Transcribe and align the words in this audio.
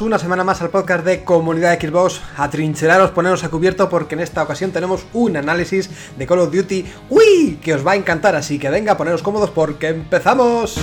Una 0.00 0.18
semana 0.18 0.44
más 0.44 0.60
al 0.60 0.70
podcast 0.70 1.04
de 1.04 1.24
Comunidad 1.24 1.78
Xbox. 1.78 2.20
Atrincheraros, 2.36 3.10
poneros 3.12 3.44
a 3.44 3.48
cubierto 3.48 3.88
porque 3.88 4.14
en 4.14 4.20
esta 4.20 4.42
ocasión 4.42 4.72
tenemos 4.72 5.06
un 5.12 5.36
análisis 5.36 5.88
de 6.18 6.26
Call 6.26 6.40
of 6.40 6.52
Duty 6.52 6.84
¡Uy! 7.10 7.58
que 7.62 7.74
os 7.74 7.86
va 7.86 7.92
a 7.92 7.96
encantar, 7.96 8.34
así 8.34 8.58
que 8.58 8.70
venga, 8.70 8.96
poneros 8.96 9.22
cómodos 9.22 9.50
porque 9.50 9.88
empezamos. 9.88 10.78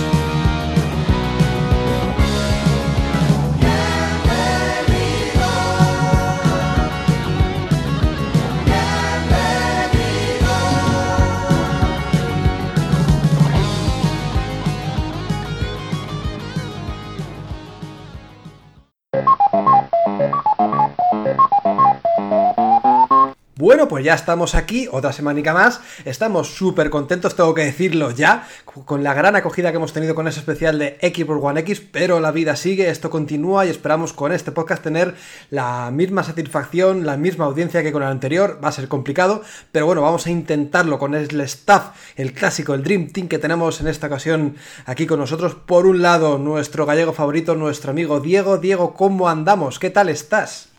Ya 24.02 24.14
estamos 24.14 24.54
aquí, 24.54 24.88
otra 24.90 25.12
semanica 25.12 25.54
más. 25.54 25.80
Estamos 26.04 26.54
súper 26.54 26.90
contentos, 26.90 27.34
tengo 27.34 27.54
que 27.54 27.64
decirlo 27.64 28.10
ya, 28.10 28.46
con 28.64 29.02
la 29.02 29.14
gran 29.14 29.36
acogida 29.36 29.70
que 29.70 29.76
hemos 29.76 29.92
tenido 29.92 30.14
con 30.14 30.28
ese 30.28 30.40
especial 30.40 30.78
de 30.78 30.98
Xbox 31.00 31.40
One 31.42 31.60
X, 31.60 31.80
pero 31.92 32.20
la 32.20 32.32
vida 32.32 32.56
sigue, 32.56 32.90
esto 32.90 33.08
continúa 33.10 33.64
y 33.64 33.70
esperamos 33.70 34.12
con 34.12 34.32
este 34.32 34.52
podcast 34.52 34.82
tener 34.82 35.14
la 35.50 35.90
misma 35.90 36.24
satisfacción, 36.24 37.06
la 37.06 37.16
misma 37.16 37.46
audiencia 37.46 37.82
que 37.82 37.92
con 37.92 38.02
el 38.02 38.08
anterior. 38.08 38.58
Va 38.62 38.68
a 38.68 38.72
ser 38.72 38.88
complicado, 38.88 39.42
pero 39.70 39.86
bueno, 39.86 40.02
vamos 40.02 40.26
a 40.26 40.30
intentarlo 40.30 40.98
con 40.98 41.14
el 41.14 41.40
staff, 41.42 41.90
el 42.16 42.32
clásico, 42.32 42.74
el 42.74 42.82
Dream 42.82 43.10
Team 43.10 43.28
que 43.28 43.38
tenemos 43.38 43.80
en 43.80 43.88
esta 43.88 44.08
ocasión 44.08 44.56
aquí 44.86 45.06
con 45.06 45.20
nosotros. 45.20 45.54
Por 45.54 45.86
un 45.86 46.02
lado, 46.02 46.38
nuestro 46.38 46.86
gallego 46.86 47.12
favorito, 47.12 47.54
nuestro 47.54 47.92
amigo 47.92 48.20
Diego. 48.20 48.58
Diego, 48.58 48.94
¿cómo 48.94 49.28
andamos? 49.28 49.78
¿Qué 49.78 49.90
tal 49.90 50.08
estás? 50.08 50.71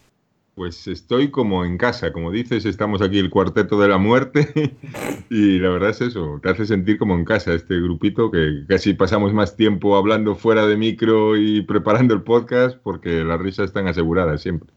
Pues 0.56 0.88
estoy 0.88 1.32
como 1.32 1.66
en 1.66 1.80
casa, 1.80 2.14
como 2.14 2.30
dices, 2.30 2.66
estamos 2.66 3.02
aquí 3.02 3.18
el 3.18 3.32
cuarteto 3.32 3.80
de 3.80 3.88
la 3.88 3.98
muerte 3.98 4.76
y 5.32 5.58
la 5.58 5.70
verdad 5.70 5.90
es 5.90 6.02
eso, 6.02 6.40
te 6.44 6.50
hace 6.50 6.68
sentir 6.68 7.00
como 7.00 7.16
en 7.16 7.26
casa 7.26 7.54
este 7.54 7.80
grupito 7.82 8.30
que 8.30 8.64
casi 8.68 8.94
pasamos 8.94 9.34
más 9.34 9.56
tiempo 9.56 9.98
hablando 9.98 10.36
fuera 10.36 10.68
de 10.68 10.78
micro 10.78 11.38
y 11.38 11.64
preparando 11.64 12.14
el 12.14 12.22
podcast 12.22 12.78
porque 12.78 13.24
las 13.24 13.40
risas 13.40 13.66
están 13.66 13.88
aseguradas 13.88 14.42
siempre. 14.42 14.70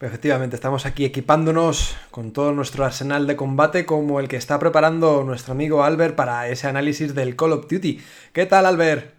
Efectivamente, 0.00 0.56
estamos 0.56 0.86
aquí 0.86 1.04
equipándonos 1.04 1.96
con 2.10 2.32
todo 2.32 2.52
nuestro 2.52 2.84
arsenal 2.84 3.26
de 3.26 3.36
combate 3.36 3.86
como 3.86 4.20
el 4.20 4.28
que 4.28 4.36
está 4.36 4.58
preparando 4.58 5.22
nuestro 5.22 5.52
amigo 5.52 5.84
Albert 5.84 6.16
para 6.16 6.48
ese 6.48 6.66
análisis 6.66 7.14
del 7.14 7.36
Call 7.36 7.52
of 7.52 7.68
Duty. 7.68 8.00
¿Qué 8.32 8.46
tal, 8.46 8.66
Albert? 8.66 9.13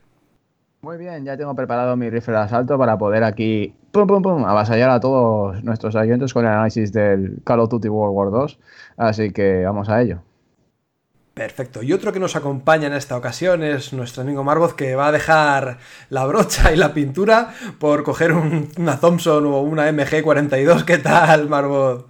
Muy 0.86 0.98
bien, 0.98 1.26
ya 1.26 1.36
tengo 1.36 1.56
preparado 1.56 1.96
mi 1.96 2.12
rifle 2.12 2.36
de 2.36 2.42
asalto 2.42 2.78
para 2.78 2.96
poder 2.96 3.24
aquí 3.24 3.74
pum, 3.92 4.06
pum, 4.06 4.22
pum, 4.22 4.46
avasallar 4.46 4.92
a 4.92 5.00
todos 5.00 5.64
nuestros 5.64 5.96
oyentes 5.96 6.32
con 6.32 6.46
el 6.46 6.52
análisis 6.52 6.94
del 6.94 7.40
Call 7.44 7.62
of 7.62 7.72
Duty 7.72 7.90
World 7.90 8.16
War 8.16 8.30
2. 8.30 8.60
Así 8.96 9.32
que 9.32 9.64
vamos 9.66 9.90
a 9.90 10.00
ello. 10.04 10.22
Perfecto. 11.34 11.82
Y 11.82 11.92
otro 11.92 12.14
que 12.14 12.20
nos 12.20 12.36
acompaña 12.36 12.86
en 12.86 12.94
esta 12.94 13.18
ocasión 13.18 13.64
es 13.64 13.94
nuestro 13.94 14.22
amigo 14.22 14.44
Marvoz, 14.44 14.76
que 14.76 14.94
va 14.94 15.08
a 15.08 15.12
dejar 15.12 15.80
la 16.12 16.24
brocha 16.28 16.72
y 16.72 16.76
la 16.78 16.94
pintura 16.94 17.50
por 17.80 18.04
coger 18.04 18.34
un- 18.34 18.70
una 18.78 19.00
Thompson 19.00 19.44
o 19.48 19.62
una 19.62 19.90
MG42. 19.90 20.84
¿Qué 20.86 21.00
tal, 21.00 21.50
Marvoz? 21.50 22.06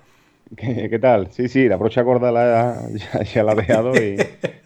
¿Qué, 0.57 0.89
qué 0.89 0.99
tal? 0.99 1.31
Sí, 1.31 1.47
sí, 1.47 1.69
la 1.69 1.77
brocha 1.77 2.01
gorda 2.01 2.29
la, 2.29 2.75
ya, 3.13 3.23
ya 3.23 3.43
la 3.43 3.53
he 3.53 3.55
dejado 3.55 3.93
y, 3.95 4.17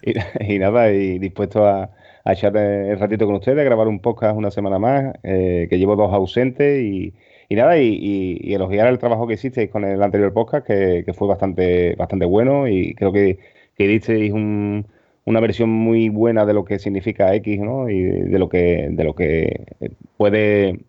y- 0.02 0.54
y 0.56 0.58
nada, 0.58 0.92
y 0.92 1.20
dispuesto 1.20 1.68
a, 1.68 1.92
a 2.26 2.34
echar 2.34 2.56
eh, 2.58 2.92
el 2.92 3.00
ratito 3.00 3.26
con 3.26 3.36
ustedes, 3.36 3.60
a 3.60 3.64
grabar 3.64 3.88
un 3.88 4.00
podcast 4.00 4.38
una 4.38 4.52
semana 4.52 4.78
más, 4.80 5.14
eh, 5.24 5.68
que 5.70 5.78
llevo 5.78 5.96
dos 5.96 6.14
ausentes 6.14 6.82
y, 6.84 7.14
y 7.48 7.56
nada, 7.56 7.78
y, 7.78 7.88
y- 7.88 8.40
y 8.42 8.54
elogiar 8.54 8.88
el 8.88 9.00
trabajo 9.00 9.26
que 9.28 9.34
hicisteis 9.36 9.70
con 9.70 9.84
el 9.86 10.02
anterior 10.04 10.32
podcast, 10.34 10.66
que, 10.68 11.04
que 11.06 11.14
fue 11.14 11.28
bastante, 11.28 11.96
bastante 11.96 12.26
bueno 12.26 12.68
y 12.68 12.94
creo 12.96 13.12
que, 13.12 13.40
que 13.76 13.88
disteis 13.88 14.32
un- 14.34 14.86
una 15.26 15.40
versión 15.40 15.70
muy 15.70 16.10
buena 16.10 16.46
de 16.46 16.54
lo 16.54 16.66
que 16.66 16.80
significa 16.80 17.34
X, 17.36 17.60
¿no? 17.60 17.88
Y 17.90 18.02
de 18.02 18.40
lo 18.40 18.50
que, 18.50 18.88
de 18.92 19.04
lo 19.04 19.14
que 19.16 19.66
puede, 20.18 20.80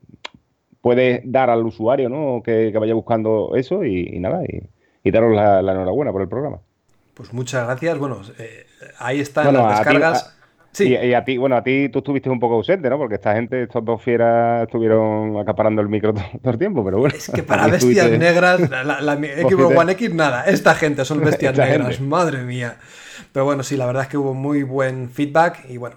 puede 0.81 1.23
dar 1.25 1.51
al 1.51 1.65
usuario, 1.65 2.09
¿no? 2.09 2.43
Que, 2.43 2.71
que 2.73 2.79
vaya 2.79 2.95
buscando 2.95 3.53
eso 3.57 3.85
y, 3.85 4.19
nada, 4.19 4.43
y, 4.45 5.11
daros 5.11 5.35
la, 5.35 5.61
la 5.63 5.73
enhorabuena 5.73 6.11
por 6.13 6.23
el 6.23 6.29
programa. 6.29 6.59
Pues 7.15 7.33
muchas 7.35 7.67
gracias. 7.67 7.99
Bueno, 7.99 8.23
eh, 8.39 8.65
ahí 8.99 9.21
están 9.21 9.45
Bueno, 9.45 9.61
las 9.69 9.81
ti- 9.83 9.85
descargas. 9.85 10.23
a- 10.37 10.40
Sí, 10.73 10.85
Y, 10.89 10.95
y 11.09 11.15
a 11.15 11.25
ti, 11.25 11.37
bueno, 11.37 11.57
a 11.57 11.63
ti 11.65 11.89
tú 11.89 11.99
estuviste 11.99 12.31
un 12.31 12.39
poco 12.39 12.55
ausente, 12.55 12.89
¿no? 12.89 12.97
Porque 12.97 13.17
esta 13.17 13.35
gente, 13.35 13.65
estos 13.65 13.85
dos 13.85 14.01
fieras, 14.03 14.63
estuvieron 14.63 15.37
acaparando 15.39 15.83
el 15.83 15.89
micro 15.89 16.13
todo, 16.15 16.25
todo 16.41 16.53
el 16.53 16.59
tiempo, 16.59 16.85
pero 16.85 16.99
bueno. 16.99 17.15
es 17.17 17.29
que 17.31 17.43
para 17.43 17.67
bestias 17.69 18.07
estuviste- 18.07 18.19
negras, 18.19 18.71
la, 18.71 18.85
la, 18.85 19.01
la- 19.01 19.15
Xbox 19.17 19.77
One 19.77 19.93
X, 19.93 20.15
nada. 20.15 20.45
Esta 20.45 20.75
gente 20.75 21.05
son 21.05 21.21
bestias 21.21 21.57
negras, 21.59 21.97
gente. 21.97 22.05
madre 22.05 22.45
mía. 22.45 22.77
Pero 23.33 23.45
bueno, 23.45 23.63
sí, 23.63 23.77
la 23.77 23.87
verdad 23.87 24.05
es 24.05 24.09
que 24.09 24.17
hubo 24.17 24.33
muy 24.35 24.63
buen 24.65 25.09
feedback 25.11 25.67
y 25.69 25.77
bueno, 25.77 25.97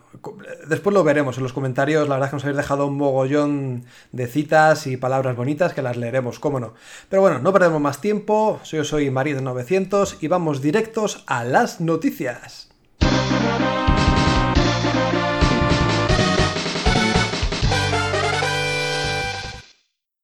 después 0.67 0.93
lo 0.93 1.03
veremos 1.03 1.37
en 1.37 1.43
los 1.43 1.53
comentarios. 1.53 2.07
La 2.07 2.15
verdad 2.15 2.27
es 2.27 2.29
que 2.31 2.35
nos 2.35 2.43
habéis 2.43 2.57
dejado 2.57 2.85
un 2.87 2.97
mogollón 2.97 3.85
de 4.11 4.27
citas 4.27 4.85
y 4.87 4.97
palabras 4.97 5.35
bonitas 5.35 5.73
que 5.73 5.81
las 5.81 5.97
leeremos, 5.97 6.39
cómo 6.39 6.59
no. 6.59 6.73
Pero 7.09 7.21
bueno, 7.21 7.39
no 7.39 7.51
perdemos 7.53 7.79
más 7.81 8.01
tiempo. 8.01 8.59
Yo 8.65 8.83
soy 8.83 9.09
María 9.09 9.35
de 9.35 9.41
900 9.41 10.17
y 10.21 10.27
vamos 10.27 10.61
directos 10.61 11.23
a 11.25 11.43
las 11.43 11.79
noticias. 11.81 12.69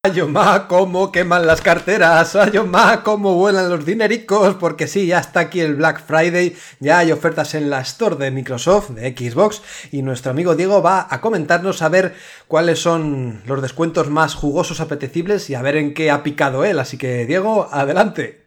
Ayoma, 0.02 0.70
cómo 0.70 1.12
queman 1.12 1.46
las 1.46 1.60
carteras, 1.60 2.34
Ayoma, 2.38 3.04
cómo 3.04 3.34
vuelan 3.36 3.70
los 3.70 3.86
dinericos, 3.86 4.56
porque 4.56 4.88
sí, 4.88 5.08
ya 5.08 5.20
está 5.20 5.42
aquí 5.42 5.60
el 5.60 5.76
Black 5.76 6.06
Friday, 6.08 6.56
ya 6.80 7.00
hay 7.00 7.12
ofertas 7.12 7.54
en 7.54 7.70
la 7.70 7.82
Store 7.82 8.16
de 8.16 8.32
Microsoft, 8.32 8.92
de 8.92 9.12
Xbox, 9.12 9.62
y 9.92 10.02
nuestro 10.02 10.32
amigo 10.32 10.56
Diego 10.56 10.82
va 10.82 11.06
a 11.10 11.20
comentarnos 11.20 11.82
a 11.82 11.90
ver 11.90 12.16
cuáles 12.48 12.80
son 12.80 13.42
los 13.46 13.62
descuentos 13.62 14.10
más 14.10 14.36
jugosos, 14.36 14.80
apetecibles 14.80 15.50
y 15.50 15.56
a 15.56 15.62
ver 15.62 15.76
en 15.76 15.94
qué 15.94 16.12
ha 16.12 16.24
picado 16.24 16.64
él. 16.64 16.80
Así 16.80 16.98
que, 16.98 17.26
Diego, 17.26 17.68
adelante. 17.70 18.46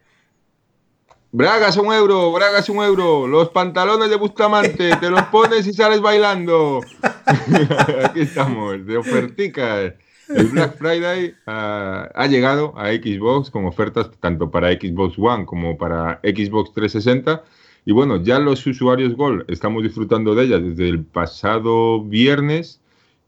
Bragas 1.32 1.76
un 1.76 1.92
euro, 1.92 2.32
bragas 2.32 2.70
un 2.70 2.82
euro, 2.82 3.26
los 3.26 3.50
pantalones 3.50 4.08
de 4.08 4.16
Bustamante, 4.16 4.96
te 4.96 5.10
los 5.10 5.24
pones 5.24 5.66
y 5.66 5.74
sales 5.74 6.00
bailando. 6.00 6.80
Aquí 8.04 8.22
estamos, 8.22 8.86
de 8.86 8.96
oferticas. 8.96 9.92
El 10.28 10.46
Black 10.48 10.76
Friday 10.78 11.34
ha 11.46 12.26
llegado 12.28 12.74
a 12.76 12.92
Xbox 12.92 13.50
con 13.50 13.66
ofertas 13.66 14.10
tanto 14.20 14.50
para 14.50 14.72
Xbox 14.72 15.18
One 15.18 15.46
como 15.46 15.76
para 15.76 16.20
Xbox 16.22 16.72
360. 16.72 17.42
Y 17.84 17.92
bueno, 17.92 18.22
ya 18.22 18.38
los 18.38 18.64
usuarios 18.66 19.14
Gold 19.14 19.44
estamos 19.48 19.82
disfrutando 19.82 20.34
de 20.34 20.44
ellas 20.44 20.62
desde 20.62 20.88
el 20.88 21.04
pasado 21.04 22.02
viernes 22.02 22.80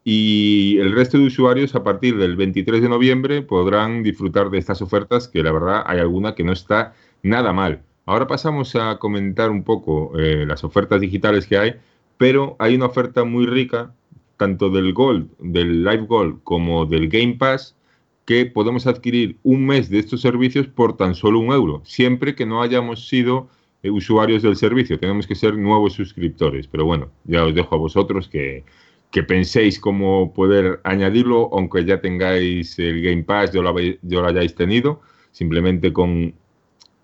y 0.05 0.79
el 0.79 0.93
resto 0.93 1.19
de 1.19 1.25
usuarios 1.25 1.75
a 1.75 1.83
partir 1.83 2.19
del 2.19 2.37
23 2.37 2.83
de 2.83 2.89
noviembre 2.89 3.43
podrán 3.43 4.03
disfrutar 4.03 4.51
de 4.51 4.59
estas 4.59 4.83
ofertas 4.83 5.29
que 5.29 5.43
la 5.43 5.51
verdad 5.51 5.83
hay 5.87 5.99
alguna 5.99 6.35
que 6.35 6.45
no 6.45 6.53
está 6.53 6.95
nada 7.23 7.53
mal. 7.53 7.83
Ahora 8.07 8.27
pasamos 8.27 8.77
a 8.77 8.99
comentar 8.99 9.51
un 9.51 9.65
poco 9.65 10.13
eh, 10.19 10.45
las 10.47 10.63
ofertas 10.63 11.01
digitales 11.01 11.47
que 11.47 11.57
hay, 11.57 11.75
pero 12.19 12.55
hay 12.59 12.77
una 12.77 12.87
oferta 12.87 13.25
muy 13.25 13.47
rica, 13.47 13.95
tanto 14.37 14.71
del 14.71 14.93
Gold, 14.93 15.29
del 15.39 15.85
Live 15.85 16.07
Gold, 16.07 16.43
como 16.43 16.87
del 16.87 17.09
Game 17.09 17.35
Pass, 17.35 17.77
que 18.25 18.47
podemos 18.47 18.87
adquirir 18.87 19.37
un 19.43 19.67
mes 19.67 19.91
de 19.91 19.99
estos 19.99 20.21
servicios 20.21 20.67
por 20.67 20.97
tan 20.97 21.15
solo 21.15 21.41
un 21.41 21.53
euro, 21.53 21.83
siempre 21.85 22.35
que 22.35 22.47
no 22.47 22.63
hayamos 22.63 23.09
sido 23.09 23.49
eh, 23.83 23.91
usuarios 23.91 24.43
del 24.43 24.57
servicio. 24.57 24.99
Tenemos 24.99 25.27
que 25.27 25.35
ser 25.35 25.57
nuevos 25.57 25.93
suscriptores. 25.93 26.67
Pero 26.67 26.87
bueno, 26.87 27.11
ya 27.25 27.45
os 27.45 27.55
dejo 27.55 27.75
a 27.75 27.79
vosotros 27.79 28.29
que, 28.29 28.65
que 29.11 29.23
penséis 29.23 29.79
cómo 29.79 30.33
poder 30.33 30.81
añadirlo, 30.85 31.51
aunque 31.53 31.85
ya 31.85 32.01
tengáis 32.01 32.79
el 32.79 33.03
Game 33.03 33.25
Pass, 33.25 33.53
yo 33.53 33.63
lo, 33.63 33.75
lo 33.75 34.27
hayáis 34.27 34.55
tenido, 34.55 35.03
simplemente 35.33 35.93
con 35.93 36.35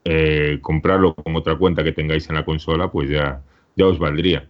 eh, 0.05 0.59
comprarlo 0.63 1.15
con 1.15 1.37
otra 1.37 1.57
cuenta 1.57 1.85
que 1.85 1.93
tengáis 1.93 2.29
en 2.31 2.37
la 2.37 2.45
consola, 2.47 2.91
pues 2.91 3.11
ya, 3.11 3.43
ya 3.77 3.87
os 3.87 3.99
valdría. 3.99 4.49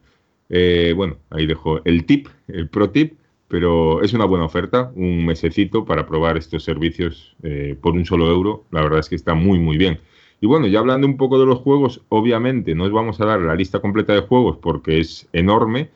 Eh, 0.50 0.92
bueno, 0.94 1.16
ahí 1.30 1.46
dejo 1.46 1.80
el 1.84 2.04
tip, 2.04 2.28
el 2.48 2.68
pro 2.68 2.90
tip, 2.90 3.14
pero 3.48 4.02
es 4.02 4.12
una 4.12 4.26
buena 4.26 4.44
oferta, 4.44 4.92
un 4.94 5.24
mesecito 5.24 5.84
para 5.84 6.06
probar 6.06 6.36
estos 6.36 6.62
servicios 6.62 7.34
eh, 7.42 7.76
por 7.80 7.94
un 7.94 8.04
solo 8.04 8.30
euro. 8.30 8.64
La 8.70 8.82
verdad 8.82 9.00
es 9.00 9.08
que 9.08 9.16
está 9.16 9.34
muy, 9.34 9.58
muy 9.58 9.78
bien. 9.78 10.00
Y 10.40 10.46
bueno, 10.46 10.66
ya 10.66 10.80
hablando 10.80 11.06
un 11.06 11.16
poco 11.16 11.38
de 11.38 11.46
los 11.46 11.60
juegos, 11.60 12.02
obviamente 12.08 12.74
no 12.74 12.84
os 12.84 12.92
vamos 12.92 13.20
a 13.20 13.26
dar 13.26 13.40
la 13.40 13.54
lista 13.54 13.80
completa 13.80 14.12
de 14.12 14.20
juegos 14.20 14.58
porque 14.58 15.00
es 15.00 15.28
enorme 15.32 15.90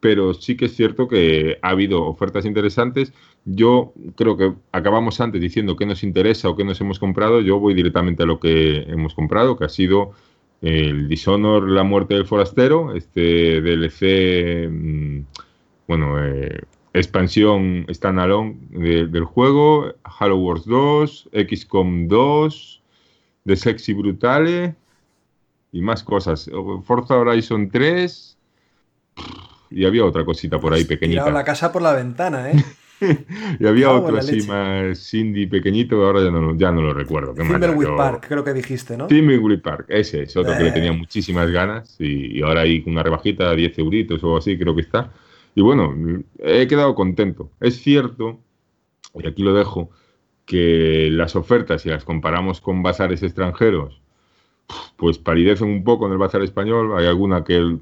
pero 0.00 0.34
sí 0.34 0.56
que 0.56 0.66
es 0.66 0.76
cierto 0.76 1.08
que 1.08 1.58
ha 1.62 1.70
habido 1.70 2.04
ofertas 2.04 2.44
interesantes. 2.44 3.12
Yo 3.44 3.92
creo 4.16 4.36
que 4.36 4.52
acabamos 4.72 5.20
antes 5.20 5.40
diciendo 5.40 5.76
qué 5.76 5.86
nos 5.86 6.02
interesa 6.02 6.48
o 6.48 6.56
qué 6.56 6.64
nos 6.64 6.80
hemos 6.80 6.98
comprado. 6.98 7.40
Yo 7.40 7.58
voy 7.58 7.74
directamente 7.74 8.22
a 8.22 8.26
lo 8.26 8.38
que 8.38 8.82
hemos 8.88 9.14
comprado, 9.14 9.56
que 9.56 9.64
ha 9.64 9.68
sido 9.68 10.12
el 10.60 11.08
Dishonor, 11.08 11.68
la 11.68 11.82
muerte 11.82 12.14
del 12.14 12.26
forastero, 12.26 12.94
este 12.94 13.60
DLC, 13.60 14.68
mm, 14.68 15.20
bueno, 15.86 16.24
eh, 16.24 16.62
expansión 16.92 17.86
standalone 17.90 18.56
del 18.72 19.24
juego, 19.24 19.94
Halo 20.04 20.36
Wars 20.38 20.64
2, 20.66 21.30
XCOM 21.32 22.08
2, 22.08 22.82
The 23.46 23.56
Sexy 23.56 23.92
Brutale 23.94 24.74
y 25.72 25.80
más 25.80 26.02
cosas. 26.02 26.50
Forza 26.84 27.16
Horizon 27.16 27.70
3 27.70 28.38
y 29.70 29.84
había 29.84 30.04
otra 30.04 30.24
cosita 30.24 30.58
por 30.58 30.72
ahí 30.72 30.84
pequeñita. 30.84 31.22
Tirado 31.22 31.30
la 31.30 31.44
casa 31.44 31.72
por 31.72 31.82
la 31.82 31.92
ventana, 31.92 32.50
¿eh? 32.50 32.64
y 33.60 33.66
había 33.66 33.90
otro 33.90 34.18
así 34.18 34.46
más 34.46 34.98
Cindy 35.10 35.46
pequeñito, 35.46 36.04
ahora 36.04 36.22
ya 36.22 36.30
no, 36.30 36.56
ya 36.56 36.72
no 36.72 36.82
lo 36.82 36.92
recuerdo. 36.92 37.34
Timberwolf 37.34 37.96
Park, 37.96 38.26
creo 38.28 38.44
que 38.44 38.52
dijiste, 38.52 38.96
¿no? 38.96 39.06
Timberwolf 39.06 39.60
Park, 39.60 39.86
ese 39.88 40.22
es 40.22 40.36
otro 40.36 40.56
que 40.56 40.64
le 40.64 40.72
tenía 40.72 40.92
muchísimas 40.92 41.50
ganas 41.50 41.96
y, 41.98 42.42
ahora 42.42 42.62
hay 42.62 42.82
una 42.86 43.02
rebajita, 43.02 43.54
10 43.54 43.78
euritos 43.78 44.22
o 44.24 44.36
así, 44.36 44.58
creo 44.58 44.74
que 44.74 44.82
está. 44.82 45.12
Y 45.54 45.62
bueno, 45.62 45.94
he 46.38 46.66
quedado 46.66 46.94
contento. 46.94 47.50
Es 47.60 47.80
cierto, 47.80 48.38
y 49.14 49.26
aquí 49.26 49.42
lo 49.42 49.54
dejo, 49.54 49.90
que 50.46 51.08
las 51.12 51.36
ofertas, 51.36 51.82
si 51.82 51.90
las 51.90 52.04
comparamos 52.04 52.60
con 52.60 52.82
bazares 52.82 53.22
extranjeros, 53.22 54.00
pues 54.96 55.18
palidecen 55.18 55.68
un 55.68 55.84
poco 55.84 56.06
en 56.06 56.12
el 56.12 56.18
bazar 56.18 56.42
español. 56.42 56.98
Hay 56.98 57.06
alguna 57.06 57.44
que 57.44 57.78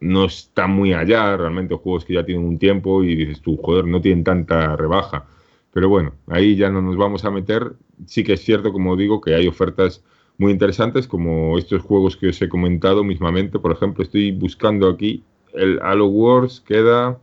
no 0.00 0.26
está 0.26 0.66
muy 0.66 0.92
allá, 0.92 1.36
realmente 1.36 1.74
juegos 1.74 2.04
que 2.04 2.14
ya 2.14 2.24
tienen 2.24 2.46
un 2.46 2.58
tiempo 2.58 3.02
y 3.02 3.16
dices 3.16 3.40
tú, 3.40 3.56
joder, 3.56 3.86
no 3.86 4.00
tienen 4.00 4.24
tanta 4.24 4.76
rebaja. 4.76 5.26
Pero 5.72 5.88
bueno, 5.88 6.14
ahí 6.28 6.56
ya 6.56 6.70
no 6.70 6.80
nos 6.82 6.96
vamos 6.96 7.24
a 7.24 7.30
meter. 7.30 7.74
Sí 8.06 8.24
que 8.24 8.34
es 8.34 8.44
cierto, 8.44 8.72
como 8.72 8.96
digo, 8.96 9.20
que 9.20 9.34
hay 9.34 9.46
ofertas 9.46 10.02
muy 10.38 10.52
interesantes, 10.52 11.06
como 11.06 11.58
estos 11.58 11.82
juegos 11.82 12.16
que 12.16 12.28
os 12.28 12.40
he 12.42 12.48
comentado 12.48 13.04
mismamente. 13.04 13.58
Por 13.58 13.72
ejemplo, 13.72 14.02
estoy 14.02 14.32
buscando 14.32 14.88
aquí 14.88 15.22
el 15.54 15.80
Halo 15.82 16.06
Wars, 16.06 16.62
queda 16.66 17.18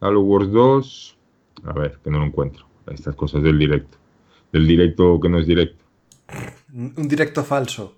Halo 0.00 0.20
Wars 0.20 0.50
2. 0.50 1.18
A 1.64 1.72
ver, 1.72 1.98
que 2.02 2.10
no 2.10 2.18
lo 2.18 2.26
encuentro. 2.26 2.66
Estas 2.90 3.14
cosas 3.14 3.42
del 3.42 3.58
directo. 3.58 3.98
Del 4.52 4.66
directo 4.66 5.20
que 5.20 5.28
no 5.28 5.38
es 5.38 5.46
directo. 5.46 5.84
Un 6.72 7.08
directo 7.08 7.44
falso. 7.44 7.97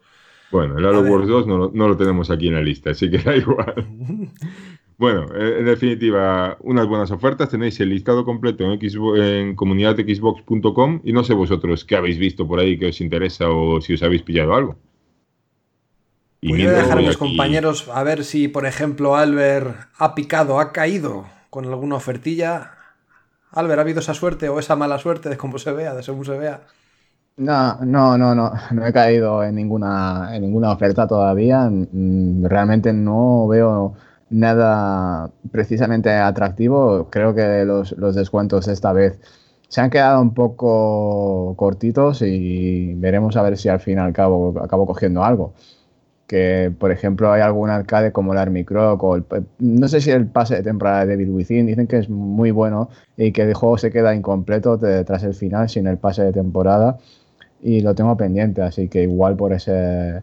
Bueno, 0.51 0.79
el 0.79 0.85
Halo 0.85 1.03
Wars 1.03 1.29
2 1.29 1.47
no 1.47 1.89
lo, 1.89 1.97
tenemos 1.97 2.31
aquí 2.31 2.49
en 2.49 2.55
la 2.55 2.63
lista, 2.63 2.91
así 2.91 3.11
que 3.11 3.19
da 3.19 3.37
igual. 3.37 3.87
Bueno, 5.01 5.35
en 5.35 5.65
definitiva, 5.65 6.59
unas 6.61 6.87
buenas 6.87 7.11
ofertas. 7.11 7.49
Tenéis 7.49 7.81
el 7.81 7.89
listado 7.89 8.23
completo 8.27 8.71
en, 8.71 8.79
en 9.17 9.57
comunidadxbox.com 9.57 11.01
y 11.03 11.15
no 11.15 11.25
sé 11.25 11.33
vosotros 11.33 11.87
qué 11.87 11.97
habéis 11.97 12.19
visto 12.19 12.47
por 12.47 12.61
ahí 12.61 12.79
que 12.79 12.89
os 12.89 13.01
interesa 13.01 13.49
o 13.49 13.81
si 13.81 13.95
os 13.95 14.03
habéis 14.03 14.21
pillado 14.21 14.55
algo. 14.55 14.77
Y 16.43 16.53
voy 16.53 16.67
a 16.67 16.73
dejar 16.73 16.99
a 16.99 17.01
mis 17.01 17.17
compañeros 17.17 17.89
a 17.89 18.03
ver 18.03 18.25
si, 18.25 18.49
por 18.49 18.67
ejemplo, 18.67 19.17
Albert 19.17 19.75
ha 19.97 20.15
picado, 20.15 20.61
ha 20.61 20.71
caído 20.71 21.27
con 21.49 21.65
alguna 21.65 21.97
ofertilla. 21.97 22.73
Albert, 23.53 23.79
¿ha 23.79 23.83
habido 23.83 24.01
esa 24.01 24.13
suerte 24.13 24.51
o 24.51 24.59
esa 24.59 24.77
mala 24.77 24.99
suerte 24.99 25.31
de 25.31 25.39
cómo 25.39 25.57
se 25.57 25.73
vea, 25.73 25.95
de 25.95 26.03
según 26.03 26.27
se 26.27 26.37
vea? 26.37 26.67
No, 27.41 27.79
no, 27.87 28.19
no, 28.19 28.35
no, 28.35 28.53
no 28.71 28.87
he 28.87 28.93
caído 28.93 29.43
en 29.43 29.55
ninguna, 29.55 30.37
en 30.37 30.43
ninguna 30.43 30.73
oferta 30.73 31.07
todavía. 31.07 31.71
Mm, 31.71 32.45
realmente 32.45 32.93
no 32.93 33.49
veo 33.49 33.95
nada 34.29 35.31
precisamente 35.51 36.11
atractivo. 36.11 37.09
Creo 37.11 37.35
que 37.35 37.65
los, 37.65 38.15
descuentos 38.15 38.69
esta 38.69 38.93
vez 38.93 39.19
se 39.69 39.81
han 39.81 39.89
quedado 39.89 40.21
un 40.21 40.35
poco 40.35 41.55
cortitos 41.57 42.21
y 42.21 42.93
veremos 42.95 43.37
a 43.39 43.43
ver 43.43 43.57
si 43.57 43.71
al 43.71 43.81
fin 43.81 43.97
y 43.97 44.01
al 44.01 44.13
cabo 44.13 44.55
acabo 44.63 44.85
cogiendo 44.85 45.25
algo. 45.25 45.55
Que, 46.27 46.73
por 46.79 46.93
ejemplo, 46.93 47.33
hay 47.33 47.41
algún 47.41 47.71
arcade 47.71 48.13
como 48.13 48.33
el 48.33 48.39
Army 48.39 48.65
Croc 48.65 49.03
o 49.03 49.19
no 49.59 49.89
sé 49.89 50.01
si 50.03 50.11
el 50.11 50.27
pase 50.27 50.57
de 50.57 50.63
temporada 50.63 51.01
de 51.01 51.17
Devil 51.17 51.31
Within, 51.31 51.67
dicen 51.67 51.87
que 51.87 51.99
es 51.99 52.09
muy 52.11 52.51
bueno 52.51 52.91
y 53.17 53.33
que 53.33 53.43
el 53.43 53.55
juego 53.55 53.79
se 53.79 53.91
queda 53.91 54.15
incompleto 54.15 54.79
tras 54.79 55.25
el 55.25 55.35
final 55.35 55.69
sin 55.71 55.87
el 55.87 55.99
pase 55.99 56.23
de 56.23 56.33
temporada 56.33 56.99
y 57.63 57.81
lo 57.81 57.95
tengo 57.95 58.17
pendiente, 58.17 58.63
así 58.63 58.89
que 58.89 59.03
igual 59.03 59.37
por 59.37 59.53
ese 59.53 60.23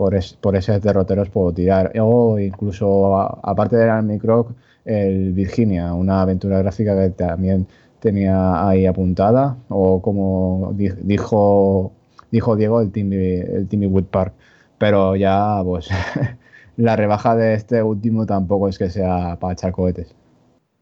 por, 0.00 0.18
por 0.40 0.56
esos 0.56 0.80
derroteros 0.82 1.28
puedo 1.30 1.52
tirar. 1.52 1.92
O 2.00 2.38
incluso, 2.38 3.16
aparte 3.42 3.76
del 3.76 3.90
Army 3.90 4.18
Croc, 4.18 4.52
el 4.84 5.32
Virginia, 5.34 5.92
una 5.94 6.22
aventura 6.22 6.58
gráfica 6.60 6.96
que 6.96 7.10
también 7.10 7.66
tenía 8.00 8.66
ahí 8.66 8.86
apuntada, 8.86 9.58
o 9.68 10.00
como 10.02 10.72
dijo, 10.74 11.92
dijo 12.30 12.56
Diego, 12.56 12.80
el 12.80 12.90
Timmy, 12.92 13.16
el 13.16 13.68
Timmy 13.68 13.86
Wood 13.86 14.04
Park. 14.04 14.34
Pero 14.78 15.16
ya, 15.16 15.60
pues, 15.64 15.90
la 16.76 16.96
rebaja 16.96 17.36
de 17.36 17.54
este 17.54 17.82
último 17.82 18.26
tampoco 18.26 18.68
es 18.68 18.78
que 18.78 18.90
sea 18.90 19.38
para 19.38 19.52
echar 19.52 19.72
cohetes. 19.72 20.14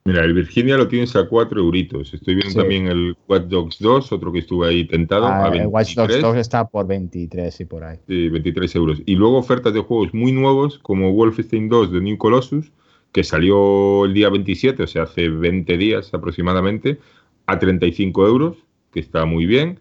Mira, 0.09 0.25
el 0.25 0.33
Virginia 0.33 0.79
lo 0.79 0.89
tienes 0.89 1.15
a 1.17 1.29
4 1.29 1.61
euritos. 1.61 2.15
Estoy 2.15 2.37
viendo 2.37 2.55
también 2.55 2.87
el 2.87 3.15
Watch 3.29 3.45
Dogs 3.49 3.79
2, 3.79 4.11
otro 4.11 4.33
que 4.33 4.39
estuve 4.39 4.67
ahí 4.67 4.87
tentado. 4.87 5.27
Ah, 5.27 5.51
el 5.53 5.67
Watch 5.67 5.97
Dogs 5.97 6.23
2 6.23 6.37
está 6.39 6.67
por 6.67 6.87
23 6.87 7.61
y 7.61 7.65
por 7.67 7.85
ahí. 7.85 7.99
Sí, 8.07 8.31
23 8.31 8.75
euros. 8.77 9.03
Y 9.05 9.17
luego 9.17 9.37
ofertas 9.37 9.75
de 9.75 9.81
juegos 9.81 10.15
muy 10.15 10.33
nuevos, 10.33 10.79
como 10.79 11.13
Wolfenstein 11.13 11.69
2 11.69 11.93
de 11.93 12.01
New 12.01 12.17
Colossus, 12.17 12.73
que 13.13 13.23
salió 13.23 14.07
el 14.07 14.15
día 14.15 14.31
27, 14.31 14.83
o 14.83 14.87
sea, 14.87 15.03
hace 15.03 15.29
20 15.29 15.77
días 15.77 16.15
aproximadamente, 16.15 16.99
a 17.45 17.59
35 17.59 18.27
euros, 18.27 18.57
que 18.91 19.01
está 19.01 19.27
muy 19.27 19.45
bien. 19.45 19.79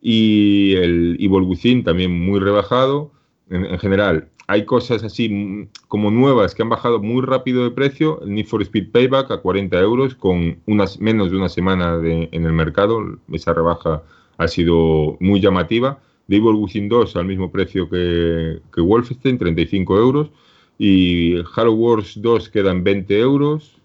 Y 0.00 0.74
el 0.76 1.18
Evil 1.20 1.42
Within 1.42 1.84
también 1.84 2.18
muy 2.18 2.40
rebajado. 2.40 3.12
en 3.50 3.78
general, 3.78 4.30
hay 4.46 4.64
cosas 4.64 5.02
así 5.02 5.28
mm, 5.28 5.68
como 5.88 6.10
nuevas 6.10 6.54
que 6.54 6.62
han 6.62 6.68
bajado 6.68 7.00
muy 7.00 7.22
rápido 7.22 7.64
de 7.64 7.70
precio. 7.70 8.20
El 8.22 8.34
Need 8.34 8.46
for 8.46 8.62
Speed 8.62 8.90
Payback 8.92 9.30
a 9.30 9.38
40 9.38 9.78
euros 9.80 10.14
con 10.14 10.58
unas, 10.66 11.00
menos 11.00 11.30
de 11.30 11.36
una 11.36 11.48
semana 11.48 11.98
en 12.02 12.44
el 12.44 12.52
mercado. 12.52 13.18
Esa 13.32 13.52
rebaja 13.52 14.02
ha 14.38 14.48
sido 14.48 15.16
muy 15.20 15.40
llamativa. 15.40 15.98
Devil 16.28 16.54
Within 16.54 16.88
2 16.88 17.16
al 17.16 17.26
mismo 17.26 17.50
precio 17.52 17.88
que, 17.88 18.60
que 18.72 18.80
Wolfenstein, 18.80 19.38
35 19.38 19.98
euros. 19.98 20.30
Y 20.78 21.36
Halo 21.54 21.72
Wars 21.72 22.20
2 22.20 22.48
queda 22.50 22.70
en 22.70 22.84
20 22.84 23.18
euros. 23.18 23.76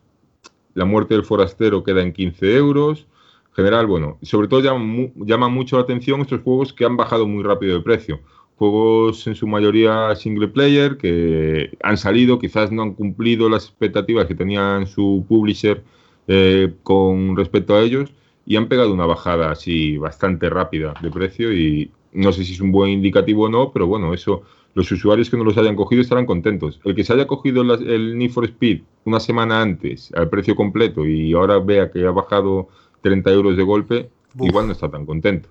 La 0.74 0.86
muerte 0.86 1.14
del 1.14 1.24
forastero 1.24 1.84
queda 1.84 2.02
en 2.02 2.14
15 2.14 2.56
euros. 2.56 3.08
En 3.50 3.56
general, 3.56 3.88
bueno, 3.88 4.18
sobre 4.22 4.48
todo 4.48 4.62
llama, 4.62 5.10
llama 5.16 5.50
mucho 5.50 5.78
la 5.78 5.84
atención 5.84 6.22
estos 6.22 6.42
juegos 6.42 6.72
que 6.72 6.86
han 6.86 6.96
bajado 6.96 7.28
muy 7.28 7.44
rápido 7.44 7.76
de 7.76 7.84
precio 7.84 8.20
juegos 8.62 9.26
en 9.26 9.34
su 9.34 9.48
mayoría 9.48 10.16
single 10.16 10.50
player 10.50 10.96
que 10.98 11.76
han 11.82 11.98
salido, 11.98 12.38
quizás 12.38 12.72
no 12.72 12.84
han 12.84 12.94
cumplido 12.94 13.50
las 13.50 13.64
expectativas 13.64 14.28
que 14.28 14.36
tenían 14.36 14.86
su 14.86 15.26
publisher 15.28 15.82
eh, 16.28 16.72
con 16.84 17.36
respecto 17.36 17.74
a 17.74 17.82
ellos 17.82 18.14
y 18.46 18.58
han 18.58 18.68
pegado 18.68 18.94
una 18.94 19.08
bajada 19.08 19.50
así 19.50 19.98
bastante 19.98 20.48
rápida 20.48 20.94
de 21.02 21.10
precio 21.10 21.52
y 21.52 21.90
no 22.14 22.32
sé 22.32 22.46
si 22.46 22.54
es 22.54 22.62
un 22.62 22.72
buen 22.72 22.92
indicativo 22.92 23.46
o 23.46 23.50
no, 23.50 23.72
pero 23.72 23.88
bueno, 23.88 24.14
eso 24.14 24.44
los 24.76 24.92
usuarios 24.92 25.32
que 25.32 25.38
no 25.38 25.44
los 25.44 25.58
hayan 25.58 25.76
cogido 25.76 26.04
estarán 26.04 26.28
contentos. 26.28 26.80
El 26.84 26.94
que 26.94 27.04
se 27.04 27.14
haya 27.14 27.26
cogido 27.26 27.64
el 27.64 28.16
Need 28.16 28.30
for 28.30 28.46
Speed 28.46 28.82
una 29.06 29.20
semana 29.20 29.60
antes 29.60 30.14
al 30.14 30.30
precio 30.30 30.56
completo 30.56 31.04
y 31.08 31.34
ahora 31.34 31.58
vea 31.58 31.90
que 31.90 32.06
ha 32.06 32.12
bajado 32.12 32.68
30 33.02 33.32
euros 33.32 33.58
de 33.58 33.64
golpe, 33.64 34.10
igual 34.40 34.68
no 34.68 34.74
está 34.74 34.88
tan 34.88 35.08
contento. 35.08 35.50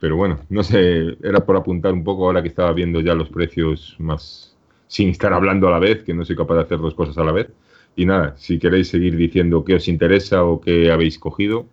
Pero 0.00 0.16
bueno, 0.16 0.40
no 0.48 0.62
sé, 0.62 1.16
era 1.22 1.44
por 1.44 1.56
apuntar 1.56 1.92
un 1.92 2.04
poco 2.04 2.26
ahora 2.26 2.42
que 2.42 2.48
estaba 2.48 2.72
viendo 2.72 3.00
ya 3.00 3.14
los 3.14 3.28
precios 3.28 3.96
más 3.98 4.54
sin 4.86 5.10
estar 5.10 5.32
hablando 5.32 5.68
a 5.68 5.70
la 5.70 5.78
vez, 5.78 6.02
que 6.02 6.14
no 6.14 6.24
soy 6.24 6.36
capaz 6.36 6.54
de 6.54 6.62
hacer 6.62 6.78
dos 6.78 6.94
cosas 6.94 7.18
a 7.18 7.24
la 7.24 7.32
vez. 7.32 7.48
Y 7.94 8.06
nada, 8.06 8.34
si 8.38 8.58
queréis 8.58 8.88
seguir 8.88 9.16
diciendo 9.16 9.64
qué 9.64 9.74
os 9.74 9.88
interesa 9.88 10.44
o 10.44 10.60
qué 10.60 10.90
habéis 10.90 11.18
cogido. 11.18 11.66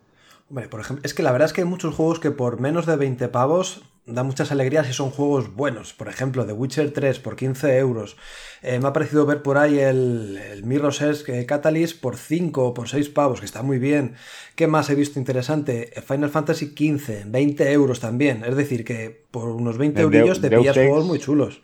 Hombre, 0.49 0.67
por 0.67 0.79
ejemplo, 0.79 1.01
es 1.05 1.13
que 1.13 1.23
la 1.23 1.31
verdad 1.31 1.47
es 1.47 1.53
que 1.53 1.61
hay 1.61 1.67
muchos 1.67 1.95
juegos 1.95 2.19
que 2.19 2.31
por 2.31 2.59
menos 2.59 2.85
de 2.85 2.95
20 2.95 3.27
pavos 3.29 3.83
da 4.07 4.23
muchas 4.23 4.51
alegrías 4.51 4.87
y 4.89 4.93
son 4.93 5.09
juegos 5.09 5.53
buenos. 5.55 5.93
Por 5.93 6.07
ejemplo, 6.07 6.45
The 6.45 6.53
Witcher 6.53 6.91
3 6.91 7.19
por 7.19 7.35
15 7.35 7.77
euros. 7.77 8.17
Eh, 8.61 8.79
me 8.79 8.87
ha 8.87 8.93
parecido 8.93 9.25
ver 9.25 9.41
por 9.41 9.57
ahí 9.57 9.79
el, 9.79 10.39
el 10.51 10.63
Mirror's 10.63 11.01
Edge 11.01 11.45
Catalyst 11.45 11.99
por 12.01 12.17
5 12.17 12.67
o 12.67 12.73
por 12.73 12.87
6 12.87 13.09
pavos, 13.09 13.39
que 13.39 13.45
está 13.45 13.63
muy 13.63 13.79
bien. 13.79 14.15
¿Qué 14.55 14.67
más 14.67 14.89
he 14.89 14.95
visto 14.95 15.19
interesante? 15.19 15.91
Final 16.05 16.29
Fantasy 16.29 16.73
15, 16.73 17.23
20 17.27 17.71
euros 17.71 17.99
también. 17.99 18.43
Es 18.45 18.55
decir, 18.55 18.83
que 18.83 19.25
por 19.31 19.49
unos 19.49 19.77
20 19.77 20.01
euros 20.01 20.41
te 20.41 20.49
pillas 20.49 20.75
juegos 20.75 21.05
muy 21.05 21.19
chulos. 21.19 21.61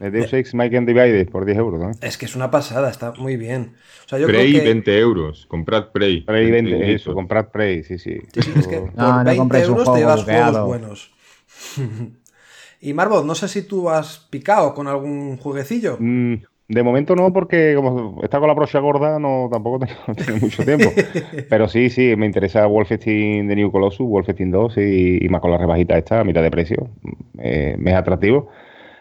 El 0.00 0.12
Deus 0.12 0.32
Ex 0.32 0.54
Mike 0.54 0.76
and 0.76 0.88
Divide 0.88 1.24
por 1.26 1.44
10 1.44 1.58
euros, 1.58 1.80
¿no? 1.80 1.90
Es 2.00 2.18
que 2.18 2.26
es 2.26 2.34
una 2.34 2.50
pasada, 2.50 2.90
está 2.90 3.12
muy 3.12 3.36
bien. 3.36 3.74
O 4.04 4.08
sea, 4.08 4.18
yo 4.18 4.26
Prey, 4.26 4.50
creo 4.50 4.62
que... 4.62 4.68
20 4.68 4.98
euros. 4.98 5.46
Comprad 5.46 5.92
Prey. 5.92 6.22
Prey 6.22 6.50
20, 6.50 6.94
eso, 6.94 7.14
comprad 7.14 7.48
Prey, 7.48 7.84
sí, 7.84 7.98
sí. 7.98 8.18
sí, 8.32 8.42
sí 8.42 8.52
es 8.56 8.66
que 8.66 8.78
por 8.78 8.94
no, 8.96 9.24
20 9.24 9.62
euros 9.62 9.92
te 9.92 9.98
llevas 10.00 10.24
juegos 10.24 10.66
buenos. 10.66 11.13
y 12.80 12.92
Marbot, 12.92 13.24
no 13.24 13.34
sé 13.34 13.48
si 13.48 13.62
tú 13.62 13.88
has 13.90 14.18
picado 14.30 14.74
con 14.74 14.88
algún 14.88 15.36
jueguecillo. 15.36 15.96
Mm, 15.98 16.34
de 16.68 16.82
momento 16.82 17.14
no, 17.14 17.32
porque 17.32 17.74
como 17.74 18.22
está 18.22 18.38
con 18.38 18.48
la 18.48 18.54
brocha 18.54 18.78
gorda, 18.78 19.18
no 19.18 19.48
tampoco 19.52 19.86
tengo, 19.86 20.38
mucho 20.40 20.64
tiempo. 20.64 20.90
Pero 21.50 21.68
sí, 21.68 21.90
sí, 21.90 22.14
me 22.16 22.26
interesa 22.26 22.66
Wolfenstein 22.66 23.46
de 23.48 23.56
New 23.56 23.70
Colossus, 23.70 24.06
Wolfenstein 24.06 24.50
2 24.50 24.78
y, 24.78 25.26
más 25.28 25.40
con 25.40 25.50
la 25.50 25.58
rebajita 25.58 25.98
esta 25.98 26.20
a 26.20 26.24
mitad 26.24 26.42
de 26.42 26.50
precio. 26.50 26.88
Eh, 27.38 27.76
me 27.78 27.90
es 27.90 27.96
atractivo. 27.96 28.48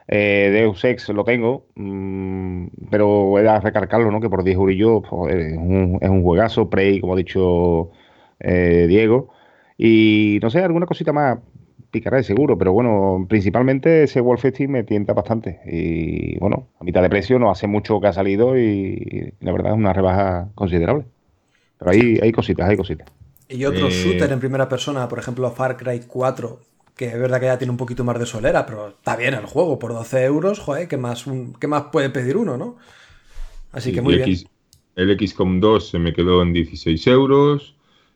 Eh, 0.08 0.50
Deus 0.52 0.84
Ex 0.84 1.08
lo 1.10 1.24
tengo, 1.24 1.66
mm, 1.76 2.68
pero 2.90 3.40
he 3.40 3.44
de 3.44 3.60
recargarlo, 3.60 4.12
¿no? 4.12 4.20
Que 4.20 4.30
por 4.30 4.44
10 4.44 4.58
eurillos 4.58 5.04
es, 5.30 5.58
un, 5.58 5.98
es 6.02 6.10
un 6.10 6.24
juegazo, 6.24 6.70
Prey, 6.70 7.00
como 7.00 7.14
ha 7.14 7.18
dicho 7.18 7.92
eh, 8.40 8.86
Diego. 8.88 9.30
Y 9.78 10.40
no 10.42 10.50
sé, 10.50 10.60
alguna 10.60 10.86
cosita 10.86 11.14
más 11.14 11.40
picaré 11.94 12.24
seguro, 12.24 12.58
pero 12.58 12.74
bueno, 12.74 13.26
principalmente 13.30 14.04
ese 14.04 14.20
Wolfenstein 14.20 14.72
me 14.72 14.84
tienta 14.84 15.14
bastante. 15.14 15.62
Y 15.66 16.38
bueno, 16.40 16.68
a 16.82 16.84
mitad 16.84 17.04
de 17.04 17.10
precio 17.10 17.38
no 17.40 17.52
hace 17.52 17.68
mucho 17.68 18.02
que 18.02 18.08
ha 18.08 18.14
salido 18.14 18.58
y, 18.58 19.34
la 19.40 19.52
verdad 19.54 19.72
es 19.72 19.78
una 19.78 19.94
rebaja 19.94 20.50
considerable. 20.56 21.06
Pero 21.78 21.92
hay, 21.92 22.20
hay 22.22 22.32
cositas, 22.32 22.68
hay 22.68 22.76
cositas. 22.76 23.08
Y 23.48 23.64
otro 23.66 23.88
eh, 23.88 23.92
shooter 23.92 24.32
en 24.32 24.40
primera 24.40 24.68
persona, 24.68 25.08
por 25.08 25.20
ejemplo 25.20 25.50
Far 25.52 25.78
Cry 25.78 26.02
4, 26.08 26.60
que 26.98 27.06
es 27.06 27.20
verdad 27.20 27.40
que 27.40 27.46
ya 27.46 27.58
tiene 27.60 27.72
un 27.72 27.78
poquito 27.78 28.04
más 28.04 28.18
de 28.18 28.26
solera, 28.26 28.66
pero 28.66 28.88
está 28.90 29.16
bien 29.16 29.36
el 29.36 29.46
juego, 29.46 29.78
por 29.78 29.94
12 29.94 30.24
euros, 30.24 30.60
joder, 30.60 30.88
¿qué 30.88 30.98
más, 30.98 31.26
qué 31.60 31.68
más 31.68 31.84
puede 31.92 32.10
pedir 32.10 32.38
uno, 32.38 32.58
no? 32.58 32.78
Así 33.72 33.92
que 33.92 34.02
muy 34.02 34.16
bien. 34.16 34.36
el 34.96 35.28
XCOM 35.28 35.60
2 35.60 35.90
se 35.90 36.00
me 36.00 36.14
quedó 36.14 36.42
en 36.42 36.54
16 36.54 37.06
euros. 37.08 37.73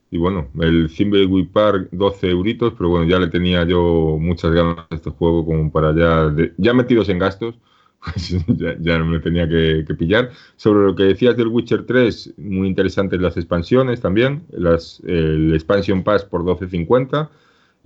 Y 0.10 0.18
bueno, 0.18 0.48
el 0.60 0.90
Thimbleweed 0.96 1.50
Park 1.50 1.90
12 1.92 2.30
euritos, 2.30 2.74
pero 2.78 2.90
bueno, 2.90 3.08
ya 3.08 3.20
le 3.20 3.28
tenía 3.28 3.66
yo 3.66 4.18
muchas 4.20 4.52
ganas 4.52 4.86
a 4.90 4.96
este 4.96 5.10
juego 5.10 5.46
como 5.46 5.72
para 5.72 5.94
ya, 5.94 6.34
ya 6.58 6.74
metidos 6.74 7.10
en 7.10 7.20
gastos, 7.20 7.56
pues 8.04 8.36
ya, 8.80 9.00
no 9.00 9.06
me 9.06 9.20
tenía 9.20 9.48
que, 9.50 9.84
pillar. 9.98 10.32
Sobre 10.56 10.86
lo 10.86 10.96
que 10.96 11.04
decías 11.04 11.36
del 11.36 11.48
Witcher 11.48 11.86
3, 11.86 12.36
muy 12.38 12.68
interesantes 12.68 13.20
las 13.20 13.36
expansiones 13.36 14.00
también, 14.00 14.44
las, 14.52 15.02
el 15.06 15.54
Expansion 15.54 16.04
Pass 16.04 16.24
por 16.24 16.44
12.50 16.44 17.30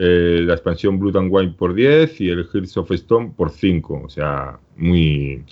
eh, 0.03 0.41
la 0.45 0.53
expansión 0.53 0.97
Blood 0.97 1.17
and 1.17 1.31
Wine 1.31 1.53
por 1.55 1.75
10 1.75 2.21
y 2.21 2.29
el 2.29 2.47
Hearts 2.47 2.75
of 2.77 2.89
Stone 2.91 3.33
por 3.37 3.51
5. 3.51 4.01
O 4.05 4.09
sea, 4.09 4.59
muy, 4.75 5.43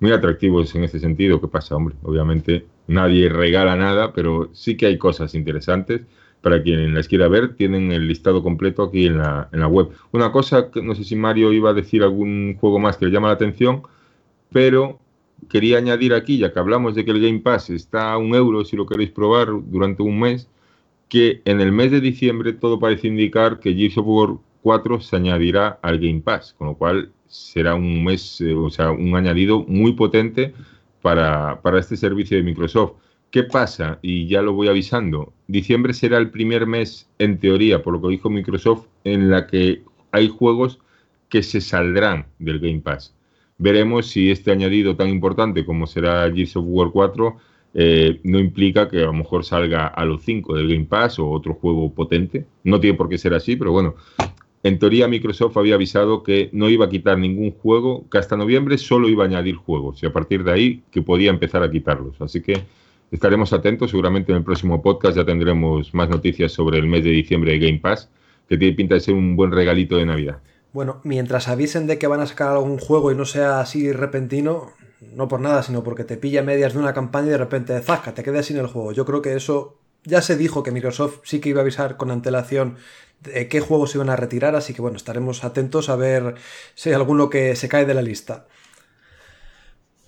muy 0.00 0.12
atractivos 0.12 0.74
en 0.74 0.84
ese 0.84 0.98
sentido. 0.98 1.40
¿Qué 1.40 1.48
pasa, 1.48 1.76
hombre? 1.76 1.94
Obviamente 2.02 2.66
nadie 2.86 3.28
regala 3.28 3.76
nada, 3.76 4.14
pero 4.14 4.48
sí 4.54 4.78
que 4.78 4.86
hay 4.86 4.96
cosas 4.96 5.34
interesantes. 5.34 6.02
Para 6.40 6.62
quien 6.62 6.94
las 6.94 7.08
quiera 7.08 7.28
ver, 7.28 7.56
tienen 7.56 7.90
el 7.92 8.06
listado 8.06 8.42
completo 8.42 8.82
aquí 8.84 9.06
en 9.06 9.18
la, 9.18 9.48
en 9.52 9.60
la 9.60 9.66
web. 9.66 9.90
Una 10.12 10.30
cosa, 10.30 10.70
que 10.70 10.82
no 10.82 10.94
sé 10.94 11.04
si 11.04 11.16
Mario 11.16 11.52
iba 11.52 11.70
a 11.70 11.74
decir 11.74 12.02
algún 12.02 12.56
juego 12.58 12.78
más 12.78 12.96
que 12.96 13.06
le 13.06 13.10
llama 13.10 13.28
la 13.28 13.34
atención, 13.34 13.82
pero 14.50 15.00
quería 15.48 15.78
añadir 15.78 16.14
aquí, 16.14 16.38
ya 16.38 16.52
que 16.52 16.58
hablamos 16.58 16.94
de 16.94 17.04
que 17.04 17.10
el 17.10 17.20
Game 17.20 17.40
Pass 17.40 17.70
está 17.70 18.12
a 18.12 18.18
un 18.18 18.34
euro 18.34 18.64
si 18.64 18.76
lo 18.76 18.86
queréis 18.86 19.10
probar 19.10 19.48
durante 19.66 20.02
un 20.02 20.20
mes, 20.20 20.48
que 21.08 21.42
en 21.44 21.60
el 21.60 21.72
mes 21.72 21.90
de 21.90 22.00
diciembre 22.00 22.52
todo 22.52 22.78
parece 22.78 23.08
indicar 23.08 23.60
que 23.60 23.74
Gears 23.74 23.98
of 23.98 24.06
War 24.06 24.30
4 24.62 25.00
se 25.00 25.16
añadirá 25.16 25.78
al 25.82 25.98
Game 25.98 26.20
Pass, 26.20 26.54
con 26.58 26.68
lo 26.68 26.74
cual 26.74 27.12
será 27.26 27.74
un 27.74 28.04
mes, 28.04 28.40
eh, 28.40 28.54
o 28.54 28.70
sea, 28.70 28.90
un 28.90 29.14
añadido 29.14 29.64
muy 29.66 29.92
potente 29.92 30.54
para, 31.02 31.60
para 31.62 31.78
este 31.78 31.96
servicio 31.96 32.36
de 32.36 32.42
Microsoft. 32.42 32.92
¿Qué 33.30 33.44
pasa? 33.44 33.98
Y 34.02 34.26
ya 34.26 34.42
lo 34.42 34.54
voy 34.54 34.68
avisando. 34.68 35.32
Diciembre 35.48 35.94
será 35.94 36.18
el 36.18 36.30
primer 36.30 36.66
mes, 36.66 37.08
en 37.18 37.38
teoría, 37.38 37.82
por 37.82 37.94
lo 37.94 38.02
que 38.02 38.08
dijo 38.08 38.28
Microsoft, 38.28 38.86
en 39.04 39.30
la 39.30 39.46
que 39.46 39.82
hay 40.12 40.28
juegos 40.28 40.78
que 41.30 41.42
se 41.42 41.62
saldrán 41.62 42.26
del 42.38 42.60
Game 42.60 42.80
Pass. 42.80 43.14
Veremos 43.56 44.08
si 44.08 44.30
este 44.30 44.50
añadido 44.52 44.94
tan 44.94 45.08
importante 45.08 45.64
como 45.64 45.86
será 45.86 46.30
Gears 46.30 46.56
of 46.56 46.64
War 46.68 46.90
4 46.92 47.36
eh, 47.74 48.20
no 48.24 48.38
implica 48.38 48.88
que 48.88 48.98
a 48.98 49.06
lo 49.06 49.12
mejor 49.12 49.44
salga 49.44 49.86
a 49.86 50.04
los 50.04 50.22
5 50.22 50.54
del 50.54 50.68
Game 50.68 50.84
Pass 50.84 51.18
o 51.18 51.28
otro 51.30 51.54
juego 51.54 51.92
potente. 51.94 52.44
No 52.64 52.78
tiene 52.78 52.96
por 52.96 53.08
qué 53.08 53.16
ser 53.16 53.32
así, 53.32 53.56
pero 53.56 53.72
bueno, 53.72 53.94
en 54.62 54.78
teoría 54.78 55.08
Microsoft 55.08 55.56
había 55.56 55.76
avisado 55.76 56.22
que 56.22 56.50
no 56.52 56.68
iba 56.68 56.86
a 56.86 56.88
quitar 56.90 57.18
ningún 57.18 57.52
juego, 57.52 58.06
que 58.10 58.18
hasta 58.18 58.36
noviembre 58.36 58.76
solo 58.76 59.08
iba 59.08 59.24
a 59.24 59.26
añadir 59.26 59.54
juegos 59.56 60.02
y 60.02 60.06
a 60.06 60.12
partir 60.12 60.44
de 60.44 60.52
ahí 60.52 60.82
que 60.90 61.00
podía 61.00 61.30
empezar 61.30 61.62
a 61.62 61.70
quitarlos. 61.70 62.20
Así 62.20 62.42
que 62.42 62.64
estaremos 63.10 63.52
atentos, 63.52 63.90
seguramente 63.90 64.32
en 64.32 64.38
el 64.38 64.44
próximo 64.44 64.82
podcast 64.82 65.16
ya 65.16 65.24
tendremos 65.24 65.94
más 65.94 66.08
noticias 66.08 66.52
sobre 66.52 66.78
el 66.78 66.86
mes 66.86 67.04
de 67.04 67.10
diciembre 67.10 67.52
de 67.52 67.58
Game 67.58 67.78
Pass, 67.78 68.10
que 68.48 68.56
tiene 68.56 68.74
pinta 68.76 68.94
de 68.94 69.00
ser 69.00 69.14
un 69.14 69.36
buen 69.36 69.52
regalito 69.52 69.96
de 69.96 70.06
Navidad. 70.06 70.38
Bueno, 70.72 71.00
mientras 71.04 71.48
avisen 71.48 71.86
de 71.86 71.98
que 71.98 72.06
van 72.06 72.20
a 72.20 72.26
sacar 72.26 72.48
algún 72.48 72.78
juego 72.78 73.10
y 73.10 73.14
no 73.14 73.24
sea 73.24 73.60
así 73.60 73.92
repentino, 73.92 74.72
no 75.00 75.28
por 75.28 75.40
nada, 75.40 75.62
sino 75.62 75.82
porque 75.82 76.04
te 76.04 76.16
pilla 76.16 76.42
medias 76.42 76.74
de 76.74 76.78
una 76.78 76.92
campaña 76.92 77.28
y 77.28 77.30
de 77.30 77.38
repente, 77.38 77.80
zasca, 77.80 78.14
te 78.14 78.22
quedas 78.22 78.46
sin 78.46 78.58
el 78.58 78.66
juego. 78.66 78.92
Yo 78.92 79.04
creo 79.04 79.22
que 79.22 79.34
eso 79.34 79.78
ya 80.04 80.22
se 80.22 80.36
dijo 80.36 80.62
que 80.62 80.70
Microsoft 80.70 81.20
sí 81.24 81.40
que 81.40 81.48
iba 81.50 81.60
a 81.60 81.62
avisar 81.62 81.96
con 81.96 82.10
antelación 82.10 82.76
de 83.20 83.48
qué 83.48 83.60
juegos 83.60 83.94
iban 83.94 84.10
a 84.10 84.16
retirar, 84.16 84.54
así 84.54 84.74
que 84.74 84.82
bueno, 84.82 84.96
estaremos 84.96 85.44
atentos 85.44 85.88
a 85.88 85.96
ver 85.96 86.34
si 86.74 86.90
hay 86.90 86.94
alguno 86.94 87.30
que 87.30 87.56
se 87.56 87.68
cae 87.68 87.84
de 87.84 87.94
la 87.94 88.02
lista. 88.02 88.46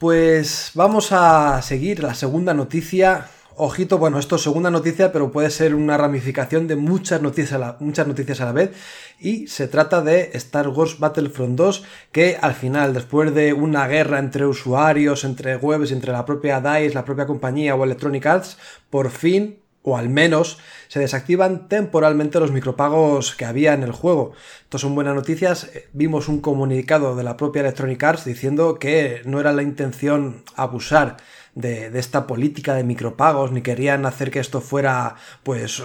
Pues 0.00 0.70
vamos 0.72 1.12
a 1.12 1.60
seguir 1.60 2.02
la 2.02 2.14
segunda 2.14 2.54
noticia 2.54 3.28
ojito, 3.56 3.98
bueno, 3.98 4.18
esto 4.18 4.36
es 4.36 4.42
segunda 4.42 4.70
noticia, 4.70 5.12
pero 5.12 5.30
puede 5.30 5.50
ser 5.50 5.74
una 5.74 5.98
ramificación 5.98 6.66
de 6.66 6.76
muchas 6.76 7.20
noticias, 7.20 7.52
a 7.52 7.58
la, 7.58 7.76
muchas 7.80 8.06
noticias 8.06 8.40
a 8.40 8.46
la 8.46 8.52
vez. 8.52 8.70
Y 9.18 9.46
se 9.48 9.68
trata 9.68 10.00
de 10.00 10.30
Star 10.32 10.68
Wars 10.68 10.98
Battlefront 10.98 11.56
2, 11.56 11.84
que 12.12 12.38
al 12.40 12.54
final, 12.54 12.94
después 12.94 13.34
de 13.34 13.52
una 13.52 13.86
guerra 13.88 14.18
entre 14.18 14.46
usuarios, 14.46 15.24
entre 15.24 15.56
webs, 15.56 15.92
entre 15.92 16.12
la 16.12 16.24
propia 16.24 16.62
DICE, 16.62 16.94
la 16.94 17.04
propia 17.04 17.26
compañía 17.26 17.74
o 17.74 17.84
Electronic 17.84 18.24
Arts, 18.24 18.56
por 18.88 19.10
fin 19.10 19.59
o 19.82 19.96
al 19.96 20.08
menos 20.08 20.58
se 20.88 21.00
desactivan 21.00 21.68
temporalmente 21.68 22.40
los 22.40 22.52
micropagos 22.52 23.34
que 23.34 23.44
había 23.44 23.72
en 23.72 23.82
el 23.82 23.92
juego. 23.92 24.32
Esto 24.62 24.78
son 24.78 24.94
buenas 24.94 25.14
noticias. 25.14 25.70
Vimos 25.92 26.28
un 26.28 26.40
comunicado 26.40 27.16
de 27.16 27.24
la 27.24 27.36
propia 27.36 27.60
Electronic 27.60 28.02
Arts 28.02 28.24
diciendo 28.24 28.78
que 28.78 29.22
no 29.24 29.40
era 29.40 29.52
la 29.52 29.62
intención 29.62 30.44
abusar 30.54 31.16
de, 31.54 31.98
esta 31.98 32.26
política 32.26 32.74
de 32.74 32.84
micropagos, 32.84 33.52
ni 33.52 33.62
querían 33.62 34.06
hacer 34.06 34.30
que 34.30 34.38
esto 34.38 34.60
fuera 34.60 35.16
pues 35.42 35.82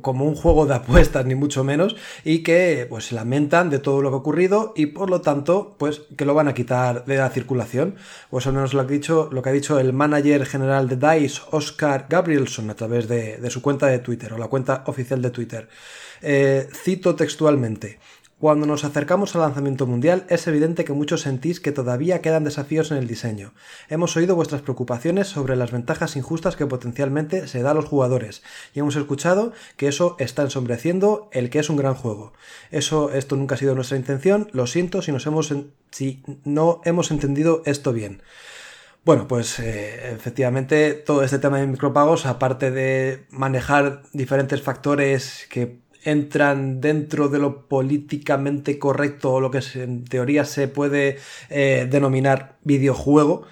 como 0.00 0.24
un 0.24 0.34
juego 0.34 0.66
de 0.66 0.74
apuestas, 0.74 1.26
ni 1.26 1.34
mucho 1.34 1.64
menos, 1.64 1.96
y 2.24 2.42
que 2.42 2.86
pues 2.88 3.06
se 3.06 3.14
lamentan 3.14 3.70
de 3.70 3.78
todo 3.78 4.02
lo 4.02 4.10
que 4.10 4.14
ha 4.14 4.18
ocurrido 4.18 4.72
y 4.76 4.86
por 4.86 5.10
lo 5.10 5.20
tanto 5.20 5.76
pues 5.78 6.02
que 6.16 6.24
lo 6.24 6.34
van 6.34 6.48
a 6.48 6.54
quitar 6.54 7.04
de 7.04 7.16
la 7.16 7.30
circulación. 7.30 7.96
Pues 8.30 8.46
al 8.46 8.52
menos 8.52 8.74
lo, 8.74 8.80
ha 8.80 8.84
dicho, 8.84 9.28
lo 9.32 9.42
que 9.42 9.50
ha 9.50 9.52
dicho 9.52 9.78
el 9.78 9.92
manager 9.92 10.46
general 10.46 10.88
de 10.88 10.96
DICE, 10.96 11.42
Oscar 11.50 12.06
Gabrielson, 12.08 12.70
a 12.70 12.74
través 12.74 13.08
de, 13.08 13.50
su 13.50 13.62
cuenta 13.62 13.86
de 13.86 14.00
Twitter 14.00 14.32
o 14.32 14.38
la 14.38 14.48
cuenta 14.48 14.82
oficial 14.86 15.22
de 15.22 15.30
Twitter. 15.30 15.68
Eh, 16.22 16.68
cito 16.72 17.14
textualmente. 17.14 17.98
Cuando 18.38 18.66
nos 18.66 18.84
acercamos 18.84 19.34
al 19.34 19.40
lanzamiento 19.40 19.86
mundial 19.86 20.26
es 20.28 20.46
evidente 20.46 20.84
que 20.84 20.92
muchos 20.92 21.22
sentís 21.22 21.58
que 21.58 21.72
todavía 21.72 22.20
quedan 22.20 22.44
desafíos 22.44 22.90
en 22.90 22.98
el 22.98 23.06
diseño. 23.06 23.54
Hemos 23.88 24.14
oído 24.14 24.36
vuestras 24.36 24.60
preocupaciones 24.60 25.26
sobre 25.26 25.56
las 25.56 25.72
ventajas 25.72 26.16
injustas 26.16 26.54
que 26.54 26.66
potencialmente 26.66 27.48
se 27.48 27.62
da 27.62 27.70
a 27.70 27.74
los 27.74 27.86
jugadores 27.86 28.42
y 28.74 28.80
hemos 28.80 28.94
escuchado 28.96 29.54
que 29.78 29.88
eso 29.88 30.16
está 30.18 30.42
ensombreciendo 30.42 31.30
el 31.32 31.48
que 31.48 31.60
es 31.60 31.70
un 31.70 31.78
gran 31.78 31.94
juego. 31.94 32.34
Eso 32.70 33.10
esto 33.10 33.36
nunca 33.36 33.54
ha 33.54 33.58
sido 33.58 33.74
nuestra 33.74 33.96
intención, 33.96 34.50
lo 34.52 34.66
siento 34.66 35.00
si 35.00 35.12
nos 35.12 35.24
hemos 35.24 35.54
si 35.90 36.22
no 36.44 36.82
hemos 36.84 37.10
entendido 37.10 37.62
esto 37.64 37.94
bien. 37.94 38.20
Bueno, 39.06 39.28
pues 39.28 39.60
eh, 39.60 40.12
efectivamente 40.12 40.92
todo 40.92 41.22
este 41.22 41.38
tema 41.38 41.58
de 41.58 41.68
micropagos, 41.68 42.26
aparte 42.26 42.70
de 42.70 43.24
manejar 43.30 44.02
diferentes 44.12 44.60
factores 44.60 45.46
que 45.48 45.85
entran 46.06 46.80
dentro 46.80 47.28
de 47.28 47.38
lo 47.38 47.66
políticamente 47.66 48.78
correcto 48.78 49.34
o 49.34 49.40
lo 49.40 49.50
que 49.50 49.60
en 49.74 50.04
teoría 50.04 50.44
se 50.44 50.68
puede 50.68 51.18
eh, 51.50 51.88
denominar 51.90 52.56
videojuego, 52.62 53.42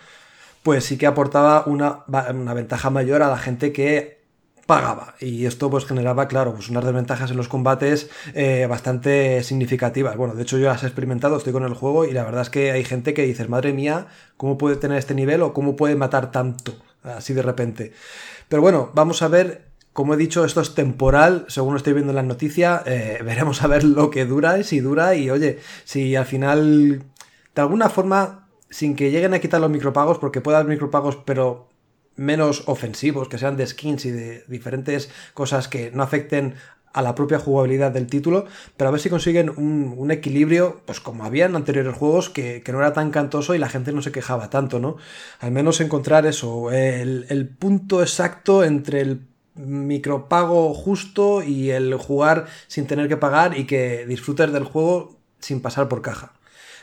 pues 0.62 0.84
sí 0.84 0.96
que 0.96 1.06
aportaba 1.06 1.64
una, 1.66 2.04
una, 2.06 2.54
ventaja 2.54 2.90
mayor 2.90 3.22
a 3.22 3.28
la 3.28 3.38
gente 3.38 3.72
que 3.72 4.22
pagaba. 4.66 5.14
Y 5.20 5.46
esto 5.46 5.68
pues 5.68 5.84
generaba 5.84 6.28
claro 6.28 6.54
pues 6.54 6.70
unas 6.70 6.84
desventajas 6.84 7.30
en 7.32 7.36
los 7.36 7.48
combates 7.48 8.08
eh, 8.34 8.66
bastante 8.68 9.42
significativas. 9.42 10.16
Bueno 10.16 10.34
de 10.34 10.42
hecho 10.42 10.56
yo 10.56 10.68
las 10.68 10.84
he 10.84 10.86
experimentado 10.86 11.36
estoy 11.36 11.52
con 11.52 11.64
el 11.64 11.74
juego 11.74 12.04
y 12.06 12.12
la 12.12 12.24
verdad 12.24 12.42
es 12.42 12.50
que 12.50 12.70
hay 12.70 12.84
gente 12.84 13.14
que 13.14 13.22
dices 13.22 13.48
madre 13.48 13.72
mía 13.72 14.06
cómo 14.36 14.56
puede 14.56 14.76
tener 14.76 14.96
este 14.96 15.14
nivel 15.14 15.42
o 15.42 15.52
cómo 15.52 15.76
puede 15.76 15.96
matar 15.96 16.30
tanto 16.30 16.72
así 17.02 17.34
de 17.34 17.42
repente. 17.42 17.92
Pero 18.48 18.62
bueno 18.62 18.90
vamos 18.94 19.20
a 19.22 19.28
ver 19.28 19.73
como 19.94 20.14
he 20.14 20.16
dicho, 20.16 20.44
esto 20.44 20.60
es 20.60 20.74
temporal, 20.74 21.46
según 21.48 21.76
estoy 21.76 21.92
viendo 21.92 22.10
en 22.10 22.16
las 22.16 22.24
noticias, 22.24 22.82
eh, 22.84 23.20
veremos 23.24 23.62
a 23.62 23.68
ver 23.68 23.84
lo 23.84 24.10
que 24.10 24.26
dura 24.26 24.58
y 24.58 24.64
si 24.64 24.80
dura 24.80 25.14
y 25.14 25.30
oye, 25.30 25.60
si 25.84 26.16
al 26.16 26.26
final, 26.26 27.04
de 27.54 27.62
alguna 27.62 27.88
forma, 27.88 28.48
sin 28.68 28.96
que 28.96 29.12
lleguen 29.12 29.34
a 29.34 29.38
quitar 29.38 29.60
los 29.60 29.70
micropagos, 29.70 30.18
porque 30.18 30.40
puede 30.40 30.58
haber 30.58 30.68
micropagos, 30.68 31.16
pero 31.24 31.68
menos 32.16 32.64
ofensivos, 32.66 33.28
que 33.28 33.38
sean 33.38 33.56
de 33.56 33.66
skins 33.68 34.04
y 34.04 34.10
de 34.10 34.44
diferentes 34.48 35.10
cosas 35.32 35.68
que 35.68 35.92
no 35.92 36.02
afecten 36.02 36.54
a 36.92 37.00
la 37.00 37.14
propia 37.14 37.38
jugabilidad 37.38 37.92
del 37.92 38.08
título, 38.08 38.46
pero 38.76 38.88
a 38.88 38.90
ver 38.90 39.00
si 39.00 39.10
consiguen 39.10 39.50
un, 39.50 40.10
equilibrio, 40.10 40.80
pues 40.86 40.98
como 40.98 41.24
había 41.24 41.46
en 41.46 41.54
anteriores 41.54 41.96
juegos, 41.96 42.30
que, 42.30 42.62
no 42.72 42.78
era 42.78 42.92
tan 42.92 43.12
cantoso 43.12 43.54
y 43.54 43.58
la 43.58 43.68
gente 43.68 43.92
no 43.92 44.02
se 44.02 44.12
quejaba 44.12 44.50
tanto, 44.50 44.80
¿no? 44.80 44.96
Al 45.38 45.52
menos 45.52 45.80
encontrar 45.80 46.26
eso, 46.26 46.72
el 46.72 47.48
punto 47.58 48.00
exacto 48.00 48.64
entre 48.64 49.00
el 49.00 49.33
micropago 49.54 50.74
justo 50.74 51.42
y 51.42 51.70
el 51.70 51.94
jugar 51.94 52.46
sin 52.66 52.86
tener 52.86 53.08
que 53.08 53.16
pagar 53.16 53.58
y 53.58 53.66
que 53.66 54.06
disfrutes 54.06 54.52
del 54.52 54.64
juego 54.64 55.16
sin 55.38 55.60
pasar 55.60 55.88
por 55.88 56.02
caja. 56.02 56.32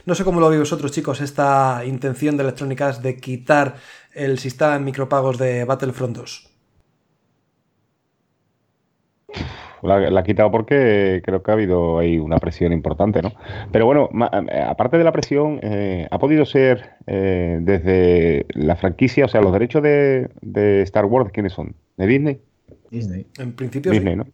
No 0.05 0.15
sé 0.15 0.23
cómo 0.23 0.39
lo 0.39 0.49
veis 0.49 0.61
vosotros, 0.61 0.91
chicos, 0.91 1.21
esta 1.21 1.83
intención 1.85 2.35
de 2.37 2.43
Electronic 2.43 2.81
Arts 2.81 3.01
de 3.03 3.17
quitar 3.17 3.75
el 4.13 4.39
sistema 4.39 4.73
de 4.73 4.79
micropagos 4.79 5.37
de 5.37 5.63
Battlefront 5.63 6.17
2. 6.17 6.47
La, 9.83 10.19
ha 10.19 10.23
quitado 10.23 10.51
porque 10.51 11.21
creo 11.23 11.41
que 11.41 11.51
ha 11.51 11.53
habido 11.55 11.99
ahí 11.99 12.19
una 12.19 12.37
presión 12.37 12.71
importante, 12.71 13.21
¿no? 13.21 13.33
Pero 13.71 13.85
bueno, 13.85 14.09
eh, 14.49 14.61
aparte 14.61 14.97
de 14.97 15.03
la 15.03 15.11
presión, 15.11 15.59
eh, 15.63 16.07
ha 16.09 16.19
podido 16.19 16.45
ser 16.45 16.91
eh, 17.07 17.57
desde 17.61 18.45
la 18.49 18.75
franquicia, 18.75 19.25
o 19.25 19.27
sea, 19.27 19.41
los 19.41 19.53
derechos 19.53 19.81
de, 19.81 20.29
de 20.41 20.81
Star 20.83 21.05
Wars, 21.05 21.31
¿quiénes 21.33 21.53
son? 21.53 21.75
¿De 21.97 22.05
Disney? 22.05 22.41
Disney. 22.91 23.25
En 23.39 23.53
principio 23.53 23.91
Disney, 23.91 24.15
¿no? 24.15 24.25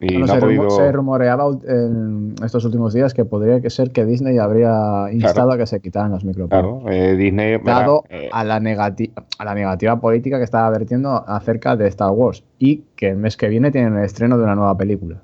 Y 0.00 0.18
no 0.18 0.26
se, 0.26 0.38
podido... 0.40 0.68
se, 0.70 0.90
rumoreaba 0.90 1.44
en 1.64 2.34
estos 2.44 2.64
últimos 2.64 2.92
días 2.92 3.14
que 3.14 3.24
podría 3.24 3.60
ser 3.70 3.92
que 3.92 4.04
Disney 4.04 4.36
habría 4.36 5.06
instado 5.12 5.52
a 5.52 5.56
que 5.56 5.64
se 5.64 5.80
quitaran 5.80 6.10
los 6.10 6.24
micropagos. 6.24 6.82
Claro, 6.82 6.92
eh, 6.92 7.14
Disney. 7.14 7.58
Dado 7.58 8.02
eh, 8.08 8.28
a, 8.32 8.42
la 8.42 8.56
a 8.56 9.44
la 9.44 9.54
negativa 9.54 10.00
política 10.00 10.38
que 10.38 10.44
estaba 10.44 10.68
vertiendo 10.70 11.24
acerca 11.28 11.76
de 11.76 11.86
Star 11.86 12.10
Wars 12.10 12.42
y 12.58 12.82
que 12.96 13.10
el 13.10 13.16
mes 13.16 13.36
que 13.36 13.48
viene 13.48 13.70
tienen 13.70 13.96
el 13.96 14.04
estreno 14.04 14.36
de 14.36 14.42
una 14.42 14.56
nueva 14.56 14.76
película. 14.76 15.22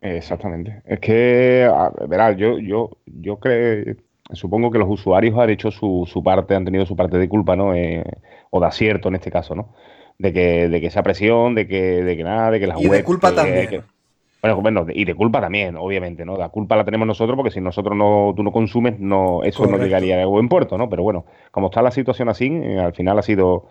Exactamente. 0.00 0.82
Es 0.84 0.98
que, 0.98 1.70
verás, 2.08 2.36
yo, 2.36 2.58
yo, 2.58 2.90
yo 3.06 3.36
creo, 3.36 3.96
supongo 4.32 4.72
que 4.72 4.78
los 4.78 4.88
usuarios 4.88 5.38
han 5.38 5.50
hecho 5.50 5.70
su, 5.70 6.08
su 6.10 6.24
parte, 6.24 6.56
han 6.56 6.64
tenido 6.64 6.86
su 6.86 6.96
parte 6.96 7.18
de 7.18 7.28
culpa, 7.28 7.54
¿no? 7.54 7.72
Eh, 7.74 8.04
o 8.50 8.60
de 8.60 8.66
acierto 8.66 9.08
en 9.08 9.16
este 9.16 9.30
caso, 9.30 9.54
¿no? 9.54 9.74
De 10.18 10.32
que, 10.32 10.68
de 10.68 10.80
que 10.80 10.88
esa 10.88 11.02
presión, 11.02 11.54
de 11.54 11.66
que, 11.66 12.02
de 12.02 12.16
que 12.16 12.24
nada, 12.24 12.50
de 12.50 12.60
que 12.60 12.66
las 12.66 12.80
Y 12.80 12.88
de 12.88 13.04
culpa 13.04 13.34
también. 13.34 13.84
bueno, 14.42 14.86
y 14.92 15.04
de 15.04 15.14
culpa 15.14 15.40
también, 15.40 15.76
obviamente, 15.76 16.24
¿no? 16.24 16.36
La 16.36 16.48
culpa 16.48 16.76
la 16.76 16.84
tenemos 16.84 17.06
nosotros 17.06 17.36
porque 17.36 17.52
si 17.52 17.60
nosotros 17.60 17.96
no, 17.96 18.32
tú 18.36 18.42
no 18.42 18.52
consumes, 18.52 18.98
no, 18.98 19.42
eso 19.44 19.66
no 19.66 19.78
llegaría 19.78 20.20
a 20.20 20.26
buen 20.26 20.48
puerto, 20.48 20.76
¿no? 20.76 20.88
Pero 20.88 21.02
bueno, 21.04 21.24
como 21.52 21.68
está 21.68 21.82
la 21.82 21.92
situación 21.92 22.28
así, 22.28 22.46
eh, 22.46 22.80
al 22.80 22.94
final 22.94 23.18
ha 23.18 23.22
sido, 23.22 23.66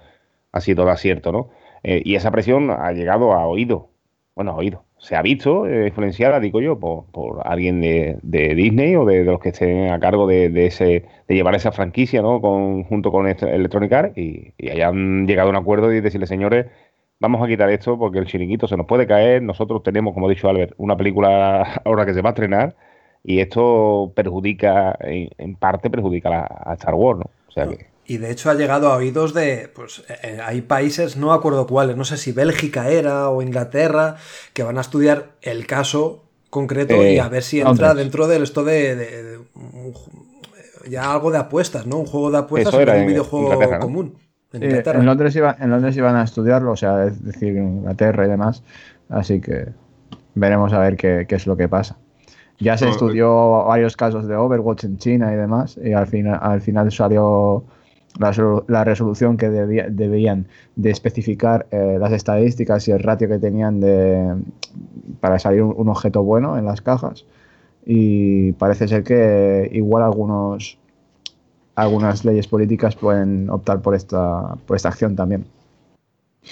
ha 0.52 0.62
sido 0.62 0.86
de 0.86 0.92
acierto, 0.92 1.32
¿no? 1.32 1.50
Eh, 1.84 2.02
y 2.04 2.16
esa 2.16 2.32
presión 2.32 2.72
ha 2.72 2.92
llegado 2.94 3.34
a 3.34 3.46
oído, 3.46 3.90
bueno, 4.34 4.52
a 4.52 4.56
oído, 4.56 4.84
se 4.98 5.16
ha 5.16 5.22
visto 5.22 5.68
eh, 5.68 5.88
influenciada, 5.88 6.40
digo 6.40 6.60
yo, 6.62 6.80
por, 6.80 7.42
alguien 7.46 7.82
de, 7.82 8.20
Disney 8.24 8.96
o 8.96 9.06
de, 9.06 9.24
los 9.24 9.40
que 9.40 9.50
estén 9.50 9.92
a 9.92 10.00
cargo 10.00 10.28
de, 10.28 10.66
ese 10.66 11.06
de 11.28 11.36
llevar 11.36 11.56
esa 11.56 11.72
franquicia, 11.72 12.22
¿no? 12.22 12.42
Con, 12.42 12.84
junto 12.84 13.12
con 13.12 13.28
Electronic 13.28 13.94
Arts 13.94 14.18
y, 14.18 14.54
hayan 14.70 15.28
llegado 15.28 15.50
a 15.50 15.52
un 15.52 15.58
acuerdo 15.58 15.94
y 15.94 16.02
decirle, 16.02 16.28
señores, 16.28 16.68
vamos 17.20 17.44
a 17.44 17.48
quitar 17.48 17.70
esto 17.70 17.98
porque 17.98 18.20
el 18.20 18.26
chiringuito 18.26 18.68
se 18.68 18.78
nos 18.78 18.88
puede 18.88 19.08
caer. 19.08 19.42
Nosotros 19.44 19.84
tenemos, 19.84 20.14
como 20.14 20.28
ha 20.28 20.30
dicho 20.30 20.50
Albert, 20.50 20.74
una 20.78 20.98
película 20.98 21.82
ahora 21.86 22.06
que 22.06 22.14
se 22.14 22.22
va 22.22 22.30
a 22.30 22.34
estrenar 22.34 22.76
y 23.24 23.40
esto 23.40 24.14
perjudica, 24.16 24.98
en, 25.02 25.56
parte 25.56 25.90
perjudica 25.90 26.46
a, 26.46 26.74
Star 26.74 26.96
Wars, 26.96 27.20
¿no? 27.20 27.30
O 27.48 27.52
sea 27.52 27.68
que 27.68 27.97
y 28.08 28.18
de 28.18 28.32
hecho 28.32 28.50
ha 28.50 28.54
llegado 28.54 28.88
a 28.88 28.96
oídos 28.96 29.34
de, 29.34 29.70
pues 29.76 30.04
eh, 30.08 30.16
eh, 30.24 30.40
hay 30.44 30.62
países, 30.62 31.18
no 31.18 31.34
acuerdo 31.34 31.68
cuáles, 31.68 31.98
no 31.98 32.06
sé 32.06 32.16
si 32.16 32.32
Bélgica 32.32 32.90
era 32.90 33.30
o 33.30 33.42
Inglaterra, 33.42 34.16
que 34.54 34.64
van 34.64 34.78
a 34.78 34.82
estudiar 34.82 35.32
el 35.42 35.68
caso 35.68 36.24
concreto 36.50 36.96
y 36.96 37.18
eh, 37.18 37.22
a 37.22 37.28
ver 37.28 37.44
si 37.44 37.60
entra 37.60 37.94
dentro 37.94 38.28
de 38.28 38.42
esto 38.42 38.64
de, 38.64 39.40
ya 40.90 41.12
algo 41.12 41.32
de 41.32 41.38
apuestas, 41.38 41.86
¿no? 41.86 41.98
Un 41.98 42.06
juego 42.06 42.32
de 42.32 42.38
apuestas 42.38 42.74
o 42.74 42.78
un 42.78 43.08
videojuego 43.08 43.80
común. 43.80 44.18
En, 44.54 44.64
en, 44.64 45.06
Londres 45.06 45.36
en 45.36 45.70
Londres 45.70 45.98
iban 45.98 46.16
a 46.16 46.24
estudiarlo, 46.24 46.72
o 46.72 46.78
sea, 46.78 47.06
es 47.06 47.22
decir, 47.22 47.58
en 47.58 47.80
Inglaterra 47.80 48.26
y 48.26 48.30
demás, 48.30 48.64
así 49.10 49.42
que 49.42 49.68
veremos 50.34 50.72
a 50.72 50.80
ver 50.80 50.96
qué, 50.96 51.26
qué 51.28 51.36
es 51.36 51.46
lo 51.46 51.58
que 51.58 51.68
pasa. 51.68 51.98
Ya 52.60 52.78
se 52.78 52.88
estudió 52.88 53.66
varios 53.66 53.98
casos 53.98 54.28
de 54.28 54.36
Overwatch 54.36 54.86
en 54.86 54.98
China 54.98 55.32
y 55.34 55.36
demás, 55.36 55.78
y 55.84 55.92
al 55.92 56.08
final, 56.08 56.40
al 56.42 56.62
final 56.62 56.92
salió 56.92 57.66
la, 58.20 58.84
resolución 58.84 59.38
que 59.38 59.50
debían 59.50 60.48
de 60.76 60.90
especificar 60.90 61.68
eh, 61.72 61.98
las 62.00 62.12
estadísticas 62.12 62.88
y 62.88 62.92
el 62.92 63.00
ratio 63.00 63.28
que 63.28 63.40
tenían 63.40 63.82
para 65.20 65.40
salir 65.40 65.64
un, 65.64 65.90
objeto 65.90 66.24
bueno 66.24 66.58
en 66.58 66.66
las 66.66 66.82
cajas. 66.82 67.26
Y 67.86 68.52
parece 68.54 68.88
ser 68.88 69.04
que 69.04 69.70
igual 69.72 70.04
algunos, 70.04 70.78
algunas 71.76 72.26
leyes 72.26 72.48
políticas 72.48 72.96
pueden 72.96 73.50
optar 73.50 73.82
por 73.82 73.96
esta, 73.96 74.56
por 74.66 74.76
esta 74.76 74.90
acción 74.90 75.16
también. 75.16 75.46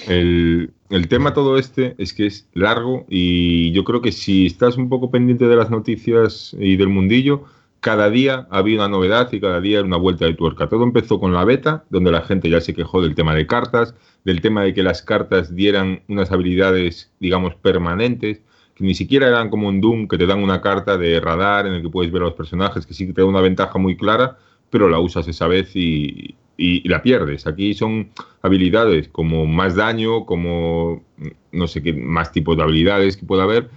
El, 0.07 0.71
el, 0.89 1.07
tema 1.07 1.33
todo 1.33 1.57
este 1.57 1.95
es 1.97 2.13
que 2.13 2.25
es 2.25 2.47
largo 2.53 3.05
y 3.07 3.71
yo 3.71 3.85
creo 3.85 4.01
que 4.01 4.11
si 4.11 4.45
estás 4.45 4.75
un 4.75 4.89
poco 4.89 5.09
pendiente 5.09 5.47
de 5.47 5.55
las 5.55 5.69
noticias 5.69 6.53
y 6.59 6.75
del 6.75 6.89
mundillo, 6.89 7.45
cada 7.79 8.09
día 8.09 8.47
había 8.49 8.77
una 8.77 8.87
novedad 8.87 9.31
y 9.31 9.39
cada 9.39 9.61
día 9.61 9.81
una 9.83 9.97
vuelta 9.97 10.25
de 10.25 10.33
tuerca. 10.33 10.67
Todo 10.67 10.83
empezó 10.83 11.19
con 11.19 11.33
la 11.33 11.45
beta, 11.45 11.85
donde 11.89 12.11
la 12.11 12.21
gente 12.21 12.49
ya 12.49 12.59
se 12.61 12.73
quejó 12.73 13.01
del 13.01 13.15
tema 13.15 13.35
de 13.35 13.45
cartas, 13.45 13.95
del 14.23 14.41
tema 14.41 14.63
de 14.63 14.73
que 14.73 14.83
las 14.83 15.01
cartas 15.01 15.55
dieran 15.55 16.01
unas 16.07 16.31
habilidades, 16.31 17.13
digamos, 17.19 17.55
permanentes, 17.55 18.41
que 18.73 18.83
ni 18.83 18.95
siquiera 18.95 19.27
eran 19.27 19.49
como 19.49 19.67
un 19.67 19.81
Doom, 19.81 20.07
que 20.07 20.17
te 20.17 20.25
dan 20.25 20.43
una 20.43 20.61
carta 20.61 20.97
de 20.97 21.19
radar 21.19 21.67
en 21.67 21.73
el 21.73 21.81
que 21.81 21.89
puedes 21.89 22.11
ver 22.11 22.23
a 22.23 22.25
los 22.25 22.33
personajes, 22.33 22.85
que 22.85 22.93
sí 22.93 23.07
que 23.07 23.13
te 23.13 23.21
da 23.21 23.27
una 23.27 23.41
ventaja 23.41 23.77
muy 23.77 23.95
clara, 23.95 24.37
pero 24.69 24.89
la 24.89 24.99
usas 24.99 25.27
esa 25.27 25.47
vez 25.47 25.75
y, 25.75 26.35
y 26.57 26.87
la 26.87 27.01
pierdes. 27.01 27.47
Aquí 27.47 27.73
son 27.73 28.09
habilidades 28.41 29.07
como 29.09 29.45
más 29.45 29.75
daño, 29.75 30.25
como 30.25 31.03
no 31.51 31.67
sé 31.67 31.81
qué 31.81 31.93
más 31.93 32.31
tipos 32.31 32.57
de 32.57 32.63
habilidades 32.63 33.17
que 33.17 33.25
pueda 33.25 33.43
haber, 33.43 33.69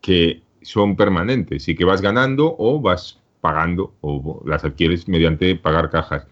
que 0.00 0.42
son 0.62 0.96
permanentes 0.96 1.68
y 1.68 1.74
que 1.74 1.84
vas 1.84 2.02
ganando 2.02 2.54
o 2.58 2.80
vas 2.80 3.19
pagando 3.40 3.94
o 4.00 4.42
las 4.46 4.64
adquieres 4.64 5.08
mediante 5.08 5.56
pagar 5.56 5.90
cajas. 5.90 6.26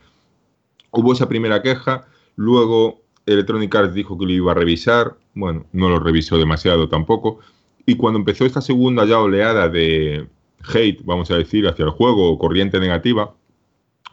Hubo 0.90 1.12
esa 1.12 1.28
primera 1.28 1.62
queja, 1.62 2.06
luego 2.36 3.02
Electronic 3.26 3.74
Arts 3.74 3.94
dijo 3.94 4.18
que 4.18 4.26
lo 4.26 4.32
iba 4.32 4.52
a 4.52 4.54
revisar, 4.54 5.16
bueno, 5.34 5.66
no 5.72 5.88
lo 5.88 6.00
revisó 6.00 6.38
demasiado 6.38 6.88
tampoco, 6.88 7.40
y 7.86 7.96
cuando 7.96 8.18
empezó 8.18 8.44
esta 8.44 8.60
segunda 8.60 9.04
ya 9.04 9.20
oleada 9.20 9.68
de 9.68 10.28
hate, 10.74 11.02
vamos 11.04 11.30
a 11.30 11.36
decir, 11.36 11.66
hacia 11.66 11.84
el 11.84 11.90
juego 11.90 12.30
o 12.30 12.38
corriente 12.38 12.80
negativa, 12.80 13.34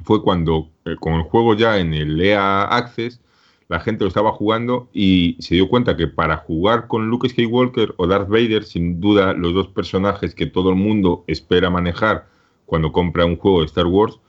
fue 0.03 0.21
cuando 0.21 0.69
eh, 0.86 0.95
con 0.99 1.13
el 1.13 1.23
juego 1.23 1.55
ya 1.55 1.79
en 1.79 1.93
el 1.93 2.19
EA 2.21 2.63
Access, 2.63 3.21
la 3.67 3.79
gente 3.79 4.03
lo 4.03 4.10
estaba 4.10 4.31
jugando 4.31 4.89
y 4.93 5.38
se 5.39 5.55
dio 5.55 5.67
cuenta 5.67 5.97
que 5.97 6.08
para 6.08 6.38
jugar 6.38 6.88
con 6.88 7.10
Luke 7.10 7.27
Skywalker 7.27 7.95
o 7.97 8.05
Darth 8.05 8.29
Vader, 8.29 8.63
sin 8.63 8.99
duda 9.01 9.34
los 9.34 9.53
dos 9.53 9.67
personajes 9.69 10.36
que 10.36 10.45
todo 10.45 10.69
el 10.69 10.75
mundo 10.75 11.23
espera 11.27 11.69
manejar 11.69 12.27
cuando 12.65 12.91
compra 12.91 13.25
un 13.25 13.38
juego 13.38 13.62
de 13.62 13.65
Star 13.67 13.88
Wars 13.88 14.19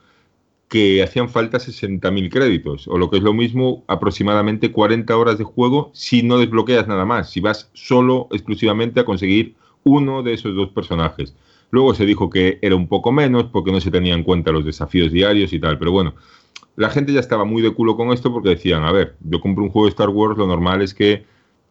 que 0.67 1.01
hacían 1.01 1.29
falta 1.29 1.59
60.000 1.59 2.29
créditos, 2.29 2.87
o 2.87 2.97
lo 2.97 3.09
que 3.09 3.17
es 3.17 3.23
lo 3.23 3.33
mismo, 3.33 3.83
aproximadamente 3.87 4.71
40 4.71 5.15
horas 5.15 5.37
de 5.37 5.45
juego 5.45 5.91
si 5.93 6.23
no 6.23 6.37
desbloqueas 6.37 6.87
nada 6.87 7.05
más, 7.05 7.29
si 7.29 7.39
vas 7.39 7.69
solo 7.73 8.27
exclusivamente 8.31 8.99
a 8.99 9.05
conseguir 9.05 9.55
uno 9.83 10.23
de 10.23 10.33
esos 10.33 10.55
dos 10.55 10.69
personajes. 10.69 11.35
Luego 11.71 11.93
se 11.93 12.05
dijo 12.05 12.29
que 12.29 12.59
era 12.61 12.75
un 12.75 12.87
poco 12.87 13.11
menos 13.11 13.45
porque 13.45 13.71
no 13.71 13.79
se 13.79 13.91
tenían 13.91 14.19
en 14.19 14.25
cuenta 14.25 14.51
los 14.51 14.65
desafíos 14.65 15.11
diarios 15.11 15.53
y 15.53 15.59
tal, 15.59 15.79
pero 15.79 15.91
bueno, 15.91 16.15
la 16.75 16.89
gente 16.89 17.13
ya 17.13 17.21
estaba 17.21 17.45
muy 17.45 17.61
de 17.61 17.71
culo 17.71 17.95
con 17.95 18.11
esto 18.11 18.31
porque 18.31 18.49
decían, 18.49 18.83
a 18.83 18.91
ver, 18.91 19.15
yo 19.21 19.39
compro 19.39 19.63
un 19.63 19.69
juego 19.69 19.85
de 19.85 19.91
Star 19.91 20.09
Wars, 20.09 20.37
lo 20.37 20.47
normal 20.47 20.81
es 20.81 20.93
que 20.93 21.25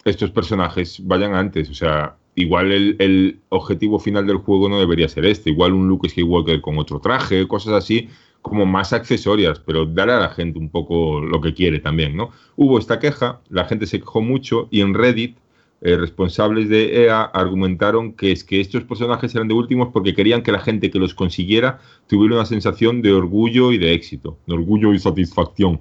estos 0.05 0.31
personajes 0.31 1.01
vayan 1.07 1.35
antes, 1.35 1.69
o 1.69 1.75
sea, 1.75 2.17
igual 2.37 2.71
el, 2.71 3.41
objetivo 3.49 3.99
final 3.99 4.27
del 4.27 4.37
juego 4.37 4.69
no 4.69 4.79
debería 4.79 5.09
ser 5.09 5.25
este, 5.25 5.51
igual 5.51 5.73
un 5.73 5.89
Luke 5.89 6.09
Skywalker 6.09 6.61
con 6.61 6.79
otro 6.79 7.01
traje, 7.01 7.49
cosas 7.49 7.73
así, 7.73 8.09
como 8.43 8.65
más 8.65 8.93
accesorias, 8.93 9.59
pero 9.59 9.87
dar 9.87 10.11
a 10.11 10.21
la 10.21 10.29
gente 10.29 10.59
un 10.59 10.69
poco 10.69 11.21
lo 11.21 11.41
que 11.41 11.55
quiere 11.55 11.81
también, 11.81 12.17
¿no? 12.17 12.31
Hubo 12.55 12.79
esta 12.79 13.01
queja, 13.01 13.41
la 13.49 13.65
gente 13.65 13.87
se 13.87 13.99
quejó 13.99 14.21
mucho 14.21 14.69
y 14.71 14.83
en 14.83 14.95
Reddit 14.95 15.37
eh, 15.81 15.97
responsables 15.97 16.69
de 16.69 17.05
EA 17.05 17.23
argumentaron 17.23 18.13
que 18.13 18.33
es 18.33 18.45
que 18.45 18.61
estos 18.61 18.85
personajes 18.85 19.35
eran 19.35 19.49
de 19.49 19.55
últimos 19.55 19.89
porque 19.93 20.15
querían 20.15 20.43
que 20.43 20.53
la 20.53 20.61
gente 20.61 20.91
que 20.91 20.99
los 20.99 21.15
consiguiera 21.15 21.81
tuviera 22.07 22.37
una 22.37 22.47
sensación 22.47 23.03
de 23.03 23.13
orgullo 23.13 23.73
y 23.73 23.79
de 23.79 23.95
éxito, 23.95 24.39
de 24.47 24.55
orgullo 24.55 24.95
y 24.95 24.99
satisfacción. 24.99 25.81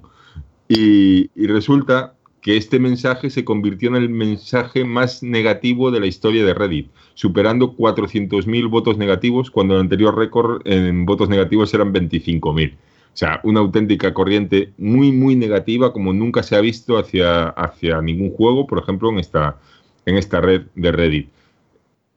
Y 0.68 1.28
resulta 1.46 2.15
que 2.46 2.56
este 2.56 2.78
mensaje 2.78 3.28
se 3.28 3.44
convirtió 3.44 3.88
en 3.88 3.96
el 3.96 4.08
mensaje 4.08 4.84
más 4.84 5.20
negativo 5.20 5.90
de 5.90 5.98
la 5.98 6.06
historia 6.06 6.44
de 6.44 6.54
Reddit, 6.54 6.92
superando 7.14 7.74
400.000 7.74 8.70
votos 8.70 8.96
negativos 8.98 9.50
cuando 9.50 9.74
el 9.74 9.80
anterior 9.80 10.16
récord 10.16 10.62
en 10.64 11.06
votos 11.06 11.28
negativos 11.28 11.74
eran 11.74 11.92
25.000. 11.92 12.72
O 12.72 12.76
sea, 13.14 13.40
una 13.42 13.58
auténtica 13.58 14.14
corriente 14.14 14.72
muy, 14.78 15.10
muy 15.10 15.34
negativa 15.34 15.92
como 15.92 16.12
nunca 16.12 16.44
se 16.44 16.54
ha 16.54 16.60
visto 16.60 16.98
hacia, 16.98 17.48
hacia 17.48 18.00
ningún 18.00 18.30
juego, 18.30 18.68
por 18.68 18.78
ejemplo, 18.78 19.10
en 19.10 19.18
esta, 19.18 19.58
en 20.04 20.16
esta 20.16 20.40
red 20.40 20.66
de 20.76 20.92
Reddit. 20.92 21.28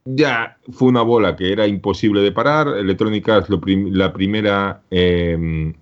Ya 0.06 0.60
fue 0.72 0.90
una 0.90 1.02
bola 1.02 1.36
que 1.36 1.52
era 1.52 1.66
imposible 1.66 2.22
de 2.22 2.32
parar. 2.32 2.68
Electronic 2.78 3.28
Arts, 3.30 3.50
la 3.50 4.14
primera 4.14 4.84
eh, 4.92 5.74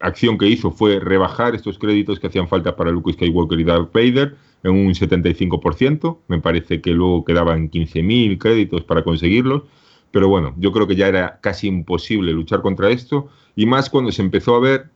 acción 0.00 0.38
que 0.38 0.46
hizo 0.46 0.70
fue 0.70 1.00
rebajar 1.00 1.54
estos 1.54 1.78
créditos 1.78 2.18
que 2.18 2.26
hacían 2.26 2.48
falta 2.48 2.76
para 2.76 2.90
Luke 2.90 3.12
Skywalker 3.12 3.60
y 3.60 3.64
Darth 3.64 3.92
Vader 3.92 4.36
en 4.62 4.72
un 4.72 4.92
75%. 4.92 6.18
Me 6.28 6.40
parece 6.40 6.80
que 6.80 6.92
luego 6.92 7.24
quedaban 7.24 7.70
15.000 7.70 8.38
créditos 8.38 8.82
para 8.82 9.02
conseguirlos. 9.02 9.62
Pero 10.10 10.28
bueno, 10.28 10.54
yo 10.58 10.72
creo 10.72 10.86
que 10.86 10.96
ya 10.96 11.08
era 11.08 11.40
casi 11.40 11.68
imposible 11.68 12.32
luchar 12.32 12.62
contra 12.62 12.90
esto. 12.90 13.28
Y 13.54 13.66
más 13.66 13.90
cuando 13.90 14.12
se 14.12 14.22
empezó 14.22 14.54
a 14.54 14.60
ver 14.60 14.90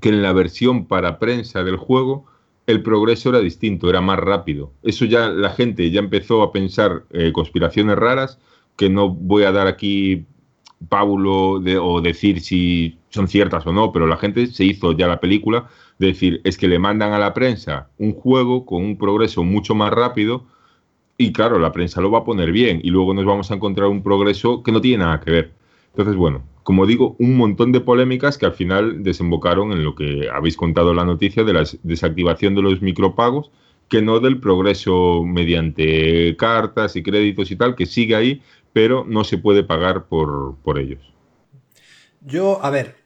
que 0.00 0.08
en 0.08 0.22
la 0.22 0.32
versión 0.32 0.86
para 0.86 1.18
prensa 1.18 1.62
del 1.62 1.76
juego 1.76 2.26
el 2.66 2.82
progreso 2.82 3.30
era 3.30 3.40
distinto, 3.40 3.90
era 3.90 4.00
más 4.00 4.18
rápido. 4.18 4.72
Eso 4.82 5.04
ya 5.04 5.28
la 5.28 5.50
gente 5.50 5.90
ya 5.90 6.00
empezó 6.00 6.42
a 6.42 6.52
pensar 6.52 7.04
eh, 7.10 7.32
conspiraciones 7.32 7.96
raras, 7.96 8.38
que 8.76 8.88
no 8.88 9.08
voy 9.10 9.42
a 9.42 9.52
dar 9.52 9.66
aquí 9.66 10.24
pábulo 10.88 11.60
de, 11.60 11.78
o 11.78 12.00
decir 12.00 12.40
si 12.40 12.99
son 13.10 13.28
ciertas 13.28 13.66
o 13.66 13.72
no, 13.72 13.92
pero 13.92 14.06
la 14.06 14.16
gente 14.16 14.46
se 14.46 14.64
hizo 14.64 14.92
ya 14.92 15.06
la 15.06 15.20
película 15.20 15.68
de 15.98 16.08
decir, 16.08 16.40
es 16.44 16.56
que 16.56 16.68
le 16.68 16.78
mandan 16.78 17.12
a 17.12 17.18
la 17.18 17.34
prensa 17.34 17.90
un 17.98 18.14
juego 18.14 18.64
con 18.64 18.82
un 18.82 18.96
progreso 18.96 19.44
mucho 19.44 19.74
más 19.74 19.90
rápido 19.92 20.46
y 21.18 21.32
claro, 21.32 21.58
la 21.58 21.72
prensa 21.72 22.00
lo 22.00 22.10
va 22.10 22.20
a 22.20 22.24
poner 22.24 22.50
bien 22.50 22.80
y 22.82 22.88
luego 22.88 23.12
nos 23.12 23.26
vamos 23.26 23.50
a 23.50 23.54
encontrar 23.54 23.88
un 23.88 24.02
progreso 24.02 24.62
que 24.62 24.72
no 24.72 24.80
tiene 24.80 25.04
nada 25.04 25.20
que 25.20 25.30
ver. 25.30 25.52
Entonces, 25.90 26.16
bueno, 26.16 26.42
como 26.62 26.86
digo, 26.86 27.16
un 27.18 27.36
montón 27.36 27.72
de 27.72 27.80
polémicas 27.80 28.38
que 28.38 28.46
al 28.46 28.52
final 28.52 29.02
desembocaron 29.02 29.72
en 29.72 29.84
lo 29.84 29.94
que 29.94 30.28
habéis 30.32 30.56
contado 30.56 30.94
la 30.94 31.04
noticia 31.04 31.44
de 31.44 31.52
la 31.52 31.64
desactivación 31.82 32.54
de 32.54 32.62
los 32.62 32.80
micropagos, 32.80 33.50
que 33.88 34.00
no 34.00 34.20
del 34.20 34.38
progreso 34.38 35.24
mediante 35.24 36.36
cartas 36.36 36.96
y 36.96 37.02
créditos 37.02 37.50
y 37.50 37.56
tal, 37.56 37.74
que 37.74 37.86
sigue 37.86 38.14
ahí, 38.14 38.40
pero 38.72 39.04
no 39.06 39.24
se 39.24 39.36
puede 39.36 39.64
pagar 39.64 40.06
por, 40.06 40.56
por 40.62 40.78
ellos. 40.78 41.00
Yo, 42.22 42.64
a 42.64 42.70
ver, 42.70 42.99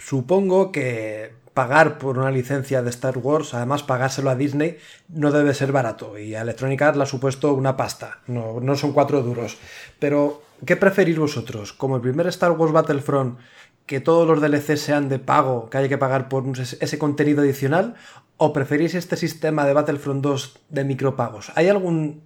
supongo 0.00 0.72
que 0.72 1.32
pagar 1.54 1.98
por 1.98 2.18
una 2.18 2.32
licencia 2.32 2.82
de 2.82 2.90
Star 2.90 3.18
Wars, 3.18 3.54
además 3.54 3.84
pagárselo 3.84 4.30
a 4.30 4.34
Disney, 4.34 4.78
no 5.08 5.30
debe 5.30 5.54
ser 5.54 5.70
barato. 5.70 6.18
Y 6.18 6.34
a 6.34 6.40
Electronic 6.40 6.82
Arts 6.82 6.96
le 6.96 7.04
ha 7.04 7.06
supuesto 7.06 7.54
una 7.54 7.76
pasta, 7.76 8.18
no, 8.26 8.60
no 8.60 8.74
son 8.76 8.92
cuatro 8.92 9.22
duros. 9.22 9.58
Pero 9.98 10.42
¿Qué 10.66 10.76
preferís 10.76 11.18
vosotros? 11.18 11.72
¿Como 11.72 11.96
el 11.96 12.02
primer 12.02 12.26
Star 12.26 12.52
Wars 12.52 12.72
Battlefront, 12.72 13.38
que 13.86 14.00
todos 14.00 14.28
los 14.28 14.40
DLC 14.40 14.76
sean 14.76 15.08
de 15.08 15.18
pago, 15.18 15.70
que 15.70 15.78
haya 15.78 15.88
que 15.88 15.96
pagar 15.96 16.28
por 16.28 16.44
ese 16.58 16.98
contenido 16.98 17.40
adicional? 17.40 17.94
¿O 18.36 18.52
preferís 18.52 18.94
este 18.94 19.16
sistema 19.16 19.64
de 19.64 19.72
Battlefront 19.72 20.22
2 20.22 20.60
de 20.68 20.84
micropagos? 20.84 21.50
¿Hay 21.54 21.68
algún, 21.68 22.22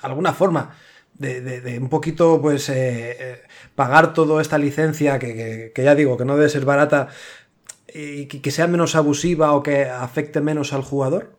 alguna 0.00 0.32
forma 0.32 0.74
de, 1.14 1.78
un 1.80 1.88
poquito, 1.88 2.40
pues, 2.40 2.68
eh, 2.68 3.16
eh, 3.18 3.42
pagar 3.74 4.12
toda 4.12 4.40
esta 4.42 4.58
licencia, 4.58 5.18
que, 5.18 5.72
ya 5.76 5.94
digo, 5.94 6.16
que 6.16 6.24
no 6.24 6.36
debe 6.36 6.48
ser 6.48 6.64
barata, 6.64 7.08
y 7.94 8.26
que, 8.26 8.50
sea 8.50 8.66
menos 8.66 8.96
abusiva 8.96 9.52
o 9.52 9.62
que 9.62 9.84
afecte 9.84 10.40
menos 10.40 10.72
al 10.72 10.82
jugador? 10.82 11.36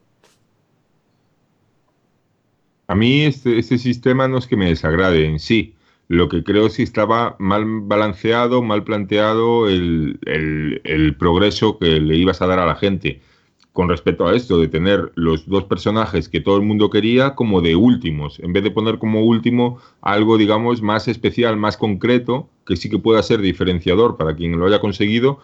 A 2.87 2.95
mí 2.95 3.23
este, 3.23 3.57
este 3.57 3.77
sistema 3.77 4.27
no 4.27 4.37
es 4.37 4.47
que 4.47 4.55
me 4.55 4.69
desagrade 4.69 5.25
en 5.25 5.39
sí. 5.39 5.75
Lo 6.07 6.29
que 6.29 6.43
creo 6.43 6.67
es 6.67 6.77
que 6.77 6.83
estaba 6.83 7.35
mal 7.39 7.65
balanceado, 7.65 8.61
mal 8.61 8.83
planteado 8.83 9.67
el, 9.67 10.19
progreso 11.17 11.79
que 11.79 11.99
le 11.99 12.15
ibas 12.15 12.41
a 12.41 12.47
dar 12.47 12.59
a 12.59 12.65
la 12.65 12.75
gente 12.75 13.21
con 13.75 13.89
respecto 13.89 14.25
a 14.25 14.33
esto 14.33 14.57
de 14.57 14.69
tener 14.69 15.11
los 15.15 15.49
dos 15.49 15.65
personajes 15.65 16.29
que 16.29 16.39
todo 16.39 16.55
el 16.55 16.61
mundo 16.61 16.89
quería 16.89 17.35
como 17.35 17.59
de 17.59 17.75
últimos, 17.75 18.39
en 18.39 18.53
vez 18.53 18.63
de 18.63 18.71
poner 18.71 18.99
como 18.99 19.25
último 19.25 19.79
algo, 20.01 20.37
digamos, 20.37 20.81
más 20.81 21.09
especial, 21.09 21.57
más 21.57 21.75
concreto, 21.75 22.47
que 22.65 22.77
sí 22.77 22.89
que 22.89 22.99
pueda 22.99 23.21
ser 23.21 23.41
diferenciador 23.41 24.15
para 24.15 24.33
quien 24.33 24.57
lo 24.57 24.65
haya 24.65 24.79
conseguido, 24.79 25.39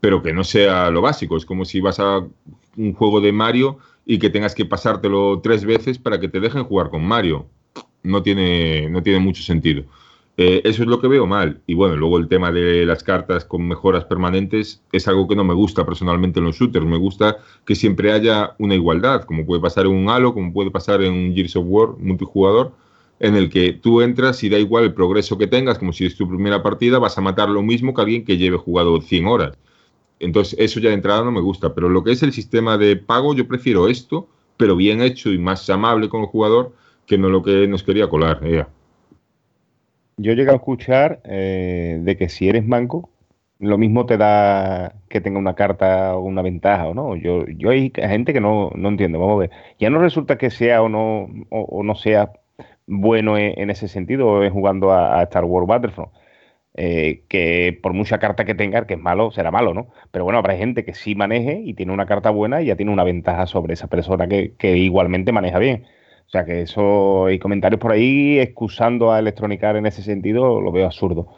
pero 0.00 0.20
que 0.20 0.32
no 0.32 0.42
sea 0.42 0.90
lo 0.90 1.00
básico. 1.00 1.36
Es 1.36 1.46
como 1.46 1.64
si 1.64 1.80
vas 1.80 2.00
a 2.00 2.26
un 2.76 2.92
juego 2.92 3.20
de 3.20 3.30
Mario 3.30 3.78
y 4.04 4.18
que 4.18 4.30
tengas 4.30 4.56
que 4.56 4.64
pasártelo 4.64 5.38
tres 5.40 5.64
veces 5.64 5.96
para 5.96 6.18
que 6.18 6.28
te 6.28 6.40
dejen 6.40 6.64
jugar 6.64 6.90
con 6.90 7.06
Mario. 7.06 7.46
No 8.02 8.20
tiene, 8.20 8.90
no 8.90 9.00
tiene 9.04 9.20
mucho 9.20 9.44
sentido. 9.44 9.84
Eh, 10.38 10.60
eso 10.64 10.82
es 10.82 10.88
lo 10.88 11.00
que 11.00 11.08
veo 11.08 11.26
mal. 11.26 11.62
Y 11.66 11.74
bueno, 11.74 11.96
luego 11.96 12.18
el 12.18 12.28
tema 12.28 12.52
de 12.52 12.84
las 12.84 13.02
cartas 13.02 13.44
con 13.44 13.66
mejoras 13.66 14.04
permanentes 14.04 14.82
es 14.92 15.08
algo 15.08 15.26
que 15.26 15.36
no 15.36 15.44
me 15.44 15.54
gusta 15.54 15.86
personalmente 15.86 16.40
en 16.40 16.46
los 16.46 16.56
shooters. 16.56 16.84
Me 16.84 16.98
gusta 16.98 17.38
que 17.64 17.74
siempre 17.74 18.12
haya 18.12 18.54
una 18.58 18.74
igualdad, 18.74 19.24
como 19.24 19.46
puede 19.46 19.62
pasar 19.62 19.86
en 19.86 19.92
un 19.92 20.10
Halo, 20.10 20.34
como 20.34 20.52
puede 20.52 20.70
pasar 20.70 21.02
en 21.02 21.12
un 21.12 21.34
Gears 21.34 21.56
of 21.56 21.64
War 21.68 21.96
multijugador, 21.98 22.72
en 23.18 23.34
el 23.34 23.48
que 23.48 23.72
tú 23.72 24.02
entras 24.02 24.42
y 24.44 24.50
da 24.50 24.58
igual 24.58 24.84
el 24.84 24.94
progreso 24.94 25.38
que 25.38 25.46
tengas, 25.46 25.78
como 25.78 25.92
si 25.94 26.04
es 26.04 26.16
tu 26.16 26.28
primera 26.28 26.62
partida, 26.62 26.98
vas 26.98 27.16
a 27.16 27.22
matar 27.22 27.48
lo 27.48 27.62
mismo 27.62 27.94
que 27.94 28.02
alguien 28.02 28.24
que 28.24 28.36
lleve 28.36 28.58
jugado 28.58 29.00
100 29.00 29.26
horas. 29.26 29.58
Entonces, 30.20 30.58
eso 30.58 30.80
ya 30.80 30.90
de 30.90 30.94
entrada 30.96 31.24
no 31.24 31.32
me 31.32 31.40
gusta. 31.40 31.74
Pero 31.74 31.88
lo 31.88 32.04
que 32.04 32.12
es 32.12 32.22
el 32.22 32.32
sistema 32.32 32.78
de 32.78 32.96
pago, 32.96 33.34
yo 33.34 33.48
prefiero 33.48 33.88
esto, 33.88 34.28
pero 34.58 34.76
bien 34.76 35.00
hecho 35.00 35.32
y 35.32 35.38
más 35.38 35.68
amable 35.70 36.08
con 36.10 36.22
el 36.22 36.26
jugador, 36.26 36.74
que 37.06 37.18
no 37.18 37.28
lo 37.30 37.42
que 37.42 37.66
nos 37.68 37.82
quería 37.82 38.08
colar. 38.08 38.40
Yo 40.18 40.32
llego 40.32 40.52
a 40.52 40.54
escuchar 40.56 41.20
eh, 41.24 41.98
de 42.00 42.16
que 42.16 42.28
si 42.30 42.48
eres 42.48 42.64
manco, 42.66 43.10
lo 43.58 43.76
mismo 43.78 44.06
te 44.06 44.16
da 44.16 44.94
que 45.08 45.20
tenga 45.20 45.38
una 45.38 45.54
carta 45.54 46.16
o 46.16 46.20
una 46.22 46.42
ventaja 46.42 46.88
o 46.88 46.94
no. 46.94 47.16
Yo, 47.16 47.46
yo 47.46 47.70
hay 47.70 47.92
gente 47.94 48.32
que 48.32 48.40
no, 48.40 48.70
no 48.74 48.88
entiendo. 48.88 49.18
Vamos 49.18 49.34
a 49.36 49.38
ver. 49.40 49.50
Ya 49.78 49.90
no 49.90 49.98
resulta 49.98 50.38
que 50.38 50.50
sea 50.50 50.82
o 50.82 50.88
no, 50.88 51.28
o, 51.50 51.82
no 51.82 51.94
sea 51.94 52.32
bueno 52.86 53.36
en, 53.38 53.70
ese 53.70 53.88
sentido 53.88 54.42
en 54.44 54.52
jugando 54.52 54.92
a, 54.92 55.22
Star 55.24 55.44
Wars 55.44 55.66
Battlefront. 55.66 56.12
Eh, 56.78 57.24
que 57.28 57.78
por 57.82 57.94
mucha 57.94 58.18
carta 58.18 58.44
que 58.44 58.54
tenga, 58.54 58.86
que 58.86 58.94
es 58.94 59.00
malo, 59.00 59.30
será 59.30 59.50
malo, 59.50 59.74
¿no? 59.74 59.88
Pero 60.10 60.24
bueno, 60.24 60.38
habrá 60.38 60.56
gente 60.56 60.84
que 60.84 60.94
sí 60.94 61.14
maneje 61.14 61.60
y 61.64 61.74
tiene 61.74 61.92
una 61.92 62.06
carta 62.06 62.30
buena 62.30 62.62
y 62.62 62.66
ya 62.66 62.76
tiene 62.76 62.92
una 62.92 63.04
ventaja 63.04 63.46
sobre 63.46 63.74
esa 63.74 63.88
persona 63.88 64.28
que, 64.28 64.54
que 64.56 64.76
igualmente 64.76 65.32
maneja 65.32 65.58
bien. 65.58 65.86
O 66.26 66.30
sea 66.30 66.44
que 66.44 66.62
eso, 66.62 67.30
y 67.30 67.38
comentarios 67.38 67.80
por 67.80 67.92
ahí 67.92 68.38
excusando 68.38 69.12
a 69.12 69.18
Electronic 69.20 69.62
Arts 69.62 69.78
en 69.78 69.86
ese 69.86 70.02
sentido, 70.02 70.60
lo 70.60 70.72
veo 70.72 70.86
absurdo. 70.86 71.28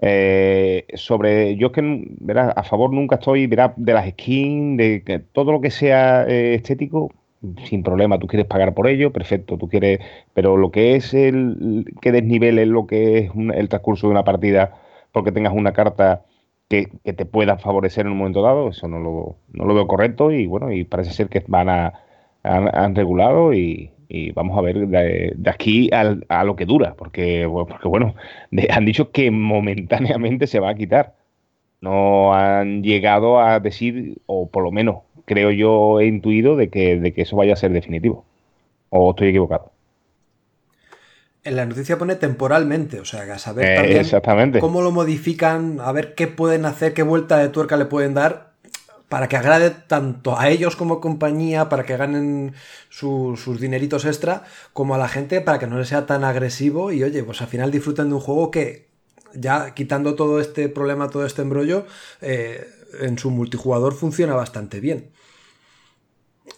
Eh, 0.00 0.86
sobre, 0.94 1.56
yo 1.56 1.68
es 1.68 1.72
que, 1.72 2.04
verás, 2.20 2.52
a 2.56 2.62
favor 2.62 2.92
nunca 2.92 3.16
estoy, 3.16 3.46
verás, 3.48 3.72
de 3.76 3.92
las 3.92 4.08
skins, 4.10 4.78
de 4.78 5.02
que 5.04 5.18
todo 5.18 5.50
lo 5.52 5.60
que 5.60 5.70
sea 5.70 6.24
eh, 6.28 6.54
estético, 6.54 7.10
sin 7.64 7.82
problema, 7.82 8.18
tú 8.18 8.26
quieres 8.26 8.46
pagar 8.46 8.74
por 8.74 8.88
ello, 8.88 9.12
perfecto, 9.12 9.58
tú 9.58 9.68
quieres, 9.68 10.00
pero 10.34 10.56
lo 10.56 10.70
que 10.70 10.96
es 10.96 11.14
el 11.14 11.84
que 12.00 12.12
desnivele 12.12 12.66
lo 12.66 12.86
que 12.86 13.18
es 13.18 13.30
el 13.54 13.68
transcurso 13.68 14.08
de 14.08 14.12
una 14.12 14.24
partida 14.24 14.74
porque 15.12 15.32
tengas 15.32 15.52
una 15.54 15.72
carta 15.72 16.24
que, 16.68 16.86
te 17.04 17.26
pueda 17.26 17.58
favorecer 17.58 18.06
en 18.06 18.12
un 18.12 18.18
momento 18.18 18.42
dado, 18.42 18.68
eso 18.70 18.88
no 18.88 18.98
lo, 18.98 19.36
no 19.52 19.64
lo 19.64 19.74
veo 19.74 19.86
correcto 19.86 20.30
y 20.32 20.46
bueno, 20.46 20.72
y 20.72 20.84
parece 20.84 21.12
ser 21.12 21.28
que 21.28 21.44
van 21.48 21.68
a, 21.68 21.94
han 22.42 22.94
regulado 22.94 23.54
y, 23.54 23.90
y 24.08 24.32
vamos 24.32 24.56
a 24.56 24.62
ver 24.62 24.88
de, 24.88 25.36
aquí 25.46 25.90
a 25.92 26.44
lo 26.44 26.56
que 26.56 26.64
dura, 26.64 26.94
porque, 26.94 27.46
porque 27.68 27.88
bueno, 27.88 28.14
han 28.70 28.84
dicho 28.84 29.10
que 29.10 29.30
momentáneamente 29.30 30.46
se 30.46 30.60
va 30.60 30.70
a 30.70 30.74
quitar. 30.74 31.14
No 31.80 32.34
han 32.34 32.82
llegado 32.82 33.40
a 33.40 33.60
decir, 33.60 34.18
o 34.26 34.48
por 34.48 34.64
lo 34.64 34.72
menos 34.72 35.02
creo 35.26 35.50
yo 35.50 36.00
he 36.00 36.06
intuido, 36.06 36.56
de 36.56 36.70
que, 36.70 36.98
de 36.98 37.12
que 37.12 37.22
eso 37.22 37.36
vaya 37.36 37.52
a 37.52 37.56
ser 37.56 37.70
definitivo. 37.72 38.24
¿O 38.88 39.10
estoy 39.10 39.28
equivocado? 39.28 39.70
En 41.44 41.56
la 41.56 41.66
noticia 41.66 41.98
pone 41.98 42.16
temporalmente, 42.16 42.98
o 42.98 43.04
sea, 43.04 43.22
a 43.32 43.38
saber 43.38 43.64
eh, 43.90 44.04
también 44.22 44.58
cómo 44.58 44.82
lo 44.82 44.90
modifican, 44.90 45.78
a 45.80 45.92
ver 45.92 46.14
qué 46.14 46.26
pueden 46.26 46.64
hacer, 46.64 46.94
qué 46.94 47.02
vuelta 47.02 47.38
de 47.38 47.48
tuerca 47.48 47.76
le 47.76 47.84
pueden 47.84 48.14
dar 48.14 48.47
para 49.08 49.28
que 49.28 49.36
agrade 49.36 49.70
tanto 49.70 50.38
a 50.38 50.48
ellos 50.50 50.76
como 50.76 51.00
compañía, 51.00 51.68
para 51.68 51.84
que 51.84 51.96
ganen 51.96 52.54
sus 52.90 53.60
dineritos 53.60 54.04
extra, 54.04 54.44
como 54.72 54.94
a 54.94 54.98
la 54.98 55.08
gente, 55.08 55.40
para 55.40 55.58
que 55.58 55.66
no 55.66 55.78
les 55.78 55.88
sea 55.88 56.06
tan 56.06 56.24
agresivo 56.24 56.92
y 56.92 57.02
oye, 57.02 57.22
pues 57.24 57.40
al 57.40 57.48
final 57.48 57.70
disfruten 57.70 58.08
de 58.08 58.14
un 58.14 58.20
juego 58.20 58.50
que 58.50 58.88
ya 59.34 59.74
quitando 59.74 60.14
todo 60.14 60.40
este 60.40 60.68
problema, 60.68 61.08
todo 61.08 61.24
este 61.24 61.42
embrollo, 61.42 61.86
eh, 62.20 62.66
en 63.00 63.18
su 63.18 63.30
multijugador 63.30 63.94
funciona 63.94 64.34
bastante 64.34 64.80
bien. 64.80 65.10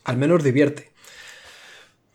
Al 0.04 0.16
menos 0.16 0.42
divierte. 0.42 0.92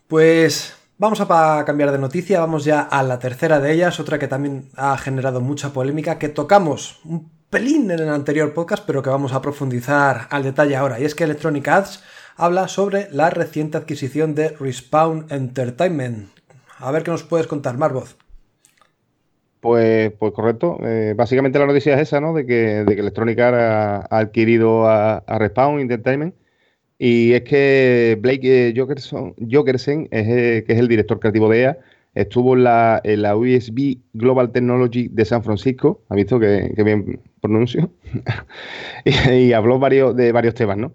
Pues 0.08 0.74
vamos 0.98 1.20
a 1.20 1.64
cambiar 1.66 1.92
de 1.92 1.98
noticia, 1.98 2.40
vamos 2.40 2.64
ya 2.64 2.80
a 2.80 3.02
la 3.02 3.18
tercera 3.18 3.60
de 3.60 3.72
ellas, 3.72 4.00
otra 4.00 4.18
que 4.18 4.28
también 4.28 4.70
ha 4.76 4.96
generado 4.98 5.40
mucha 5.40 5.72
polémica, 5.72 6.18
que 6.18 6.28
tocamos 6.28 7.00
un 7.04 7.35
pelín 7.50 7.90
en 7.90 8.00
el 8.00 8.08
anterior 8.08 8.52
podcast, 8.52 8.84
pero 8.86 9.02
que 9.02 9.10
vamos 9.10 9.32
a 9.32 9.42
profundizar 9.42 10.26
al 10.30 10.42
detalle 10.42 10.76
ahora. 10.76 11.00
Y 11.00 11.04
es 11.04 11.14
que 11.14 11.24
Electronic 11.24 11.66
Arts 11.68 12.02
habla 12.36 12.68
sobre 12.68 13.08
la 13.12 13.30
reciente 13.30 13.78
adquisición 13.78 14.34
de 14.34 14.50
Respawn 14.50 15.26
Entertainment. 15.30 16.28
A 16.78 16.90
ver 16.90 17.02
qué 17.02 17.10
nos 17.10 17.22
puedes 17.22 17.46
contar, 17.46 17.78
Marvoz. 17.78 18.16
Pues, 19.60 20.12
pues 20.12 20.32
correcto. 20.32 20.78
Eh, 20.82 21.14
básicamente 21.16 21.58
la 21.58 21.66
noticia 21.66 21.94
es 21.94 22.02
esa, 22.02 22.20
¿no? 22.20 22.34
De 22.34 22.46
que, 22.46 22.84
de 22.84 22.94
que 22.94 23.00
Electronic 23.00 23.38
Arts 23.38 24.06
ha, 24.10 24.18
adquirido 24.18 24.86
a, 24.86 25.24
Respawn 25.26 25.80
Entertainment. 25.80 26.34
Y 26.98 27.32
es 27.32 27.42
que 27.42 28.18
Blake 28.20 28.68
eh, 28.68 28.74
Jokersen, 28.76 30.08
eh, 30.10 30.64
que 30.66 30.72
es 30.72 30.78
el 30.78 30.88
director 30.88 31.20
creativo 31.20 31.48
de 31.50 31.62
EA, 31.62 31.78
estuvo 32.16 32.54
en 32.54 32.64
la, 32.64 33.00
en 33.04 33.22
la 33.22 33.36
USB 33.36 33.98
Global 34.14 34.50
Technology 34.50 35.08
de 35.08 35.24
San 35.24 35.44
Francisco, 35.44 36.02
ha 36.08 36.14
visto 36.14 36.40
que, 36.40 36.72
bien 36.78 37.20
pronuncio, 37.48 37.90
y, 39.04 39.52
habló 39.52 39.78
varios, 39.78 40.16
de 40.16 40.32
varios 40.32 40.54
temas, 40.54 40.76
¿no? 40.76 40.92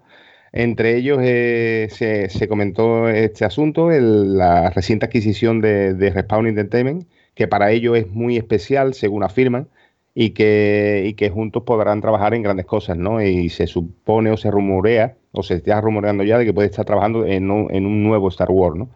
Entre 0.52 0.96
ellos 0.96 1.18
eh, 1.22 1.88
se, 1.90 2.48
comentó 2.48 3.08
este 3.08 3.44
asunto, 3.44 3.90
la 3.90 4.70
reciente 4.70 5.06
adquisición 5.06 5.60
de, 5.60 6.10
Respawn 6.14 6.46
Entertainment, 6.46 7.06
que 7.34 7.48
para 7.48 7.70
ellos 7.72 7.96
es 7.96 8.08
muy 8.08 8.36
especial, 8.36 8.94
según 8.94 9.24
afirman, 9.24 9.68
y 10.14 10.30
que, 10.30 11.04
y 11.06 11.14
que 11.14 11.30
juntos 11.30 11.62
podrán 11.62 12.02
trabajar 12.02 12.34
en 12.34 12.42
grandes 12.42 12.66
cosas, 12.66 12.98
¿no? 12.98 13.22
Y 13.22 13.48
se 13.48 13.66
supone 13.66 14.30
o 14.30 14.36
se 14.36 14.50
rumorea, 14.50 15.16
o 15.32 15.42
se 15.42 15.54
está 15.54 15.80
rumoreando 15.80 16.22
ya 16.24 16.36
de 16.36 16.44
que 16.44 16.52
puede 16.52 16.68
estar 16.68 16.84
trabajando 16.84 17.24
en 17.24 17.44
en 17.50 17.86
un 17.86 18.02
nuevo 18.02 18.28
Star 18.28 18.50
Wars, 18.50 18.76
¿no? 18.76 18.90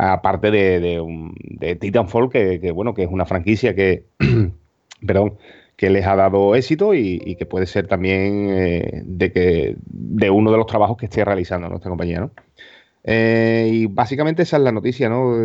aparte 0.00 0.50
de, 0.50 0.80
de, 1.44 1.76
Titanfall, 1.76 2.30
que, 2.30 2.70
bueno, 2.72 2.94
que 2.94 3.02
es 3.02 3.10
una 3.10 3.26
franquicia 3.26 3.74
que, 3.74 4.04
perdón, 5.06 5.36
que 5.80 5.88
les 5.88 6.04
ha 6.06 6.14
dado 6.14 6.54
éxito 6.54 6.92
y, 6.92 7.36
que 7.36 7.46
puede 7.46 7.64
ser 7.64 7.86
también 7.86 8.50
eh, 8.50 9.00
de, 9.02 9.32
que, 9.32 9.76
de 9.86 10.28
uno 10.28 10.50
de 10.52 10.58
los 10.58 10.66
trabajos 10.66 10.98
que 10.98 11.06
esté 11.06 11.24
realizando 11.24 11.70
nuestra 11.70 11.88
compañía. 11.88 12.28
Eh, 13.02 13.70
y 13.72 13.86
básicamente 13.86 14.42
esa 14.42 14.58
es 14.58 14.62
la 14.62 14.72
noticia, 14.72 15.08
¿no? 15.08 15.36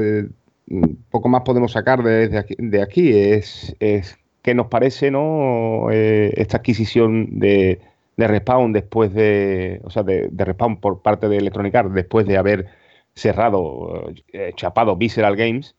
poco 1.10 1.30
más 1.30 1.44
podemos 1.44 1.72
sacar 1.72 2.04
de, 2.04 2.38
aquí, 2.38 2.56
de 2.58 2.82
aquí 2.82 3.18
es, 3.18 3.78
es 3.80 4.18
qué 4.42 4.54
nos 4.54 4.68
parece, 4.68 5.10
¿no? 5.10 5.88
Eh, 5.90 6.34
esta 6.36 6.58
adquisición 6.58 7.40
de, 7.40 7.80
de 8.18 8.28
Respawn 8.28 8.74
después 8.74 9.14
de, 9.14 9.80
o 9.86 9.90
sea, 9.90 10.04
de, 10.04 10.28
de 10.30 10.44
Respawn 10.44 10.82
por 10.82 11.02
parte 11.02 11.30
de 11.30 11.38
Electronic 11.38 11.76
Arts 11.76 11.94
después 11.94 12.26
de 12.26 12.36
haber 12.36 12.66
cerrado, 13.14 14.12
eh, 14.34 14.52
chapado 14.58 14.98
Visceral 14.98 15.38
Games, 15.38 15.78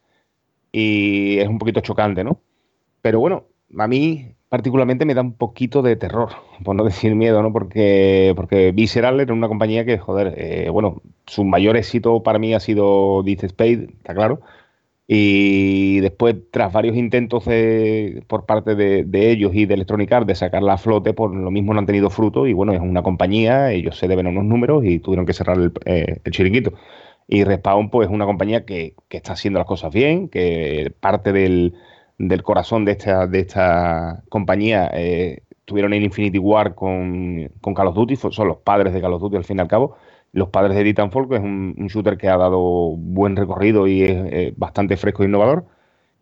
y 0.73 1.41
es 1.41 1.49
un 1.49 1.59
poquito 1.59 1.81
chocante, 1.83 2.25
¿no? 2.25 2.41
Pero 3.03 3.21
bueno, 3.21 3.45
a 3.79 3.87
mí 3.87 4.36
particularmente 4.49 5.05
me 5.05 5.15
da 5.15 5.23
un 5.23 5.35
poquito 5.35 5.83
de 5.83 5.97
terror, 5.97 6.31
por 6.65 6.77
no 6.77 6.85
decir 6.85 7.15
miedo, 7.15 7.43
¿no? 7.43 7.53
Porque, 7.53 8.33
porque 8.37 8.73
Visceral 8.73 9.21
era 9.21 9.33
una 9.33 9.49
compañía 9.49 9.85
que, 9.85 9.99
joder, 9.99 10.35
eh, 10.37 10.71
bueno, 10.71 11.03
su 11.27 11.45
mayor 11.45 11.77
éxito 11.77 12.23
para 12.23 12.39
mí 12.39 12.55
ha 12.55 12.61
sido 12.61 13.23
Death 13.25 13.49
Spade, 13.49 13.89
está 13.99 14.15
claro. 14.15 14.41
Y 15.09 16.01
después, 16.01 16.35
tras 16.51 16.73
varios 16.73 16.97
intentos 16.97 17.45
por 18.27 18.45
parte 18.47 18.75
de, 18.75 19.31
ellos 19.31 19.55
y 19.55 19.65
de 19.67 19.75
Electronic 19.75 20.11
Arts 20.13 20.27
de 20.27 20.35
sacarla 20.35 20.75
a 20.75 20.79
flote, 20.79 21.13
por 21.15 21.35
lo 21.35 21.51
mismo 21.53 21.73
no 21.73 21.81
han 21.81 21.87
tenido 21.87 22.11
fruto. 22.11 22.47
Y 22.47 22.53
bueno, 22.53 22.73
es 22.73 22.81
una 22.81 23.03
compañía, 23.03 23.73
ellos 23.73 23.97
se 23.97 24.09
deben 24.09 24.27
a 24.27 24.31
unos 24.31 24.45
números 24.45 24.85
y 24.85 24.99
tuvieron 24.99 25.25
que 25.27 25.33
cerrar 25.33 25.59
el, 25.59 25.73
eh, 25.85 26.21
chiringuito. 26.31 26.73
Y 27.29 27.45
Respawn, 27.45 27.91
pues, 27.91 28.09
es 28.09 28.15
una 28.15 28.27
compañía 28.27 28.65
que, 28.65 28.95
está 29.11 29.35
haciendo 29.35 29.59
las 29.59 29.67
cosas 29.69 29.93
bien, 29.93 30.29
que 30.29 30.93
parte 31.01 31.33
del, 31.33 31.75
corazón 32.43 32.85
de 32.85 32.93
esta, 32.93 33.27
de 33.27 33.41
esta 33.41 34.23
compañía 34.29 34.91
eh, 34.95 35.43
tuvieron 35.65 35.93
en 35.93 36.05
Infinity 36.05 36.39
War 36.39 36.75
con, 36.75 37.51
con, 37.61 37.75
Call 37.75 37.89
of 37.89 37.95
Duty, 37.95 38.17
son 38.17 38.49
los 38.49 38.59
padres 38.59 38.93
de 38.93 39.01
Call 39.01 39.15
of 39.15 39.23
Duty 39.23 39.37
al 39.37 39.45
fin 39.45 39.59
y 39.59 39.61
al 39.61 39.69
cabo. 39.69 39.97
Los 40.33 40.49
padres 40.49 40.77
de 40.77 40.85
Titanfall, 40.85 41.29
que 41.29 41.37
es 41.37 41.43
un, 41.43 41.75
shooter 41.89 42.19
que 42.19 42.29
ha 42.29 42.37
dado 42.37 42.61
buen 42.97 43.37
recorrido 43.37 43.87
y 43.87 44.03
es 44.03 44.57
bastante 44.59 44.97
fresco 44.97 45.23
e 45.23 45.27
innovador. 45.27 45.65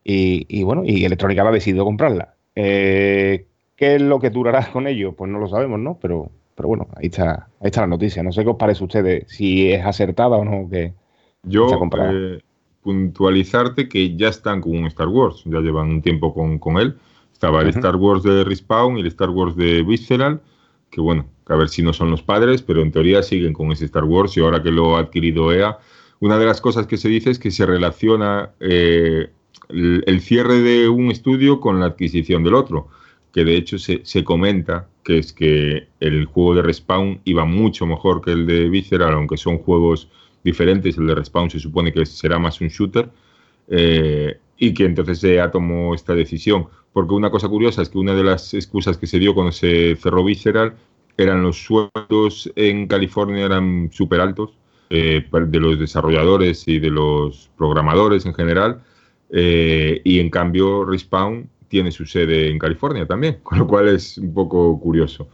Y, 0.05 0.63
bueno, 0.63 0.83
y 0.85 1.05
Electronic 1.05 1.39
Arts 1.39 1.49
ha 1.49 1.53
decidido 1.53 1.85
comprarla. 1.85 2.35
Eh, 2.55 3.47
¿Qué 3.77 3.97
es 3.97 4.03
lo 4.03 4.21
que 4.21 4.31
durará 4.31 4.71
con 4.71 4.87
ello? 4.87 5.13
Pues 5.13 5.31
no 5.31 5.39
lo 5.39 5.49
sabemos, 5.49 5.81
¿no? 5.81 5.99
Pero 6.01 6.31
pero 6.55 6.69
bueno, 6.69 6.89
ahí 6.97 7.07
está, 7.07 7.49
ahí 7.61 7.67
está 7.67 7.81
la 7.83 7.89
noticia. 7.89 8.23
No 8.23 8.33
sé 8.33 8.45
qué 8.45 8.51
os 8.51 8.57
parece 8.57 8.83
a 8.83 8.87
ustedes, 8.87 9.25
si 9.29 9.73
es 9.73 9.85
acertada 9.85 10.37
o 10.37 10.45
no. 10.45 10.69
Que 10.69 10.95
Yo, 11.43 11.67
eh, 11.67 12.41
puntualizarte 12.85 13.89
que 13.89 14.15
ya 14.15 14.29
están 14.29 14.61
con 14.61 14.77
un 14.77 14.87
Star 14.87 15.09
Wars, 15.09 15.43
ya 15.47 15.61
llevan 15.61 15.89
un 15.89 16.03
tiempo 16.03 16.33
con, 16.33 16.59
con 16.59 16.77
él. 16.77 16.97
Estaba 17.33 17.63
el 17.63 17.69
Star 17.69 17.97
Wars 17.97 18.23
de 18.23 18.45
Respawn 18.45 18.99
y 18.99 19.01
el 19.01 19.07
Star 19.09 19.31
Wars 19.31 19.57
de 19.57 19.83
Visceral, 19.83 20.41
que 20.91 21.01
bueno, 21.01 21.27
a 21.47 21.57
ver 21.57 21.69
si 21.69 21.83
no 21.83 21.93
son 21.93 22.11
los 22.11 22.23
padres, 22.23 22.63
pero 22.63 22.83
en 22.83 22.93
teoría 22.93 23.23
siguen 23.23 23.55
con 23.55 23.73
ese 23.73 23.87
Star 23.87 24.05
Wars 24.05 24.37
y 24.37 24.41
ahora 24.41 24.63
que 24.63 24.71
lo 24.71 24.97
ha 24.97 25.01
adquirido 25.01 25.53
EA, 25.53 25.79
una 26.21 26.39
de 26.39 26.47
las 26.47 26.61
cosas 26.61 26.87
que 26.87 26.97
se 26.97 27.09
dice 27.09 27.31
es 27.31 27.39
que 27.39 27.51
se 27.51 27.67
relaciona 27.67 28.51
eh, 28.61 29.31
el, 29.69 30.21
cierre 30.21 30.61
de 30.61 30.89
un 30.89 31.11
estudio 31.11 31.61
con 31.61 31.81
la 31.81 31.87
adquisición 31.87 32.45
del 32.45 32.55
otro 32.55 32.89
que 33.33 33.45
de 33.45 33.57
hecho 33.57 33.79
se, 33.79 34.01
se, 34.05 34.23
comenta 34.23 34.89
que 35.03 35.19
es 35.19 35.33
que 35.33 35.89
el 36.01 36.27
juego 36.27 36.55
de 36.55 36.63
Respawn 36.63 37.21
iba 37.25 37.45
mucho 37.45 37.85
mejor 37.85 38.23
que 38.23 38.31
el 38.31 38.47
de 38.47 38.69
Visceral, 38.69 39.13
aunque 39.15 39.37
son 39.37 39.59
juegos 39.59 40.09
diferentes. 40.45 40.97
El 40.99 41.07
de 41.07 41.15
Respawn 41.17 41.51
se 41.51 41.59
supone 41.59 41.93
que 41.93 42.07
será 42.07 42.39
más 42.39 42.61
un 42.61 42.69
shooter. 42.69 43.09
Eh, 43.69 44.39
y 44.57 44.73
que 44.73 44.85
entonces 44.85 45.23
EA 45.25 45.51
tomó 45.51 45.95
esta 45.95 46.15
decisión. 46.15 46.67
Porque 46.93 47.15
una 47.15 47.31
cosa 47.31 47.49
curiosa 47.49 47.83
es 47.83 47.89
que 47.89 47.99
una 47.99 48.15
de 48.15 48.23
las 48.23 48.55
excusas 48.55 48.97
que 48.97 49.07
se 49.07 49.19
dio 49.19 49.35
cuando 49.35 49.53
se 49.53 49.97
cerró 49.97 50.25
Visceral 50.25 50.75
eran 51.17 51.43
los 51.43 51.65
sueldos 51.65 52.51
en 52.57 52.87
California 52.87 53.47
eran 53.47 53.91
súper 53.93 54.21
altos 54.21 54.57
eh, 54.91 55.25
de 55.31 55.61
los 55.61 55.79
desarrolladores 55.79 56.69
y 56.69 56.79
de 56.79 56.91
los 56.91 57.51
programadores 57.57 58.27
en 58.27 58.35
general. 58.35 58.83
Eh, 59.31 60.01
y 60.05 60.21
en 60.21 60.31
cambio 60.31 60.85
Respawn 60.85 61.49
tiene 61.69 61.91
su 61.91 62.07
sede 62.07 62.51
en 62.51 62.59
California 62.59 63.07
también, 63.07 63.39
con 63.43 63.59
lo 63.59 63.67
cual 63.67 63.89
es 63.89 64.19
un 64.19 64.33
poco 64.33 64.79
curioso. 64.79 65.29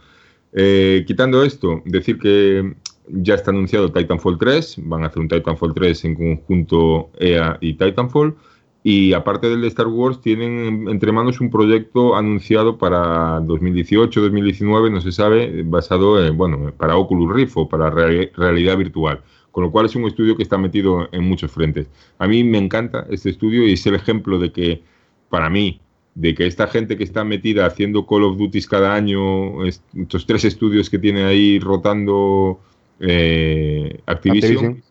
Eh, 0.53 1.05
quitando 1.07 1.44
esto, 1.44 1.83
decir 1.85 2.18
que 2.18 2.75
ya 3.08 3.34
está 3.34 3.50
anunciado 3.50 3.92
Titanfall 3.92 4.38
3, 4.38 4.76
van 4.84 5.04
a 5.04 5.06
hacer 5.06 5.20
un 5.20 5.28
Titanfall 5.28 5.74
3 5.74 6.04
en 6.04 6.14
conjunto 6.14 7.10
EA 7.18 7.58
y 7.60 7.74
Titanfall, 7.74 8.36
y 8.82 9.12
aparte 9.12 9.50
del 9.50 9.60
de 9.60 9.68
Star 9.68 9.88
Wars, 9.88 10.20
tienen 10.20 10.88
entre 10.88 11.12
manos 11.12 11.40
un 11.40 11.50
proyecto 11.50 12.16
anunciado 12.16 12.78
para 12.78 13.40
2018-2019, 13.40 14.90
no 14.90 15.00
se 15.02 15.12
sabe, 15.12 15.62
basado 15.64 16.24
en, 16.24 16.36
bueno, 16.36 16.72
para 16.78 16.96
Oculus 16.96 17.34
Rift 17.34 17.52
o 17.56 17.68
para 17.68 17.90
realidad 17.90 18.78
virtual. 18.78 19.20
Con 19.50 19.64
lo 19.64 19.70
cual 19.70 19.86
es 19.86 19.96
un 19.96 20.04
estudio 20.04 20.36
que 20.36 20.44
está 20.44 20.56
metido 20.56 21.08
en 21.12 21.24
muchos 21.24 21.50
frentes. 21.50 21.88
A 22.18 22.26
mí 22.26 22.42
me 22.44 22.56
encanta 22.56 23.06
este 23.10 23.30
estudio 23.30 23.66
y 23.66 23.72
es 23.72 23.84
el 23.86 23.96
ejemplo 23.96 24.38
de 24.38 24.52
que, 24.52 24.82
para 25.28 25.50
mí, 25.50 25.80
de 26.14 26.34
que 26.34 26.46
esta 26.46 26.66
gente 26.66 26.96
que 26.96 27.04
está 27.04 27.24
metida 27.24 27.66
haciendo 27.66 28.06
Call 28.06 28.24
of 28.24 28.38
Duty 28.38 28.62
cada 28.62 28.94
año, 28.94 29.66
estos 29.66 30.24
tres 30.24 30.44
estudios 30.44 30.88
que 30.88 30.98
tiene 30.98 31.24
ahí 31.24 31.58
rotando 31.58 32.60
eh, 33.00 34.00
Activision, 34.06 34.82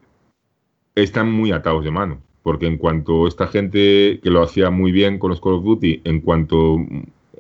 están 0.96 1.32
muy 1.32 1.52
atados 1.52 1.84
de 1.84 1.92
mano. 1.92 2.22
Porque 2.42 2.68
en 2.68 2.78
cuanto 2.78 3.28
esta 3.28 3.48
gente 3.48 4.20
que 4.24 4.30
lo 4.30 4.42
hacía 4.42 4.70
muy 4.70 4.92
bien 4.92 5.20
con 5.20 5.30
los 5.30 5.42
Call 5.42 5.54
of 5.54 5.64
Duty, 5.64 6.02
en 6.06 6.22
cuanto 6.22 6.78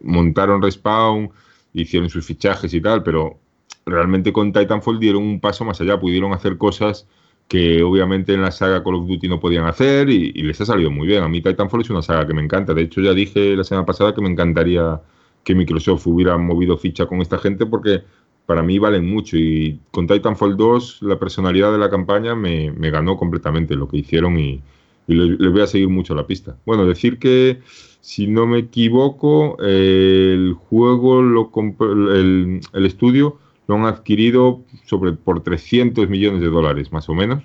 montaron 0.01 0.61
Respawn, 0.61 1.31
hicieron 1.73 2.09
sus 2.09 2.25
fichajes 2.25 2.73
y 2.73 2.81
tal, 2.81 3.03
pero 3.03 3.37
realmente 3.85 4.31
con 4.33 4.53
Titanfall 4.53 4.99
dieron 4.99 5.23
un 5.23 5.39
paso 5.39 5.65
más 5.65 5.79
allá, 5.81 5.99
pudieron 5.99 6.33
hacer 6.33 6.57
cosas 6.57 7.07
que 7.47 7.81
obviamente 7.81 8.33
en 8.33 8.43
la 8.43 8.51
saga 8.51 8.83
Call 8.83 8.95
of 8.95 9.07
Duty 9.07 9.27
no 9.27 9.39
podían 9.39 9.65
hacer 9.65 10.09
y, 10.09 10.31
les 10.33 10.61
ha 10.61 10.65
salido 10.65 10.91
muy 10.91 11.07
bien. 11.07 11.23
A 11.23 11.27
mí 11.27 11.41
Titanfall 11.41 11.81
es 11.81 11.89
una 11.89 12.03
saga 12.03 12.27
que 12.27 12.33
me 12.33 12.43
encanta. 12.43 12.73
De 12.75 12.83
hecho, 12.83 13.01
ya 13.01 13.13
dije 13.13 13.55
la 13.55 13.63
semana 13.63 13.85
pasada 13.85 14.13
que 14.13 14.21
me 14.21 14.29
encantaría 14.29 15.01
que 15.43 15.55
Microsoft 15.55 16.05
hubiera 16.05 16.37
movido 16.37 16.77
ficha 16.77 17.07
con 17.07 17.21
esta 17.21 17.39
gente 17.39 17.65
porque 17.65 18.03
para 18.49 18.63
mí 18.63 18.79
valen 18.79 19.07
mucho 19.07 19.37
y 19.37 19.79
con 19.91 20.07
Titanfall 20.07 20.57
2 20.57 21.03
la 21.03 21.19
personalidad 21.19 21.71
de 21.71 21.77
la 21.77 21.91
campaña 21.91 22.33
me, 22.33 22.71
ganó 22.89 23.15
completamente 23.15 23.75
lo 23.75 23.87
que 23.87 23.97
hicieron 23.97 24.39
y, 24.39 24.59
les, 25.05 25.37
voy 25.37 25.61
a 25.61 25.67
seguir 25.67 25.87
mucho 25.87 26.15
la 26.15 26.25
pista. 26.25 26.57
Bueno, 26.65 26.87
decir 26.87 27.19
que 27.19 27.59
si 28.01 28.25
no 28.25 28.47
me 28.47 28.57
equivoco 28.57 29.55
el 29.59 30.55
juego, 30.67 31.21
lo 31.21 31.51
el, 31.79 32.61
el 32.73 32.85
estudio 32.87 33.37
lo 33.67 33.75
han 33.75 33.85
adquirido 33.85 34.61
sobre 34.83 35.11
por 35.11 35.43
300 35.43 36.09
millones 36.09 36.41
de 36.41 36.47
dólares, 36.47 36.91
más 36.91 37.07
o 37.07 37.13
menos. 37.13 37.43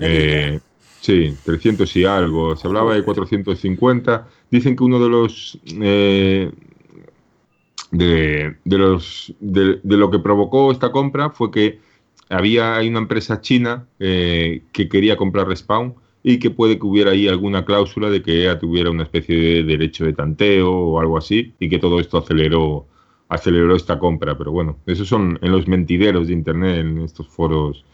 Eh, 0.00 0.60
sí, 1.00 1.34
300 1.44 1.96
y 1.96 2.04
algo. 2.04 2.54
Se 2.54 2.68
hablaba 2.68 2.94
de 2.94 3.02
450. 3.02 4.28
Dicen 4.48 4.76
que 4.76 4.84
uno 4.84 5.00
de 5.00 5.08
los 5.08 5.58
eh, 5.82 6.52
de, 7.90 8.56
los 8.64 9.34
de, 9.40 9.80
lo 9.82 10.10
que 10.10 10.18
provocó 10.18 10.70
esta 10.70 10.92
compra 10.92 11.30
fue 11.30 11.50
que 11.50 11.80
había 12.28 12.76
hay 12.76 12.88
una 12.88 13.00
empresa 13.00 13.40
china 13.40 13.86
eh, 13.98 14.62
que 14.72 14.88
quería 14.88 15.16
comprar 15.16 15.48
Respawn 15.48 15.94
y 16.22 16.38
que 16.38 16.50
puede 16.50 16.78
que 16.78 16.86
hubiera 16.86 17.12
ahí 17.12 17.26
alguna 17.26 17.64
cláusula 17.64 18.10
de 18.10 18.22
que 18.22 18.42
ella 18.42 18.58
tuviera 18.58 18.90
una 18.90 19.04
especie 19.04 19.36
de 19.36 19.62
derecho 19.64 20.04
de 20.04 20.12
tanteo 20.12 20.70
o 20.70 21.00
algo 21.00 21.18
así 21.18 21.54
y 21.58 21.68
que 21.68 21.78
todo 21.78 21.98
esto 21.98 22.18
aceleró 22.18 22.86
aceleró 23.30 23.74
esta 23.74 23.98
compra. 23.98 24.36
Pero 24.36 24.52
bueno, 24.52 24.78
esos 24.84 25.08
son 25.08 25.38
en 25.40 25.52
los 25.52 25.66
mentideros 25.66 26.26
de 26.26 26.34
Internet, 26.34 26.78
en 26.80 27.00
estos 27.00 27.28
foros 27.28 27.84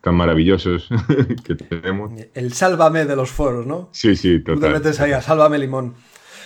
tan 0.00 0.14
maravillosos 0.14 0.88
que 1.44 1.56
tenemos. 1.56 2.12
El 2.34 2.52
sálvame 2.52 3.04
de 3.04 3.16
los 3.16 3.30
foros, 3.30 3.66
¿no? 3.66 3.88
Sí, 3.92 4.14
sí, 4.14 4.40
total. 4.40 4.54
Tú 4.54 4.60
te 4.60 4.70
metes 4.70 5.00
ahí 5.00 5.12
a 5.12 5.22
sálvame 5.22 5.58
limón. 5.58 5.94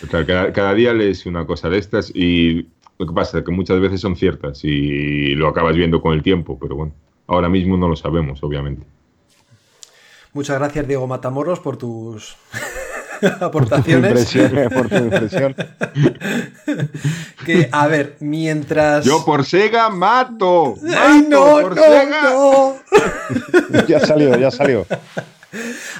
Total, 0.00 0.52
cada, 0.52 0.74
día 0.74 0.92
lees 0.92 1.26
una 1.26 1.46
cosa 1.46 1.70
de 1.70 1.78
estas 1.78 2.12
y 2.14 2.66
lo 2.98 3.06
que 3.06 3.12
pasa 3.12 3.38
es 3.38 3.44
que 3.44 3.52
muchas 3.52 3.80
veces 3.80 4.00
son 4.00 4.16
ciertas 4.16 4.64
y 4.64 5.34
lo 5.34 5.48
acabas 5.48 5.76
viendo 5.76 6.00
con 6.00 6.14
el 6.14 6.22
tiempo, 6.22 6.58
pero 6.58 6.76
bueno, 6.76 6.92
ahora 7.26 7.48
mismo 7.48 7.76
no 7.76 7.88
lo 7.88 7.96
sabemos, 7.96 8.42
obviamente. 8.42 8.86
Muchas 10.32 10.58
gracias, 10.58 10.86
Diego 10.86 11.06
Matamoros, 11.06 11.60
por 11.60 11.76
tus 11.76 12.36
aportaciones. 13.40 14.34
Por 14.72 14.88
tu 14.88 14.96
impresión. 14.96 15.54
que, 17.46 17.68
a 17.72 17.86
ver, 17.86 18.16
mientras. 18.20 19.04
Yo 19.04 19.24
por 19.24 19.44
Sega 19.44 19.88
mato. 19.88 20.74
¡Ay, 20.96 21.26
no, 21.28 21.70
no, 21.70 21.74
no! 22.22 22.76
ya 23.88 24.00
salió, 24.00 24.36
ya 24.38 24.50
salió. 24.50 24.86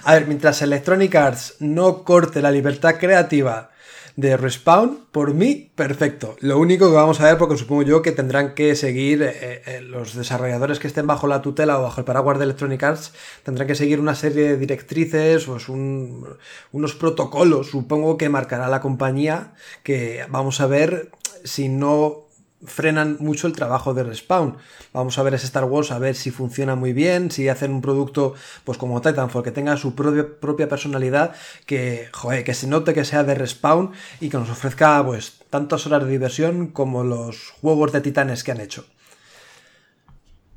A 0.04 0.14
ver, 0.14 0.26
mientras 0.26 0.60
Electronic 0.62 1.14
Arts 1.14 1.56
no 1.60 2.04
corte 2.04 2.42
la 2.42 2.50
libertad 2.50 2.96
creativa 2.98 3.70
de 4.16 4.38
Respawn, 4.38 5.00
por 5.12 5.34
mí, 5.34 5.70
perfecto. 5.74 6.36
Lo 6.40 6.58
único 6.58 6.88
que 6.88 6.94
vamos 6.94 7.20
a 7.20 7.24
ver, 7.24 7.36
porque 7.36 7.58
supongo 7.58 7.82
yo 7.82 8.00
que 8.00 8.12
tendrán 8.12 8.54
que 8.54 8.74
seguir 8.74 9.22
eh, 9.22 9.62
eh, 9.66 9.80
los 9.82 10.14
desarrolladores 10.14 10.78
que 10.78 10.86
estén 10.86 11.06
bajo 11.06 11.26
la 11.26 11.42
tutela 11.42 11.78
o 11.78 11.82
bajo 11.82 12.00
el 12.00 12.06
paraguas 12.06 12.38
de 12.38 12.44
Electronic 12.44 12.82
Arts, 12.82 13.12
tendrán 13.44 13.68
que 13.68 13.74
seguir 13.74 14.00
una 14.00 14.14
serie 14.14 14.48
de 14.48 14.56
directrices, 14.56 15.44
pues 15.44 15.68
unos 15.68 16.94
protocolos, 16.94 17.68
supongo 17.68 18.16
que 18.16 18.30
marcará 18.30 18.68
la 18.68 18.80
compañía, 18.80 19.52
que 19.82 20.24
vamos 20.30 20.62
a 20.62 20.66
ver 20.66 21.10
si 21.44 21.68
no 21.68 22.25
frenan 22.64 23.16
mucho 23.20 23.46
el 23.46 23.52
trabajo 23.52 23.94
de 23.94 24.02
Respawn. 24.02 24.56
Vamos 24.92 25.18
a 25.18 25.22
ver 25.22 25.34
ese 25.34 25.46
Star 25.46 25.64
Wars, 25.64 25.90
a 25.90 25.98
ver 25.98 26.14
si 26.14 26.30
funciona 26.30 26.74
muy 26.74 26.92
bien, 26.92 27.30
si 27.30 27.48
hacen 27.48 27.72
un 27.72 27.82
producto 27.82 28.34
pues 28.64 28.78
como 28.78 29.00
Titanfall, 29.00 29.42
que 29.42 29.50
tenga 29.50 29.76
su 29.76 29.94
propia 29.94 30.68
personalidad, 30.68 31.34
que, 31.66 32.08
joder, 32.12 32.44
que 32.44 32.54
se 32.54 32.66
note 32.66 32.94
que 32.94 33.04
sea 33.04 33.24
de 33.24 33.34
Respawn 33.34 33.92
y 34.20 34.30
que 34.30 34.38
nos 34.38 34.50
ofrezca 34.50 35.04
pues 35.04 35.40
tantas 35.50 35.86
horas 35.86 36.04
de 36.04 36.10
diversión 36.10 36.68
como 36.68 37.04
los 37.04 37.50
juegos 37.60 37.92
de 37.92 38.00
titanes 38.00 38.42
que 38.42 38.52
han 38.52 38.60
hecho. 38.60 38.86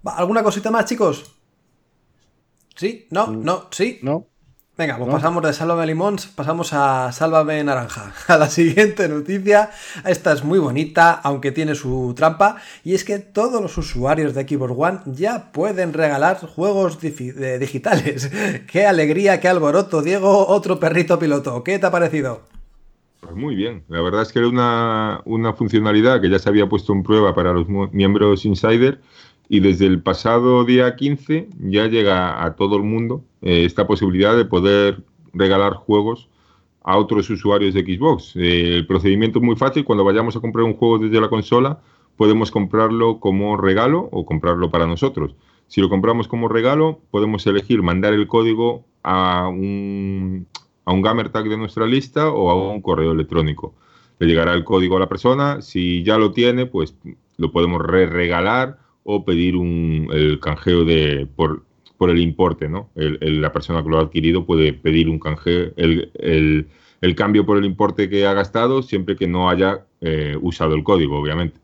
¿Alguna 0.06 0.44
cosita 0.44 0.72
más, 0.72 0.86
chicos? 0.86 1.36
¿Sí? 2.76 3.08
¿No? 3.12 3.28
Mm. 3.28 3.44
¿No? 3.44 3.68
¿Sí? 3.72 4.00
No. 4.02 4.29
Venga, 4.80 4.96
pues 4.96 5.10
pasamos 5.12 5.44
de 5.44 5.52
Sálvame 5.52 5.86
Limón, 5.88 6.16
pasamos 6.36 6.72
a 6.72 7.12
Sálvame 7.12 7.62
Naranja. 7.66 8.14
A 8.30 8.38
la 8.38 8.48
siguiente 8.48 9.10
noticia. 9.10 9.72
Esta 10.06 10.32
es 10.32 10.46
muy 10.46 10.58
bonita, 10.58 11.12
aunque 11.12 11.52
tiene 11.52 11.76
su 11.76 12.14
trampa. 12.16 12.56
Y 12.86 12.94
es 12.94 13.04
que 13.04 13.20
todos 13.20 13.62
los 13.62 13.78
usuarios 13.78 14.34
de 14.34 14.48
Xbox 14.48 14.74
One 14.78 15.00
ya 15.18 15.52
pueden 15.52 15.92
regalar 15.92 16.38
juegos 16.38 16.98
digitales. 17.02 18.32
¡Qué 18.72 18.86
alegría, 18.86 19.42
qué 19.42 19.50
alboroto! 19.50 20.02
Diego, 20.02 20.48
otro 20.48 20.80
perrito 20.80 21.20
piloto. 21.20 21.62
¿Qué 21.62 21.78
te 21.78 21.86
ha 21.86 21.92
parecido? 21.92 22.44
Pues 23.20 23.36
muy 23.36 23.56
bien. 23.56 23.84
La 23.90 24.00
verdad 24.00 24.22
es 24.22 24.32
que 24.32 24.40
era 24.40 24.48
una, 24.48 25.20
una 25.26 25.52
funcionalidad 25.52 26.22
que 26.22 26.30
ya 26.30 26.40
se 26.40 26.48
había 26.48 26.70
puesto 26.70 26.94
en 26.94 27.04
prueba 27.04 27.36
para 27.36 27.52
los 27.52 27.68
miembros 27.68 28.46
Insider 28.46 29.02
y 29.50 29.60
desde 29.60 29.88
el 29.88 30.02
pasado 30.02 30.64
día 30.64 30.96
15 30.96 31.50
ya 31.60 31.88
llega 31.88 32.46
a 32.46 32.56
todo 32.56 32.78
el 32.78 32.84
mundo 32.84 33.26
eh, 33.42 33.66
esta 33.66 33.88
posibilidad 33.88 34.38
de 34.38 34.46
poder 34.46 35.02
regalar 35.34 35.74
juegos 35.74 36.30
a 36.84 36.98
otros 36.98 37.30
usuarios 37.32 37.74
de 37.74 37.82
Xbox. 37.82 38.36
Eh, 38.36 38.76
el 38.76 38.86
procedimiento 38.86 39.40
es 39.40 39.46
muy 39.46 39.56
fácil, 39.56 39.84
cuando 39.84 40.06
vayamos 40.06 40.36
a 40.36 40.40
comprar 40.40 40.66
un 40.66 40.76
juego 40.76 41.00
desde 41.00 41.20
la 41.20 41.30
consola, 41.30 41.80
podemos 42.16 42.52
comprarlo 42.52 43.20
como 43.20 43.58
regalo 43.58 44.08
o 44.12 44.26
comprarlo 44.26 44.70
para 44.70 44.86
nosotros. 44.86 45.36
Si 45.68 45.82
lo 45.82 45.90
compramos 45.90 46.28
como 46.28 46.48
regalo, 46.48 47.00
podemos 47.10 47.46
elegir 47.48 47.82
mandar 47.82 48.14
el 48.14 48.28
código 48.28 48.86
a 49.04 49.48
un, 49.48 50.48
a 50.86 50.94
un 50.94 51.02
Gamer 51.02 51.30
Tag 51.30 51.46
de 51.50 51.58
nuestra 51.58 51.88
lista 51.88 52.30
o 52.30 52.52
a 52.52 52.72
un 52.72 52.82
correo 52.82 53.14
electrónico. 53.14 53.74
Le 54.20 54.28
llegará 54.28 54.54
el 54.54 54.64
código 54.64 54.98
a 54.98 55.00
la 55.00 55.10
persona, 55.10 55.62
si 55.62 56.04
ya 56.04 56.18
lo 56.18 56.34
tiene, 56.34 56.66
pues 56.66 56.96
lo 57.38 57.52
podemos 57.52 57.82
re 57.82 58.06
regalar 58.06 58.78
o 59.04 59.26
pedir 59.26 59.56
un, 59.56 60.10
el 60.12 60.40
canjeo 60.40 60.86
de, 60.86 61.28
por, 61.36 61.64
por 61.98 62.10
el 62.10 62.20
importe, 62.20 62.70
¿no? 62.70 62.90
la 62.96 63.52
persona 63.52 63.84
que 63.84 63.90
lo 63.90 64.00
ha 64.00 64.04
adquirido 64.04 64.46
puede 64.46 64.74
pedir 64.74 65.10
un 65.10 65.20
canjeo, 65.20 65.72
el, 65.76 66.68
el, 67.02 67.16
cambio 67.16 67.46
por 67.46 67.58
el 67.58 67.66
importe 67.66 68.10
que 68.10 68.26
ha 68.26 68.34
gastado 68.34 68.82
siempre 68.82 69.16
que 69.16 69.28
no 69.28 69.50
haya 69.50 69.86
eh, 70.02 70.38
usado 70.42 70.76
el 70.76 70.84
código, 70.84 71.20
obviamente. 71.20 71.60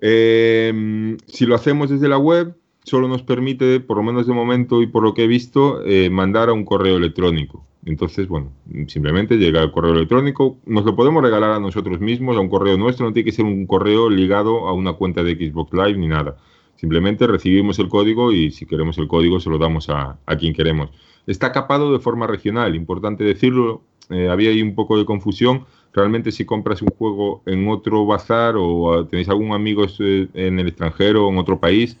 Em, 0.00 1.16
si 1.26 1.46
lo 1.46 1.54
hacemos 1.54 1.88
desde 1.88 2.08
la 2.08 2.18
web, 2.18 2.54
solo 2.84 3.08
nos 3.08 3.22
permite, 3.22 3.80
por 3.80 3.96
lo 3.96 4.02
menos 4.02 4.26
de 4.26 4.32
momento 4.32 4.82
y 4.82 4.86
por 4.86 5.02
lo 5.02 5.14
que 5.14 5.24
he 5.24 5.26
visto, 5.26 5.82
eh, 5.84 6.10
mandar 6.10 6.50
a 6.50 6.52
un 6.52 6.64
correo 6.64 6.98
electrónico. 6.98 7.64
Entonces, 7.86 8.28
bueno, 8.28 8.52
simplemente 8.86 9.36
llega 9.36 9.62
el 9.62 9.72
correo 9.72 9.92
electrónico, 9.92 10.58
nos 10.64 10.84
lo 10.84 10.94
podemos 10.94 11.22
regalar 11.22 11.50
a 11.52 11.60
nosotros 11.60 12.00
mismos, 12.00 12.36
a 12.36 12.40
un 12.40 12.48
correo 12.48 12.78
nuestro, 12.78 13.06
no 13.06 13.12
tiene 13.12 13.24
que 13.24 13.36
ser 13.36 13.44
un 13.44 13.66
correo 13.66 14.08
ligado 14.08 14.68
a 14.68 14.72
una 14.72 14.94
cuenta 14.94 15.22
de 15.22 15.34
Xbox 15.34 15.72
Live 15.72 15.98
ni 15.98 16.08
nada. 16.08 16.36
Simplemente 16.76 17.26
recibimos 17.26 17.78
el 17.78 17.88
código 17.88 18.32
y 18.32 18.50
si 18.50 18.66
queremos 18.66 18.98
el 18.98 19.08
código 19.08 19.40
se 19.40 19.50
lo 19.50 19.58
damos 19.58 19.88
a, 19.88 20.18
quien 20.38 20.54
queremos. 20.54 20.90
Está 21.26 21.52
capado 21.52 21.92
de 21.92 21.98
forma 21.98 22.26
regional, 22.26 22.74
importante 22.74 23.24
decirlo, 23.24 23.82
eh, 24.10 24.28
había 24.28 24.50
ahí 24.50 24.60
un 24.60 24.74
poco 24.74 24.98
de 24.98 25.04
confusión. 25.04 25.64
Realmente 25.94 26.32
si 26.32 26.44
compras 26.44 26.82
un 26.82 26.88
juego 26.88 27.42
en 27.46 27.68
otro 27.68 28.04
bazar 28.04 28.56
o 28.58 29.06
tenéis 29.06 29.28
algún 29.28 29.52
amigo 29.52 29.86
eh, 30.00 30.28
en 30.34 30.58
el 30.58 30.66
extranjero 30.66 31.26
o 31.26 31.30
en 31.30 31.38
otro 31.38 31.60
país 31.60 31.96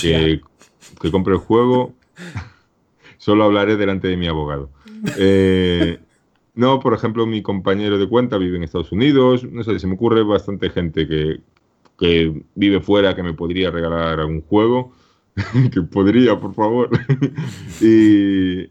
Que, 0.00 0.40
que 1.00 1.10
compre 1.12 1.34
el 1.34 1.38
juego, 1.38 1.94
solo 3.18 3.44
hablaré 3.44 3.76
delante 3.76 4.08
de 4.08 4.16
mi 4.16 4.26
abogado. 4.26 4.70
Eh, 5.16 5.98
no, 6.56 6.80
por 6.80 6.94
ejemplo, 6.94 7.26
mi 7.26 7.42
compañero 7.42 7.98
de 7.98 8.08
cuenta 8.08 8.38
vive 8.38 8.56
en 8.56 8.64
Estados 8.64 8.90
Unidos. 8.90 9.44
No 9.44 9.62
sé, 9.62 9.78
se 9.78 9.86
me 9.86 9.94
ocurre 9.94 10.22
bastante 10.22 10.70
gente 10.70 11.06
que, 11.06 11.40
vive 12.54 12.80
fuera 12.80 13.14
que 13.14 13.22
me 13.22 13.34
podría 13.34 13.70
regalar 13.70 14.20
algún 14.20 14.42
juego. 14.42 14.92
que 15.72 15.82
podría, 15.82 16.40
por 16.40 16.54
favor. 16.54 16.90
y, 17.80 18.70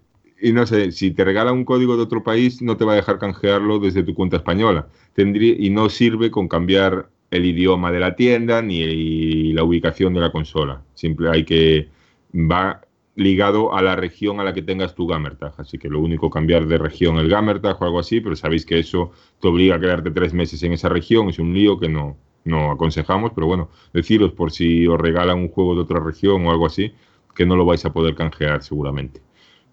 no 0.54 0.66
sé, 0.66 0.92
si 0.92 1.12
te 1.12 1.24
regala 1.24 1.52
un 1.52 1.66
código 1.66 1.96
de 1.96 2.04
otro 2.04 2.24
país, 2.24 2.62
no 2.62 2.78
te 2.78 2.86
va 2.86 2.94
a 2.94 2.96
dejar 2.98 3.20
canjearlo 3.20 3.80
desde 3.80 4.04
tu 4.04 4.14
cuenta 4.14 4.38
española. 4.38 4.88
Tendría, 5.14 5.56
y 5.58 5.70
no 5.70 5.90
sirve 5.90 6.32
con 6.32 6.48
cambiar 6.48 7.10
el 7.32 7.46
idioma 7.46 7.92
de 7.92 8.00
la 8.00 8.16
tienda 8.16 8.62
ni 8.62 9.54
la 9.54 9.64
ubicación 9.64 10.14
de 10.14 10.22
la 10.22 10.32
consola. 10.32 10.82
Simple 10.94 11.30
hay 11.30 11.46
que 11.46 11.90
va 12.34 12.82
ligado 13.16 13.74
a 13.74 13.82
la 13.82 13.96
región 13.96 14.40
a 14.40 14.44
la 14.44 14.54
que 14.54 14.62
tengas 14.62 14.94
tu 14.94 15.08
Gamertag. 15.08 15.54
Así 15.58 15.78
que 15.78 15.90
lo 15.90 16.00
único 16.02 16.30
cambiar 16.30 16.68
de 16.68 16.78
región 16.78 17.18
el 17.18 17.30
Gamertag 17.30 17.82
o 17.82 17.86
algo 17.86 18.00
así, 18.00 18.22
pero 18.22 18.36
sabéis 18.36 18.66
que 18.66 18.80
eso 18.80 19.12
te 19.40 19.48
obliga 19.48 19.76
a 19.76 19.80
quedarte 19.80 20.12
tres 20.12 20.34
meses 20.34 20.62
en 20.64 20.74
esa 20.74 20.90
región. 20.90 21.30
Es 21.30 21.40
un 21.40 21.54
lío 21.54 21.80
que 21.80 21.90
no, 21.90 22.18
no 22.44 22.72
aconsejamos, 22.72 23.32
pero 23.34 23.48
bueno, 23.48 23.70
deciros 23.94 24.32
por 24.34 24.52
si 24.52 24.86
os 24.88 25.00
regalan 25.00 25.40
un 25.40 25.50
juego 25.50 25.76
de 25.76 25.82
otra 25.82 26.00
región 26.00 26.46
o 26.46 26.52
algo 26.52 26.66
así, 26.66 26.94
que 27.34 27.46
no 27.46 27.56
lo 27.56 27.66
vais 27.66 27.86
a 27.86 27.94
poder 27.94 28.16
canjear 28.16 28.64
seguramente. 28.64 29.25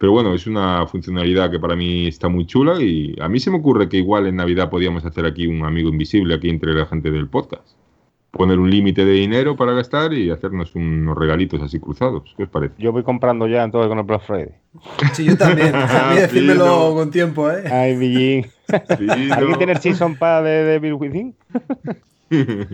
Pero 0.02 0.10
bueno, 0.10 0.34
es 0.34 0.48
una 0.48 0.84
funcionalidad 0.88 1.48
que 1.48 1.60
para 1.60 1.76
mí 1.76 2.08
está 2.08 2.28
muy 2.28 2.44
chula 2.44 2.82
y 2.82 3.14
a 3.20 3.28
mí 3.28 3.38
se 3.38 3.52
me 3.52 3.58
ocurre 3.58 3.88
que 3.88 3.98
igual 3.98 4.26
en 4.26 4.34
Navidad 4.34 4.68
podíamos 4.68 5.04
hacer 5.04 5.24
aquí 5.26 5.46
un 5.46 5.64
amigo 5.64 5.90
invisible 5.90 6.34
aquí 6.34 6.48
entre 6.48 6.74
la 6.74 6.86
gente 6.86 7.12
del 7.12 7.28
podcast. 7.28 7.68
poner 8.32 8.58
un 8.58 8.68
límite 8.68 9.04
de 9.04 9.12
dinero 9.12 9.54
para 9.56 9.74
gastar 9.74 10.12
y 10.12 10.30
hacernos 10.30 10.74
unos 10.74 11.16
regalitos 11.16 11.62
así 11.62 11.78
cruzados. 11.78 12.34
¿Qué 12.36 12.42
os 12.42 12.48
parece? 12.48 12.74
Yo 12.78 12.90
voy 12.90 13.04
comprando 13.04 13.46
ya 13.46 13.62
entonces 13.62 13.88
con 13.90 13.98
el 13.98 14.04
Black 14.04 14.22
Friday. 14.26 14.54
Sí, 15.12 15.24
yo 15.24 15.36
también. 15.36 15.72
A 15.76 16.10
mí 16.14 16.16
decírmelo 16.20 16.64
Fino. 16.64 16.94
con 16.94 17.10
tiempo, 17.12 17.48
¿eh? 17.50 17.62
Ay, 17.70 17.94
Billín. 17.96 18.46
Sí, 18.98 19.06
¿Alguien 19.30 19.50
no. 19.52 19.56
tiene 19.58 19.72
el 19.74 19.78
Season 19.78 20.16
Pass 20.16 20.42
de 20.42 20.64
Devil 20.64 20.94
Within? 20.94 21.34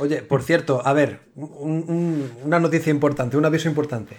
Oye, 0.00 0.20
por 0.22 0.42
cierto, 0.42 0.82
a 0.84 0.92
ver, 0.92 1.20
un- 1.36 1.84
un- 1.88 2.30
una 2.44 2.58
noticia 2.60 2.90
importante, 2.90 3.36
un 3.38 3.44
aviso 3.46 3.68
importante. 3.68 4.16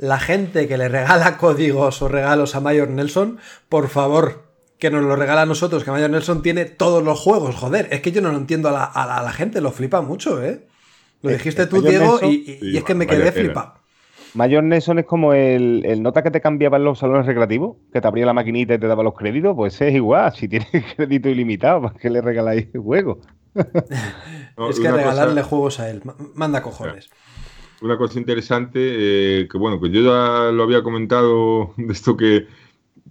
La 0.00 0.18
gente 0.18 0.66
que 0.66 0.78
le 0.78 0.88
regala 0.88 1.36
códigos 1.38 2.00
o 2.02 2.08
regalos 2.08 2.54
a 2.54 2.60
Mayor 2.60 2.88
Nelson, 2.88 3.38
por 3.68 3.88
favor, 3.88 4.44
que 4.78 4.90
nos 4.90 5.02
lo 5.04 5.14
regala 5.14 5.42
a 5.42 5.46
nosotros, 5.46 5.84
que 5.84 5.90
Mayor 5.90 6.08
Nelson 6.10 6.42
tiene 6.42 6.64
todos 6.64 7.04
los 7.04 7.20
juegos, 7.20 7.54
joder. 7.56 7.88
Es 7.90 8.00
que 8.00 8.10
yo 8.12 8.22
no 8.22 8.32
lo 8.32 8.38
entiendo 8.38 8.70
a 8.70 8.72
la, 8.72 8.84
a 8.84 9.06
la- 9.06 9.18
a 9.18 9.22
la 9.22 9.32
gente, 9.32 9.60
lo 9.60 9.70
flipa 9.72 10.00
mucho, 10.00 10.42
¿eh? 10.42 10.66
Lo 11.22 11.28
Eh, 11.30 11.34
dijiste 11.34 11.62
eh, 11.62 11.66
tú, 11.66 11.76
Mayor 11.82 11.90
Diego, 11.90 12.18
Nelson- 12.20 12.30
y, 12.32 12.34
y- 12.66 12.70
y 12.72 12.76
es 12.78 12.84
que 12.84 12.94
me 12.94 13.06
quedé 13.06 13.30
flipado. 13.30 13.74
Mayor 14.32 14.62
Nelson 14.62 15.00
es 15.00 15.06
como 15.06 15.34
el, 15.34 15.82
el 15.84 16.02
nota 16.02 16.22
que 16.22 16.30
te 16.30 16.40
cambiaba 16.40 16.76
en 16.78 16.84
los 16.84 17.00
salones 17.00 17.26
recreativos, 17.26 17.76
que 17.92 18.00
te 18.00 18.06
abría 18.06 18.24
la 18.24 18.32
maquinita 18.32 18.74
y 18.74 18.78
te 18.78 18.86
daba 18.86 19.02
los 19.02 19.14
créditos, 19.14 19.54
pues 19.56 19.78
es 19.80 19.92
igual. 19.92 20.32
Si 20.34 20.48
tienes 20.48 20.68
crédito 20.96 21.28
ilimitado, 21.28 21.82
¿para 21.82 21.94
qué 21.98 22.08
le 22.08 22.20
regaláis 22.22 22.68
juegos? 22.74 23.18
No, 24.56 24.68
es 24.70 24.78
que 24.78 24.90
regalarle 24.90 25.40
cosa- 25.40 25.48
juegos 25.48 25.80
a 25.80 25.90
él, 25.90 26.02
ma- 26.04 26.14
manda 26.34 26.62
cojones. 26.62 27.08
Una 27.80 27.96
cosa 27.96 28.18
interesante, 28.18 29.40
eh, 29.40 29.48
que 29.48 29.56
bueno, 29.58 29.80
que 29.80 29.90
yo 29.90 30.02
ya 30.02 30.50
lo 30.52 30.62
había 30.62 30.82
comentado, 30.82 31.74
de 31.78 31.92
esto 31.92 32.16
que 32.16 32.46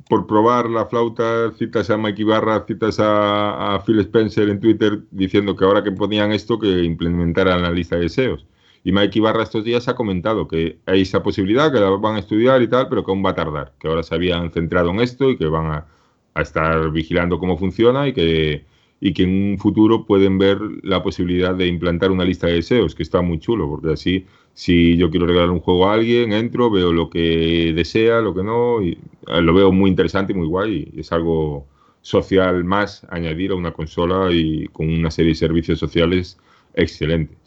por 0.09 0.25
probar 0.27 0.69
la 0.69 0.85
flauta 0.87 1.51
citas 1.51 1.89
a 1.89 1.97
Mike 1.97 2.21
Ibarra, 2.23 2.65
citas 2.67 2.99
a, 2.99 3.75
a 3.75 3.83
Phil 3.85 3.99
Spencer 3.99 4.49
en 4.49 4.59
Twitter 4.59 5.01
diciendo 5.11 5.55
que 5.55 5.65
ahora 5.65 5.83
que 5.83 5.91
ponían 5.91 6.31
esto, 6.31 6.59
que 6.59 6.83
implementaran 6.83 7.61
la 7.61 7.71
lista 7.71 7.95
de 7.95 8.03
deseos. 8.03 8.45
Y 8.83 8.91
Mike 8.91 9.19
Ibarra 9.19 9.43
estos 9.43 9.63
días 9.63 9.87
ha 9.87 9.95
comentado 9.95 10.47
que 10.47 10.79
hay 10.85 11.01
esa 11.01 11.21
posibilidad, 11.21 11.71
que 11.71 11.79
la 11.79 11.89
van 11.91 12.15
a 12.15 12.19
estudiar 12.19 12.61
y 12.61 12.67
tal, 12.67 12.89
pero 12.89 13.03
que 13.03 13.11
aún 13.11 13.23
va 13.23 13.31
a 13.31 13.35
tardar, 13.35 13.73
que 13.79 13.87
ahora 13.87 14.03
se 14.03 14.15
habían 14.15 14.51
centrado 14.51 14.89
en 14.91 15.01
esto 15.01 15.29
y 15.29 15.37
que 15.37 15.45
van 15.47 15.67
a, 15.67 15.87
a 16.33 16.41
estar 16.41 16.91
vigilando 16.91 17.39
cómo 17.39 17.57
funciona 17.57 18.07
y 18.07 18.13
que, 18.13 18.65
y 18.99 19.13
que 19.13 19.23
en 19.23 19.51
un 19.51 19.57
futuro 19.59 20.05
pueden 20.05 20.37
ver 20.37 20.59
la 20.83 21.03
posibilidad 21.03 21.55
de 21.55 21.67
implantar 21.67 22.11
una 22.11 22.25
lista 22.25 22.47
de 22.47 22.53
deseos, 22.53 22.95
que 22.95 23.03
está 23.03 23.21
muy 23.21 23.39
chulo, 23.39 23.69
porque 23.69 23.93
así, 23.93 24.25
si 24.53 24.97
yo 24.97 25.09
quiero 25.09 25.25
regalar 25.25 25.49
un 25.49 25.59
juego 25.59 25.87
a 25.87 25.93
alguien, 25.93 26.33
entro, 26.33 26.69
veo 26.69 26.91
lo 26.91 27.09
que 27.09 27.73
desea, 27.75 28.21
lo 28.21 28.33
que 28.33 28.43
no, 28.43 28.81
y 28.81 28.97
eh, 29.27 29.41
lo 29.41 29.53
veo 29.53 29.71
muy 29.71 29.89
interesante 29.89 30.33
y 30.33 30.35
muy 30.35 30.47
guay, 30.47 30.91
y 30.93 30.99
es 30.99 31.11
algo 31.11 31.65
social 32.01 32.63
más 32.63 33.05
añadir 33.09 33.51
a 33.51 33.55
una 33.55 33.71
consola 33.71 34.31
y 34.31 34.67
con 34.67 34.89
una 34.89 35.11
serie 35.11 35.31
de 35.31 35.35
servicios 35.35 35.79
sociales 35.79 36.37
excelentes. 36.73 37.37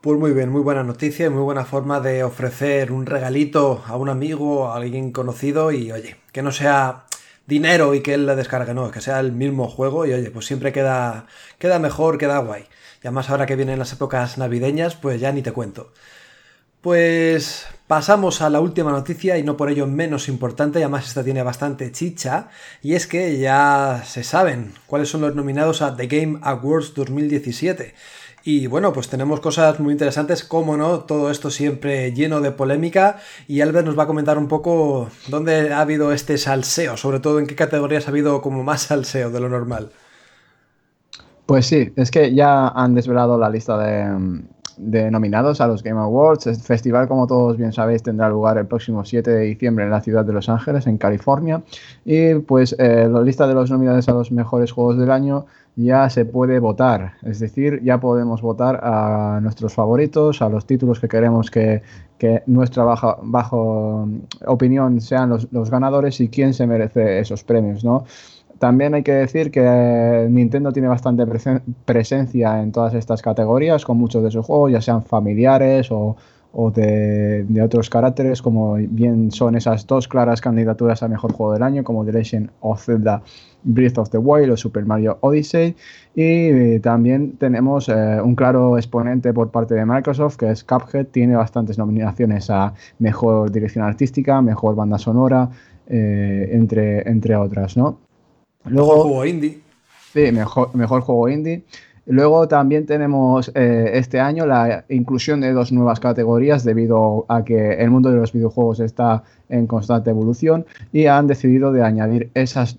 Pues 0.00 0.18
muy 0.18 0.32
bien, 0.32 0.48
muy 0.48 0.62
buena 0.62 0.82
noticia 0.82 1.26
y 1.26 1.30
muy 1.30 1.42
buena 1.42 1.66
forma 1.66 2.00
de 2.00 2.24
ofrecer 2.24 2.90
un 2.90 3.04
regalito 3.04 3.82
a 3.86 3.96
un 3.96 4.08
amigo, 4.08 4.68
a 4.68 4.76
alguien 4.76 5.12
conocido 5.12 5.72
y 5.72 5.92
oye, 5.92 6.16
que 6.32 6.42
no 6.42 6.52
sea 6.52 7.04
dinero 7.46 7.94
y 7.94 8.00
que 8.00 8.14
él 8.14 8.24
le 8.24 8.34
descargue, 8.34 8.72
no, 8.72 8.90
que 8.90 9.02
sea 9.02 9.20
el 9.20 9.32
mismo 9.32 9.68
juego 9.68 10.06
y 10.06 10.12
oye, 10.14 10.30
pues 10.30 10.46
siempre 10.46 10.72
queda, 10.72 11.26
queda 11.58 11.78
mejor, 11.78 12.16
queda 12.16 12.38
guay. 12.38 12.64
Y 13.02 13.06
además 13.06 13.30
ahora 13.30 13.46
que 13.46 13.56
vienen 13.56 13.78
las 13.78 13.92
épocas 13.92 14.36
navideñas, 14.38 14.94
pues 14.94 15.20
ya 15.20 15.32
ni 15.32 15.42
te 15.42 15.52
cuento. 15.52 15.92
Pues 16.80 17.66
pasamos 17.86 18.40
a 18.40 18.48
la 18.48 18.60
última 18.60 18.90
noticia 18.90 19.36
y 19.36 19.42
no 19.42 19.56
por 19.56 19.68
ello 19.68 19.86
menos 19.86 20.28
importante, 20.28 20.78
y 20.78 20.82
además 20.82 21.06
esta 21.06 21.22
tiene 21.22 21.42
bastante 21.42 21.92
chicha, 21.92 22.48
y 22.82 22.94
es 22.94 23.06
que 23.06 23.38
ya 23.38 24.02
se 24.06 24.24
saben 24.24 24.72
cuáles 24.86 25.10
son 25.10 25.20
los 25.20 25.34
nominados 25.34 25.82
a 25.82 25.94
The 25.96 26.06
Game 26.06 26.38
Awards 26.42 26.94
2017. 26.94 27.94
Y 28.44 28.66
bueno, 28.66 28.94
pues 28.94 29.08
tenemos 29.08 29.40
cosas 29.40 29.78
muy 29.80 29.92
interesantes, 29.92 30.44
como 30.44 30.78
no, 30.78 31.00
todo 31.00 31.30
esto 31.30 31.50
siempre 31.50 32.12
lleno 32.12 32.40
de 32.40 32.52
polémica, 32.52 33.18
y 33.46 33.60
Albert 33.60 33.86
nos 33.86 33.98
va 33.98 34.04
a 34.04 34.06
comentar 34.06 34.38
un 34.38 34.48
poco 34.48 35.10
dónde 35.28 35.72
ha 35.74 35.80
habido 35.82 36.12
este 36.12 36.38
salseo, 36.38 36.96
sobre 36.96 37.20
todo 37.20 37.38
en 37.38 37.46
qué 37.46 37.56
categorías 37.56 38.06
ha 38.06 38.10
habido 38.10 38.40
como 38.40 38.64
más 38.64 38.82
salseo 38.82 39.30
de 39.30 39.40
lo 39.40 39.50
normal. 39.50 39.92
Pues 41.50 41.66
sí, 41.66 41.92
es 41.96 42.12
que 42.12 42.32
ya 42.32 42.68
han 42.68 42.94
desvelado 42.94 43.36
la 43.36 43.50
lista 43.50 43.76
de, 43.76 45.10
nominados 45.10 45.60
a 45.60 45.66
los 45.66 45.82
Game 45.82 45.98
Awards. 45.98 46.46
El 46.46 46.54
festival, 46.54 47.08
como 47.08 47.26
todos 47.26 47.56
bien 47.56 47.72
sabéis, 47.72 48.04
tendrá 48.04 48.28
lugar 48.28 48.56
el 48.56 48.68
próximo 48.68 49.04
7 49.04 49.28
de 49.28 49.40
diciembre 49.46 49.84
en 49.84 49.90
la 49.90 50.00
ciudad 50.00 50.24
de 50.24 50.32
Los 50.32 50.48
Ángeles, 50.48 50.86
en 50.86 50.96
California. 50.96 51.60
Y 52.04 52.34
pues 52.34 52.76
eh, 52.78 53.08
la 53.10 53.20
lista 53.22 53.48
de 53.48 53.54
los 53.54 53.68
nominados 53.68 54.08
a 54.08 54.12
los 54.12 54.30
mejores 54.30 54.70
juegos 54.70 54.96
del 54.96 55.10
año 55.10 55.46
ya 55.74 56.08
se 56.08 56.24
puede 56.24 56.60
votar. 56.60 57.14
Es 57.24 57.40
decir, 57.40 57.82
ya 57.82 57.98
podemos 57.98 58.42
votar 58.42 58.78
a 58.84 59.40
nuestros 59.42 59.74
favoritos, 59.74 60.42
a 60.42 60.48
los 60.48 60.66
títulos 60.66 61.00
que 61.00 61.08
queremos 61.08 61.50
que, 61.50 61.82
nuestra 62.46 62.84
baja, 62.84 63.16
bajo 63.22 64.08
opinión 64.46 65.00
sean 65.00 65.30
los 65.30 65.70
ganadores 65.70 66.20
y 66.20 66.28
quién 66.28 66.54
se 66.54 66.68
merece 66.68 67.18
esos 67.18 67.42
premios, 67.42 67.82
¿no? 67.82 68.04
También 68.60 68.92
hay 68.92 69.02
que 69.02 69.14
decir 69.14 69.50
que 69.50 70.26
Nintendo 70.28 70.70
tiene 70.70 70.86
bastante 70.86 71.26
presen 71.26 71.62
presencia 71.86 72.60
en 72.60 72.72
todas 72.72 72.92
estas 72.92 73.22
categorías, 73.22 73.86
con 73.86 73.96
muchos 73.96 74.22
de 74.22 74.30
sus 74.30 74.44
juegos, 74.44 74.70
ya 74.70 74.82
sean 74.82 75.02
familiares 75.02 75.88
o, 75.90 76.14
de, 76.74 77.62
otros 77.64 77.88
caracteres, 77.88 78.42
como 78.42 78.74
bien 78.74 79.30
son 79.30 79.56
esas 79.56 79.86
dos 79.86 80.06
claras 80.08 80.42
candidaturas 80.42 81.02
a 81.02 81.08
Mejor 81.08 81.32
Juego 81.32 81.54
del 81.54 81.62
Año, 81.62 81.82
como 81.84 82.04
The 82.04 82.12
Legend 82.12 82.50
of 82.60 82.84
Zelda 82.84 83.22
Breath 83.62 83.96
of 83.96 84.10
the 84.10 84.18
Wild 84.18 84.52
o 84.52 84.56
Super 84.58 84.84
Mario 84.84 85.16
Odyssey. 85.22 85.74
Y 86.14 86.22
eh, 86.22 86.80
también 86.82 87.38
tenemos 87.38 87.88
eh, 87.88 88.20
un 88.22 88.34
claro 88.34 88.76
exponente 88.76 89.32
por 89.32 89.50
parte 89.50 89.74
de 89.74 89.86
Microsoft, 89.86 90.36
que 90.36 90.50
es 90.50 90.64
Cuphead, 90.64 91.06
tiene 91.06 91.34
bastantes 91.34 91.78
nominaciones 91.78 92.50
a 92.50 92.74
Mejor 92.98 93.50
Dirección 93.50 93.86
Artística, 93.86 94.42
Mejor 94.42 94.74
Banda 94.74 94.98
Sonora, 94.98 95.48
eh, 95.86 96.50
entre, 96.52 97.08
entre 97.08 97.36
otras, 97.36 97.78
¿no? 97.78 98.09
Luego, 98.64 98.92
mejor 98.92 99.02
juego 99.06 99.26
indie. 99.26 99.60
Sí, 100.12 100.32
mejor, 100.32 100.74
mejor 100.74 101.00
juego 101.02 101.28
indie. 101.28 101.64
Luego 102.06 102.48
también 102.48 102.86
tenemos 102.86 103.52
eh, 103.54 103.90
este 103.94 104.18
año 104.18 104.44
la 104.44 104.84
inclusión 104.88 105.40
de 105.40 105.52
dos 105.52 105.70
nuevas 105.70 106.00
categorías 106.00 106.64
debido 106.64 107.24
a 107.28 107.44
que 107.44 107.74
el 107.74 107.90
mundo 107.90 108.10
de 108.10 108.16
los 108.16 108.32
videojuegos 108.32 108.80
está 108.80 109.22
en 109.48 109.66
constante 109.66 110.10
evolución 110.10 110.66
y 110.92 111.06
han 111.06 111.26
decidido 111.26 111.72
de 111.72 111.84
añadir 111.84 112.30
esas 112.34 112.78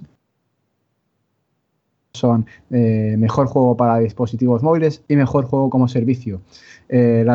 son 2.13 2.45
eh, 2.69 3.15
mejor 3.17 3.47
juego 3.47 3.77
para 3.77 3.99
dispositivos 3.99 4.61
móviles 4.63 5.03
y 5.07 5.15
mejor 5.15 5.45
juego 5.45 5.69
como 5.69 5.87
servicio. 5.87 6.41
Eh, 6.89 7.25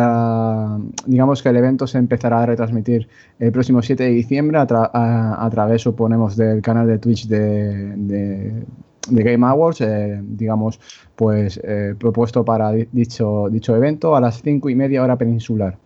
digamos 1.07 1.43
que 1.43 1.49
el 1.49 1.57
evento 1.57 1.87
se 1.87 1.99
empezará 1.99 2.43
a 2.43 2.47
retransmitir 2.47 3.09
el 3.39 3.53
próximo 3.53 3.81
7 3.81 4.05
de 4.05 4.11
diciembre 4.11 4.59
a, 4.59 4.67
tra 4.67 4.91
a, 4.93 5.45
a 5.45 5.51
través, 5.51 5.83
suponemos, 5.83 6.37
del 6.37 6.61
canal 6.61 6.87
de 6.87 6.99
Twitch 6.99 7.27
de, 7.27 8.65
Game 9.09 9.47
Awards, 9.47 9.81
eh, 9.81 10.21
digamos, 10.23 10.79
pues 11.15 11.61
propuesto 11.99 12.45
para 12.45 12.73
dicho, 12.73 13.49
dicho 13.51 13.75
evento 13.75 14.15
a 14.15 14.21
las 14.21 14.43
5 14.43 14.69
y 14.69 14.75
media 14.75 15.03
hora 15.03 15.17
peninsular. 15.17 15.79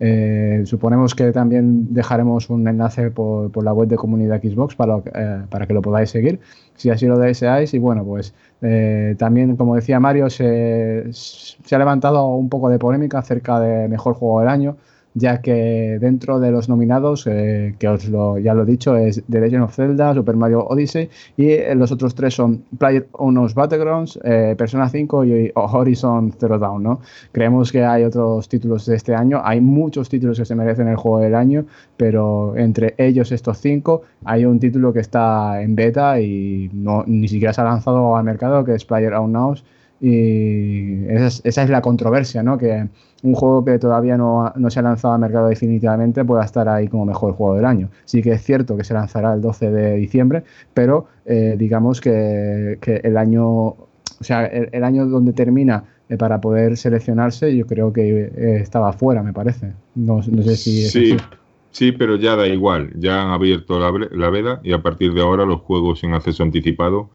Eh, 0.00 0.62
suponemos 0.66 1.14
que 1.14 1.30
también 1.32 1.94
dejaremos 1.94 2.50
un 2.50 2.66
enlace 2.66 3.10
por, 3.10 3.50
por 3.50 3.64
la 3.64 3.72
web 3.72 3.88
de 3.88 3.96
comunidad 3.96 4.40
Xbox 4.42 4.74
para, 4.74 4.98
eh, 5.14 5.42
para, 5.48 5.66
que 5.66 5.74
lo 5.74 5.82
podáis 5.82 6.10
seguir, 6.10 6.40
si 6.74 6.90
así 6.90 7.06
lo 7.06 7.18
deseáis. 7.18 7.74
Y 7.74 7.78
bueno, 7.78 8.04
pues 8.04 8.34
eh, 8.62 9.14
también, 9.18 9.56
como 9.56 9.76
decía 9.76 10.00
Mario, 10.00 10.30
se, 10.30 11.06
se, 11.12 11.74
ha 11.74 11.78
levantado 11.78 12.26
un 12.26 12.48
poco 12.48 12.68
de 12.68 12.78
polémica 12.78 13.18
acerca 13.18 13.60
de 13.60 13.88
mejor 13.88 14.14
juego 14.14 14.40
del 14.40 14.48
año, 14.48 14.76
ya 15.14 15.40
que 15.40 15.98
dentro 16.00 16.40
de 16.40 16.50
los 16.50 16.68
nominados, 16.68 17.26
eh, 17.28 17.76
que 17.78 17.88
os 17.88 18.04
ya 18.04 18.54
lo 18.54 18.62
he 18.62 18.66
dicho, 18.66 18.96
es 18.96 19.22
The 19.30 19.40
Legend 19.40 19.64
of 19.64 19.74
Zelda, 19.74 20.12
Super 20.12 20.36
Mario 20.36 20.66
Odyssey, 20.66 21.08
y 21.36 21.50
eh, 21.50 21.74
los 21.76 21.92
otros 21.92 22.14
tres 22.16 22.34
son 22.34 22.64
Player 22.78 23.06
Unknown's 23.18 23.54
Battlegrounds, 23.54 24.18
eh, 24.24 24.56
Persona 24.58 24.88
5 24.88 25.24
y 25.24 25.52
Horizon 25.54 26.32
Zero 26.38 26.58
Dawn, 26.58 26.82
¿no? 26.82 27.00
Creemos 27.30 27.70
que 27.70 27.84
hay 27.84 28.02
otros 28.02 28.48
títulos 28.48 28.86
de 28.86 28.96
este 28.96 29.14
año, 29.14 29.40
hay 29.44 29.60
muchos 29.60 30.08
títulos 30.08 30.38
que 30.38 30.44
se 30.44 30.56
merecen 30.56 30.88
el 30.88 30.96
juego 30.96 31.20
del 31.20 31.36
año, 31.36 31.64
pero 31.96 32.56
entre 32.56 32.94
ellos 32.98 33.30
estos 33.30 33.58
cinco 33.58 34.02
hay 34.24 34.44
un 34.44 34.58
título 34.58 34.92
que 34.92 35.00
está 35.00 35.62
en 35.62 35.76
beta 35.76 36.20
y 36.20 36.70
no, 36.72 37.04
ni 37.06 37.28
siquiera 37.28 37.52
se 37.52 37.60
ha 37.60 37.64
lanzado 37.64 38.16
al 38.16 38.24
mercado, 38.24 38.64
que 38.64 38.74
es 38.74 38.84
Player 38.84 39.14
Unknown's, 39.14 39.64
y 40.00 41.04
esa 41.06 41.26
es, 41.26 41.40
esa 41.44 41.62
es, 41.62 41.70
la 41.70 41.80
controversia, 41.80 42.42
¿no? 42.42 42.58
Que 42.58 42.88
un 43.24 43.34
juego 43.34 43.64
que 43.64 43.78
todavía 43.78 44.18
no, 44.18 44.52
no, 44.54 44.70
se 44.70 44.80
ha 44.80 44.82
lanzado 44.82 45.14
al 45.14 45.20
mercado 45.20 45.48
definitivamente 45.48 46.24
pueda 46.26 46.44
estar 46.44 46.68
ahí 46.68 46.88
como 46.88 47.06
mejor 47.06 47.32
juego 47.32 47.56
del 47.56 47.64
año. 47.64 47.88
Sí 48.04 48.22
que 48.22 48.32
es 48.32 48.42
cierto 48.42 48.76
que 48.76 48.84
se 48.84 48.92
lanzará 48.92 49.32
el 49.32 49.40
12 49.40 49.70
de 49.70 49.96
diciembre, 49.96 50.44
pero 50.74 51.06
eh, 51.24 51.56
digamos 51.58 52.02
que, 52.02 52.78
que, 52.82 52.96
el 53.02 53.16
año, 53.16 53.48
o 53.48 53.88
sea, 54.20 54.44
el, 54.44 54.68
el 54.72 54.84
año 54.84 55.06
donde 55.06 55.32
termina 55.32 55.84
eh, 56.10 56.18
para 56.18 56.38
poder 56.42 56.76
seleccionarse, 56.76 57.56
yo 57.56 57.66
creo 57.66 57.94
que 57.94 58.24
eh, 58.24 58.56
estaba 58.60 58.92
fuera, 58.92 59.22
me 59.22 59.32
parece. 59.32 59.72
No, 59.94 60.16
no 60.16 60.42
sé 60.42 60.56
si 60.56 60.84
es 60.84 60.92
sí. 60.92 61.12
así. 61.12 61.24
Sí, 61.70 61.92
pero 61.92 62.16
ya 62.16 62.36
da 62.36 62.46
igual, 62.46 62.92
ya 62.94 63.22
han 63.22 63.30
abierto 63.30 63.80
la, 63.80 63.90
la 64.12 64.30
veda 64.30 64.60
y 64.62 64.72
a 64.72 64.82
partir 64.82 65.14
de 65.14 65.22
ahora 65.22 65.46
los 65.46 65.62
juegos 65.62 66.04
en 66.04 66.12
acceso 66.12 66.42
anticipado 66.42 67.08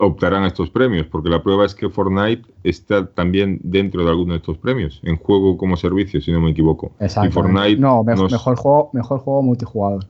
optarán 0.00 0.44
a 0.44 0.46
estos 0.48 0.70
premios, 0.70 1.06
porque 1.06 1.28
la 1.28 1.42
prueba 1.42 1.64
es 1.66 1.74
que 1.74 1.88
Fortnite 1.90 2.42
está 2.62 3.06
también 3.06 3.60
dentro 3.62 4.02
de 4.04 4.10
alguno 4.10 4.32
de 4.32 4.38
estos 4.38 4.58
premios, 4.58 5.00
en 5.04 5.16
juego 5.16 5.56
como 5.56 5.76
servicio, 5.76 6.20
si 6.20 6.32
no 6.32 6.40
me 6.40 6.50
equivoco. 6.50 6.92
Exacto. 7.00 7.28
Y 7.28 7.32
Fortnite 7.32 7.76
no, 7.80 8.02
nos- 8.02 8.32
mejor, 8.32 8.56
juego, 8.56 8.90
mejor 8.92 9.20
juego 9.20 9.42
multijugador. 9.42 10.04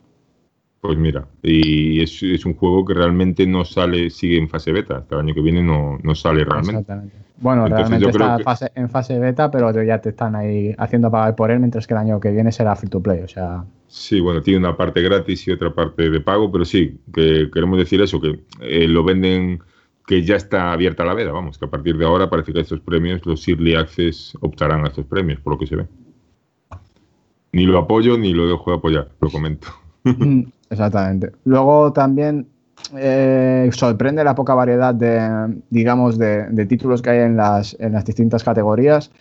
Pues 0.80 0.98
mira, 0.98 1.26
y 1.42 2.02
es, 2.02 2.22
es 2.22 2.44
un 2.44 2.54
juego 2.54 2.84
que 2.84 2.92
realmente 2.92 3.46
no 3.46 3.64
sale, 3.64 4.10
sigue 4.10 4.36
en 4.36 4.48
fase 4.50 4.70
beta, 4.70 4.98
hasta 4.98 5.14
el 5.14 5.22
año 5.22 5.34
que 5.34 5.40
viene 5.40 5.62
no, 5.62 5.98
no 6.02 6.14
sale 6.14 6.44
realmente. 6.44 6.72
Exactamente. 6.82 7.16
Bueno, 7.38 7.66
Entonces, 7.66 7.88
realmente 7.88 8.10
está 8.10 8.36
que- 8.36 8.44
fase- 8.44 8.72
en 8.74 8.90
fase 8.90 9.18
beta, 9.18 9.50
pero 9.50 9.82
ya 9.82 10.00
te 10.00 10.10
están 10.10 10.36
ahí 10.36 10.74
haciendo 10.78 11.10
pagar 11.10 11.34
por 11.36 11.50
él, 11.50 11.58
mientras 11.58 11.86
que 11.86 11.94
el 11.94 11.98
año 11.98 12.20
que 12.20 12.30
viene 12.30 12.52
será 12.52 12.76
free 12.76 12.90
to 12.90 13.00
play. 13.00 13.20
O 13.22 13.28
sea, 13.28 13.64
Sí, 13.94 14.18
bueno, 14.18 14.42
tiene 14.42 14.58
una 14.58 14.76
parte 14.76 15.00
gratis 15.02 15.46
y 15.46 15.52
otra 15.52 15.72
parte 15.72 16.10
de 16.10 16.20
pago, 16.20 16.50
pero 16.50 16.64
sí, 16.64 16.98
que 17.14 17.48
queremos 17.48 17.78
decir 17.78 18.02
eso, 18.02 18.20
que 18.20 18.40
eh, 18.60 18.88
lo 18.88 19.04
venden, 19.04 19.62
que 20.04 20.24
ya 20.24 20.34
está 20.34 20.72
abierta 20.72 21.04
la 21.04 21.14
veda, 21.14 21.30
vamos, 21.30 21.58
que 21.58 21.66
a 21.66 21.70
partir 21.70 21.96
de 21.96 22.04
ahora 22.04 22.28
parece 22.28 22.52
que 22.52 22.58
estos 22.58 22.80
premios, 22.80 23.24
los 23.24 23.46
Early 23.46 23.76
Access 23.76 24.36
optarán 24.40 24.84
a 24.84 24.88
estos 24.88 25.06
premios, 25.06 25.38
por 25.38 25.52
lo 25.52 25.58
que 25.60 25.68
se 25.68 25.76
ve. 25.76 25.86
Ni 27.52 27.66
lo 27.66 27.78
apoyo 27.78 28.18
ni 28.18 28.32
lo 28.32 28.48
dejo 28.48 28.72
de 28.72 28.76
apoyar, 28.78 29.10
lo 29.20 29.30
comento. 29.30 29.68
Exactamente. 30.70 31.30
Luego 31.44 31.92
también 31.92 32.48
eh, 32.96 33.70
sorprende 33.72 34.24
la 34.24 34.34
poca 34.34 34.54
variedad 34.54 34.92
de, 34.92 35.62
digamos, 35.70 36.18
de, 36.18 36.48
de 36.48 36.66
títulos 36.66 37.00
que 37.00 37.10
hay 37.10 37.20
en 37.20 37.36
las, 37.36 37.76
en 37.78 37.92
las 37.92 38.04
distintas 38.04 38.42
categorías. 38.42 39.12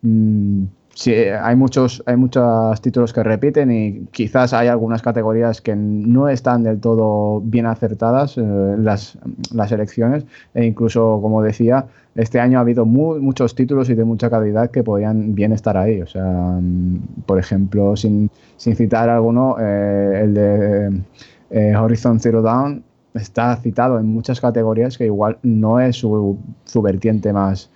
Mm, 0.00 0.64
sí, 0.94 1.12
hay 1.14 1.56
muchos, 1.56 2.02
hay 2.06 2.16
muchos 2.16 2.80
títulos 2.80 3.12
que 3.12 3.22
repiten 3.22 3.70
y 3.72 4.06
quizás 4.10 4.52
hay 4.52 4.68
algunas 4.68 5.02
categorías 5.02 5.60
que 5.60 5.74
no 5.76 6.28
están 6.28 6.62
del 6.62 6.80
todo 6.80 7.40
bien 7.40 7.66
acertadas 7.66 8.36
eh, 8.38 8.42
las, 8.78 9.18
las 9.52 9.72
elecciones 9.72 10.24
e 10.54 10.64
incluso, 10.64 11.18
como 11.22 11.42
decía, 11.42 11.86
este 12.14 12.40
año 12.40 12.58
ha 12.58 12.60
habido 12.62 12.84
mu- 12.84 13.18
muchos 13.20 13.54
títulos 13.54 13.88
y 13.90 13.94
de 13.94 14.04
mucha 14.04 14.28
calidad 14.30 14.70
que 14.70 14.82
podían 14.84 15.34
bien 15.34 15.52
estar 15.52 15.76
ahí. 15.76 16.02
O 16.02 16.06
sea, 16.06 16.24
mm, 16.60 17.22
por 17.26 17.38
ejemplo, 17.38 17.96
sin, 17.96 18.30
sin 18.56 18.76
citar 18.76 19.08
alguno, 19.08 19.56
eh, 19.58 20.20
el 20.24 20.34
de 20.34 21.02
eh, 21.50 21.76
Horizon 21.76 22.20
Zero 22.20 22.42
Dawn 22.42 22.82
está 23.14 23.56
citado 23.56 23.98
en 23.98 24.06
muchas 24.06 24.40
categorías 24.40 24.96
que 24.96 25.04
igual 25.06 25.38
no 25.42 25.80
es 25.80 25.96
su, 25.96 26.38
su 26.64 26.80
vertiente 26.82 27.32
más, 27.32 27.70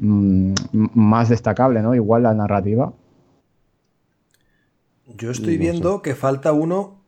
mm, 0.00 0.54
más 0.94 1.28
destacable, 1.28 1.82
¿no? 1.82 1.94
Igual 1.94 2.22
la 2.24 2.34
narrativa. 2.34 2.92
Yo 5.06 5.30
estoy 5.30 5.56
No 5.56 5.58
viendo 5.58 6.02
que 6.02 6.14
falta 6.14 6.52
uno. 6.52 7.04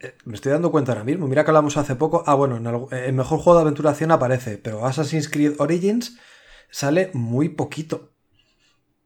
eh, 0.00 0.14
Me 0.24 0.34
estoy 0.34 0.52
dando 0.52 0.70
cuenta 0.70 0.92
ahora 0.92 1.04
mismo. 1.04 1.26
Mira 1.28 1.44
que 1.44 1.50
hablamos 1.50 1.76
hace 1.76 1.96
poco. 1.96 2.22
Ah, 2.26 2.34
bueno, 2.34 2.56
en 2.56 2.66
el, 2.66 2.86
el 2.92 3.12
mejor 3.14 3.38
juego 3.40 3.56
de 3.58 3.62
aventuración 3.62 4.10
aparece, 4.12 4.58
pero 4.58 4.86
Assassin's 4.86 5.28
Creed 5.28 5.54
Origins 5.60 6.18
sale 6.70 7.10
muy 7.14 7.48
poquito. 7.50 8.12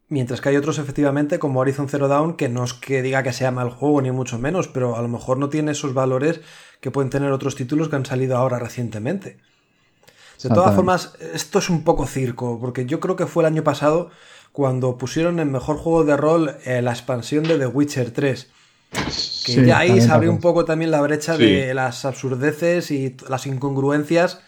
Mientras 0.08 0.40
que 0.40 0.48
hay 0.50 0.56
otros, 0.56 0.78
efectivamente, 0.78 1.38
como 1.40 1.58
Horizon 1.60 1.88
Zero 1.88 2.06
Dawn, 2.06 2.36
que 2.36 2.48
no 2.48 2.62
es 2.64 2.72
que 2.74 3.02
diga 3.02 3.22
que 3.24 3.32
sea 3.32 3.50
mal 3.50 3.70
juego, 3.70 4.00
ni 4.02 4.12
mucho 4.12 4.38
menos, 4.38 4.68
pero 4.68 4.96
a 4.96 5.02
lo 5.02 5.08
mejor 5.08 5.38
no 5.38 5.48
tiene 5.48 5.72
esos 5.72 5.92
valores 5.94 6.40
que 6.80 6.90
pueden 6.92 7.10
tener 7.10 7.32
otros 7.32 7.56
títulos 7.56 7.88
que 7.88 7.96
han 7.96 8.06
salido 8.06 8.36
ahora 8.36 8.58
recientemente. 8.60 9.38
De 10.42 10.48
todas 10.54 10.74
formas, 10.74 11.14
esto 11.34 11.58
es 11.58 11.70
un 11.70 11.84
poco 11.84 12.06
circo, 12.06 12.58
porque 12.60 12.86
yo 12.86 13.00
creo 13.00 13.16
que 13.16 13.26
fue 13.26 13.42
el 13.42 13.46
año 13.46 13.62
pasado 13.64 14.10
cuando 14.52 14.98
pusieron 14.98 15.40
en 15.40 15.50
mejor 15.52 15.76
juego 15.76 16.04
de 16.04 16.16
rol 16.16 16.56
eh, 16.64 16.82
la 16.82 16.90
expansión 16.92 17.44
de 17.44 17.58
The 17.58 17.66
Witcher 17.66 18.10
3. 18.10 18.50
Que 18.92 19.10
Sí, 19.10 19.64
ya 19.64 19.78
ahí 19.78 20.00
se 20.00 20.10
abrió 20.10 20.30
un 20.30 20.40
poco 20.40 20.64
también 20.66 20.90
la 20.90 21.00
brecha 21.00 21.36
Sí. 21.36 21.44
de 21.46 21.72
las 21.74 22.04
absurdeces 22.04 22.90
y 22.90 23.16
las 23.28 23.46
incongruencias 23.46 24.40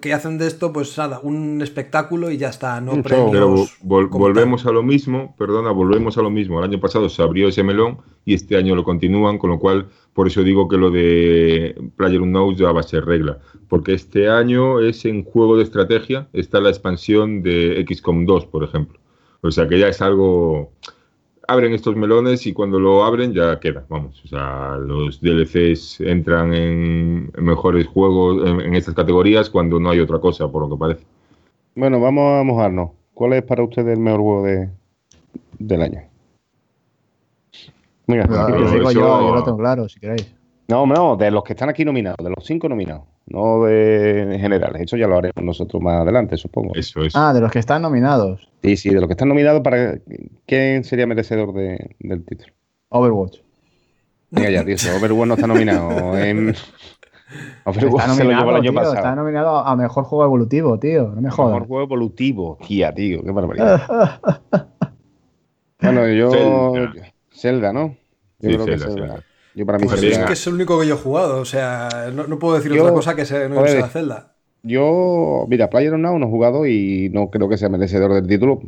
que 0.00 0.14
hacen 0.14 0.38
de 0.38 0.46
esto, 0.46 0.72
pues 0.72 0.96
nada, 0.96 1.20
un 1.22 1.60
espectáculo 1.60 2.30
y 2.30 2.38
ya 2.38 2.48
está, 2.48 2.80
no 2.80 2.92
Un 2.92 3.02
show. 3.02 3.30
premios. 3.30 3.30
Pero 3.30 3.56
vol- 3.84 4.08
volvemos 4.08 4.62
tal. 4.62 4.70
a 4.70 4.74
lo 4.76 4.82
mismo, 4.82 5.34
perdona, 5.36 5.70
volvemos 5.70 6.16
a 6.16 6.22
lo 6.22 6.30
mismo. 6.30 6.58
El 6.60 6.64
año 6.70 6.80
pasado 6.80 7.10
se 7.10 7.22
abrió 7.22 7.48
ese 7.48 7.62
melón 7.62 7.98
y 8.24 8.32
este 8.32 8.56
año 8.56 8.74
lo 8.74 8.84
continúan, 8.84 9.36
con 9.36 9.50
lo 9.50 9.58
cual, 9.58 9.90
por 10.14 10.26
eso 10.26 10.42
digo 10.42 10.68
que 10.68 10.76
lo 10.76 10.90
de 10.90 11.74
PlayerUnknown's 11.96 12.58
ya 12.58 12.72
va 12.72 12.80
a 12.80 12.84
ser 12.84 13.04
regla. 13.04 13.38
Porque 13.68 13.94
este 13.94 14.28
año 14.28 14.80
es 14.80 15.04
en 15.04 15.24
juego 15.24 15.56
de 15.56 15.64
estrategia, 15.64 16.28
está 16.32 16.60
la 16.60 16.68
expansión 16.68 17.42
de 17.42 17.84
XCOM 17.88 18.26
2, 18.26 18.46
por 18.46 18.64
ejemplo. 18.64 18.98
O 19.40 19.50
sea 19.50 19.66
que 19.66 19.78
ya 19.78 19.88
es 19.88 20.02
algo... 20.02 20.72
Abren 21.48 21.72
estos 21.72 21.96
melones 21.96 22.46
y 22.46 22.52
cuando 22.52 22.78
lo 22.78 23.04
abren 23.04 23.32
ya 23.32 23.58
queda, 23.58 23.84
vamos. 23.88 24.22
O 24.24 24.28
sea, 24.28 24.76
los 24.76 25.20
DLCs 25.20 26.00
entran 26.00 26.54
en, 26.54 27.32
mejores 27.38 27.86
juegos 27.86 28.46
en, 28.48 28.60
en 28.60 28.74
estas 28.74 28.94
categorías 28.94 29.50
cuando 29.50 29.80
no 29.80 29.90
hay 29.90 29.98
otra 29.98 30.20
cosa, 30.20 30.48
por 30.48 30.62
lo 30.62 30.70
que 30.70 30.80
parece. 30.80 31.04
Bueno, 31.74 32.00
vamos 32.00 32.40
a 32.40 32.44
mojarnos. 32.44 32.90
¿Cuál 33.14 33.32
es 33.32 33.42
para 33.42 33.64
ustedes 33.64 33.96
el 33.96 34.00
mejor 34.00 34.20
juego 34.20 34.42
de, 34.44 34.70
del 35.58 35.82
año? 35.82 36.11
Venga, 38.06 38.24
digo 38.46 38.90
eso- 38.90 38.92
yo, 38.92 39.20
yo 39.28 39.34
lo 39.34 39.44
tengo 39.44 39.58
claro, 39.58 39.88
si 39.88 40.00
queréis. 40.00 40.34
No, 40.68 40.86
no, 40.86 41.16
de 41.16 41.30
los 41.30 41.42
que 41.44 41.52
están 41.52 41.68
aquí 41.68 41.84
nominados, 41.84 42.16
de 42.24 42.30
los 42.30 42.44
cinco 42.46 42.68
nominados, 42.68 43.02
no 43.26 43.64
de 43.64 44.38
generales. 44.40 44.82
Eso 44.82 44.96
ya 44.96 45.06
lo 45.06 45.18
haremos 45.18 45.42
nosotros 45.44 45.82
más 45.82 46.00
adelante, 46.00 46.36
supongo. 46.36 46.74
Eso 46.74 47.02
es. 47.02 47.14
Ah, 47.14 47.32
de 47.34 47.40
los 47.40 47.50
que 47.52 47.58
están 47.58 47.82
nominados. 47.82 48.48
Sí, 48.62 48.76
sí, 48.76 48.88
de 48.90 48.96
los 49.00 49.06
que 49.06 49.12
están 49.12 49.28
nominados, 49.28 49.60
para 49.60 49.98
¿quién 50.46 50.84
sería 50.84 51.06
merecedor 51.06 51.52
de- 51.52 51.94
del 51.98 52.24
título? 52.24 52.52
Overwatch. 52.88 53.38
Venga 54.30 54.50
ya, 54.50 54.64
tío, 54.64 54.76
Overwatch 54.96 55.28
no 55.28 55.34
está 55.34 55.46
nominado. 55.46 56.16
En... 56.18 56.54
Overwatch 57.64 58.02
Está 58.04 58.14
se 58.14 58.24
lo 58.24 58.30
llevó 58.30 58.40
el 58.42 58.46
nominado, 58.46 58.50
año 58.56 58.62
tío, 58.62 58.74
pasado. 58.74 58.94
está 58.94 59.14
nominado 59.14 59.56
a 59.58 59.76
mejor 59.76 60.04
juego 60.04 60.24
evolutivo, 60.24 60.78
tío. 60.78 61.08
No 61.08 61.16
me 61.16 61.22
Mejor 61.22 61.46
jodas. 61.52 61.66
juego 61.66 61.82
evolutivo, 61.82 62.58
tía, 62.66 62.94
tío, 62.94 63.22
qué 63.22 63.30
barbaridad. 63.30 64.20
bueno, 65.82 66.08
yo. 66.08 66.30
Zelda, 67.42 67.72
¿no? 67.72 67.96
Yo 68.40 68.48
Sí, 68.50 68.54
creo 68.54 68.64
que 68.66 68.72
Zelda, 68.78 68.86
Zelda. 68.86 69.06
Zelda. 69.08 69.24
Yo 69.54 69.66
para 69.66 69.78
mí 69.78 69.84
Pues 69.84 69.96
También- 69.96 70.12
es 70.12 70.16
Zelda. 70.16 70.26
que 70.28 70.32
es 70.32 70.46
el 70.46 70.54
único 70.54 70.80
que 70.80 70.86
yo 70.86 70.94
he 70.94 70.98
jugado, 70.98 71.40
o 71.40 71.44
sea, 71.44 71.88
no, 72.14 72.26
no 72.26 72.38
puedo 72.38 72.54
decir 72.56 72.72
Yo- 72.72 72.82
otra 72.82 72.94
cosa 72.94 73.14
que 73.14 73.26
sea, 73.26 73.48
no 73.48 73.66
sea 73.66 73.86
Zelda. 73.88 74.32
Yo, 74.62 75.44
mira, 75.48 75.68
Player 75.68 75.98
no 75.98 76.16
he 76.16 76.30
jugado 76.30 76.66
y 76.66 77.10
no 77.12 77.30
creo 77.30 77.48
que 77.48 77.58
sea 77.58 77.68
merecedor 77.68 78.14
del 78.14 78.26
título 78.26 78.60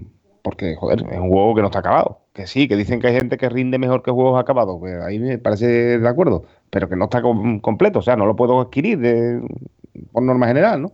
porque, 0.43 0.75
joder, 0.75 1.05
es 1.11 1.19
un 1.19 1.29
juego 1.31 1.55
que 1.55 1.61
no 1.63 1.69
está 1.69 1.79
acabado. 1.79 2.19
Que 2.35 2.47
sí, 2.49 2.67
que 2.69 2.77
dicen 2.77 3.01
que 3.01 3.07
hay 3.07 3.15
gente 3.15 3.37
que 3.39 3.49
rinde 3.49 3.79
mejor 3.79 4.03
que 4.03 4.11
juegos 4.11 4.39
acabados. 4.41 4.77
Pues 4.81 5.01
ahí 5.01 5.19
me 5.21 5.39
parece 5.39 5.99
de 6.01 6.09
acuerdo, 6.09 6.45
pero 6.69 6.89
que 6.89 6.97
no 6.97 7.05
está 7.05 7.23
com- 7.23 7.61
completo. 7.61 8.01
O 8.01 8.03
sea, 8.03 8.17
no 8.17 8.27
lo 8.27 8.35
puedo 8.37 8.61
adquirir 8.61 8.99
de- 8.99 9.41
por 10.13 10.23
norma 10.25 10.49
general, 10.49 10.83
¿no? 10.83 10.93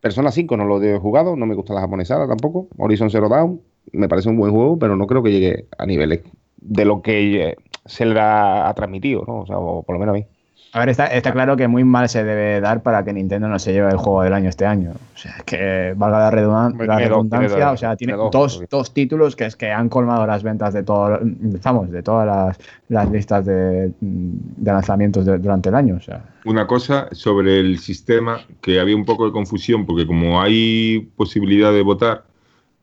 Persona 0.00 0.30
5 0.30 0.56
no 0.58 0.66
lo 0.66 0.82
he 0.82 0.98
jugado, 0.98 1.34
no 1.34 1.46
me 1.46 1.54
gusta 1.54 1.72
la 1.72 1.80
japonesada 1.80 2.28
tampoco. 2.28 2.68
Horizon 2.76 3.08
Zero 3.10 3.28
Dawn 3.30 3.60
me 3.92 4.06
parece 4.08 4.28
un 4.28 4.36
buen 4.36 4.52
juego, 4.52 4.78
pero 4.78 4.96
no 4.96 5.06
creo 5.06 5.22
que 5.22 5.32
llegue 5.32 5.66
a 5.78 5.86
niveles 5.86 6.20
de 6.64 6.84
lo 6.84 7.02
que 7.02 7.50
eh, 7.50 7.56
Zelda 7.86 8.68
ha 8.68 8.74
transmitido, 8.74 9.24
¿no? 9.26 9.40
O 9.40 9.46
sea, 9.46 9.58
o 9.58 9.82
por 9.82 9.94
lo 9.94 10.00
menos 10.00 10.14
a 10.14 10.18
mí. 10.18 10.26
A 10.72 10.80
ver, 10.80 10.88
está, 10.88 11.06
está 11.06 11.30
claro 11.30 11.56
que 11.56 11.68
muy 11.68 11.84
mal 11.84 12.08
se 12.08 12.24
debe 12.24 12.60
dar 12.60 12.82
para 12.82 13.04
que 13.04 13.12
Nintendo 13.12 13.46
no 13.46 13.60
se 13.60 13.72
lleve 13.72 13.92
el 13.92 13.96
juego 13.96 14.22
del 14.22 14.32
año 14.32 14.48
este 14.48 14.66
año. 14.66 14.90
O 15.14 15.16
sea, 15.16 15.36
es 15.38 15.44
que 15.44 15.94
valga 15.96 16.18
la, 16.18 16.30
redundan- 16.32 16.76
la 16.84 16.98
redundancia, 16.98 17.66
dos, 17.66 17.74
o 17.74 17.76
sea, 17.76 17.94
tiene 17.94 18.14
dos, 18.14 18.60
dos, 18.68 18.92
títulos 18.92 19.36
que 19.36 19.44
es 19.44 19.54
que 19.54 19.70
han 19.70 19.88
colmado 19.88 20.26
las 20.26 20.42
ventas 20.42 20.74
de 20.74 20.82
todo, 20.82 21.20
vamos, 21.62 21.92
de 21.92 22.02
todas 22.02 22.26
las, 22.26 22.58
las 22.88 23.08
listas 23.08 23.46
de, 23.46 23.92
de 24.00 24.72
lanzamientos 24.72 25.24
de- 25.24 25.38
durante 25.38 25.68
el 25.68 25.76
año. 25.76 25.94
O 25.94 26.00
sea, 26.00 26.24
Una 26.44 26.66
cosa 26.66 27.06
sobre 27.12 27.60
el 27.60 27.78
sistema, 27.78 28.40
que 28.60 28.80
había 28.80 28.96
un 28.96 29.04
poco 29.04 29.26
de 29.26 29.30
confusión, 29.32 29.86
porque 29.86 30.08
como 30.08 30.40
hay 30.42 31.08
posibilidad 31.14 31.72
de 31.72 31.82
votar, 31.82 32.24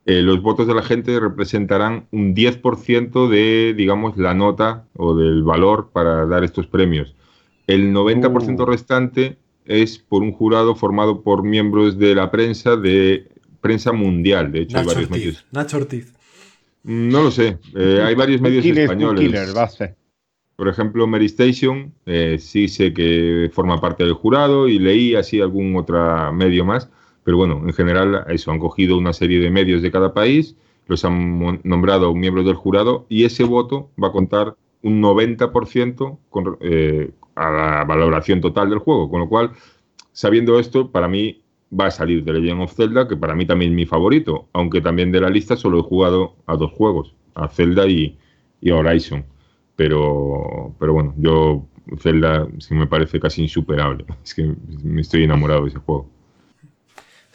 eh, 0.05 0.21
los 0.21 0.41
votos 0.41 0.67
de 0.67 0.73
la 0.73 0.81
gente 0.83 1.19
representarán 1.19 2.07
un 2.11 2.33
10% 2.35 3.27
de, 3.29 3.73
digamos, 3.75 4.17
la 4.17 4.33
nota 4.33 4.85
o 4.95 5.15
del 5.15 5.43
valor 5.43 5.89
para 5.93 6.25
dar 6.25 6.43
estos 6.43 6.67
premios. 6.67 7.15
El 7.67 7.93
90% 7.93 8.61
Uh. 8.61 8.65
restante 8.65 9.37
es 9.65 9.99
por 9.99 10.23
un 10.23 10.31
jurado 10.31 10.75
formado 10.75 11.21
por 11.21 11.43
miembros 11.43 11.97
de 11.99 12.15
la 12.15 12.31
prensa, 12.31 12.75
de 12.75 13.29
prensa 13.61 13.91
mundial. 13.91 14.51
De 14.51 14.61
hecho, 14.61 14.77
hay 14.79 14.85
varios 14.85 15.05
Ortiz. 15.09 15.17
medios. 15.25 15.45
Nacho 15.51 15.77
Ortiz. 15.77 16.13
No 16.83 17.21
lo 17.23 17.31
sé, 17.31 17.59
eh, 17.75 18.01
hay 18.03 18.15
varios 18.15 18.41
medios 18.41 18.63
Killer, 18.63 18.85
españoles. 18.85 19.23
Killer, 19.23 19.47
ser. 19.69 19.95
Por 20.55 20.67
ejemplo, 20.67 21.05
Mary 21.05 21.25
Station, 21.27 21.93
eh, 22.07 22.37
sí 22.39 22.67
sé 22.67 22.91
que 22.93 23.51
forma 23.53 23.79
parte 23.79 24.03
del 24.03 24.13
jurado 24.13 24.67
y 24.67 24.79
leí 24.79 25.15
así 25.15 25.39
algún 25.41 25.75
otro 25.75 26.33
medio 26.33 26.65
más, 26.65 26.89
pero 27.23 27.37
bueno, 27.37 27.61
en 27.65 27.73
general 27.73 28.25
eso, 28.29 28.51
han 28.51 28.59
cogido 28.59 28.97
una 28.97 29.13
serie 29.13 29.39
de 29.39 29.51
medios 29.51 29.81
de 29.81 29.91
cada 29.91 30.13
país, 30.13 30.55
los 30.87 31.05
han 31.05 31.61
nombrado 31.63 32.13
miembros 32.13 32.45
del 32.45 32.55
jurado 32.55 33.05
y 33.07 33.23
ese 33.23 33.43
voto 33.43 33.91
va 34.01 34.09
a 34.09 34.11
contar 34.11 34.55
un 34.81 35.01
90% 35.01 36.17
con, 36.29 36.57
eh, 36.61 37.11
a 37.35 37.49
la 37.51 37.83
valoración 37.85 38.41
total 38.41 38.69
del 38.69 38.79
juego, 38.79 39.09
con 39.09 39.21
lo 39.21 39.29
cual, 39.29 39.51
sabiendo 40.11 40.59
esto, 40.59 40.91
para 40.91 41.07
mí 41.07 41.41
va 41.77 41.87
a 41.87 41.91
salir 41.91 42.25
The 42.25 42.33
Legend 42.33 42.61
of 42.61 42.75
Zelda, 42.75 43.07
que 43.07 43.15
para 43.15 43.35
mí 43.35 43.45
también 43.45 43.71
es 43.71 43.75
mi 43.75 43.85
favorito, 43.85 44.47
aunque 44.53 44.81
también 44.81 45.11
de 45.11 45.21
la 45.21 45.29
lista 45.29 45.55
solo 45.55 45.79
he 45.79 45.83
jugado 45.83 46.35
a 46.45 46.55
dos 46.55 46.71
juegos, 46.71 47.15
a 47.35 47.47
Zelda 47.47 47.87
y, 47.87 48.17
y 48.59 48.71
Horizon. 48.71 49.25
Pero, 49.75 50.75
pero 50.79 50.93
bueno, 50.93 51.13
yo 51.17 51.65
Zelda 51.97 52.47
sí 52.59 52.73
me 52.73 52.87
parece 52.87 53.19
casi 53.19 53.43
insuperable. 53.43 54.05
Es 54.23 54.33
que 54.33 54.53
me 54.83 55.01
estoy 55.01 55.23
enamorado 55.23 55.63
de 55.63 55.69
ese 55.69 55.79
juego. 55.79 56.09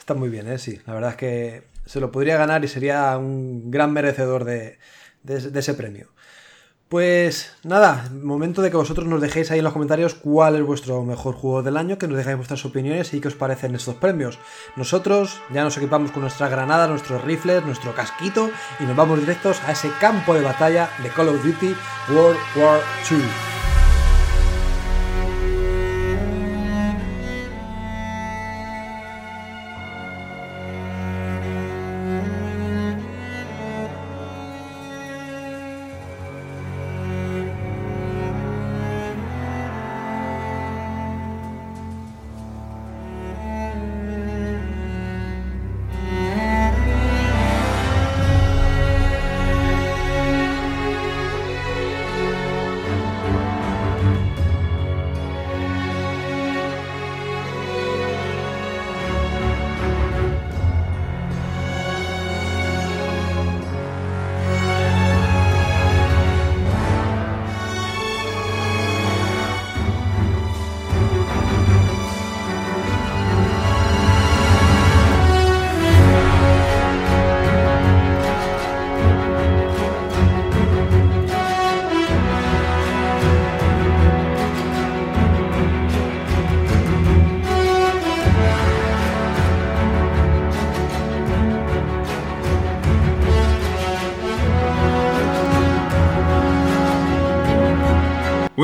Está 0.07 0.17
muy 0.17 0.29
bien, 0.29 0.47
¿eh? 0.47 0.57
Sí, 0.57 0.79
la 0.85 0.93
verdad 0.93 1.09
es 1.09 1.15
que 1.17 1.63
se 1.85 1.99
lo 1.99 2.13
podría 2.13 2.37
ganar 2.37 2.63
y 2.63 2.69
sería 2.69 3.17
un 3.17 3.69
gran 3.69 3.91
merecedor 3.91 4.45
de, 4.45 4.77
de 5.21 5.59
ese 5.59 5.73
premio. 5.73 6.07
Pues 6.87 7.51
nada, 7.63 8.09
momento 8.13 8.61
de 8.61 8.71
que 8.71 8.77
vosotros 8.77 9.05
nos 9.05 9.19
dejéis 9.19 9.51
ahí 9.51 9.57
en 9.57 9.65
los 9.65 9.73
comentarios 9.73 10.15
cuál 10.15 10.55
es 10.55 10.65
vuestro 10.65 11.03
mejor 11.03 11.35
juego 11.35 11.61
del 11.61 11.75
año, 11.75 11.97
que 11.97 12.07
nos 12.07 12.15
dejáis 12.15 12.37
vuestras 12.37 12.63
opiniones 12.63 13.13
y 13.13 13.19
qué 13.19 13.27
os 13.27 13.35
parecen 13.35 13.75
estos 13.75 13.95
premios. 13.95 14.39
Nosotros 14.77 15.41
ya 15.53 15.65
nos 15.65 15.75
equipamos 15.75 16.11
con 16.11 16.21
nuestras 16.21 16.49
granadas, 16.49 16.89
nuestros 16.89 17.21
rifles, 17.25 17.65
nuestro 17.65 17.93
casquito 17.93 18.49
y 18.79 18.85
nos 18.85 18.95
vamos 18.95 19.19
directos 19.19 19.61
a 19.65 19.73
ese 19.73 19.89
campo 19.99 20.35
de 20.35 20.41
batalla 20.41 20.89
de 21.03 21.09
Call 21.09 21.27
of 21.27 21.43
Duty 21.43 21.75
World 22.13 22.39
War 22.55 22.79
II. 23.11 23.56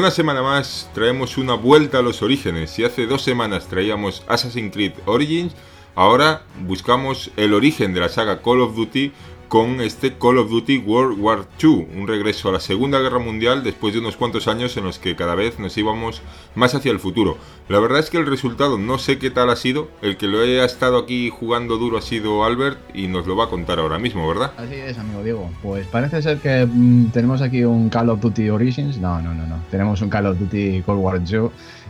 Una 0.03 0.11
semana 0.11 0.41
más 0.41 0.89
traemos 0.93 1.37
una 1.37 1.53
vuelta 1.53 1.99
a 1.99 2.01
los 2.01 2.21
orígenes. 2.21 2.71
Si 2.71 2.83
hace 2.83 3.07
dos 3.07 3.21
semanas 3.21 3.67
traíamos 3.67 4.21
Assassin's 4.27 4.73
Creed 4.73 4.91
Origins, 5.05 5.53
ahora 5.95 6.43
buscamos 6.67 7.31
el 7.37 7.53
origen 7.53 7.93
de 7.93 8.01
la 8.01 8.09
saga 8.09 8.41
Call 8.41 8.59
of 8.59 8.75
Duty 8.75 9.13
con 9.53 9.81
este 9.81 10.13
Call 10.13 10.39
of 10.39 10.49
Duty 10.49 10.79
World 10.79 11.19
War 11.19 11.45
II, 11.61 11.85
un 11.95 12.07
regreso 12.07 12.49
a 12.49 12.53
la 12.53 12.59
Segunda 12.59 12.97
Guerra 12.97 13.19
Mundial 13.19 13.63
después 13.63 13.93
de 13.93 13.99
unos 13.99 14.17
cuantos 14.17 14.47
años 14.47 14.75
en 14.77 14.83
los 14.83 14.97
que 14.97 15.15
cada 15.15 15.35
vez 15.35 15.59
nos 15.59 15.77
íbamos 15.77 16.23
más 16.55 16.73
hacia 16.73 16.91
el 16.91 16.99
futuro. 16.99 17.37
La 17.69 17.77
verdad 17.77 17.99
es 17.99 18.09
que 18.09 18.17
el 18.17 18.25
resultado 18.25 18.79
no 18.79 18.97
sé 18.97 19.19
qué 19.19 19.29
tal 19.29 19.51
ha 19.51 19.55
sido, 19.55 19.89
el 20.01 20.17
que 20.17 20.25
lo 20.25 20.41
haya 20.41 20.65
estado 20.65 20.97
aquí 20.97 21.29
jugando 21.29 21.77
duro 21.77 21.99
ha 21.99 22.01
sido 22.01 22.43
Albert 22.43 22.79
y 22.95 23.05
nos 23.05 23.27
lo 23.27 23.35
va 23.35 23.43
a 23.43 23.49
contar 23.49 23.77
ahora 23.77 23.99
mismo, 23.99 24.27
¿verdad? 24.27 24.53
Así 24.57 24.73
es, 24.73 24.97
amigo 24.97 25.21
Diego. 25.21 25.51
Pues 25.61 25.85
parece 25.85 26.23
ser 26.23 26.39
que 26.39 26.65
mm, 26.65 27.11
tenemos 27.11 27.43
aquí 27.43 27.63
un 27.63 27.89
Call 27.89 28.09
of 28.09 28.21
Duty 28.21 28.49
Origins, 28.49 28.97
no, 28.97 29.21
no, 29.21 29.35
no, 29.35 29.45
no, 29.45 29.57
tenemos 29.69 30.01
un 30.01 30.09
Call 30.09 30.25
of 30.25 30.39
Duty 30.39 30.81
Cold 30.83 30.99
War 30.99 31.21
II. 31.29 31.49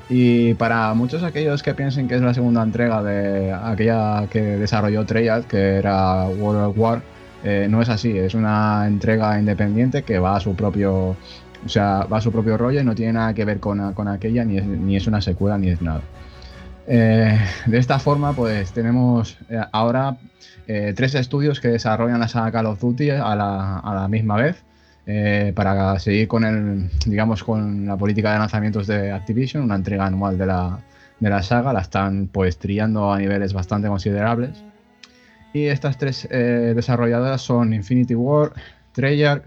Y 0.09 0.53
para 0.55 0.93
muchos 0.95 1.24
aquellos 1.24 1.64
que 1.64 1.74
piensen 1.74 2.09
que 2.09 2.16
es 2.16 2.22
la 2.22 2.34
segunda 2.34 2.61
entrega 2.61 3.01
de 3.01 3.53
aquella 3.53 4.28
que 4.30 4.41
desarrolló 4.41 5.05
Treyarch, 5.05 5.47
que 5.47 5.78
era 5.78 6.28
World 6.28 6.66
of 6.66 6.78
War, 6.78 7.12
eh, 7.44 7.68
no 7.70 7.82
es 7.82 7.89
así, 7.89 8.18
es 8.18 8.34
una 8.36 8.88
entrega 8.88 9.38
independiente 9.38 10.04
que 10.04 10.18
va 10.18 10.38
a 10.38 10.39
su 10.39 10.56
propio, 10.56 11.10
o 11.66 11.70
sea, 11.70 12.06
va 12.12 12.18
a 12.18 12.22
su 12.22 12.32
propio 12.32 12.58
rollo 12.58 12.80
y 12.80 12.84
no 12.86 12.96
tiene 12.96 13.14
nada 13.14 13.34
que 13.34 13.44
ver 13.44 13.60
con, 13.60 13.82
aquella, 14.08 14.46
ni 14.46 14.58
es, 14.58 14.66
ni 14.66 14.96
es, 14.96 15.08
una 15.08 15.22
secuela, 15.22 15.58
ni 15.58 15.70
es 15.70 15.82
nada. 15.82 16.02
Eh, 16.88 17.38
de 17.66 17.78
esta 17.78 18.00
forma, 18.00 18.34
pues 18.34 18.72
tenemos 18.72 19.38
eh, 19.50 19.62
ahora 19.72 20.18
tres 20.66 21.14
estudios 21.16 21.60
que 21.60 21.68
desarrollan 21.68 22.22
la 22.22 22.30
saga 22.30 22.50
Call 22.52 22.68
of 22.68 22.80
Duty 22.80 23.10
a 23.10 23.36
la, 23.36 23.80
a 23.80 23.94
la 23.94 24.08
misma 24.08 24.38
vez. 24.38 24.64
para 25.54 26.00
seguir 26.00 26.30
con 26.30 26.46
el, 26.46 26.89
digamos, 27.06 27.44
con 27.44 27.86
la 27.86 27.98
política 27.98 28.32
de 28.32 28.39
lanzamientos 28.39 28.88
de 28.88 29.12
Activision, 29.12 29.64
una 29.64 29.76
entrega 29.76 30.06
anual 30.06 30.38
de 30.38 30.46
la, 30.46 30.80
de 31.20 31.30
la 31.30 31.44
saga, 31.44 31.74
la 31.74 31.82
están 31.82 32.30
pues 32.32 32.58
trillando 32.58 33.12
a 33.12 33.20
niveles 33.20 33.52
bastante 33.54 33.89
considerables. 33.89 34.64
Y 35.54 35.68
estas 35.68 35.97
tres 35.97 36.28
eh, 36.32 36.74
desarrolladoras 36.76 37.41
son 37.41 37.74
Infinity 37.74 38.16
War, 38.16 38.54
Treyarch 38.91 39.43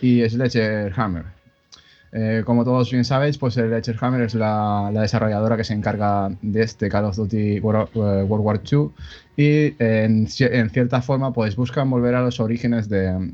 y 0.00 0.26
Sledgehammer. 0.28 1.24
Eh, 2.10 2.42
como 2.46 2.64
todos 2.64 2.90
bien 2.90 3.04
sabéis, 3.04 3.36
pues 3.36 3.54
Sledgehammer 3.54 4.22
es 4.22 4.34
la, 4.34 4.90
desarrolladora 4.94 5.56
que 5.56 5.64
se 5.64 5.74
encarga 5.74 6.30
de 6.40 6.62
este 6.62 6.88
Call 6.88 7.04
of 7.04 7.16
Duty 7.16 7.60
World, 7.60 7.88
eh, 7.94 8.22
War 8.22 8.60
II 8.70 8.90
y 9.36 9.74
en, 9.78 10.26
cierta 10.26 11.02
forma 11.02 11.32
pues 11.32 11.54
buscan 11.54 11.90
volver 11.90 12.14
a 12.14 12.22
los 12.22 12.40
orígenes 12.40 12.88
de, 12.88 13.30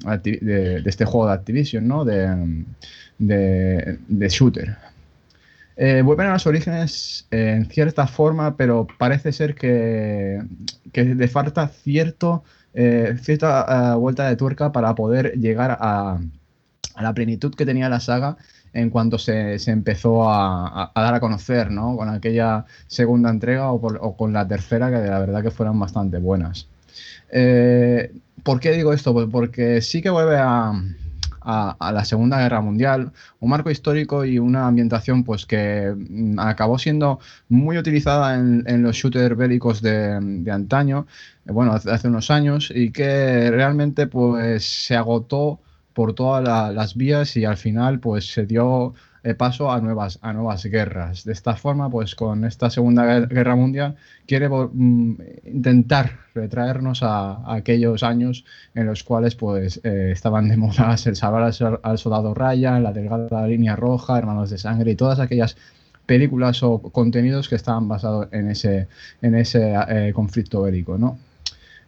este 0.84 1.04
juego 1.04 1.28
de 1.28 1.34
Activision, 1.34 1.86
¿no? 1.86 2.04
de 2.04 2.66
shooter. 4.28 4.76
Eh, 5.76 6.02
vuelven 6.02 6.28
a 6.28 6.34
los 6.34 6.46
orígenes 6.46 7.26
en 7.30 7.66
cierta 7.66 8.06
forma, 8.06 8.56
pero 8.56 8.86
parece 8.98 9.32
ser 9.32 9.54
que, 9.54 10.40
que 10.92 11.04
le 11.04 11.28
falta 11.28 11.68
cierto, 11.68 12.44
eh, 12.74 13.16
cierta 13.20 13.94
eh, 13.94 13.96
vuelta 13.96 14.28
de 14.28 14.36
tuerca 14.36 14.70
para 14.70 14.94
poder 14.94 15.32
llegar 15.32 15.76
a, 15.80 16.20
la 17.00 17.12
plenitud 17.12 17.54
que 17.54 17.66
tenía 17.66 17.88
la 17.88 17.98
saga 17.98 18.36
en 18.72 18.90
cuanto 18.90 19.18
se, 19.18 19.56
empezó 19.66 20.30
a, 20.30 20.92
dar 20.94 21.14
a 21.14 21.20
conocer, 21.20 21.70
¿no? 21.70 21.96
Con 21.96 22.08
aquella 22.08 22.66
segunda 22.86 23.30
entrega 23.30 23.72
o, 23.72 24.16
con 24.16 24.32
la 24.32 24.46
tercera, 24.46 24.90
que 24.90 25.08
la 25.08 25.18
verdad 25.18 25.42
que 25.42 25.50
fueron 25.50 25.78
bastante 25.78 26.18
buenas. 26.18 26.68
¿Por 28.42 28.60
qué 28.60 28.72
digo 28.72 28.92
esto? 28.92 29.12
Pues 29.12 29.26
porque 29.30 29.80
sí 29.80 30.02
que 30.02 30.10
vuelve 30.10 30.36
a, 30.38 30.72
a, 31.44 31.92
la 31.92 32.04
Segunda 32.04 32.38
Guerra 32.38 32.60
Mundial, 32.60 33.12
un 33.40 33.50
marco 33.50 33.70
histórico 33.70 34.24
y 34.24 34.38
una 34.38 34.66
ambientación 34.66 35.24
pues 35.24 35.46
que 35.46 35.94
mm, 35.96 36.38
acabó 36.38 36.78
siendo 36.78 37.20
muy 37.48 37.78
utilizada 37.78 38.34
en, 38.36 38.82
los 38.82 38.96
shooters 38.96 39.36
bélicos 39.36 39.82
de, 39.82 40.44
antaño, 40.50 41.06
eh, 41.46 41.52
bueno, 41.52 41.72
hace, 41.74 42.08
unos 42.08 42.30
años, 42.30 42.72
y 42.74 42.90
que 42.90 43.50
realmente 43.50 44.06
pues 44.06 44.64
se 44.64 44.96
agotó 44.96 45.60
por 45.92 46.14
todas 46.14 46.42
las 46.74 46.96
vías 46.96 47.36
y 47.36 47.44
al 47.44 47.56
final 47.56 48.00
pues 48.00 48.32
se 48.32 48.46
dio 48.46 48.94
paso 49.32 49.72
a 49.72 49.80
nuevas, 49.80 50.18
a 50.20 50.34
nuevas 50.34 50.64
guerras. 50.66 51.24
De 51.24 51.32
esta 51.32 51.56
forma, 51.56 51.88
pues 51.88 52.14
con 52.14 52.44
esta 52.44 52.68
Segunda 52.68 53.20
Guerra 53.20 53.56
Mundial 53.56 53.96
quiere 54.26 54.50
mm, 54.50 55.16
intentar 55.46 56.18
retraernos 56.34 57.02
a, 57.02 57.54
aquellos 57.54 58.02
años 58.02 58.44
en 58.74 58.84
los 58.84 59.02
cuales 59.02 59.34
pues 59.34 59.80
eh, 59.82 60.10
estaban 60.12 60.48
de 60.48 60.54
el 61.06 61.16
salvar 61.16 61.42
al, 61.82 61.98
soldado 61.98 62.34
Ryan, 62.34 62.82
la 62.82 62.92
delgada 62.92 63.46
línea 63.46 63.76
roja, 63.76 64.18
Hermanos 64.18 64.50
de 64.50 64.58
Sangre 64.58 64.90
y 64.90 64.96
todas 64.96 65.20
aquellas 65.20 65.56
películas 66.04 66.62
o 66.62 66.80
contenidos 66.80 67.48
que 67.48 67.54
estaban 67.54 67.88
basados 67.88 68.28
en 68.32 68.50
ese, 68.50 68.88
en 69.22 69.34
ese 69.34 69.74
eh, 69.88 70.12
conflicto 70.14 70.62
bélico, 70.62 70.98
¿no? 70.98 71.18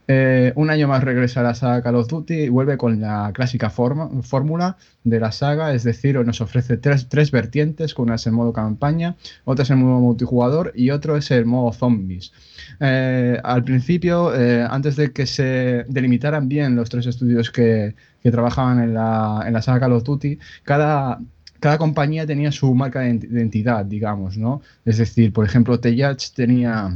Eh, 0.09 0.53
un 0.55 0.71
año 0.71 0.87
más 0.87 1.03
regresa 1.03 1.41
a 1.41 1.43
la 1.43 1.55
saga 1.55 1.83
Call 1.83 1.97
of 1.97 2.09
Duty 2.09 2.35
y 2.35 2.49
vuelve 2.49 2.79
con 2.79 3.01
la 3.01 3.33
clásica 3.35 3.71
fórmula 3.71 4.77
de 5.03 5.21
la 5.21 5.33
saga, 5.33 5.75
es 5.75 5.83
decir, 5.83 6.17
nos 6.25 6.41
ofrece 6.41 6.77
tres, 6.77 7.09
tres 7.09 7.31
vertientes, 7.33 7.97
una 7.99 8.15
es 8.15 8.27
el 8.27 8.33
modo 8.33 8.53
campaña, 8.53 9.17
otra 9.45 9.65
es 9.65 9.71
el 9.71 9.79
modo 9.79 10.01
multijugador 10.01 10.73
y 10.77 10.91
otro 10.91 11.17
es 11.17 11.31
el 11.31 11.45
modo 11.45 11.73
zombies. 11.73 12.33
Eh, 12.81 13.41
al 13.43 13.65
principio, 13.65 14.35
eh, 14.35 14.67
antes 14.69 14.97
de 14.97 15.13
que 15.13 15.27
se 15.27 15.85
delimitaran 15.89 16.49
bien 16.49 16.77
los 16.77 16.89
tres 16.89 17.07
estudios 17.07 17.51
que, 17.51 17.95
trabajaban 18.27 18.81
en 18.81 18.93
la, 18.93 19.45
en 19.47 19.53
la, 19.53 19.63
saga 19.63 19.79
Call 19.79 19.93
of 19.93 20.03
Duty, 20.03 20.41
cada, 20.65 21.21
cada 21.61 21.79
compañía 21.79 22.27
tenía 22.27 22.51
su 22.51 22.75
marca 22.75 23.01
de 23.01 23.11
identidad, 23.11 23.85
digamos, 23.85 24.37
¿no? 24.37 24.63
Es 24.85 24.99
decir, 24.99 25.33
por 25.33 25.45
ejemplo, 25.45 25.79
Tellage 25.79 26.31
tenía 26.35 26.93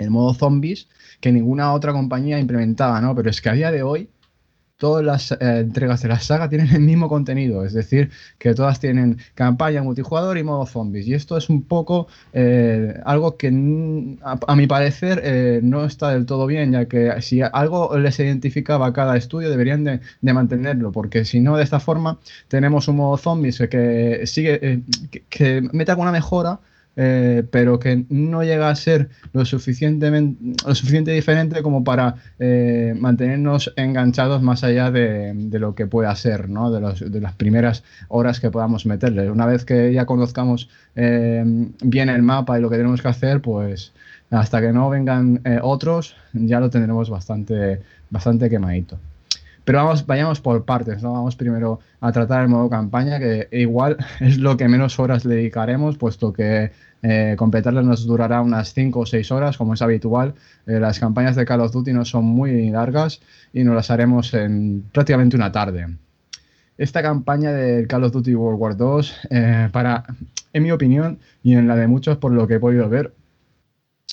el 0.00 0.10
modo 0.10 0.34
zombies, 0.34 0.88
que 1.20 1.32
ninguna 1.32 1.72
otra 1.72 1.92
compañía 1.92 2.38
implementaba, 2.38 3.00
¿no? 3.00 3.14
Pero 3.14 3.30
es 3.30 3.40
que 3.40 3.50
a 3.50 3.52
día 3.52 3.70
de 3.70 3.82
hoy 3.82 4.10
todas 4.80 5.04
las 5.04 5.30
eh, 5.32 5.36
entregas 5.40 6.00
de 6.00 6.08
la 6.08 6.18
saga 6.18 6.48
tienen 6.48 6.74
el 6.74 6.80
mismo 6.80 7.08
contenido, 7.08 7.64
es 7.66 7.74
decir, 7.74 8.10
que 8.38 8.54
todas 8.54 8.80
tienen 8.80 9.18
campaña, 9.34 9.82
multijugador 9.82 10.38
y 10.38 10.42
modo 10.42 10.64
zombies. 10.64 11.06
Y 11.06 11.12
esto 11.12 11.36
es 11.36 11.50
un 11.50 11.62
poco 11.62 12.08
eh, 12.32 12.98
algo 13.04 13.36
que 13.36 13.48
a, 14.22 14.56
mi 14.56 14.66
parecer 14.66 15.20
eh, 15.22 15.60
no 15.62 15.84
está 15.84 16.10
del 16.10 16.24
todo 16.24 16.46
bien, 16.46 16.72
ya 16.72 16.86
que 16.86 17.12
si 17.20 17.42
algo 17.42 17.96
les 17.98 18.18
identificaba 18.18 18.86
a 18.86 18.92
cada 18.94 19.18
estudio 19.18 19.50
deberían 19.50 19.84
de, 19.84 20.00
mantenerlo, 20.32 20.92
porque 20.92 21.26
si 21.26 21.40
no, 21.40 21.58
de 21.58 21.64
esta 21.64 21.78
forma 21.78 22.18
tenemos 22.48 22.88
un 22.88 22.96
modo 22.96 23.18
zombies 23.18 23.58
que 23.70 24.22
sigue, 24.24 24.82
que, 25.10 25.24
que 25.28 25.68
mete 25.72 25.90
alguna 25.90 26.10
mejora 26.10 26.60
eh, 27.02 27.44
pero 27.50 27.78
que 27.78 28.04
no 28.10 28.42
llega 28.42 28.68
a 28.68 28.76
ser 28.76 29.08
lo, 29.32 29.46
suficientemente, 29.46 30.38
lo 30.66 30.74
suficiente 30.74 31.12
diferente 31.12 31.62
como 31.62 31.82
para 31.82 32.16
eh, 32.38 32.94
mantenernos 32.94 33.72
enganchados 33.76 34.42
más 34.42 34.64
allá 34.64 34.90
de, 34.90 35.48
lo 35.52 35.74
que 35.74 35.86
pueda 35.86 36.14
ser, 36.14 36.50
¿no? 36.50 36.70
de, 36.70 37.08
de, 37.08 37.20
las 37.22 37.32
primeras 37.32 37.84
horas 38.08 38.38
que 38.38 38.50
podamos 38.50 38.84
meterle. 38.84 39.30
Una 39.30 39.46
vez 39.46 39.64
que 39.64 39.94
ya 39.94 40.04
conozcamos 40.04 40.68
eh, 40.94 41.42
bien 41.82 42.10
el 42.10 42.22
mapa 42.22 42.58
y 42.58 42.60
lo 42.60 42.68
que 42.68 42.76
tenemos 42.76 43.00
que 43.00 43.08
hacer, 43.08 43.40
pues 43.40 43.94
hasta 44.30 44.60
que 44.60 44.70
no 44.70 44.90
vengan 44.90 45.42
otros, 45.62 46.16
ya 46.34 46.60
lo 46.60 46.68
tendremos 46.68 47.08
bastante, 47.08 47.80
bastante 48.10 48.50
quemadito. 48.50 48.98
Pero 49.64 49.84
vamos, 49.84 50.06
vayamos 50.06 50.40
por 50.40 50.64
partes, 50.64 51.02
¿no? 51.02 51.12
Vamos 51.12 51.36
primero 51.36 51.80
a 52.00 52.12
tratar 52.12 52.42
el 52.42 52.48
modo 52.48 52.68
campaña, 52.68 53.18
que 53.18 53.48
igual 53.52 53.96
es 54.20 54.38
lo 54.38 54.56
que 54.56 54.68
menos 54.68 54.98
horas 54.98 55.24
le 55.24 55.36
dedicaremos, 55.36 55.96
puesto 55.96 56.32
que 56.32 56.72
eh, 57.02 57.34
completarlas 57.38 57.84
nos 57.84 58.06
durará 58.06 58.42
unas 58.42 58.74
5 58.74 59.00
o 59.00 59.06
6 59.06 59.30
horas, 59.32 59.56
como 59.56 59.74
es 59.74 59.82
habitual. 59.82 60.34
Eh, 60.66 60.78
las 60.80 60.98
campañas 60.98 61.36
de 61.36 61.44
Call 61.44 61.60
of 61.60 61.72
Duty 61.72 61.92
no 61.92 62.04
son 62.04 62.24
muy 62.24 62.70
largas 62.70 63.20
y 63.52 63.64
nos 63.64 63.74
las 63.74 63.90
haremos 63.90 64.34
en 64.34 64.84
prácticamente 64.92 65.36
una 65.36 65.52
tarde. 65.52 65.86
Esta 66.76 67.02
campaña 67.02 67.52
de 67.52 67.86
Call 67.86 68.04
of 68.04 68.12
Duty 68.12 68.34
World 68.34 68.60
War 68.60 68.76
II, 68.78 69.08
eh, 69.30 69.68
para, 69.72 70.04
en 70.52 70.62
mi 70.62 70.70
opinión 70.70 71.18
y 71.42 71.54
en 71.54 71.66
la 71.68 71.76
de 71.76 71.86
muchos 71.86 72.18
por 72.18 72.32
lo 72.32 72.46
que 72.46 72.54
he 72.54 72.60
podido 72.60 72.88
ver, 72.88 73.12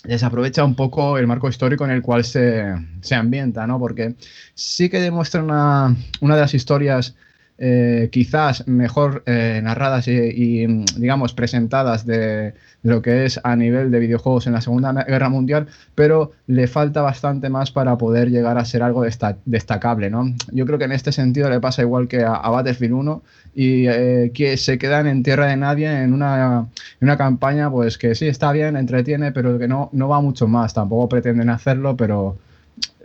desaprovecha 0.03 0.63
un 0.63 0.75
poco 0.75 1.17
el 1.17 1.27
marco 1.27 1.49
histórico 1.49 1.85
en 1.85 1.91
el 1.91 2.01
cual 2.01 2.23
se, 2.23 2.73
se 3.01 3.15
ambienta, 3.15 3.67
¿no? 3.67 3.79
Porque 3.79 4.15
sí 4.53 4.89
que 4.89 5.01
demuestra 5.01 5.43
una, 5.43 5.95
una 6.21 6.35
de 6.35 6.41
las 6.41 6.53
historias 6.53 7.15
eh, 7.59 8.09
quizás 8.11 8.67
mejor 8.67 9.23
eh, 9.25 9.59
narradas 9.63 10.07
y, 10.07 10.67
digamos, 10.97 11.33
presentadas 11.33 12.05
de, 12.05 12.53
lo 12.83 13.01
que 13.01 13.25
es 13.25 13.39
a 13.43 13.55
nivel 13.55 13.91
de 13.91 13.99
videojuegos 13.99 14.47
en 14.47 14.53
la 14.53 14.61
Segunda 14.61 14.93
Guerra 14.93 15.29
Mundial, 15.29 15.67
pero 15.95 16.31
le 16.47 16.67
falta 16.67 17.01
bastante 17.01 17.49
más 17.49 17.71
para 17.71 17.97
poder 17.97 18.29
llegar 18.29 18.57
a 18.57 18.65
ser 18.65 18.83
algo 18.83 19.03
destacable, 19.45 20.09
¿no? 20.09 20.33
Yo 20.51 20.65
creo 20.65 20.77
que 20.77 20.85
en 20.85 20.91
este 20.91 21.11
sentido 21.11 21.49
le 21.49 21.59
pasa 21.59 21.81
igual 21.81 22.07
que 22.07 22.23
a, 22.23 22.37
Battlefield 22.49 22.93
1 22.93 23.23
y 23.55 23.87
eh, 23.87 24.31
que 24.33 24.55
se 24.57 24.77
quedan 24.77 25.07
en 25.07 25.23
tierra 25.23 25.47
de 25.47 25.57
nadie 25.57 26.03
en 26.03 26.13
una, 26.13 26.67
una, 27.01 27.17
campaña, 27.17 27.69
pues 27.69 27.97
que 27.97 28.15
sí, 28.15 28.27
está 28.27 28.51
bien, 28.51 28.77
entretiene, 28.77 29.31
pero 29.31 29.57
que 29.59 29.67
no, 29.67 29.89
no 29.91 30.07
va 30.07 30.21
mucho 30.21 30.47
más, 30.47 30.73
tampoco 30.73 31.09
pretenden 31.09 31.49
hacerlo, 31.49 31.97
pero 31.97 32.37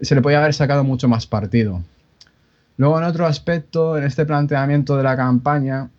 se 0.01 0.15
le 0.15 0.23
podía 0.23 0.39
haber 0.39 0.55
sacado 0.55 0.85
mucho 0.85 1.09
más 1.09 1.27
partido. 1.27 1.81
Luego, 2.77 2.99
en 2.99 3.05
otro 3.05 3.27
aspecto, 3.27 3.97
en 3.97 4.05
este 4.05 4.27
planteamiento 4.27 4.97
de 4.97 5.03
la 5.03 5.17
campaña, 5.17 5.91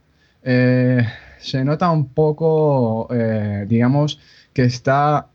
eh, 0.43 1.05
se 1.39 1.63
nota 1.63 1.89
un 1.91 2.09
poco, 2.09 3.07
eh, 3.11 3.65
digamos, 3.67 4.19
que 4.53 4.63
está 4.63 5.27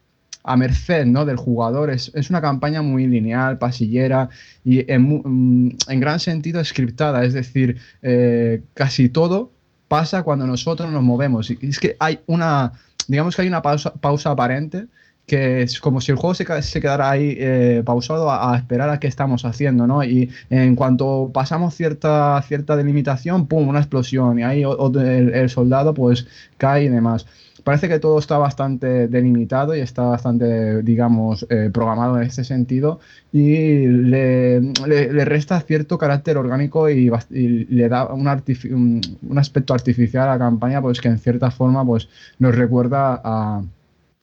a 0.42 0.56
merced 0.56 1.06
¿no? 1.06 1.24
del 1.24 1.36
jugador. 1.36 1.90
Es, 1.90 2.10
una 2.30 2.40
campaña 2.40 2.82
muy 2.82 3.06
lineal, 3.06 3.58
pasillera 3.58 4.30
y 4.64 4.90
en, 4.90 5.22
mm, 5.24 5.76
gran 6.00 6.20
sentido 6.20 6.64
scriptada. 6.64 7.24
Es 7.24 7.34
decir, 7.34 7.78
eh, 8.02 8.62
casi 8.74 9.08
todo 9.08 9.52
pasa 9.88 10.22
cuando 10.22 10.46
nosotros 10.46 10.90
nos 10.90 11.02
movemos. 11.02 11.50
Y 11.50 11.58
es 11.62 11.78
que 11.78 11.96
hay 12.00 12.20
una, 12.26 12.72
digamos 13.06 13.36
que 13.36 13.42
hay 13.42 13.48
una 13.48 13.62
pausa 13.62 14.30
aparente 14.30 14.86
que 15.28 15.62
es 15.62 15.78
como 15.78 16.00
si 16.00 16.10
el 16.10 16.16
juego 16.16 16.34
se, 16.34 16.62
se 16.62 16.80
quedara 16.80 17.10
ahí 17.10 17.36
eh, 17.38 17.82
pausado 17.84 18.30
a, 18.30 18.56
esperar 18.56 18.88
a 18.88 18.98
qué 18.98 19.06
estamos 19.06 19.44
haciendo, 19.44 19.86
¿no? 19.86 20.02
Y 20.02 20.30
en 20.50 20.74
cuanto 20.74 21.30
pasamos 21.32 21.74
cierta, 21.74 22.40
cierta 22.42 22.76
delimitación, 22.76 23.46
¡pum!, 23.46 23.68
una 23.68 23.80
explosión 23.80 24.38
y 24.38 24.42
ahí 24.42 24.62
el, 24.64 25.50
soldado 25.50 25.94
pues 25.94 26.26
cae 26.56 26.84
y 26.84 26.88
demás. 26.88 27.26
Parece 27.62 27.88
que 27.88 27.98
todo 27.98 28.18
está 28.18 28.38
bastante 28.38 29.08
delimitado 29.08 29.76
y 29.76 29.80
está 29.80 30.04
bastante, 30.04 30.82
digamos, 30.82 31.46
eh, 31.50 31.68
programado 31.72 32.16
en 32.16 32.22
este 32.22 32.42
sentido 32.42 32.98
y 33.30 33.86
le, 33.86 34.60
le, 34.86 35.24
resta 35.26 35.60
cierto 35.60 35.98
carácter 35.98 36.38
orgánico 36.38 36.88
y, 36.88 37.10
le 37.30 37.88
da 37.90 38.06
un, 38.06 38.26
un, 38.26 39.00
un 39.28 39.38
aspecto 39.38 39.74
artificial 39.74 40.28
a 40.28 40.32
la 40.32 40.38
campaña 40.38 40.80
pues 40.80 41.02
que 41.02 41.08
en 41.08 41.18
cierta 41.18 41.50
forma 41.50 41.84
pues 41.84 42.08
nos 42.38 42.54
recuerda 42.54 43.20
a 43.22 43.62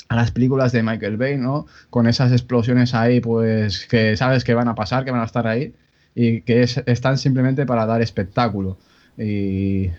a 0.07 0.15
las 0.15 0.31
películas 0.31 0.71
de 0.71 0.83
Michael 0.83 1.17
Bay, 1.17 1.37
¿no? 1.37 1.65
Con 1.89 2.07
esas 2.07 2.31
explosiones 2.31 2.93
ahí, 2.93 3.21
pues 3.21 3.87
que 3.87 4.15
sabes 4.17 4.43
que 4.43 4.53
van 4.53 4.67
a 4.67 4.75
pasar, 4.75 5.05
que 5.05 5.11
van 5.11 5.21
a 5.21 5.25
estar 5.25 5.47
ahí 5.47 5.73
y 6.13 6.41
que 6.41 6.61
están 6.61 7.17
simplemente 7.17 7.65
para 7.65 7.85
dar 7.85 8.01
espectáculo. 8.01 8.77
Y 9.17 9.89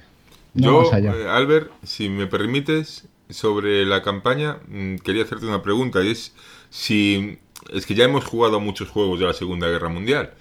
Yo, 0.54 0.90
eh, 0.92 1.28
Albert, 1.28 1.70
si 1.82 2.08
me 2.08 2.26
permites, 2.26 3.08
sobre 3.28 3.84
la 3.84 4.02
campaña, 4.02 4.58
mm, 4.68 4.96
quería 4.96 5.24
hacerte 5.24 5.46
una 5.46 5.62
pregunta 5.62 6.02
y 6.02 6.10
es 6.10 6.32
si 6.70 7.38
es 7.72 7.86
que 7.86 7.94
ya 7.94 8.04
hemos 8.04 8.24
jugado 8.24 8.60
muchos 8.60 8.88
juegos 8.88 9.18
de 9.18 9.26
la 9.26 9.32
Segunda 9.32 9.68
Guerra 9.68 9.88
Mundial 9.88 10.32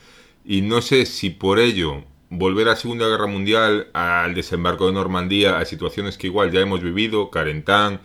y 0.46 0.62
no 0.62 0.82
sé 0.82 1.06
si 1.06 1.30
por 1.30 1.60
ello 1.60 2.04
volver 2.30 2.68
a 2.68 2.72
la 2.72 2.76
Segunda 2.76 3.08
Guerra 3.08 3.28
Mundial, 3.28 3.88
al 3.94 4.36
desembarco 4.36 4.88
de 4.88 4.94
Normandía, 4.94 5.58
a 5.58 5.66
situaciones 5.66 6.18
que 6.18 6.28
igual 6.28 6.52
ya 6.52 6.60
hemos 6.60 6.82
vivido, 6.82 7.30
Carentán, 7.30 8.02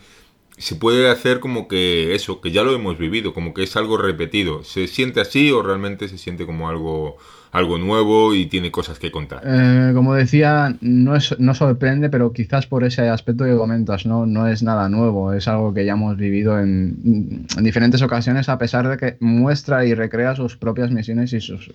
se 0.61 0.75
puede 0.75 1.09
hacer 1.09 1.39
como 1.39 1.67
que 1.67 2.13
eso, 2.13 2.39
que 2.39 2.51
ya 2.51 2.61
lo 2.63 2.75
hemos 2.75 2.97
vivido, 2.97 3.33
como 3.33 3.53
que 3.53 3.63
es 3.63 3.75
algo 3.75 3.97
repetido. 3.97 4.63
¿Se 4.63 4.87
siente 4.87 5.19
así 5.19 5.51
o 5.51 5.63
realmente 5.63 6.07
se 6.07 6.19
siente 6.19 6.45
como 6.45 6.69
algo, 6.69 7.17
algo 7.51 7.79
nuevo 7.79 8.35
y 8.35 8.45
tiene 8.45 8.69
cosas 8.69 8.99
que 8.99 9.11
contar? 9.11 9.41
Eh, 9.43 9.91
como 9.95 10.13
decía, 10.13 10.75
no, 10.81 11.15
es, 11.15 11.35
no 11.39 11.55
sorprende, 11.55 12.09
pero 12.09 12.31
quizás 12.31 12.67
por 12.67 12.83
ese 12.83 13.09
aspecto 13.09 13.45
que 13.45 13.55
comentas, 13.55 14.05
¿no? 14.05 14.27
no 14.27 14.47
es 14.47 14.61
nada 14.61 14.87
nuevo, 14.87 15.33
es 15.33 15.47
algo 15.47 15.73
que 15.73 15.83
ya 15.83 15.93
hemos 15.93 16.15
vivido 16.15 16.59
en, 16.59 17.47
diferentes 17.61 18.03
ocasiones, 18.03 18.47
a 18.47 18.59
pesar 18.59 18.87
de 18.87 18.97
que 18.97 19.17
muestra 19.19 19.83
y 19.85 19.95
recrea 19.95 20.35
sus 20.35 20.57
propias 20.57 20.91
misiones 20.91 21.33
y 21.33 21.41
sus, 21.41 21.71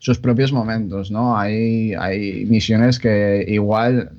sus 0.00 0.18
propios 0.18 0.52
momentos. 0.52 1.12
¿no? 1.12 1.38
Hay, 1.38 1.94
hay 1.94 2.44
misiones 2.46 2.98
que 2.98 3.44
igual 3.46 4.10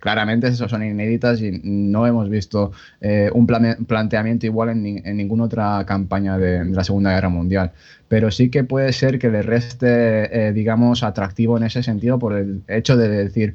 claramente 0.00 0.48
esas 0.48 0.70
son 0.70 0.82
inéditas 0.82 1.40
y 1.40 1.60
no 1.62 2.06
hemos 2.06 2.28
visto 2.28 2.72
eh, 3.00 3.30
un 3.32 3.46
planteamiento 3.46 4.46
igual 4.46 4.70
en, 4.70 5.16
ninguna 5.16 5.44
otra 5.44 5.84
campaña 5.86 6.38
de, 6.38 6.64
la 6.64 6.84
Segunda 6.84 7.12
Guerra 7.12 7.28
Mundial. 7.28 7.72
Pero 8.08 8.30
sí 8.30 8.50
que 8.50 8.64
puede 8.64 8.92
ser 8.92 9.18
que 9.18 9.30
le 9.30 9.42
reste, 9.42 10.48
eh, 10.48 10.52
digamos, 10.52 11.02
atractivo 11.02 11.56
en 11.56 11.64
ese 11.64 11.82
sentido 11.82 12.18
por 12.18 12.34
el 12.34 12.62
hecho 12.68 12.96
de 12.96 13.08
decir, 13.08 13.54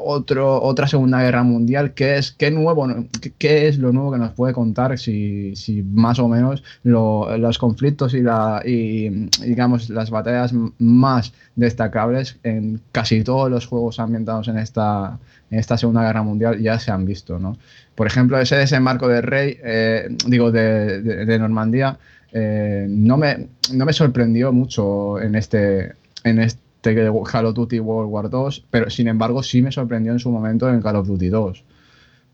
otro, 0.00 0.62
otra 0.62 0.86
Segunda 0.86 1.22
Guerra 1.22 1.42
Mundial, 1.42 1.94
¿qué 1.94 2.16
es, 2.16 2.32
qué 2.32 2.50
nuevo, 2.50 2.86
lo 2.86 3.92
nuevo 3.92 4.12
que 4.12 4.18
nos 4.18 4.32
puede 4.32 4.52
contar 4.52 4.98
si, 4.98 5.54
si 5.56 5.82
más 5.82 6.18
o 6.18 6.28
menos 6.28 6.62
los 6.82 7.58
conflictos 7.58 8.14
y, 8.14 8.22
la, 8.22 8.62
y, 8.64 9.28
digamos, 9.44 9.90
las 9.90 10.10
batallas 10.10 10.52
más 10.78 11.32
destacables 11.56 12.38
en 12.42 12.80
casi 12.92 13.22
todos 13.24 13.50
los 13.50 13.66
juegos 13.66 13.98
ambientados 13.98 14.48
en 14.48 14.58
esta, 14.58 15.18
en 15.52 15.58
esta 15.58 15.76
Segunda 15.76 16.02
Guerra 16.02 16.22
Mundial 16.22 16.58
ya 16.60 16.78
se 16.78 16.90
han 16.90 17.04
visto, 17.04 17.38
¿no? 17.38 17.58
Por 17.94 18.06
ejemplo, 18.06 18.40
ese 18.40 18.56
desembarco 18.56 19.06
de 19.06 19.20
Rey, 19.20 19.58
eh, 19.62 20.08
digo, 20.26 20.50
de, 20.50 21.02
de, 21.02 21.38
Normandía, 21.38 21.98
eh, 22.32 22.86
no, 22.88 23.18
me, 23.18 23.48
no 23.74 23.84
me 23.84 23.92
sorprendió 23.92 24.50
mucho 24.50 25.20
en 25.20 25.34
este, 25.34 25.92
en 26.24 26.40
este 26.40 26.94
Call 27.30 27.46
of 27.46 27.54
Duty 27.54 27.80
World 27.80 28.10
War 28.10 28.30
2, 28.30 28.66
pero 28.70 28.88
sin 28.88 29.08
embargo 29.08 29.42
sí 29.42 29.60
me 29.60 29.70
sorprendió 29.70 30.12
en 30.12 30.20
su 30.20 30.30
momento 30.30 30.70
en 30.70 30.80
Call 30.80 30.96
of 30.96 31.06
Duty 31.06 31.28
2, 31.28 31.64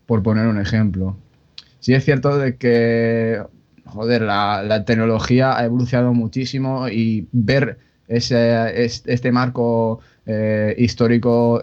por 0.05 0.23
poner 0.23 0.47
un 0.47 0.57
ejemplo. 0.57 1.17
Sí 1.81 1.93
es 1.93 2.05
cierto 2.05 2.37
de 2.37 2.55
que, 2.55 3.43
joder, 3.83 4.21
la, 4.21 4.85
tecnología 4.85 5.57
ha 5.57 5.65
evolucionado 5.65 6.13
muchísimo 6.13 6.87
y 6.87 7.27
ver 7.33 7.79
ese, 8.07 8.85
este 8.85 9.31
marco 9.33 9.99
eh, 10.25 10.73
histórico 10.77 11.61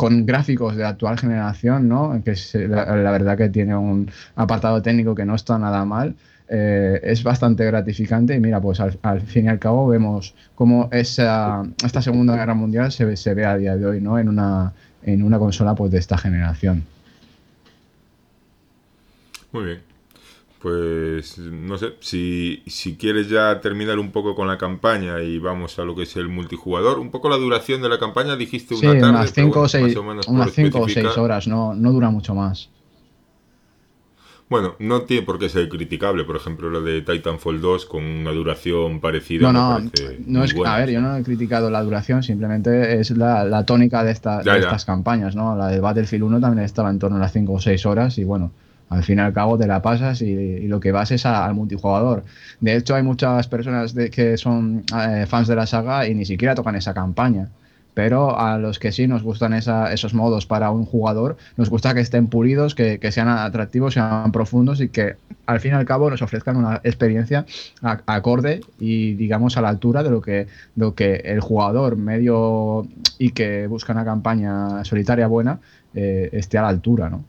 con 0.00 0.24
gráficos 0.24 0.76
de 0.76 0.86
actual 0.86 1.18
generación, 1.18 1.86
¿no? 1.86 2.22
que 2.24 2.34
la, 2.68 3.10
verdad 3.10 3.36
que 3.36 3.50
tiene 3.50 3.76
un 3.76 4.10
apartado 4.34 4.80
técnico 4.80 5.14
que 5.14 5.26
no 5.26 5.34
está 5.34 5.58
nada 5.58 5.84
mal, 5.84 6.14
eh, 6.48 6.98
es 7.02 7.22
bastante 7.22 7.66
gratificante 7.66 8.34
y 8.34 8.40
mira, 8.40 8.62
pues 8.62 8.80
al, 8.80 9.20
fin 9.20 9.44
y 9.44 9.48
al 9.48 9.58
cabo 9.58 9.88
vemos 9.88 10.34
cómo 10.54 10.88
esa, 10.90 11.64
esta 11.84 12.00
Segunda 12.00 12.34
Guerra 12.34 12.54
Mundial 12.54 12.90
se, 12.90 13.14
se 13.14 13.34
ve 13.34 13.44
a 13.44 13.58
día 13.58 13.76
de 13.76 13.84
hoy, 13.84 14.00
¿no? 14.00 14.18
En 14.18 14.30
una, 14.30 14.72
en 15.02 15.22
una 15.22 15.38
consola 15.38 15.74
pues 15.74 15.90
de 15.90 15.98
esta 15.98 16.16
generación. 16.16 16.82
Muy 19.52 19.64
bien. 19.64 19.89
Pues 20.60 21.38
no 21.38 21.78
sé, 21.78 21.94
si, 22.00 22.62
si 22.66 22.96
quieres 22.96 23.30
ya 23.30 23.62
terminar 23.62 23.98
un 23.98 24.12
poco 24.12 24.34
con 24.34 24.46
la 24.46 24.58
campaña 24.58 25.22
y 25.22 25.38
vamos 25.38 25.78
a 25.78 25.84
lo 25.84 25.96
que 25.96 26.02
es 26.02 26.16
el 26.16 26.28
multijugador, 26.28 26.98
un 26.98 27.10
poco 27.10 27.30
la 27.30 27.36
duración 27.36 27.80
de 27.80 27.88
la 27.88 27.98
campaña, 27.98 28.36
dijiste 28.36 28.74
una 28.74 28.92
sí, 28.92 29.00
tarde, 29.00 29.10
unas 29.10 29.32
5 29.32 29.60
o 29.60 29.68
6 29.68 29.96
unas 30.28 30.52
cinco 30.52 30.80
o 30.80 30.88
seis 30.88 31.16
horas, 31.16 31.48
no, 31.48 31.74
no 31.74 31.92
dura 31.92 32.10
mucho 32.10 32.34
más. 32.34 32.68
Bueno, 34.50 34.74
no 34.80 35.02
tiene 35.02 35.22
por 35.24 35.38
qué 35.38 35.48
ser 35.48 35.68
criticable, 35.70 36.24
por 36.24 36.36
ejemplo, 36.36 36.68
lo 36.68 36.82
de 36.82 37.00
Titanfall 37.00 37.60
2 37.60 37.86
con 37.86 38.04
una 38.04 38.32
duración 38.32 39.00
parecida. 39.00 39.50
No, 39.50 39.78
no, 39.78 39.90
no 40.26 40.44
es, 40.44 40.54
a 40.66 40.76
ver, 40.76 40.90
yo 40.90 41.00
no 41.00 41.16
he 41.16 41.22
criticado 41.22 41.70
la 41.70 41.82
duración, 41.82 42.22
simplemente 42.22 43.00
es 43.00 43.12
la, 43.12 43.44
la 43.44 43.64
tónica 43.64 44.04
de, 44.04 44.10
esta, 44.10 44.42
de 44.42 44.58
estas 44.58 44.84
campañas, 44.84 45.34
¿no? 45.34 45.56
La 45.56 45.68
de 45.68 45.80
Battlefield 45.80 46.24
1 46.24 46.40
también 46.40 46.66
estaba 46.66 46.90
en 46.90 46.98
torno 46.98 47.16
a 47.16 47.20
las 47.20 47.32
5 47.32 47.50
o 47.50 47.60
6 47.60 47.86
horas 47.86 48.18
y 48.18 48.24
bueno, 48.24 48.50
al 48.90 49.04
fin 49.04 49.18
y 49.18 49.20
al 49.22 49.32
cabo 49.32 49.56
te 49.56 49.66
la 49.66 49.80
pasas 49.82 50.20
y, 50.20 50.66
lo 50.66 50.80
que 50.80 50.92
vas 50.92 51.10
es 51.12 51.24
al 51.24 51.54
multijugador. 51.54 52.24
De 52.60 52.76
hecho, 52.76 52.96
hay 52.96 53.02
muchas 53.02 53.46
personas 53.48 53.94
que 53.94 54.36
son 54.36 54.84
eh, 54.96 55.26
fans 55.26 55.48
de 55.48 55.56
la 55.56 55.66
saga 55.66 56.06
y 56.08 56.14
ni 56.14 56.24
siquiera 56.24 56.54
tocan 56.54 56.74
esa 56.74 56.92
campaña. 56.92 57.48
Pero 57.94 58.38
a 58.38 58.58
los 58.58 58.78
que 58.78 58.92
sí 58.92 59.06
nos 59.06 59.22
gustan 59.22 59.52
esos 59.52 60.14
modos 60.14 60.46
para 60.46 60.70
un 60.70 60.84
jugador, 60.84 61.36
nos 61.56 61.70
gusta 61.70 61.92
que 61.92 62.00
estén 62.00 62.28
pulidos, 62.28 62.74
que, 62.74 62.98
sean 63.10 63.28
atractivos, 63.28 63.94
sean 63.94 64.30
profundos 64.32 64.80
y 64.80 64.88
que 64.88 65.16
al 65.46 65.60
fin 65.60 65.72
y 65.72 65.74
al 65.74 65.84
cabo 65.84 66.08
nos 66.08 66.22
ofrezcan 66.22 66.56
una 66.56 66.80
experiencia 66.84 67.46
acorde 67.82 68.60
y 68.78 69.14
digamos 69.14 69.56
a 69.56 69.60
la 69.60 69.68
altura 69.68 70.02
de 70.02 70.10
lo 70.10 70.20
que, 70.20 70.46
lo 70.76 70.94
que 70.94 71.16
el 71.16 71.40
jugador 71.40 71.96
medio 71.96 72.86
y 73.18 73.32
que 73.32 73.66
busca 73.66 73.92
una 73.92 74.04
campaña 74.04 74.84
solitaria 74.84 75.26
buena 75.26 75.58
eh, 75.92 76.30
esté 76.32 76.58
a 76.58 76.62
la 76.62 76.68
altura, 76.68 77.10
¿no? 77.10 77.24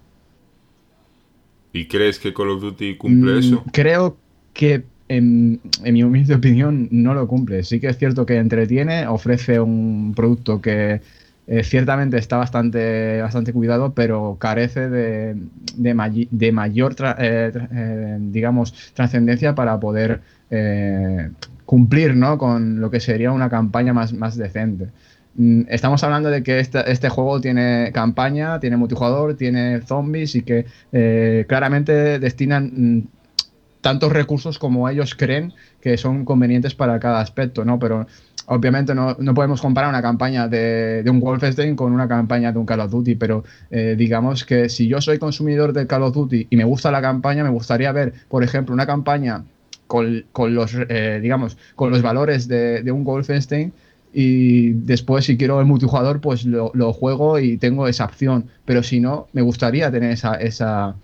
¿Y 1.74 1.86
crees 1.86 2.20
que 2.20 2.34
Call 2.34 2.50
of 2.50 2.62
Duty 2.62 2.96
cumple 2.98 3.34
mm, 3.34 3.40
eso? 3.40 3.64
Creo 3.72 4.18
que 4.54 4.84
en, 5.08 5.60
mi 5.84 6.04
humilde 6.04 6.36
opinión 6.36 6.88
no 6.92 7.14
lo 7.14 7.28
cumple. 7.28 7.64
Sí 7.64 7.80
que 7.80 7.88
es 7.88 7.98
cierto 7.98 8.26
que 8.26 8.38
entretiene, 8.38 9.08
ofrece 9.08 9.60
un 9.60 10.14
producto 10.16 10.62
que 10.62 11.02
eh, 11.48 11.64
ciertamente 11.64 12.18
está 12.18 12.38
bastante, 12.38 13.22
bastante 13.22 13.52
cuidado, 13.52 13.94
pero 13.94 14.38
carece 14.40 14.90
de, 14.90 15.36
de, 15.76 16.52
mayor, 16.52 16.96
eh, 17.20 17.52
eh, 17.74 18.18
digamos, 18.20 18.94
trascendencia 18.94 19.56
para 19.56 19.80
poder 19.80 20.22
cumplir 21.66 22.18
¿no? 22.18 22.38
con 22.38 22.82
lo 22.82 22.92
que 22.92 23.00
sería 23.00 23.32
una 23.32 23.50
campaña 23.50 23.94
más, 23.94 24.12
más 24.12 24.36
decente. 24.36 24.90
Mm, 25.36 25.62
estamos 25.70 26.04
hablando 26.04 26.30
de 26.30 26.44
que 26.44 26.60
este, 26.60 27.10
juego 27.10 27.40
tiene 27.40 27.92
campaña, 27.94 28.60
tiene 28.60 28.78
multijugador, 28.78 29.36
tiene 29.36 29.82
zombies 29.82 30.36
y 30.36 30.42
que 30.44 30.66
eh, 30.92 31.46
claramente 31.48 32.20
destinan 32.20 32.72
mm, 32.76 33.08
tantos 33.82 34.12
recursos 34.12 34.60
como 34.60 34.90
ellos 34.90 35.16
creen 35.16 35.54
que 35.80 35.98
son 35.98 36.26
convenientes 36.26 36.76
para 36.76 37.00
cada 37.00 37.22
aspecto, 37.22 37.66
¿no? 37.66 37.80
Pero 37.80 38.08
obviamente 38.48 38.94
no, 38.94 39.16
podemos 39.34 39.62
comparar 39.62 39.90
una 39.90 40.02
campaña 40.02 40.48
de, 40.48 41.04
un 41.08 41.20
Wolfenstein 41.20 41.76
con 41.76 41.94
una 41.94 42.08
campaña 42.08 42.52
de 42.52 42.60
un 42.60 42.66
Call 42.66 42.82
of 42.82 42.92
Duty, 42.92 43.16
pero 43.16 43.44
eh, 43.70 43.96
digamos 43.98 44.44
que 44.46 44.68
si 44.70 44.88
yo 44.88 45.00
soy 45.00 45.18
consumidor 45.18 45.72
de 45.74 45.88
Call 45.88 46.04
of 46.04 46.14
Duty 46.14 46.48
y 46.50 46.58
me 46.58 46.66
gusta 46.66 46.92
la 46.92 47.02
campaña, 47.02 47.44
me 47.44 47.50
gustaría 47.50 47.92
ver, 47.92 48.14
por 48.28 48.44
ejemplo, 48.44 48.74
una 48.74 48.86
campaña 48.86 49.46
con, 49.88 50.26
los, 50.54 50.76
eh, 50.90 51.20
digamos, 51.22 51.58
con 51.76 51.90
los 51.90 52.02
valores 52.02 52.48
de, 52.48 52.84
de 52.84 52.92
un 52.92 53.04
Wolfenstein 53.04 53.74
y 54.14 54.72
después 54.72 55.26
si 55.26 55.38
quiero 55.38 55.60
el 55.60 55.66
multijugador 55.66 56.20
pues 56.20 56.46
lo, 56.46 56.94
juego 56.94 57.40
y 57.40 57.58
tengo 57.58 57.88
esa 57.88 58.06
opción. 58.06 58.50
Pero 58.66 58.84
si 58.84 59.00
no 59.00 59.28
me 59.34 59.42
gustaría 59.42 59.92
tener 59.92 60.12
esa, 60.12 60.36
esa, 60.36 60.96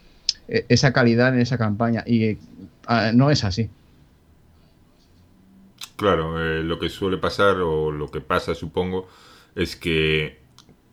e, 0.48 0.66
esa 0.70 0.94
calidad 0.94 1.34
en 1.34 1.42
esa 1.42 1.58
campaña. 1.58 2.04
Y 2.06 2.38
ah, 2.86 3.12
no 3.14 3.32
es 3.32 3.44
así. 3.44 3.70
Claro 5.96 6.44
eh, 6.44 6.64
lo 6.64 6.78
que 6.80 6.90
suele 6.90 7.18
pasar 7.18 7.58
o 7.58 7.92
lo 7.92 8.12
que 8.12 8.22
pasa 8.22 8.54
supongo 8.54 9.08
es 9.56 9.76
que 9.76 10.38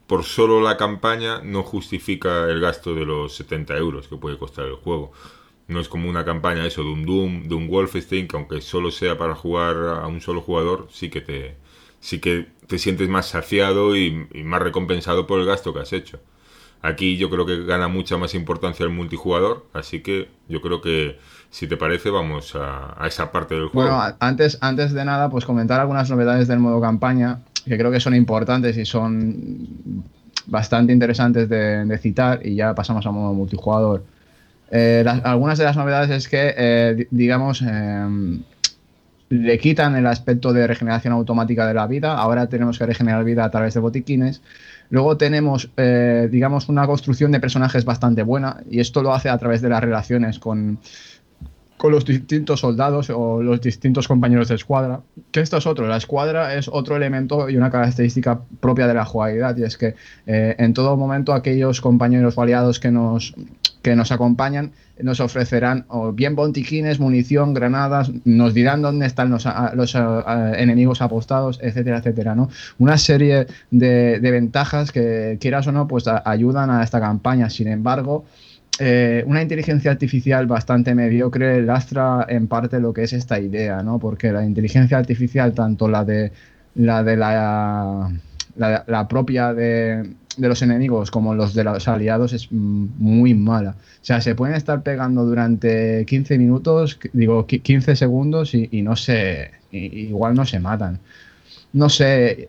por 0.06 0.24
solo 0.24 0.60
la 0.60 0.76
campaña 0.76 1.40
no 1.42 1.62
justifica 1.62 2.48
el 2.48 2.60
gasto 2.60 2.94
de 2.94 3.04
los 3.04 3.34
70 3.36 3.76
euros 3.76 4.08
que 4.08 4.16
puede 4.16 4.38
costar 4.38 4.66
el 4.66 4.74
juego. 4.74 5.12
No 5.66 5.80
es 5.80 5.88
como 5.88 6.10
una 6.10 6.24
campaña 6.24 6.66
eso 6.66 6.82
de 6.82 6.90
un 6.90 7.06
Doom, 7.06 7.48
de 7.48 7.54
un 7.54 7.68
Wolfenstein, 7.68 8.28
que 8.28 8.36
aunque 8.36 8.60
solo 8.60 8.90
sea 8.90 9.16
para 9.16 9.34
jugar 9.34 9.76
a 9.76 10.06
un 10.06 10.20
solo 10.20 10.42
jugador, 10.42 10.88
sí 10.90 11.08
que 11.08 11.22
te, 11.22 11.56
sí 12.04 12.18
que 12.18 12.48
te 12.66 12.78
sientes 12.78 13.08
más 13.08 13.26
saciado 13.26 13.96
y, 13.96 14.28
más 14.44 14.60
recompensado 14.60 15.26
por 15.26 15.40
el 15.40 15.46
gasto 15.46 15.72
que 15.72 15.80
has 15.80 15.92
hecho. 15.94 16.20
Aquí 16.82 17.16
yo 17.16 17.30
creo 17.30 17.46
que 17.46 17.64
gana 17.64 17.88
mucha 17.88 18.18
más 18.18 18.34
importancia 18.34 18.84
el 18.84 18.90
multijugador, 18.90 19.64
así 19.72 20.02
que 20.02 20.28
yo 20.46 20.60
creo 20.60 20.82
que 20.82 21.18
si 21.48 21.66
te 21.66 21.78
parece 21.78 22.10
vamos 22.10 22.54
a, 22.56 22.94
esa 23.06 23.32
parte 23.32 23.54
del 23.54 23.68
juego. 23.68 23.88
Bueno, 23.88 24.16
antes, 24.20 24.58
antes 24.60 24.92
de 24.92 25.02
nada, 25.02 25.30
pues 25.30 25.46
comentar 25.46 25.80
algunas 25.80 26.10
novedades 26.10 26.46
del 26.46 26.58
modo 26.58 26.78
campaña, 26.78 27.40
que 27.64 27.78
creo 27.78 27.90
que 27.90 28.00
son 28.00 28.14
importantes 28.14 28.76
y 28.76 28.84
son 28.84 30.04
bastante 30.44 30.92
interesantes 30.92 31.48
de, 31.48 31.98
citar, 32.02 32.46
y 32.46 32.54
ya 32.54 32.74
pasamos 32.74 33.06
al 33.06 33.14
modo 33.14 33.32
multijugador. 33.32 34.04
Eh, 34.70 35.02
algunas 35.24 35.56
de 35.56 35.64
las 35.64 35.76
novedades 35.78 36.10
es 36.10 36.28
que, 36.28 36.54
eh, 36.54 37.08
digamos, 37.10 37.62
em, 37.62 38.42
le 39.42 39.58
quitan 39.58 39.96
el 39.96 40.06
aspecto 40.06 40.52
de 40.52 40.66
regeneración 40.66 41.12
automática 41.12 41.66
de 41.66 41.74
la 41.74 41.86
vida, 41.86 42.16
ahora 42.16 42.48
tenemos 42.48 42.78
que 42.78 42.86
regenerar 42.86 43.24
vida 43.24 43.44
a 43.44 43.50
través 43.50 43.74
de 43.74 43.80
botiquines. 43.80 44.42
Luego 44.90 45.16
tenemos, 45.16 45.70
eh, 45.76 46.28
digamos, 46.30 46.68
una 46.68 46.86
construcción 46.86 47.32
de 47.32 47.40
personajes 47.40 47.84
bastante 47.84 48.22
buena 48.22 48.58
y 48.70 48.80
esto 48.80 49.02
lo 49.02 49.12
hace 49.12 49.28
a 49.28 49.38
través 49.38 49.60
de 49.62 49.68
las 49.68 49.82
relaciones 49.82 50.38
con, 50.38 50.78
con 51.76 51.90
los 51.90 52.04
distintos 52.04 52.60
soldados 52.60 53.10
o 53.10 53.42
los 53.42 53.60
distintos 53.60 54.06
compañeros 54.06 54.48
de 54.48 54.54
escuadra. 54.54 55.00
Que 55.32 55.40
esto 55.40 55.56
es 55.56 55.66
otro, 55.66 55.88
la 55.88 55.96
escuadra 55.96 56.54
es 56.54 56.68
otro 56.68 56.96
elemento 56.96 57.48
y 57.50 57.56
una 57.56 57.70
característica 57.70 58.40
propia 58.60 58.86
de 58.86 58.94
la 58.94 59.04
jugabilidad 59.04 59.56
y 59.56 59.64
es 59.64 59.76
que 59.76 59.94
eh, 60.26 60.54
en 60.58 60.74
todo 60.74 60.96
momento 60.96 61.32
aquellos 61.32 61.80
compañeros 61.80 62.38
o 62.38 62.42
aliados 62.42 62.78
que 62.78 62.90
nos, 62.90 63.34
que 63.84 63.94
nos 63.94 64.10
acompañan 64.10 64.72
nos 65.02 65.20
ofrecerán 65.20 65.86
bien 66.14 66.36
bontiquines, 66.36 67.00
munición, 67.00 67.52
granadas, 67.52 68.10
nos 68.24 68.54
dirán 68.54 68.82
dónde 68.82 69.06
están 69.06 69.30
los, 69.30 69.46
enemigos 70.56 71.02
apostados, 71.02 71.58
etcétera, 71.62 71.98
etcétera, 71.98 72.34
¿no? 72.34 72.48
Una 72.78 72.96
serie 72.96 73.46
de, 73.70 74.18
ventajas 74.22 74.92
que, 74.92 75.36
quieras 75.40 75.66
o 75.66 75.72
no, 75.72 75.88
pues 75.88 76.04
ayudan 76.06 76.70
a 76.70 76.82
esta 76.82 77.00
campaña. 77.00 77.50
Sin 77.50 77.68
embargo, 77.68 78.24
eh, 78.78 79.24
una 79.26 79.42
inteligencia 79.42 79.90
artificial 79.90 80.46
bastante 80.46 80.94
mediocre 80.94 81.62
lastra 81.62 82.26
en 82.28 82.46
parte 82.46 82.80
lo 82.80 82.92
que 82.92 83.04
es 83.04 83.12
esta 83.12 83.40
idea, 83.40 83.82
¿no? 83.82 83.98
Porque 83.98 84.32
la 84.32 84.44
inteligencia 84.44 84.96
artificial, 84.96 85.54
tanto 85.54 85.88
la 85.88 86.04
de 86.04 86.30
la 86.76 87.02
de 87.02 87.16
la 88.56 89.08
propia 89.08 89.52
de, 89.52 90.14
de 90.36 90.48
los 90.48 90.62
enemigos 90.62 91.10
como 91.10 91.34
los 91.34 91.54
de 91.54 91.64
los 91.64 91.88
aliados 91.88 92.32
es 92.32 92.50
muy 92.50 93.34
mala. 93.34 93.76
O 94.02 94.04
sea, 94.04 94.20
se 94.20 94.34
pueden 94.34 94.56
estar 94.56 94.82
pegando 94.82 95.24
durante 95.24 96.04
15 96.06 96.38
minutos, 96.38 96.98
digo 97.12 97.46
15 97.46 97.96
segundos 97.96 98.54
y, 98.54 98.82
no 98.82 98.96
se, 98.96 99.52
igual 99.70 100.34
no 100.34 100.44
se 100.44 100.60
matan. 100.60 101.00
No 101.72 101.88
sé. 101.88 102.48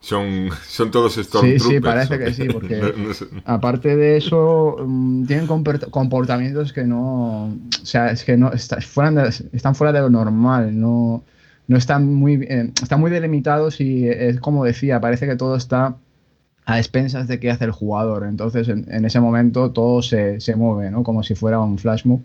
Son, 0.00 0.48
son 0.66 0.90
todos 0.90 1.18
estos 1.18 1.42
Sí, 1.42 1.58
sí, 1.58 1.78
parece 1.78 2.18
que 2.18 2.32
sí, 2.32 2.48
porque 2.48 2.80
aparte 3.44 3.96
de 3.96 4.16
eso, 4.16 4.76
tienen 5.26 5.46
comportamientos 5.46 6.72
que 6.72 6.84
no. 6.84 7.44
O 7.44 7.84
sea, 7.86 8.10
es 8.10 8.24
que 8.24 8.36
no. 8.36 8.50
están 8.52 8.82
fuera 9.74 9.92
de 9.92 10.00
lo 10.00 10.08
normal, 10.10 10.78
no, 10.78 11.22
no 11.68 11.76
están 11.76 12.14
muy. 12.14 12.46
están 12.82 13.00
muy 13.00 13.10
delimitados 13.10 13.80
y 13.80 14.08
es 14.08 14.40
como 14.40 14.64
decía, 14.64 15.00
parece 15.00 15.26
que 15.26 15.36
todo 15.36 15.54
está 15.56 15.96
a 16.66 16.78
expensas 16.78 17.28
de 17.28 17.40
qué 17.40 17.50
hace 17.50 17.64
el 17.64 17.72
jugador. 17.72 18.24
Entonces, 18.24 18.68
en, 18.68 19.04
ese 19.04 19.20
momento 19.20 19.72
todo 19.72 20.02
se, 20.02 20.38
mueve, 20.56 20.90
¿no? 20.90 21.02
Como 21.02 21.22
si 21.22 21.34
fuera 21.34 21.60
un 21.60 21.78
flash 21.78 22.04
move. 22.04 22.22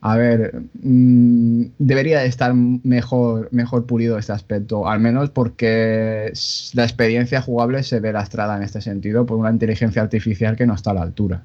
A 0.00 0.16
ver, 0.16 0.62
mm, 0.80 1.64
debería 1.78 2.20
de 2.20 2.26
estar 2.26 2.54
mejor, 2.54 3.48
mejor 3.50 3.86
pulido 3.86 4.16
este 4.16 4.32
aspecto, 4.32 4.88
al 4.88 5.00
menos 5.00 5.30
porque 5.30 6.32
la 6.74 6.84
experiencia 6.84 7.42
jugable 7.42 7.82
se 7.82 7.98
ve 7.98 8.12
lastrada 8.12 8.56
en 8.56 8.62
este 8.62 8.80
sentido 8.80 9.26
por 9.26 9.38
una 9.38 9.50
inteligencia 9.50 10.00
artificial 10.00 10.56
que 10.56 10.66
no 10.66 10.74
está 10.74 10.92
a 10.92 10.94
la 10.94 11.02
altura. 11.02 11.42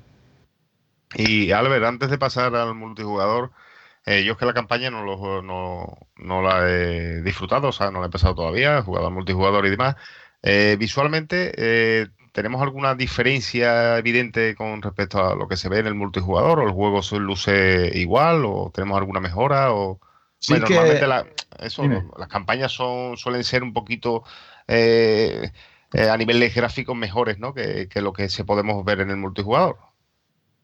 Y 1.16 1.52
Albert, 1.52 1.86
antes 1.86 2.10
de 2.12 2.18
pasar 2.18 2.56
al 2.56 2.76
multijugador, 2.76 3.52
eh, 4.06 4.24
yo 4.24 4.34
es 4.34 4.38
que 4.38 4.46
la 4.46 4.54
campaña 4.54 4.90
no, 4.90 5.04
lo, 5.04 5.42
no, 5.42 5.98
no, 6.18 6.42
la 6.42 6.70
he 6.70 7.22
disfrutado, 7.22 7.70
o 7.70 7.72
sea, 7.72 7.90
no 7.90 8.00
la 8.00 8.06
he 8.06 8.08
empezado 8.08 8.36
todavía, 8.36 8.80
he 8.80 8.82
jugado 8.82 9.08
al 9.08 9.14
multijugador 9.14 9.66
y 9.66 9.70
demás, 9.70 9.96
eh, 10.44 10.76
visualmente, 10.78 11.54
eh, 11.56 12.08
¿tenemos 12.34 12.62
alguna 12.62 12.96
diferencia 12.96 13.98
evidente 13.98 14.56
con 14.56 14.82
respecto 14.82 15.26
a 15.26 15.36
lo 15.36 15.48
que 15.48 15.56
se 15.56 15.70
ve 15.70 15.80
en 15.80 15.88
el 15.88 15.96
multijugador? 15.96 16.60
¿O 16.60 16.68
el 16.68 16.74
juego 16.74 17.02
se 17.02 17.18
luce 17.18 17.92
igual? 17.98 18.44
¿O 18.46 18.70
tenemos 18.74 18.98
alguna 18.98 19.22
mejora? 19.22 19.74
O... 19.74 20.00
normalmente 20.50 21.08
las 21.08 22.28
campañas 22.28 22.74
son, 22.74 23.16
suelen 23.16 23.46
ser 23.46 23.64
un 23.64 23.72
poquito 23.72 24.24
eh, 24.68 25.50
a 25.94 26.18
nivel 26.18 26.42
de 26.42 26.50
gráficos 26.50 26.96
mejores 26.96 27.40
¿no? 27.40 27.54
que, 27.54 27.88
lo 27.96 28.12
que 28.12 28.28
se 28.28 28.44
podemos 28.44 28.84
ver 28.84 29.00
en 29.00 29.12
el 29.12 29.18
multijugador. 29.18 29.78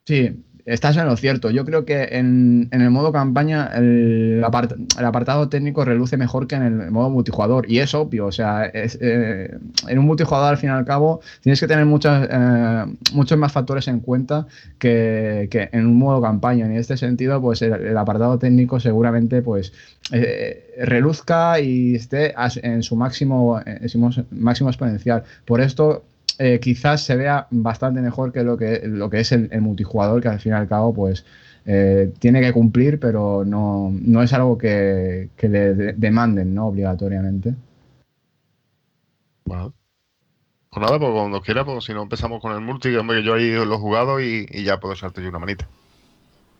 Sí, 0.05 0.43
estás 0.69 0.97
en 0.97 1.07
lo 1.07 1.17
cierto. 1.17 1.49
Yo 1.49 1.65
creo 1.65 1.83
que 1.83 2.09
en, 2.11 2.69
el 2.71 2.89
modo 2.91 3.11
campaña 3.11 3.71
el, 3.75 4.43
apartado 4.43 5.49
técnico 5.49 5.83
reluce 5.83 6.15
mejor 6.15 6.47
que 6.47 6.55
en 6.55 6.63
el 6.63 6.91
modo 6.91 7.09
multijugador. 7.09 7.69
Y 7.69 7.79
es 7.79 7.93
obvio, 7.95 8.27
o 8.27 8.31
sea, 8.31 8.69
eh, 8.73 9.57
en 9.87 9.99
un 9.99 10.05
multijugador 10.05 10.51
al 10.51 10.57
fin 10.57 10.69
y 10.69 10.73
al 10.73 10.85
cabo 10.85 11.21
tienes 11.41 11.59
que 11.59 11.67
tener 11.67 11.85
muchas, 11.85 12.27
eh, 12.31 12.85
muchos 13.13 13.37
más 13.37 13.51
factores 13.51 13.87
en 13.87 13.99
cuenta 13.99 14.45
que, 14.77 15.49
en 15.51 15.87
un 15.87 15.97
modo 15.97 16.21
campaña. 16.21 16.65
En 16.65 16.73
este 16.73 16.97
sentido, 16.97 17.41
pues 17.41 17.61
el, 17.63 17.97
apartado 17.97 18.37
técnico 18.37 18.79
seguramente 18.79 19.41
pues 19.41 19.73
eh, 20.11 20.75
reluzca 20.79 21.59
y 21.59 21.95
esté 21.95 22.33
en 22.61 22.83
su 22.83 22.95
máximo, 22.95 23.59
en 23.65 23.89
su 23.89 23.99
máximo 24.31 24.69
exponencial. 24.69 25.23
Por 25.45 25.61
esto 25.61 26.03
eh, 26.39 26.59
quizás 26.61 27.03
se 27.03 27.17
vea 27.17 27.47
bastante 27.51 28.01
mejor 28.01 28.31
que 28.31 28.43
lo 28.43 28.57
que, 28.57 28.81
lo 28.85 29.09
que 29.09 29.19
es 29.19 29.31
el, 29.33 29.49
multijugador, 29.61 30.21
que 30.21 30.29
al 30.29 30.39
fin 30.39 30.53
y 30.53 30.55
al 30.55 30.69
cabo, 30.69 30.93
pues 30.93 31.25
eh, 31.65 32.13
tiene 32.19 32.39
que 32.39 32.53
cumplir, 32.53 32.99
pero 32.99 33.43
no, 33.45 33.91
no 33.93 34.23
es 34.23 34.31
algo 34.31 34.57
que, 34.57 35.29
le 35.41 35.73
demanden, 35.93 36.55
¿no? 36.55 36.67
Obligatoriamente. 36.67 37.55
Bueno. 39.43 39.73
Pues 40.71 40.81
nada, 40.85 40.97
pues 40.97 41.11
cuando 41.11 41.41
quiera, 41.41 41.65
pues 41.65 41.83
si 41.83 41.93
no 41.93 42.03
empezamos 42.03 42.41
con 42.41 42.53
el 42.53 42.61
multi, 42.61 42.89
que 42.89 43.23
yo 43.23 43.33
ahí 43.33 43.51
lo 43.51 43.75
he 43.75 43.77
jugado 43.77 44.21
y, 44.21 44.47
y 44.49 44.63
ya 44.63 44.79
puedo 44.79 44.93
echarte 44.93 45.21
yo 45.21 45.29
una 45.29 45.39
manita. 45.39 45.67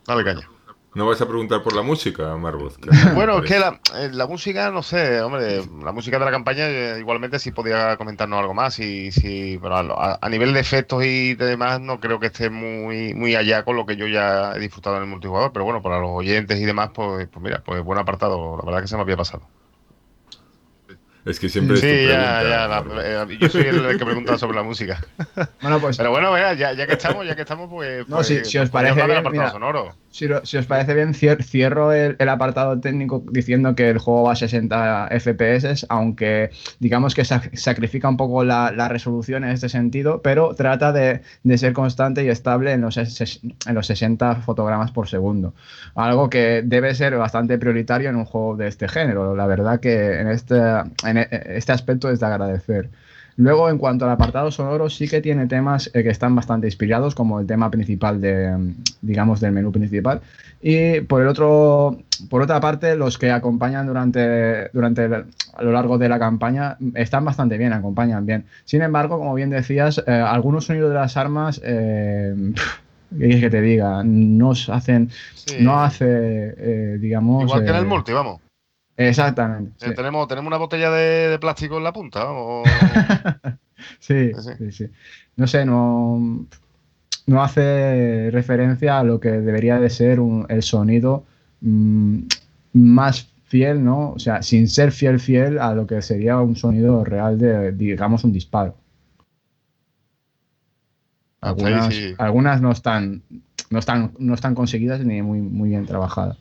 Dale 0.06 0.24
caña. 0.26 0.59
¿No 0.96 1.06
vas 1.06 1.22
a 1.22 1.28
preguntar 1.28 1.62
por 1.62 1.76
la 1.76 1.84
música, 1.84 2.36
Marvoz? 2.36 2.78
Bueno, 3.14 3.40
es 3.40 3.46
que 3.46 3.58
eh, 3.58 4.10
la, 4.12 4.26
música, 4.26 4.72
no 4.72 4.82
sé, 4.82 5.22
hombre, 5.22 5.64
la 5.84 5.92
música 5.92 6.18
de 6.18 6.26
la 6.26 6.32
campaña 6.32 6.68
eh, 6.68 7.00
igualmente 7.00 7.38
sí 7.38 7.52
podía 7.52 7.96
comentarnos 7.98 8.40
algo 8.40 8.56
más, 8.56 8.80
y, 8.80 9.12
sí, 9.12 9.60
pero 9.62 9.76
a, 9.78 10.30
nivel 10.30 10.54
de 10.54 10.60
efectos 10.60 11.04
y 11.04 11.36
demás 11.36 11.80
no 11.80 12.00
creo 12.00 12.20
que 12.20 12.28
esté 12.28 12.50
muy, 12.50 13.14
muy 13.14 13.36
allá 13.36 13.64
con 13.64 13.76
lo 13.76 13.86
que 13.86 13.98
yo 13.98 14.08
ya 14.08 14.54
he 14.56 14.60
disfrutado 14.60 14.98
en 14.98 15.04
el 15.04 15.10
multijugador, 15.10 15.52
pero 15.54 15.66
bueno, 15.66 15.82
para 15.82 16.00
los 16.00 16.10
oyentes 16.10 16.60
y 16.60 16.66
demás, 16.66 16.90
pues, 16.94 17.28
pues 17.28 17.44
mira, 17.44 17.62
pues 17.64 17.84
buen 17.84 18.00
apartado, 18.00 18.58
la 18.58 18.66
verdad 18.66 18.82
que 18.82 18.88
se 18.88 18.96
me 18.96 19.04
había 19.04 19.18
pasado. 19.18 19.44
Es 21.30 21.40
que 21.40 21.48
siempre. 21.48 21.78
Sí, 21.78 22.08
ya, 22.08 22.42
ya. 22.44 22.84
Eh, 23.04 23.38
yo 23.40 23.50
soy 23.50 23.62
el 23.62 23.98
que 23.98 24.06
pregunta 24.06 24.38
sobre 24.38 24.58
la 24.58 24.64
música. 24.64 25.00
Bueno, 25.62 25.80
pues. 25.80 25.98
Pero 25.98 26.12
bueno, 26.12 26.36
ya, 26.38 26.74
ya 26.74 26.88
que 26.88 26.94
estamos, 26.94 27.26
ya 27.26 27.36
que 27.36 27.42
estamos, 27.42 27.70
pues. 27.70 28.08
No, 28.08 28.24
si, 28.24 28.36
pues, 28.36 28.56
os 28.56 28.70
parece 28.70 29.06
bien. 29.06 29.24
si, 30.10 30.28
si, 30.44 30.58
os 30.58 30.66
parece 30.66 30.94
bien, 30.94 31.14
cierro 31.14 31.94
el, 31.94 32.30
apartado 32.30 32.80
técnico 32.80 33.24
diciendo 33.30 33.76
que 33.76 33.90
el 33.90 34.00
juego 34.00 34.24
va 34.24 34.34
a 34.34 34.36
60 34.36 35.10
FPS, 35.20 35.86
aunque 35.90 36.50
digamos 36.80 37.14
que 37.14 37.26
sacrifica 37.26 38.10
un 38.10 38.18
poco 38.18 38.44
la, 38.44 38.72
la 38.72 38.88
resolución 38.88 39.44
en 39.44 39.52
este 39.52 39.70
sentido, 39.70 40.22
pero 40.22 40.56
trata 40.56 40.92
de, 40.92 41.22
de, 41.44 41.58
ser 41.58 41.74
constante 41.74 42.24
y 42.24 42.30
estable 42.30 42.72
en 42.72 42.82
los, 42.82 42.98
en 42.98 43.76
los 43.76 43.88
60 43.88 44.36
fotogramas 44.38 44.92
por 44.92 45.08
segundo. 45.08 45.54
Algo 45.96 46.30
que 46.30 46.62
debe 46.66 46.96
ser 46.96 47.18
bastante 47.18 47.58
prioritario 47.58 48.10
en 48.10 48.16
un 48.16 48.26
juego 48.26 48.56
de 48.56 48.68
este 48.68 48.88
género. 48.88 49.36
La 49.36 49.46
verdad 49.46 49.80
que 49.80 50.20
en 50.20 50.28
este 50.30 50.56
e, 51.06 51.19
e, 51.22 51.58
este 51.58 51.72
aspecto 51.72 52.10
es 52.10 52.20
de 52.20 52.26
agradecer. 52.26 52.90
Luego, 53.40 53.70
en 53.70 53.78
cuanto 53.78 54.04
al 54.04 54.12
apartado 54.12 54.52
sonoro, 54.52 54.90
sí 54.90 55.08
que 55.08 55.22
tiene 55.22 55.48
temas 55.48 55.90
eh, 55.94 56.04
que 56.04 56.10
están 56.10 56.36
bastante 56.36 56.68
inspirados, 56.68 57.16
como 57.16 57.40
el 57.40 57.48
tema 57.48 57.72
principal 57.72 58.20
de, 58.20 58.74
digamos, 59.02 59.40
del 59.40 59.54
menú 59.54 59.72
principal. 59.72 60.20
Y 60.62 61.00
por 61.00 61.22
el 61.22 61.30
otro, 61.30 62.00
por 62.30 62.42
otra 62.42 62.60
parte, 62.60 62.98
los 62.98 63.18
que 63.18 63.32
acompañan 63.32 63.88
durante, 63.88 64.68
durante 64.74 65.06
a 65.06 65.64
lo 65.64 65.72
largo 65.72 65.98
de 65.98 66.10
la 66.10 66.20
campaña 66.20 66.76
están 66.96 67.24
bastante 67.24 67.58
bien, 67.58 67.72
acompañan 67.72 68.26
bien. 68.26 68.44
Sin 68.66 68.82
embargo, 68.82 69.18
como 69.18 69.34
bien 69.36 69.52
decías, 69.52 70.04
eh, 70.06 70.12
algunos 70.12 70.66
sonidos 70.66 70.90
de 70.90 70.96
las 70.96 71.16
armas, 71.16 71.62
eh, 71.64 72.36
¿qué 73.12 73.18
quieres 73.18 73.40
que 73.40 73.50
te 73.50 73.62
diga? 73.62 74.04
Nos 74.04 74.68
hacen, 74.68 75.12
no 75.62 75.82
hace, 75.82 76.98
digamos. 76.98 77.44
Igual 77.46 77.64
que 77.64 77.70
en 77.70 77.76
el 77.78 77.86
multi, 77.86 78.12
vamos. 78.12 78.42
Exactamente. 79.00 79.90
Eh, 79.90 79.94
¿Tenemos, 79.96 80.28
¿Tenemos 80.28 80.50
una 80.50 80.58
botella 80.58 80.92
de, 80.92 81.40
plástico 81.40 81.78
en 81.78 81.86
la 81.86 81.94
punta? 81.94 82.28
sí, 84.00 84.32
sí, 84.58 84.72
sí, 84.74 84.86
No 85.38 85.48
sé, 85.48 85.66
no, 85.66 86.46
no 87.26 87.42
hace 87.42 88.30
referencia 88.30 89.00
a 89.00 89.04
lo 89.06 89.22
que 89.22 89.30
debería 89.30 89.80
de 89.80 89.90
ser 89.90 90.20
el 90.50 90.64
sonido 90.64 91.24
mm, 91.62 92.24
más 92.74 93.30
fiel, 93.46 93.86
¿no? 93.86 94.12
O 94.12 94.20
sea, 94.20 94.42
sin 94.42 94.68
ser 94.68 94.92
fiel, 94.92 95.22
fiel 95.22 95.60
a 95.60 95.74
lo 95.74 95.88
que 95.88 96.02
sería 96.02 96.38
un 96.40 96.58
sonido 96.58 97.06
real 97.06 97.40
de, 97.40 97.72
digamos, 97.72 98.26
un 98.26 98.34
disparo. 98.34 98.76
Algunas, 101.40 101.96
algunas 102.18 102.62
no 102.62 102.74
están, 102.74 103.24
no 103.70 103.80
están, 103.80 104.12
no 104.20 104.34
están 104.34 104.56
conseguidas 104.56 105.00
ni 105.06 105.22
muy, 105.22 105.40
muy 105.40 105.70
bien 105.70 105.86
trabajadas. 105.86 106.38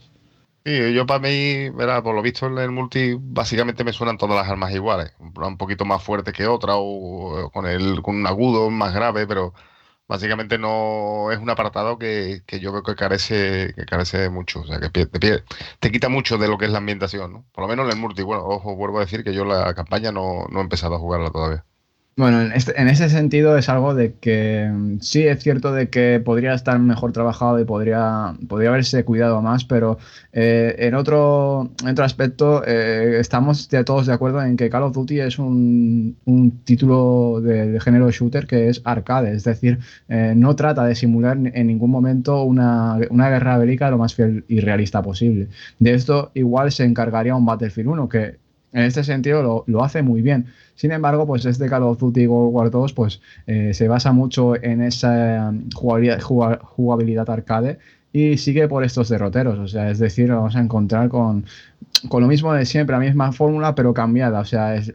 Sí, 0.65 0.93
yo 0.93 1.07
para 1.07 1.21
mí, 1.21 1.71
verá, 1.71 2.03
por 2.03 2.15
lo 2.15 2.21
visto 2.21 2.47
en 2.47 2.59
el 2.59 2.71
multi 2.71 3.17
básicamente 3.19 3.85
me 3.85 3.93
suenan 3.95 4.19
todas 4.19 4.37
las 4.37 4.49
armas 4.49 4.73
iguales, 4.75 5.13
un 5.19 5.57
poquito 5.57 5.87
más 5.87 6.03
fuerte 6.03 6.33
que 6.33 6.47
otra 6.47 6.75
o 6.77 7.51
con 7.51 7.65
el 7.67 8.03
con 8.03 8.17
un 8.17 8.27
agudo 8.27 8.69
más 8.69 8.93
grave, 8.93 9.27
pero 9.27 9.55
básicamente 10.09 10.59
no 10.59 11.33
es 11.33 11.39
un 11.39 11.51
apartado 11.51 11.99
que, 11.99 12.43
yo 12.61 12.73
creo 12.73 12.83
que 12.83 12.97
carece 12.97 13.75
que 13.75 13.87
carece 13.87 14.31
mucho, 14.31 14.61
o 14.61 14.67
sea, 14.67 14.81
que 14.81 14.91
te, 14.91 15.07
te, 15.81 15.93
quita 15.93 16.09
mucho 16.11 16.39
de 16.39 16.49
lo 16.49 16.59
que 16.59 16.67
es 16.67 16.73
la 16.73 16.79
ambientación, 16.79 17.33
¿no? 17.33 17.47
Por 17.53 17.63
lo 17.65 17.69
menos 17.69 17.87
en 17.87 17.93
el 17.93 17.99
multi, 17.99 18.23
bueno, 18.23 18.45
ojo, 18.45 18.77
vuelvo 18.77 18.99
a 18.99 19.03
decir 19.03 19.25
que 19.25 19.35
yo 19.35 19.45
la 19.47 19.75
campaña 19.75 20.13
no, 20.13 20.47
no 20.51 20.61
he 20.61 20.63
empezado 20.63 20.97
a 20.97 20.99
jugarla 20.99 21.31
todavía. 21.31 21.65
Bueno, 22.19 22.43
este, 22.53 22.73
en, 22.83 22.89
ese 22.89 23.09
sentido 23.11 23.57
es 23.57 23.69
algo 23.69 23.95
de 23.95 24.15
que 24.15 24.69
mm, 24.69 24.99
sí 25.01 25.23
es 25.23 25.41
cierto 25.41 25.73
de 25.73 25.89
que 25.89 26.19
podría 26.19 26.53
estar 26.53 26.77
mejor 26.81 27.13
trabajado 27.13 27.61
y 27.61 27.65
podría, 27.65 28.35
podría 28.49 28.71
haberse 28.71 29.05
cuidado 29.05 29.41
más, 29.41 29.65
pero 29.65 29.99
eh, 30.33 30.75
en, 30.81 30.97
otro, 30.97 31.71
otro 31.89 32.05
aspecto 32.05 32.65
eh, 32.67 33.21
estamos 33.21 33.69
todos 33.87 34.07
de 34.07 34.13
acuerdo 34.13 34.43
en 34.43 34.57
que 34.57 34.69
Call 34.69 34.83
of 34.83 34.95
Duty 34.95 35.21
es 35.21 35.39
un, 35.39 36.17
título 36.65 37.41
de, 37.41 37.79
género 37.79 38.11
shooter 38.11 38.49
que 38.49 38.69
es 38.69 38.83
arcade, 38.83 39.33
es 39.33 39.45
decir, 39.45 39.79
eh, 40.09 40.33
no 40.37 40.57
trata 40.57 40.85
de 40.87 40.97
simular 40.97 41.39
en 41.41 41.67
ningún 41.69 41.93
momento 41.93 42.43
una, 42.43 42.99
una, 43.11 43.31
guerra 43.31 43.59
bélica 43.59 43.91
lo 43.91 43.99
más 43.99 44.17
fiel 44.17 44.45
y 44.49 44.59
realista 44.59 45.03
posible. 45.03 45.51
De 45.79 45.95
esto 45.95 46.33
igual 46.35 46.73
se 46.73 46.83
encargaría 46.83 47.37
un 47.37 47.47
Battlefield 47.47 47.91
1, 47.91 48.09
que 48.09 48.39
en 48.73 48.83
este 48.83 49.05
sentido 49.05 49.45
lo, 49.45 49.65
lo 49.69 49.85
hace 49.85 50.03
muy 50.03 50.21
bien. 50.21 50.47
Sin 50.79 50.93
embargo, 50.93 51.27
pues 51.27 51.45
este 51.45 51.69
Call 51.69 51.83
of 51.83 51.99
Duty 51.99 52.29
World 52.29 52.55
War 52.55 52.71
2 52.71 52.93
pues, 52.93 53.21
eh, 53.49 53.75
se 53.75 53.89
basa 53.89 54.13
mucho 54.13 54.55
en 54.55 54.81
esa 54.81 55.49
um, 55.51 55.69
jugabilidad, 55.73 57.29
arcade 57.29 57.81
y 58.13 58.37
sigue 58.37 58.69
por 58.69 58.85
estos 58.85 59.09
derroteros. 59.09 59.59
O 59.59 59.67
sea, 59.67 59.91
es 59.91 59.99
decir, 59.99 60.31
vamos 60.31 60.55
a 60.55 60.61
encontrar 60.61 61.09
con, 61.09 61.47
con 62.09 62.23
lo 62.23 62.29
mismo 62.29 62.53
de 62.53 62.65
siempre, 62.65 62.95
la 62.95 63.01
misma 63.01 63.33
fórmula, 63.33 63.75
pero 63.75 63.93
cambiada. 63.93 64.39
O 64.39 64.45
sea, 64.45 64.77
es, 64.77 64.95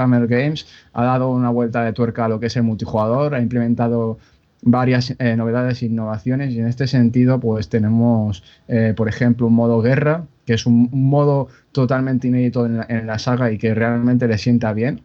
Hammer 0.00 0.26
Games 0.26 0.66
ha 0.94 1.04
dado 1.04 1.30
una 1.30 1.50
vuelta 1.50 1.84
de 1.84 1.92
tuerca 1.92 2.24
a 2.24 2.28
lo 2.28 2.40
que 2.40 2.46
es 2.46 2.56
el 2.56 2.64
multijugador, 2.64 3.36
ha 3.36 3.40
implementado 3.40 4.18
varias 4.62 5.14
eh, 5.16 5.36
novedades 5.36 5.80
e 5.82 5.86
innovaciones 5.86 6.52
y 6.52 6.58
en 6.58 6.66
este 6.66 6.88
sentido 6.88 7.38
pues 7.40 7.68
tenemos 7.68 8.42
eh, 8.68 8.92
por 8.94 9.08
ejemplo 9.08 9.46
un 9.46 9.54
modo 9.54 9.80
guerra 9.80 10.26
que 10.44 10.52
es 10.52 10.66
un, 10.66 10.90
modo 10.92 11.48
totalmente 11.72 12.28
inédito 12.28 12.66
en 12.66 13.06
la, 13.06 13.18
saga 13.18 13.52
y 13.52 13.56
que 13.56 13.72
realmente 13.74 14.28
le 14.28 14.36
sienta 14.36 14.74
bien 14.74 15.00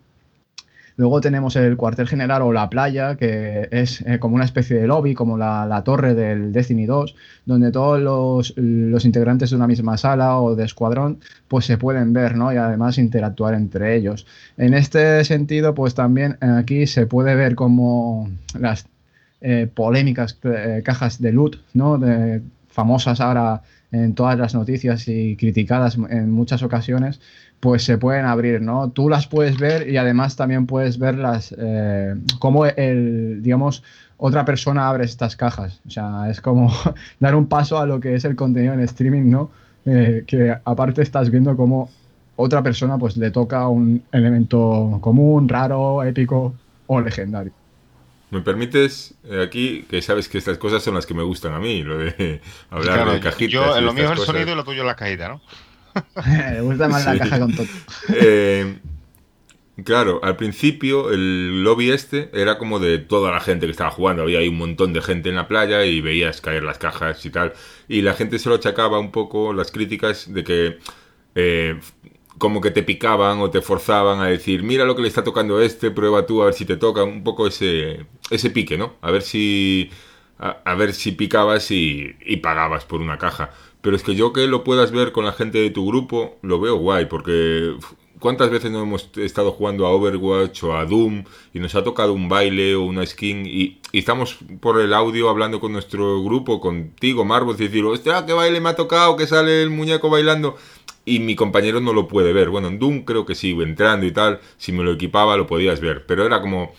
Luego 0.98 1.20
tenemos 1.20 1.56
el 1.58 1.76
cuartel 1.76 2.08
general 2.08 2.42
o 2.42 2.54
la 2.54 2.70
playa, 2.70 3.16
que 3.16 3.68
es 3.72 4.02
eh, 4.02 4.20
como 4.20 4.36
una 4.36 4.46
especie 4.46 4.78
de 4.78 4.88
lobby, 4.88 5.14
como 5.14 5.38
la, 5.38 5.82
torre 5.84 6.16
del 6.16 6.54
Destiny 6.54 6.86
2, 6.86 7.16
donde 7.46 7.72
todos 7.72 8.00
los, 8.00 9.06
integrantes 9.06 9.50
de 9.50 9.56
una 9.58 9.68
misma 9.68 9.98
sala 9.98 10.40
o 10.40 10.56
de 10.56 10.64
escuadrón 10.64 11.20
pues 11.48 11.66
se 11.66 11.78
pueden 11.78 12.14
ver, 12.14 12.36
¿no? 12.36 12.54
Y 12.54 12.58
además 12.58 12.98
interactuar 12.98 13.56
entre 13.56 13.96
ellos. 13.96 14.26
En 14.58 14.74
este 14.74 15.24
sentido, 15.26 15.74
pues 15.74 15.96
también 15.96 16.38
aquí 16.42 16.88
se 16.88 17.08
puede 17.08 17.36
ver 17.36 17.56
como 17.56 18.30
las 18.58 18.88
eh, 19.42 19.70
polémicas 19.74 20.40
eh, 20.44 20.82
cajas 20.84 21.22
de 21.22 21.34
loot, 21.34 21.58
¿no? 21.74 21.98
De, 21.98 22.42
famosas 22.76 23.22
ahora 23.22 23.62
en 23.92 24.14
todas 24.16 24.38
las 24.38 24.54
noticias 24.54 25.08
y 25.08 25.38
criticadas 25.38 25.98
en 26.10 26.30
muchas 26.30 26.62
ocasiones, 26.62 27.22
pues 27.60 27.84
se 27.84 27.98
pueden 27.98 28.26
abrir, 28.26 28.62
¿no? 28.62 28.90
Tú 28.92 29.10
las 29.10 29.28
puedes 29.28 29.58
ver 29.58 29.90
y 29.90 29.98
además 29.98 30.36
también 30.36 30.66
puedes 30.66 31.00
ver 31.00 31.16
las, 31.16 31.54
eh, 31.58 32.16
cómo 32.40 32.66
el, 32.66 33.42
digamos, 33.42 33.84
otra 34.18 34.46
persona 34.46 34.88
abre 34.88 35.06
estas 35.06 35.36
cajas. 35.36 35.82
O 35.88 35.90
sea, 35.90 36.30
es 36.30 36.42
como 36.42 36.72
dar 37.20 37.36
un 37.36 37.48
paso 37.48 37.80
a 37.80 37.86
lo 37.86 38.00
que 38.00 38.16
es 38.16 38.26
el 38.26 38.36
contenido 38.36 38.74
en 38.74 38.82
streaming, 38.82 39.30
¿no? 39.30 39.52
Eh, 39.86 40.24
que 40.26 40.56
aparte 40.64 41.02
estás 41.02 41.30
viendo 41.30 41.56
cómo 41.56 41.90
otra 42.36 42.64
persona 42.64 42.98
pues 42.98 43.18
le 43.18 43.32
toca 43.32 43.68
un 43.68 44.04
elemento 44.12 44.98
común, 45.02 45.48
raro, 45.48 46.04
épico 46.04 46.54
o 46.88 47.02
legendario. 47.02 47.52
¿Me 48.32 48.42
permites 48.42 49.14
eh, 49.24 49.44
aquí, 49.44 49.86
que 49.90 50.02
sabes 50.02 50.28
que 50.28 50.38
estas 50.38 50.58
cosas 50.58 50.84
son 50.84 50.96
las 50.96 51.06
que 51.06 51.14
me 51.14 51.24
gustan 51.24 51.54
a 51.54 51.60
mí, 51.60 51.84
lo 51.84 51.98
de 51.98 52.42
hablar 52.70 53.12
de 53.12 53.20
cajitas? 53.20 53.52
Yo, 53.52 53.82
lo 53.82 53.94
mío 53.94 54.12
es 54.12 54.20
el 54.20 54.26
sonido 54.26 54.52
y 54.52 54.56
lo 54.56 54.64
tuyo 54.64 54.82
es 54.82 54.88
la 54.88 54.96
cajita, 54.96 55.30
¿no? 55.30 55.42
Me 56.26 56.62
gusta 56.62 56.88
más 56.88 57.06
la 57.06 57.18
caja 57.18 57.40
con 57.40 57.56
todo. 57.56 57.68
Eh, 58.10 58.78
Claro, 59.84 60.22
al 60.24 60.38
principio 60.38 61.12
el 61.12 61.62
lobby 61.64 61.92
este 61.92 62.30
era 62.34 62.58
como 62.58 62.80
de 62.80 62.98
toda 62.98 63.30
la 63.32 63.42
gente 63.42 63.66
que 63.66 63.72
estaba 63.72 63.92
jugando. 63.92 64.24
Había 64.24 64.40
ahí 64.40 64.48
un 64.48 64.58
montón 64.58 64.94
de 64.94 65.02
gente 65.02 65.28
en 65.28 65.36
la 65.36 65.50
playa 65.50 65.84
y 65.84 66.00
veías 66.00 66.40
caer 66.40 66.64
las 66.64 66.78
cajas 66.78 67.26
y 67.26 67.30
tal. 67.30 67.54
Y 67.90 68.02
la 68.02 68.14
gente 68.14 68.40
se 68.40 68.48
lo 68.48 68.56
achacaba 68.56 69.00
un 69.00 69.12
poco 69.12 69.52
las 69.54 69.72
críticas 69.72 70.34
de 70.34 70.44
que 70.46 70.78
eh, 71.36 71.78
como 72.38 72.62
que 72.62 72.72
te 72.72 72.84
picaban 72.84 73.40
o 73.40 73.50
te 73.52 73.62
forzaban 73.62 74.22
a 74.22 74.28
decir, 74.28 74.64
mira 74.64 74.86
lo 74.86 74.96
que 74.96 75.02
le 75.02 75.10
está 75.10 75.24
tocando 75.26 75.62
este, 75.62 75.92
prueba 75.92 76.26
tú 76.26 76.42
a 76.42 76.46
ver 76.46 76.54
si 76.54 76.66
te 76.66 76.78
toca. 76.78 77.04
Un 77.04 77.24
poco 77.24 77.46
ese, 77.46 78.06
ese 78.30 78.50
pique, 78.52 78.78
¿no? 78.78 78.96
A 79.02 79.12
ver 79.12 79.24
si, 79.24 79.90
a, 80.40 80.76
ver 80.76 80.94
si 80.94 81.12
picabas 81.12 81.70
y, 81.72 82.16
y 82.26 82.38
pagabas 82.38 82.86
por 82.86 83.02
una 83.02 83.18
caja. 83.18 83.52
Pero 83.86 83.98
es 83.98 84.02
que 84.02 84.16
yo 84.16 84.34
que 84.34 84.48
lo 84.48 84.64
puedas 84.64 84.90
ver 84.90 85.12
con 85.12 85.26
la 85.26 85.32
gente 85.32 85.60
de 85.60 85.70
tu 85.70 85.86
grupo, 85.86 86.40
lo 86.42 86.60
veo 86.60 86.76
guay, 86.76 87.06
porque 87.06 87.76
¿Cuántas 88.20 88.50
veces 88.50 88.72
no 88.72 88.82
hemos 88.82 89.12
estado 89.18 89.52
jugando 89.52 89.86
a 89.86 89.92
Overwatch 89.92 90.64
o 90.64 90.76
a 90.76 90.86
Doom 90.86 91.24
y 91.54 91.60
nos 91.60 91.76
ha 91.76 91.84
tocado 91.84 92.12
un 92.12 92.28
baile 92.28 92.74
o 92.74 92.82
una 92.82 93.06
skin 93.06 93.46
y, 93.46 93.80
estamos 93.94 94.40
por 94.60 94.82
el 94.82 94.92
audio 94.92 95.30
hablando 95.30 95.60
con 95.60 95.72
nuestro 95.72 96.24
grupo, 96.24 96.60
contigo, 96.60 97.26
Marvel, 97.26 97.56
y 97.60 97.66
decir, 97.66 97.86
hostia, 97.86 98.26
qué 98.26 98.34
baile 98.34 98.60
me 98.60 98.70
ha 98.70 98.76
tocado, 98.76 99.16
que 99.18 99.28
sale 99.28 99.62
el 99.62 99.70
muñeco 99.70 100.10
bailando 100.10 100.58
y 101.06 101.20
mi 101.20 101.36
compañero 101.36 101.80
no 101.80 101.94
lo 101.94 102.08
puede 102.08 102.34
ver. 102.34 102.50
Bueno, 102.50 102.70
en 102.70 102.80
Doom 102.80 103.06
creo 103.06 103.28
que 103.28 103.36
sí, 103.36 103.52
entrando 103.52 104.08
y 104.08 104.12
tal, 104.12 104.40
si 104.58 104.72
me 104.72 104.84
lo 104.84 104.94
equipaba 104.94 105.38
lo 105.38 105.46
podías 105.46 105.80
ver, 105.80 106.08
pero 106.08 106.26
era 106.26 106.42
como, 106.42 106.74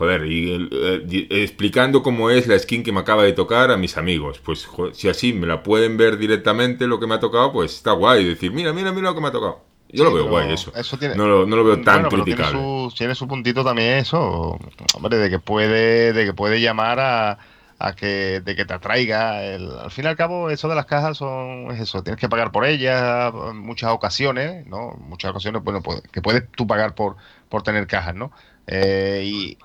joder, 0.00 0.24
y, 0.24 0.70
eh, 0.72 1.26
explicando 1.42 2.02
cómo 2.02 2.30
es 2.30 2.46
la 2.46 2.58
skin 2.58 2.82
que 2.82 2.90
me 2.90 3.00
acaba 3.00 3.22
de 3.22 3.34
tocar 3.34 3.70
a 3.70 3.76
mis 3.76 3.98
amigos. 3.98 4.40
Pues 4.42 4.66
si 4.94 5.10
así 5.10 5.34
me 5.34 5.46
la 5.46 5.62
pueden 5.62 5.98
ver 5.98 6.16
directamente 6.16 6.86
lo 6.86 6.98
que 6.98 7.06
me 7.06 7.16
ha 7.16 7.20
tocado, 7.20 7.52
pues 7.52 7.74
está 7.74 7.92
guay 7.92 8.24
decir, 8.24 8.50
mira, 8.50 8.72
mira, 8.72 8.92
mira 8.92 9.10
lo 9.10 9.14
que 9.14 9.20
me 9.20 9.28
ha 9.28 9.32
tocado. 9.32 9.60
Yo 9.90 10.04
lo 10.04 10.14
veo 10.14 10.26
guay 10.26 10.54
eso. 10.54 10.72
no, 11.16 11.26
lo, 11.26 11.44
no, 11.44 11.54
lo, 11.54 11.64
veo 11.64 11.82
tan 11.82 12.08
bueno, 12.08 12.24
Tiene 12.24 12.44
su, 12.46 12.94
tiene 12.96 13.14
su, 13.14 13.28
puntito 13.28 13.62
también 13.62 13.98
eso, 13.98 14.58
hombre, 14.94 15.18
de 15.18 15.28
que 15.28 15.38
puede, 15.38 16.14
de 16.14 16.24
que 16.24 16.32
puede 16.32 16.62
llamar 16.62 16.98
a, 16.98 17.38
a 17.78 17.94
que, 17.94 18.40
de 18.40 18.56
que 18.56 18.64
te 18.64 18.72
atraiga. 18.72 19.40
al 19.40 19.90
fin 19.90 20.06
y 20.06 20.08
al 20.08 20.16
cabo, 20.16 20.48
eso 20.48 20.66
de 20.66 20.76
las 20.76 20.86
cajas 20.86 21.18
son 21.18 21.70
es 21.72 21.80
eso, 21.80 22.02
tienes 22.02 22.18
que 22.18 22.30
pagar 22.30 22.52
por 22.52 22.64
ellas 22.64 23.34
en 23.50 23.58
muchas 23.58 23.90
ocasiones, 23.90 24.66
¿no? 24.66 24.92
Muchas 24.92 25.32
ocasiones, 25.32 25.62
bueno, 25.62 25.82
pues, 25.82 26.00
que 26.10 26.22
puedes 26.22 26.50
tú 26.52 26.66
pagar 26.66 26.94
por, 26.94 27.16
por 27.50 27.62
tener 27.62 27.86
cajas, 27.86 28.14
¿no? 28.14 28.32
Eh, 28.66 29.22
y, 29.26 29.58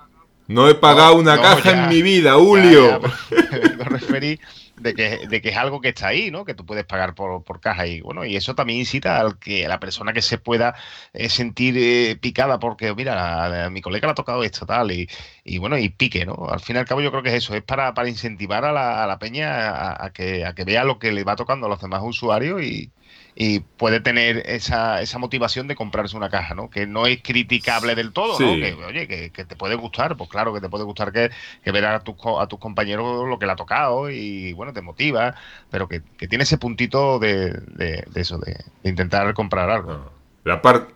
no 0.48 0.68
he 0.68 0.74
pagado 0.74 1.16
una 1.16 1.40
caja 1.40 1.70
en 1.70 1.88
mi 1.88 2.02
vida, 2.02 2.34
Julio. 2.34 3.00
me 3.30 3.84
referí 3.84 4.38
de 4.76 4.94
que, 4.94 5.26
de 5.26 5.40
que 5.40 5.48
es 5.48 5.56
algo 5.56 5.80
que 5.80 5.88
está 5.88 6.08
ahí, 6.08 6.30
¿no? 6.30 6.44
Que 6.44 6.54
tú 6.54 6.64
puedes 6.66 6.84
pagar 6.84 7.14
por, 7.14 7.42
por 7.42 7.60
caja 7.60 7.86
y 7.86 8.00
bueno, 8.00 8.24
y 8.24 8.36
eso 8.36 8.54
también 8.54 8.80
incita 8.80 9.18
al 9.18 9.38
que 9.38 9.66
la 9.66 9.80
persona 9.80 10.12
que 10.12 10.22
se 10.22 10.38
pueda 10.38 10.74
eh, 11.12 11.28
sentir 11.28 11.76
eh, 11.78 12.16
picada 12.20 12.58
porque, 12.58 12.94
mira, 12.94 13.64
a, 13.64 13.70
mi 13.70 13.80
colega 13.80 14.06
le 14.08 14.12
ha 14.12 14.14
tocado 14.14 14.44
esto, 14.44 14.66
tal, 14.66 14.92
y, 14.92 15.08
y, 15.44 15.58
bueno, 15.58 15.78
y 15.78 15.88
pique, 15.88 16.26
¿no? 16.26 16.48
Al 16.50 16.60
fin 16.60 16.76
y 16.76 16.78
al 16.78 16.86
cabo 16.86 17.00
yo 17.00 17.10
creo 17.10 17.22
que 17.22 17.30
es 17.30 17.36
eso, 17.36 17.54
es 17.54 17.62
para, 17.62 17.94
para 17.94 18.08
incentivar 18.08 18.64
a 18.64 18.72
la, 18.72 19.04
a 19.04 19.06
la 19.06 19.18
peña 19.18 20.04
a, 20.04 20.10
que, 20.12 20.44
a 20.44 20.54
que 20.54 20.64
vea 20.64 20.84
lo 20.84 20.98
que 20.98 21.12
le 21.12 21.24
va 21.24 21.36
tocando 21.36 21.66
a 21.66 21.68
los 21.70 21.80
demás 21.80 22.02
usuarios 22.04 22.62
y, 22.62 22.90
y 23.38 23.60
puede 23.60 24.00
tener 24.00 24.42
esa, 24.46 25.02
esa 25.02 25.18
motivación 25.18 25.68
de 25.68 25.76
comprarse 25.76 26.16
una 26.16 26.30
caja, 26.30 26.54
¿no? 26.54 26.70
Que 26.70 26.86
no 26.86 27.06
es 27.06 27.22
criticable 27.22 27.94
del 27.94 28.12
todo, 28.14 28.40
¿no? 28.40 28.54
Que, 28.54 28.72
oye, 28.72 29.06
que, 29.06 29.44
te 29.44 29.56
puede 29.56 29.74
gustar, 29.74 30.16
pues 30.16 30.30
claro 30.30 30.54
que 30.54 30.62
te 30.62 30.70
puede 30.70 30.84
gustar 30.84 31.12
que, 31.12 31.30
que 31.62 31.70
ver 31.70 31.84
a 31.84 32.00
tus, 32.00 32.14
a 32.40 32.46
tus 32.46 32.58
compañeros 32.58 33.28
lo 33.28 33.38
que 33.38 33.44
le 33.44 33.52
ha 33.52 33.56
tocado 33.56 34.08
y, 34.10 34.54
bueno, 34.54 34.72
te 34.72 34.80
motiva, 34.80 35.34
pero 35.70 35.86
que, 35.86 36.00
tiene 36.00 36.44
ese 36.44 36.56
puntito 36.56 37.18
de, 37.18 37.52
de, 37.52 38.06
eso, 38.14 38.38
de, 38.38 38.56
intentar 38.84 39.34
comprar 39.34 39.68
algo. 39.68 40.10
La, 40.42 40.62
parte 40.62 40.94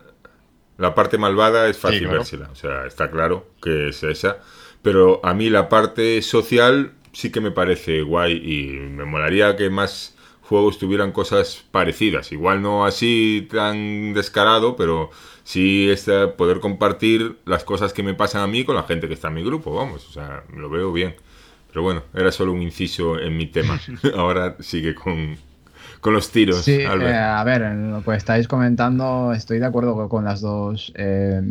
la 0.79 0.95
parte 0.95 1.19
malvada 1.19 1.69
es 1.69 1.77
fácil 1.77 2.07
vérsela, 2.07 2.49
o 2.51 2.55
sea, 2.55 2.87
está 2.87 3.11
claro 3.11 3.51
que 3.61 3.89
es 3.89 4.01
esa, 4.01 4.39
pero 4.81 5.23
a 5.23 5.35
mí 5.35 5.51
la 5.51 5.69
parte 5.69 6.19
social 6.23 6.93
sí 7.13 7.31
que 7.31 7.39
me 7.39 7.51
parece 7.51 8.01
guay 8.01 8.33
y 8.33 8.67
me 8.71 9.05
molaría 9.05 9.55
que 9.55 9.69
más 9.69 10.15
juegos 10.51 10.77
tuvieran 10.77 11.13
cosas 11.13 11.63
parecidas. 11.71 12.33
Igual 12.33 12.61
no 12.61 12.83
así 12.83 13.47
tan 13.49 14.13
descarado, 14.13 14.75
pero 14.75 15.09
sí 15.45 15.89
este, 15.89 16.27
poder 16.27 16.59
compartir 16.59 17.37
las 17.45 17.63
cosas 17.63 17.93
que 17.93 18.03
me 18.03 18.15
pasan 18.15 18.41
a 18.41 18.47
mí 18.47 18.65
con 18.65 18.75
la 18.75 18.83
gente 18.83 19.07
que 19.07 19.13
está 19.13 19.29
en 19.29 19.35
mi 19.35 19.43
grupo, 19.45 19.73
vamos, 19.73 20.09
o 20.09 20.11
sea, 20.11 20.43
lo 20.53 20.69
veo 20.69 20.91
bien. 20.91 21.15
Pero 21.69 21.83
bueno, 21.83 22.03
era 22.13 22.33
solo 22.33 22.51
un 22.51 22.61
inciso 22.61 23.17
en 23.17 23.37
mi 23.37 23.45
tema. 23.45 23.79
Ahora 24.13 24.57
sigue 24.59 24.93
con, 24.93 25.37
con 26.01 26.13
los 26.13 26.31
tiros. 26.31 26.65
Sí, 26.65 26.79
eh, 26.81 27.13
a 27.13 27.43
ver, 27.43 27.61
lo 27.61 28.03
que 28.03 28.15
estáis 28.15 28.47
comentando, 28.47 29.31
estoy 29.33 29.59
de 29.59 29.67
acuerdo 29.67 30.09
con 30.09 30.25
las 30.25 30.41
dos 30.41 30.91
eh, 30.95 31.41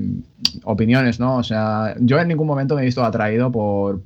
opiniones, 0.64 1.20
¿no? 1.20 1.36
O 1.36 1.42
sea, 1.44 1.94
yo 2.00 2.18
en 2.18 2.28
ningún 2.28 2.48
momento 2.48 2.74
me 2.74 2.82
he 2.82 2.84
visto 2.84 3.04
atraído 3.04 3.52
por, 3.52 4.02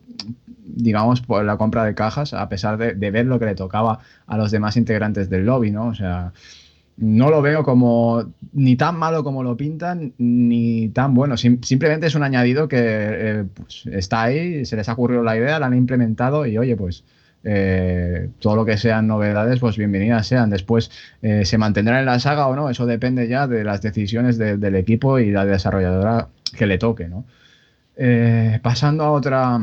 digamos, 0.65 1.23
por 1.23 1.45
la 1.45 1.57
compra 1.57 1.85
de 1.85 1.95
cajas, 1.95 2.35
a 2.35 2.49
pesar 2.51 2.77
de, 2.77 3.11
ver 3.11 3.27
lo 3.27 3.39
que 3.39 3.47
le 3.47 3.55
tocaba 3.55 4.01
a 4.27 4.37
los 4.37 4.51
demás 4.51 4.77
integrantes 4.77 5.31
del 5.31 5.47
lobby, 5.47 5.71
¿no? 5.71 5.87
O 5.87 5.95
sea, 5.95 6.33
no 6.99 7.31
lo 7.31 7.41
veo 7.41 7.65
como 7.65 8.25
ni 8.53 8.77
tan 8.77 8.99
malo 8.99 9.25
como 9.25 9.43
lo 9.43 9.57
pintan, 9.57 10.13
ni 10.19 10.91
tan 10.91 11.15
bueno. 11.15 11.39
simplemente 11.39 12.07
es 12.07 12.15
un 12.15 12.23
añadido 12.23 12.69
que 12.69 12.79
eh, 12.81 13.45
pues, 13.55 13.87
está 13.87 14.25
ahí, 14.25 14.67
se 14.67 14.77
les 14.77 14.91
ha 14.91 14.93
ocurrido 14.93 15.23
la 15.23 15.39
idea, 15.39 15.59
la 15.59 15.67
han 15.67 15.75
implementado 15.75 16.45
y 16.45 16.59
oye, 16.59 16.77
pues 16.77 17.03
eh, 17.45 18.31
todo 18.41 18.57
lo 18.57 18.65
que 18.65 18.77
sean 18.77 19.07
novedades, 19.07 19.61
pues 19.61 19.77
bienvenidas 19.77 20.27
sean. 20.27 20.51
Después 20.51 20.91
eh, 21.23 21.45
se 21.45 21.59
mantendrán 21.59 22.01
en 22.01 22.07
la 22.07 22.19
saga 22.19 22.47
o 22.49 22.57
no, 22.57 22.71
eso 22.71 22.87
depende 22.87 23.29
ya 23.29 23.47
de 23.47 23.65
las 23.65 23.83
decisiones 23.83 24.39
del 24.39 24.75
equipo 24.75 25.19
y 25.19 25.31
la 25.31 25.45
desarrolladora 25.45 26.29
que 26.57 26.67
le 26.67 26.79
toque, 26.79 27.09
¿no? 27.09 27.25
pasando 28.63 29.05
a 29.05 29.13
otra 29.13 29.61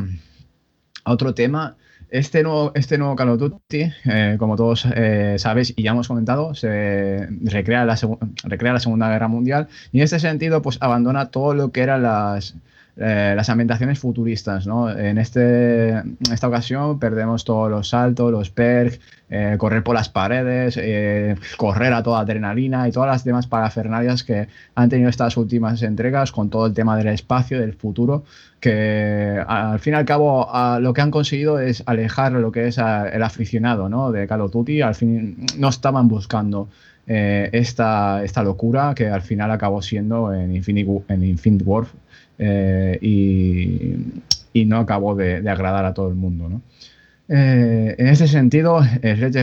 otro 1.04 1.34
tema, 1.34 1.76
este 2.10 2.44
nuevo, 2.44 2.72
este 2.76 2.98
nuevo 2.98 3.16
Call 3.16 3.30
of 3.30 3.40
Duty, 3.40 3.92
eh, 4.06 4.36
como 4.38 4.56
todos 4.56 4.86
eh, 4.96 5.36
sabéis 5.38 5.74
y 5.76 5.84
ya 5.84 5.92
hemos 5.92 6.08
comentado, 6.08 6.54
se 6.56 7.28
recrea 7.44 7.86
la, 7.86 7.98
recrea 8.44 8.74
la 8.74 8.80
Segunda 8.80 9.10
Guerra 9.10 9.28
Mundial 9.28 9.68
y 9.92 10.00
en 10.00 10.04
este 10.04 10.20
sentido 10.20 10.62
pues 10.62 10.78
abandona 10.82 11.30
todo 11.30 11.54
lo 11.54 11.72
que 11.72 11.82
eran 11.82 12.04
las, 12.04 12.56
eh, 12.98 13.34
las 13.36 13.50
ambientaciones 13.50 14.00
futuristas. 14.00 14.68
¿no? 14.68 14.90
En, 14.92 15.18
este, 15.18 16.02
esta 16.32 16.48
ocasión 16.48 17.00
perdemos 17.00 17.46
todos 17.46 17.72
los 17.72 17.90
saltos, 17.90 18.32
los 18.32 18.50
perks, 18.50 19.00
eh, 19.30 19.56
correr 19.58 19.82
por 19.82 19.96
las 19.96 20.10
paredes, 20.10 20.78
eh, 20.78 21.36
correr 21.56 21.94
a 21.94 22.04
toda 22.04 22.20
adrenalina 22.20 22.88
y 22.90 22.92
todas 22.92 23.08
las 23.08 23.24
demás 23.24 23.48
parafernalias 23.48 24.26
que 24.26 24.50
han 24.76 24.90
tenido 24.90 25.10
estas 25.10 25.38
últimas 25.38 25.82
entregas 25.84 26.34
con 26.34 26.50
todo 26.50 26.66
el 26.66 26.74
tema 26.74 26.98
del 26.98 27.08
espacio, 27.08 27.62
del 27.62 27.74
futuro, 27.74 28.26
que 28.60 29.42
al 29.48 29.80
fin 29.80 29.94
y 29.94 29.96
al 29.96 30.06
cabo 30.06 30.50
lo 30.80 30.94
que 30.94 31.02
han 31.02 31.12
conseguido 31.12 31.60
es 31.60 31.84
alejar 31.86 32.34
lo 32.34 32.52
que 32.52 32.68
es 32.68 32.78
el 32.78 33.24
aficionado 33.24 33.88
¿no? 33.90 34.12
de 34.12 34.28
Call 34.28 34.42
of 34.42 34.52
Duty. 34.52 34.82
Al 34.82 34.96
fin 34.96 35.46
no 35.58 35.70
estaban 35.70 36.08
buscando 36.08 36.68
esta, 37.08 38.24
esta 38.24 38.44
locura 38.44 38.94
que 38.96 39.08
al 39.08 39.22
final 39.22 39.50
acabó 39.50 39.82
siendo 39.82 40.34
en 40.34 40.52
en 40.52 41.24
Infinite 41.24 41.64
Warfare 41.64 42.11
eh, 42.38 42.98
y, 43.02 44.66
no 44.66 44.78
acabó 44.78 45.16
de, 45.16 45.38
agradar 45.50 45.86
a 45.86 45.94
todo 45.94 46.10
el 46.10 46.16
mundo. 46.16 46.50
¿no? 46.50 46.62
Eh, 47.30 47.96
en 47.98 48.08
ese 48.08 48.28
sentido, 48.28 48.80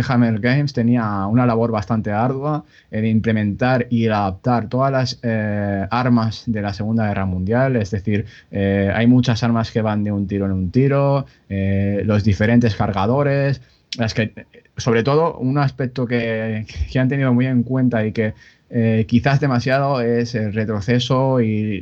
Hammer 0.09 0.41
Games 0.41 0.73
tenía 0.73 1.27
una 1.27 1.47
labor 1.47 1.71
bastante 1.71 2.11
ardua 2.11 2.65
en 2.91 3.07
implementar 3.07 3.87
y 3.91 4.07
adaptar 4.09 4.69
todas 4.69 4.93
las 4.93 5.19
eh, 5.23 5.87
armas 5.91 6.45
de 6.47 6.61
la 6.63 6.75
Segunda 6.75 7.09
Guerra 7.09 7.25
Mundial, 7.25 7.77
es 7.77 7.91
decir, 7.91 8.27
hay 8.51 9.07
muchas 9.07 9.43
armas 9.43 9.71
que 9.71 9.81
van 9.81 10.05
de 10.05 10.13
un 10.13 10.27
tiro 10.27 10.47
en 10.47 10.53
un 10.53 10.71
tiro, 10.71 11.27
los 11.49 12.25
diferentes 12.25 12.77
cargadores, 12.77 13.63
las 13.97 14.13
que, 14.13 14.33
sobre 14.77 15.03
todo, 15.03 15.39
un 15.39 15.57
aspecto 15.59 16.07
que, 16.07 16.67
que 16.93 16.99
han 16.99 17.09
tenido 17.09 17.33
muy 17.33 17.47
en 17.47 17.63
cuenta 17.63 18.05
y 18.05 18.13
que 18.13 18.35
eh, 18.71 19.07
quizás 19.09 19.41
demasiado 19.41 20.03
es 20.03 20.35
el 20.35 20.53
retroceso 20.53 21.41
y, 21.41 21.81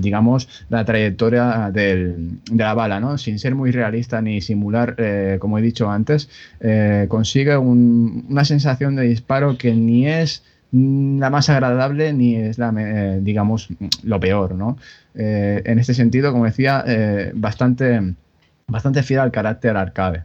digamos, 0.00 0.48
la 0.68 0.84
trayectoria 0.84 1.70
de 1.72 2.16
la 2.54 2.74
bala, 2.74 3.00
¿no? 3.00 3.18
Sin 3.18 3.40
ser 3.40 3.56
muy 3.56 3.72
realista 3.72 4.22
ni 4.22 4.40
simular, 4.40 4.94
eh, 4.98 5.38
como 5.40 5.58
he 5.58 5.62
dicho 5.62 5.90
antes, 5.90 6.30
eh, 6.60 7.06
consigue 7.08 7.56
una 7.56 8.44
sensación 8.44 8.94
de 8.94 9.02
disparo 9.02 9.58
que 9.58 9.72
ni 9.74 10.06
es 10.06 10.44
la 10.70 11.30
más 11.30 11.48
agradable 11.48 12.12
ni 12.12 12.36
es 12.36 12.58
la, 12.58 12.70
digamos, 13.20 13.68
lo 14.02 14.20
peor, 14.20 14.54
¿no? 14.54 14.76
en 15.14 15.78
este 15.80 15.94
sentido, 15.94 16.30
como 16.30 16.44
decía, 16.44 16.84
bastante, 17.34 18.14
bastante 18.68 19.02
fiel 19.02 19.20
al 19.20 19.32
carácter 19.32 19.76
arcade. 19.76 20.24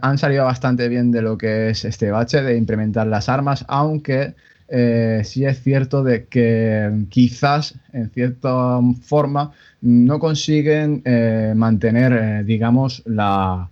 han 0.00 0.18
salido 0.18 0.46
bastante 0.46 0.88
bien 0.88 1.12
de 1.12 1.22
lo 1.22 1.36
que 1.38 1.68
es 1.68 1.84
este 1.84 2.10
bache 2.10 2.42
de 2.42 2.56
implementar 2.56 3.06
las 3.06 3.28
armas, 3.28 3.64
aunque 3.68 4.34
eh, 4.68 5.22
sí 5.24 5.44
es 5.44 5.62
cierto 5.62 6.02
de 6.02 6.26
que 6.26 7.06
quizás, 7.08 7.74
en 7.92 8.10
cierta 8.10 8.80
forma, 9.02 9.52
no 9.80 10.18
consiguen 10.18 11.02
eh, 11.04 11.52
mantener, 11.54 12.12
eh, 12.12 12.44
digamos, 12.44 13.02
la, 13.04 13.68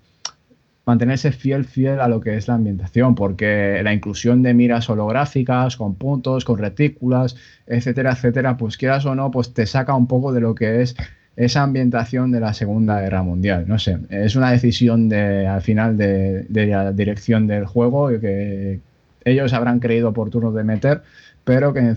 mantenerse 0.85 1.33
fiel, 1.33 1.65
fiel 1.65 2.01
a 2.01 2.09
lo 2.09 2.21
que 2.21 2.37
es 2.37 2.49
la 2.49 2.55
ambientación, 2.55 3.15
porque 3.15 3.81
la 3.83 3.95
inclusión 3.95 4.43
de 4.43 4.55
miras 4.55 4.91
holográficas, 4.91 5.77
con 5.77 5.95
puntos, 5.95 6.45
con 6.45 6.59
retículas, 6.59 7.37
etcétera, 7.67 8.13
etcétera, 8.13 8.57
pues 8.57 8.77
quieras 8.77 9.07
o 9.07 9.15
no, 9.15 9.31
pues 9.31 9.55
te 9.55 9.67
saca 9.67 9.95
un 9.95 10.07
poco 10.07 10.33
de 10.33 10.41
lo 10.41 10.55
que 10.55 10.83
es 10.83 10.97
esa 11.37 11.63
ambientación 11.63 12.31
de 12.31 12.41
la 12.41 12.53
Segunda 12.53 13.01
Guerra 13.01 13.23
Mundial. 13.23 13.65
No 13.67 13.79
sé, 13.79 13.99
es 14.11 14.37
una 14.37 14.51
decisión 14.51 15.09
de, 15.09 15.47
al 15.47 15.63
final 15.63 15.97
de, 15.97 16.47
la 16.51 16.93
dirección 16.93 17.47
del 17.47 17.65
juego 17.65 18.09
que 18.21 18.81
ellos 19.25 19.53
habrán 19.53 19.81
creído 19.81 20.09
oportuno 20.09 20.53
de 20.53 20.65
meter, 20.65 21.03
pero 21.45 21.73
que, 21.73 21.95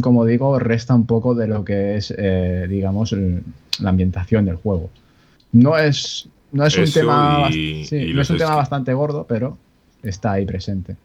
como 0.00 0.24
digo, 0.24 0.58
resta 0.58 0.94
un 0.94 1.06
poco 1.06 1.34
de 1.34 1.46
lo 1.48 1.64
que 1.64 1.96
es, 1.96 2.14
eh, 2.16 2.66
digamos, 2.68 3.14
la 3.80 3.90
ambientación 3.90 4.44
del 4.44 4.56
juego. 4.56 4.90
No 5.52 5.76
es 5.78 6.28
no 6.52 6.64
es 6.64 6.76
un, 6.78 6.90
tema, 6.90 7.48
es 7.50 8.30
un 8.30 8.38
tema 8.38 8.54
bastante 8.56 8.94
gordo, 8.94 9.26
pero 9.28 9.58
está 10.02 10.32
ahí 10.32 10.46
presente. 10.46 10.96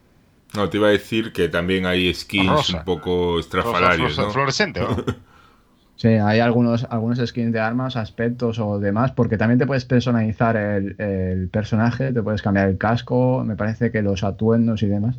No, 0.54 0.70
te 0.70 0.78
iba 0.78 0.88
a 0.88 0.92
decir 0.92 1.34
que 1.34 1.50
también 1.50 1.86
hay 1.86 2.14
skins 2.14 2.70
un 2.70 2.84
poco 2.86 3.40
estrafalarios. 3.40 4.18
¿no? 4.18 4.30
Fluorescente, 4.32 4.82
Sí, 5.96 6.08
hay 6.08 6.40
algunos, 6.40 6.86
algunos 6.90 7.20
skins 7.20 7.54
de 7.54 7.60
armas, 7.60 7.96
aspectos 7.96 8.60
o 8.60 8.80
demás, 8.80 9.12
porque 9.12 9.38
también 9.38 9.60
te 9.60 9.68
puedes 9.68 9.86
personalizar 9.86 10.58
el, 10.58 11.50
personaje, 11.50 12.12
te 12.12 12.24
puedes 12.24 12.42
cambiar 12.42 12.68
el 12.70 12.78
casco, 12.78 13.44
me 13.46 13.56
parece 13.56 13.92
que 13.92 14.02
los 14.02 14.24
atuendos 14.24 14.82
y 14.82 14.88
demás. 14.88 15.18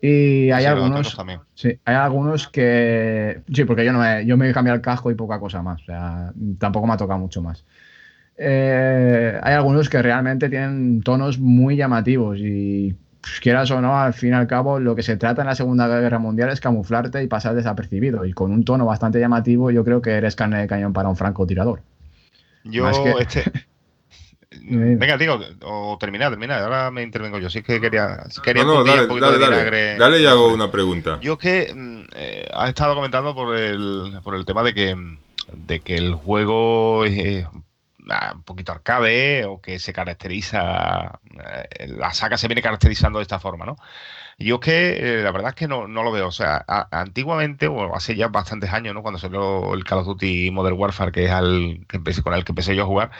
Y 0.00 0.50
hay 0.50 0.64
algunos. 0.64 1.16
Sí, 1.54 1.78
hay 1.84 1.94
algunos 1.94 2.48
que. 2.48 3.42
Sí, 3.52 3.64
porque 3.64 3.84
yo 3.84 3.92
no 3.92 3.98
me, 3.98 4.24
yo 4.24 4.36
me 4.36 4.48
he 4.48 4.52
cambiado 4.52 4.76
el 4.76 4.82
casco 4.82 5.10
y 5.10 5.14
poca 5.14 5.38
cosa 5.38 5.62
más. 5.62 5.82
O 5.82 5.84
sea, 5.84 6.32
tampoco 6.58 6.86
me 6.86 6.94
ha 6.94 6.96
tocado 6.96 7.18
mucho 7.18 7.42
más. 7.42 7.64
Eh, 8.36 9.38
hay 9.42 9.54
algunos 9.54 9.88
que 9.88 10.02
realmente 10.02 10.48
tienen 10.48 11.02
tonos 11.02 11.38
muy 11.38 11.76
llamativos 11.76 12.38
y 12.38 12.96
pues, 13.22 13.38
quieras 13.40 13.70
o 13.70 13.80
no, 13.80 13.98
al 13.98 14.14
fin 14.14 14.30
y 14.30 14.32
al 14.32 14.48
cabo, 14.48 14.80
lo 14.80 14.96
que 14.96 15.02
se 15.04 15.16
trata 15.16 15.42
en 15.42 15.48
la 15.48 15.54
Segunda 15.54 15.86
Guerra 15.86 16.18
Mundial 16.18 16.50
es 16.50 16.60
camuflarte 16.60 17.22
y 17.22 17.28
pasar 17.28 17.54
desapercibido. 17.54 18.26
Y 18.26 18.32
con 18.32 18.50
un 18.50 18.64
tono 18.64 18.84
bastante 18.84 19.20
llamativo, 19.20 19.70
yo 19.70 19.84
creo 19.84 20.02
que 20.02 20.10
eres 20.10 20.34
carne 20.34 20.60
de 20.60 20.66
cañón 20.66 20.92
para 20.92 21.08
un 21.08 21.16
francotirador. 21.16 21.82
Yo, 22.64 22.88
este. 23.20 23.44
Venga, 24.64 25.16
digo, 25.16 25.40
o 25.64 25.96
termina, 25.98 26.28
termina, 26.28 26.58
ahora 26.58 26.90
me 26.90 27.02
intervengo 27.02 27.38
yo. 27.38 27.48
Sí 27.48 27.62
que 27.62 27.80
quería, 27.80 28.24
quería 28.42 28.64
no, 28.64 28.84
dale, 28.84 29.02
un 29.02 29.08
poquito 29.08 29.30
dale, 29.30 29.38
de 29.38 29.50
vinagre. 29.50 29.98
Dale, 29.98 30.20
y 30.20 30.26
hago 30.26 30.52
una 30.52 30.70
pregunta. 30.70 31.18
Yo 31.22 31.38
que 31.38 31.72
mm, 31.74 32.02
eh, 32.14 32.48
has 32.52 32.68
estado 32.68 32.94
comentando 32.94 33.34
por 33.34 33.56
el, 33.56 34.18
por 34.22 34.34
el 34.34 34.44
tema 34.44 34.62
de 34.62 34.74
que, 34.74 34.96
de 35.52 35.80
que 35.80 35.96
el 35.96 36.14
juego 36.14 37.04
es 37.04 37.46
un 38.34 38.42
poquito 38.42 38.72
arcade 38.72 39.44
o 39.44 39.60
que 39.60 39.78
se 39.78 39.92
caracteriza, 39.92 41.20
eh, 41.78 41.86
la 41.88 42.12
saga 42.12 42.36
se 42.36 42.48
viene 42.48 42.62
caracterizando 42.62 43.18
de 43.18 43.22
esta 43.22 43.38
forma, 43.38 43.64
¿no? 43.64 43.76
Yo 44.38 44.60
que 44.60 45.20
eh, 45.20 45.22
la 45.22 45.30
verdad 45.32 45.50
es 45.50 45.54
que 45.54 45.68
no, 45.68 45.86
lo 45.86 46.12
veo, 46.12 46.28
o 46.28 46.32
sea, 46.32 46.64
antiguamente, 46.90 47.68
o 47.68 47.94
hace 47.94 48.16
ya 48.16 48.28
bastantes 48.28 48.72
años, 48.72 48.94
¿no? 48.94 49.02
Cuando 49.02 49.18
salió 49.18 49.74
el 49.74 49.84
Call 49.84 50.00
of 50.00 50.06
Duty 50.06 50.50
Modern 50.50 50.78
Warfare, 50.78 51.12
que 51.12 51.26
es 51.26 51.30
al 51.30 51.84
que 51.88 51.98
empecé, 51.98 52.22
con 52.22 52.34
el 52.34 52.44
que 52.44 52.52
empecé 52.52 52.74
yo 52.74 52.84
a 52.84 52.86
jugar, 52.86 53.10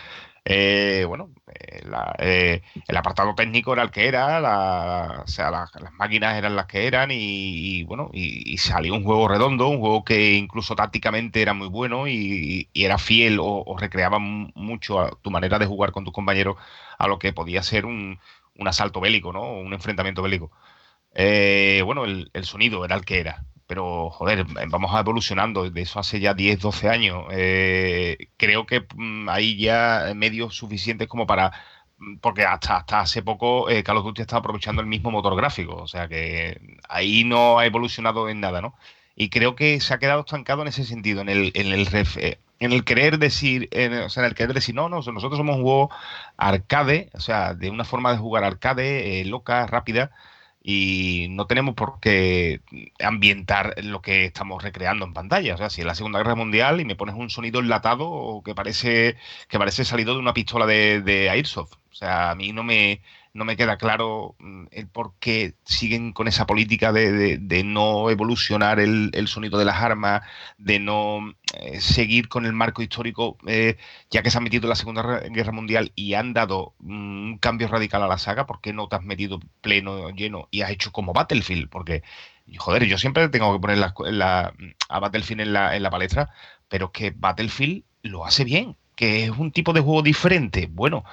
eh, 0.45 1.05
bueno, 1.07 1.31
eh, 1.55 1.83
eh, 2.19 2.63
el 2.89 2.97
apartado 2.97 3.35
técnico 3.35 3.73
era 3.73 3.83
el 3.83 3.91
que 3.91 4.07
era, 4.09 5.23
o 5.23 5.27
sea, 5.27 5.51
las 5.51 5.93
máquinas 5.95 6.37
eran 6.37 6.57
las 6.57 6.67
que 6.67 6.87
eran 6.87 7.11
y, 7.13 7.85
bueno, 7.85 8.11
y, 8.13 8.57
salió 8.59 8.95
un 8.95 9.05
juego 9.05 9.29
redondo, 9.29 9.69
un 9.69 9.81
juego 9.81 10.05
que 10.05 10.35
incluso 10.35 10.75
tácticamente 10.77 11.43
era 11.43 11.55
muy 11.55 11.69
bueno 11.69 12.09
y, 12.09 12.69
era 12.75 12.99
fiel 12.99 13.39
o, 13.41 13.77
recreaba 13.79 14.19
mucho 14.19 15.01
a 15.01 15.11
tu 15.23 15.31
manera 15.31 15.59
de 15.59 15.67
jugar 15.67 15.93
con 15.93 16.05
tus 16.05 16.13
compañeros 16.13 16.57
a 16.99 17.09
lo 17.09 17.19
que 17.19 17.33
podía 17.33 17.63
ser 17.63 17.87
un, 17.87 18.19
asalto 18.67 19.01
bélico, 19.01 19.33
¿no? 19.33 19.53
Un 19.55 19.73
enfrentamiento 19.73 20.23
bélico. 20.23 20.51
bueno, 21.85 22.05
el, 22.05 22.31
el 22.33 22.45
sonido 22.45 22.85
era 22.85 22.97
el 22.97 23.05
que 23.05 23.21
era 23.21 23.45
pero 23.73 24.11
joder, 24.11 24.45
vamos 24.69 25.01
evolucionando, 25.01 25.71
de 25.71 25.81
eso 25.81 25.99
hace 25.99 26.21
ya 26.21 26.35
10, 26.35 26.61
12 26.61 26.91
años. 26.91 27.25
Eh, 27.31 28.29
creo 28.37 28.67
que 28.67 28.87
mm, 28.95 29.31
hay 29.31 29.57
ya 29.57 30.13
medios 30.15 30.55
suficientes 30.55 31.09
como 31.09 31.27
para 31.27 31.53
mm, 31.97 32.19
porque 32.19 32.45
hasta, 32.45 32.77
hasta 32.77 33.01
hace 33.01 33.23
poco 33.23 33.71
eh, 33.71 33.83
Call 33.83 33.97
of 33.97 34.05
Duty 34.05 34.21
estaba 34.21 34.41
aprovechando 34.41 34.83
el 34.83 34.89
mismo 34.89 35.11
motor 35.11 35.35
gráfico, 35.37 35.77
o 35.77 35.89
sea 35.89 36.07
que 36.07 36.61
ahí 36.87 37.25
no 37.25 37.59
ha 37.59 37.65
evolucionado 37.65 38.29
en 38.29 38.41
nada, 38.41 38.61
¿no? 38.61 38.75
Y 39.17 39.31
creo 39.31 39.57
que 39.57 39.81
se 39.81 39.95
ha 39.95 39.99
quedado 39.99 40.21
estancado 40.21 40.61
en 40.63 40.69
ese 40.69 40.85
sentido, 40.85 41.23
en 41.23 41.31
el, 41.31 41.53
en 41.55 41.69
el, 41.69 41.89
eh, 42.17 42.39
en 42.59 42.73
el 42.73 42.85
querer 42.85 43.19
decir, 43.19 43.71
o 44.05 44.11
sea, 44.11 44.23
en 44.25 44.29
el 44.29 44.35
querer 44.35 44.53
decir, 44.53 44.75
no, 44.75 44.91
no, 44.91 44.97
nosotros 44.97 45.39
somos 45.39 45.57
un 45.57 45.63
juego 45.63 45.91
arcade, 46.37 47.09
o 47.15 47.21
sea, 47.21 47.55
de 47.55 47.71
una 47.71 47.85
forma 47.85 48.13
de 48.13 48.19
jugar 48.19 48.45
arcade, 48.45 49.25
loca, 49.25 49.67
rápida, 49.67 50.11
y 50.63 51.27
no 51.31 51.47
tenemos 51.47 51.75
por 51.75 51.99
qué 52.01 52.61
ambientar 53.01 53.75
lo 53.83 54.01
que 54.01 54.25
estamos 54.27 54.63
recreando 54.63 55.05
en 55.05 55.13
pantalla. 55.15 55.55
O 55.55 55.59
sea, 55.59 55.71
si 55.71 55.81
es 55.81 55.87
la 55.87 55.95
Segunda 55.95 56.19
Guerra 56.21 56.35
Mundial 56.37 56.81
y 56.81 56.85
me 56.85 56.97
pones 56.97 57.15
un 57.17 57.31
sonido 57.31 57.61
enlatado 57.61 58.43
que 58.45 58.55
parece, 58.55 59.17
que 59.49 59.59
parece 59.59 59.85
salido 59.85 60.15
de 60.15 60.21
una 60.21 60.35
pistola 60.35 60.67
de, 60.67 61.01
de 61.03 61.31
Airsoft. 61.31 61.75
O 61.91 61.95
sea, 61.95 62.31
a 62.31 62.35
mí 62.35 62.53
no 62.53 62.63
me, 62.65 63.01
no 63.35 63.45
me 63.45 63.57
queda 63.57 63.77
claro 63.77 64.35
mm, 64.39 64.67
el 64.71 64.89
por 64.89 65.15
qué 65.19 65.55
siguen 65.65 66.13
con 66.13 66.29
esa 66.29 66.47
política 66.47 66.93
de, 66.93 67.63
no 67.65 68.11
evolucionar 68.11 68.81
el, 68.81 69.29
sonido 69.29 69.59
de 69.59 69.65
las 69.65 69.83
armas, 69.83 70.23
de 70.59 70.79
no 70.79 71.35
eh, 71.55 71.81
seguir 71.81 72.29
con 72.29 72.45
el 72.45 72.53
marco 72.53 72.83
histórico, 72.83 73.39
eh, 73.47 73.77
ya 74.11 74.23
que 74.23 74.31
se 74.31 74.39
han 74.39 74.45
metido 74.45 74.65
en 74.65 74.71
la 74.71 74.77
Segunda 74.77 75.21
Guerra 75.31 75.53
Mundial 75.53 75.93
y 75.95 76.15
han 76.15 76.33
dado 76.35 76.75
mm, 76.81 77.33
un 77.33 77.39
cambio 77.39 77.69
radical 77.69 78.03
a 78.03 78.09
la 78.09 78.19
saga, 78.19 78.47
¿por 78.47 78.61
qué 78.61 78.73
no 78.73 78.89
te 78.89 78.97
has 78.97 79.03
metido 79.03 79.41
pleno, 79.61 80.11
lleno 80.11 80.49
y 80.51 80.63
has 80.63 80.71
hecho 80.71 80.93
como 80.93 81.13
Battlefield? 81.13 81.69
Porque, 81.71 82.03
joder, 82.59 82.85
yo 82.85 82.99
siempre 82.99 83.29
tengo 83.29 83.53
que 83.55 83.61
poner 83.61 83.79
la, 83.79 84.53
a 84.89 84.99
Battlefield 85.01 85.41
en 85.41 85.53
la, 85.53 85.77
en 85.77 85.83
la 85.83 85.91
palestra, 85.91 86.31
pero 86.69 86.87
es 86.87 86.93
que 86.93 87.11
Battlefield 87.17 87.85
lo 88.03 88.27
hace 88.27 88.45
bien, 88.45 88.77
que 88.95 89.25
es 89.25 89.31
un 89.31 89.53
tipo 89.53 89.73
de 89.73 89.81
juego 89.81 90.03
diferente. 90.03 90.69
Bueno, 90.71 91.05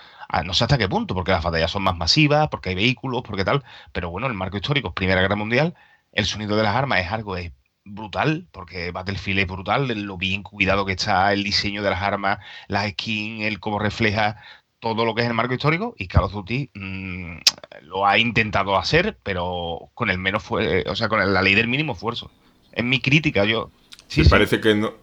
no 0.44 0.54
sé 0.54 0.64
hasta 0.64 0.78
qué 0.78 0.88
punto, 0.88 1.14
porque 1.14 1.32
las 1.32 1.44
batallas 1.44 1.72
son 1.72 1.84
más 1.84 1.98
masivas, 1.98 2.50
porque 2.50 2.70
hay 2.70 2.76
vehículos, 2.76 3.24
porque 3.24 3.44
tal, 3.44 3.64
pero 3.92 4.10
bueno, 4.10 4.28
el 4.28 4.34
marco 4.34 4.58
histórico, 4.58 4.94
Primera 4.94 5.22
Guerra 5.22 5.36
Mundial, 5.36 5.76
el 6.12 6.26
sonido 6.26 6.56
de 6.56 6.64
las 6.64 6.76
armas 6.76 7.02
es 7.02 7.12
algo 7.12 7.36
brutal, 7.84 8.48
porque 8.52 8.92
Battlefield 8.92 9.40
es 9.40 9.48
brutal, 9.48 9.88
lo 9.88 10.18
bien 10.18 10.44
cuidado 10.44 10.86
que 10.86 10.94
está, 10.94 11.34
el 11.34 11.44
diseño 11.44 11.82
de 11.82 11.90
las 11.90 12.02
armas, 12.02 12.40
las 12.68 12.90
skins, 12.92 13.46
el 13.46 13.60
cómo 13.60 13.80
refleja 13.80 14.38
todo 14.80 15.04
lo 15.04 15.14
que 15.14 15.22
es 15.22 15.28
el 15.28 15.34
marco 15.34 15.54
histórico, 15.54 15.96
y 15.98 16.08
Call 16.08 16.26
of 16.26 16.34
Duty 16.34 16.70
mm, 16.74 17.38
lo 17.84 18.06
ha 18.06 18.18
intentado 18.18 18.78
hacer, 18.78 19.18
pero 19.24 19.90
con 19.94 20.10
el 20.10 20.20
menos 20.20 20.44
o 20.50 20.96
sea, 20.96 21.10
con 21.10 21.34
la 21.34 21.42
ley 21.42 21.56
del 21.56 21.68
mínimo 21.68 21.94
esfuerzo. 21.94 22.32
Es 22.72 22.84
mi 22.84 23.02
crítica, 23.02 23.46
yo. 23.46 23.72
Sí, 24.08 24.24
parece 24.24 24.62
que 24.62 24.76
no, 24.76 24.94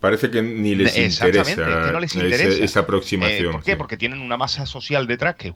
Parece 0.00 0.30
que 0.30 0.42
ni 0.42 0.74
les 0.74 0.96
interesa, 0.96 1.62
Esa, 2.64 2.80
aproximación. 2.80 3.48
Eh, 3.48 3.52
¿Por 3.52 3.62
qué? 3.62 3.76
Porque 3.76 3.96
tienen 3.96 4.20
una 4.20 4.36
masa 4.36 4.66
social 4.66 5.06
detrás 5.06 5.36
que, 5.36 5.54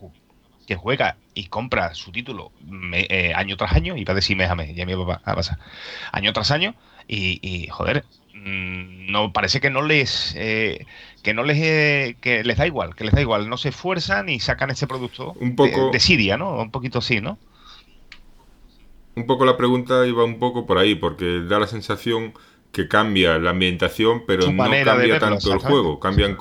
que 0.66 0.76
juega 0.76 1.16
y 1.34 1.46
compra 1.46 1.94
su 1.94 2.10
título 2.10 2.52
eh, 2.94 3.32
año 3.34 3.56
tras 3.56 3.72
año, 3.72 3.96
y 3.96 4.04
para 4.04 4.16
decir 4.16 4.36
mes 4.36 4.50
a 4.50 4.54
mes, 4.54 4.74
ya 4.74 4.86
mi 4.86 4.96
papá 4.96 5.20
a 5.24 5.34
pasar, 5.34 5.58
año 6.12 6.32
tras 6.32 6.50
año, 6.50 6.74
y, 7.06 7.68
joder, 7.70 8.04
mm, 8.34 9.10
no 9.10 9.32
parece 9.32 9.60
que 9.60 9.68
no 9.68 9.82
les 9.82 10.34
eh, 10.36 10.86
que 11.22 11.34
no 11.34 11.42
les 11.42 12.16
que 12.16 12.42
les 12.44 12.56
da 12.56 12.66
igual, 12.66 12.94
que 12.94 13.04
les 13.04 13.12
da 13.12 13.20
igual, 13.20 13.48
no 13.48 13.58
se 13.58 13.70
esfuerzan 13.70 14.28
y 14.28 14.40
sacan 14.40 14.70
ese 14.70 14.86
producto 14.86 15.34
un 15.40 15.54
poco, 15.54 15.86
de, 15.86 15.92
de 15.92 16.00
Siria, 16.00 16.36
¿no? 16.36 16.54
Un 16.62 16.70
poquito 16.70 17.00
así, 17.00 17.20
¿no? 17.20 17.38
Un 19.16 19.26
poco 19.26 19.44
la 19.44 19.56
pregunta 19.56 20.06
iba 20.06 20.24
un 20.24 20.38
poco 20.38 20.66
por 20.66 20.78
ahí, 20.78 20.94
porque 20.94 21.40
da 21.40 21.58
la 21.58 21.66
sensación 21.66 22.32
que 22.72 22.88
cambia 22.88 23.38
la 23.38 23.50
ambientación, 23.50 24.24
pero 24.26 24.50
no 24.50 24.64
cambia 24.84 25.18
tanto 25.18 25.52
el 25.52 25.58
juego. 25.58 25.98
Cambian, 26.00 26.36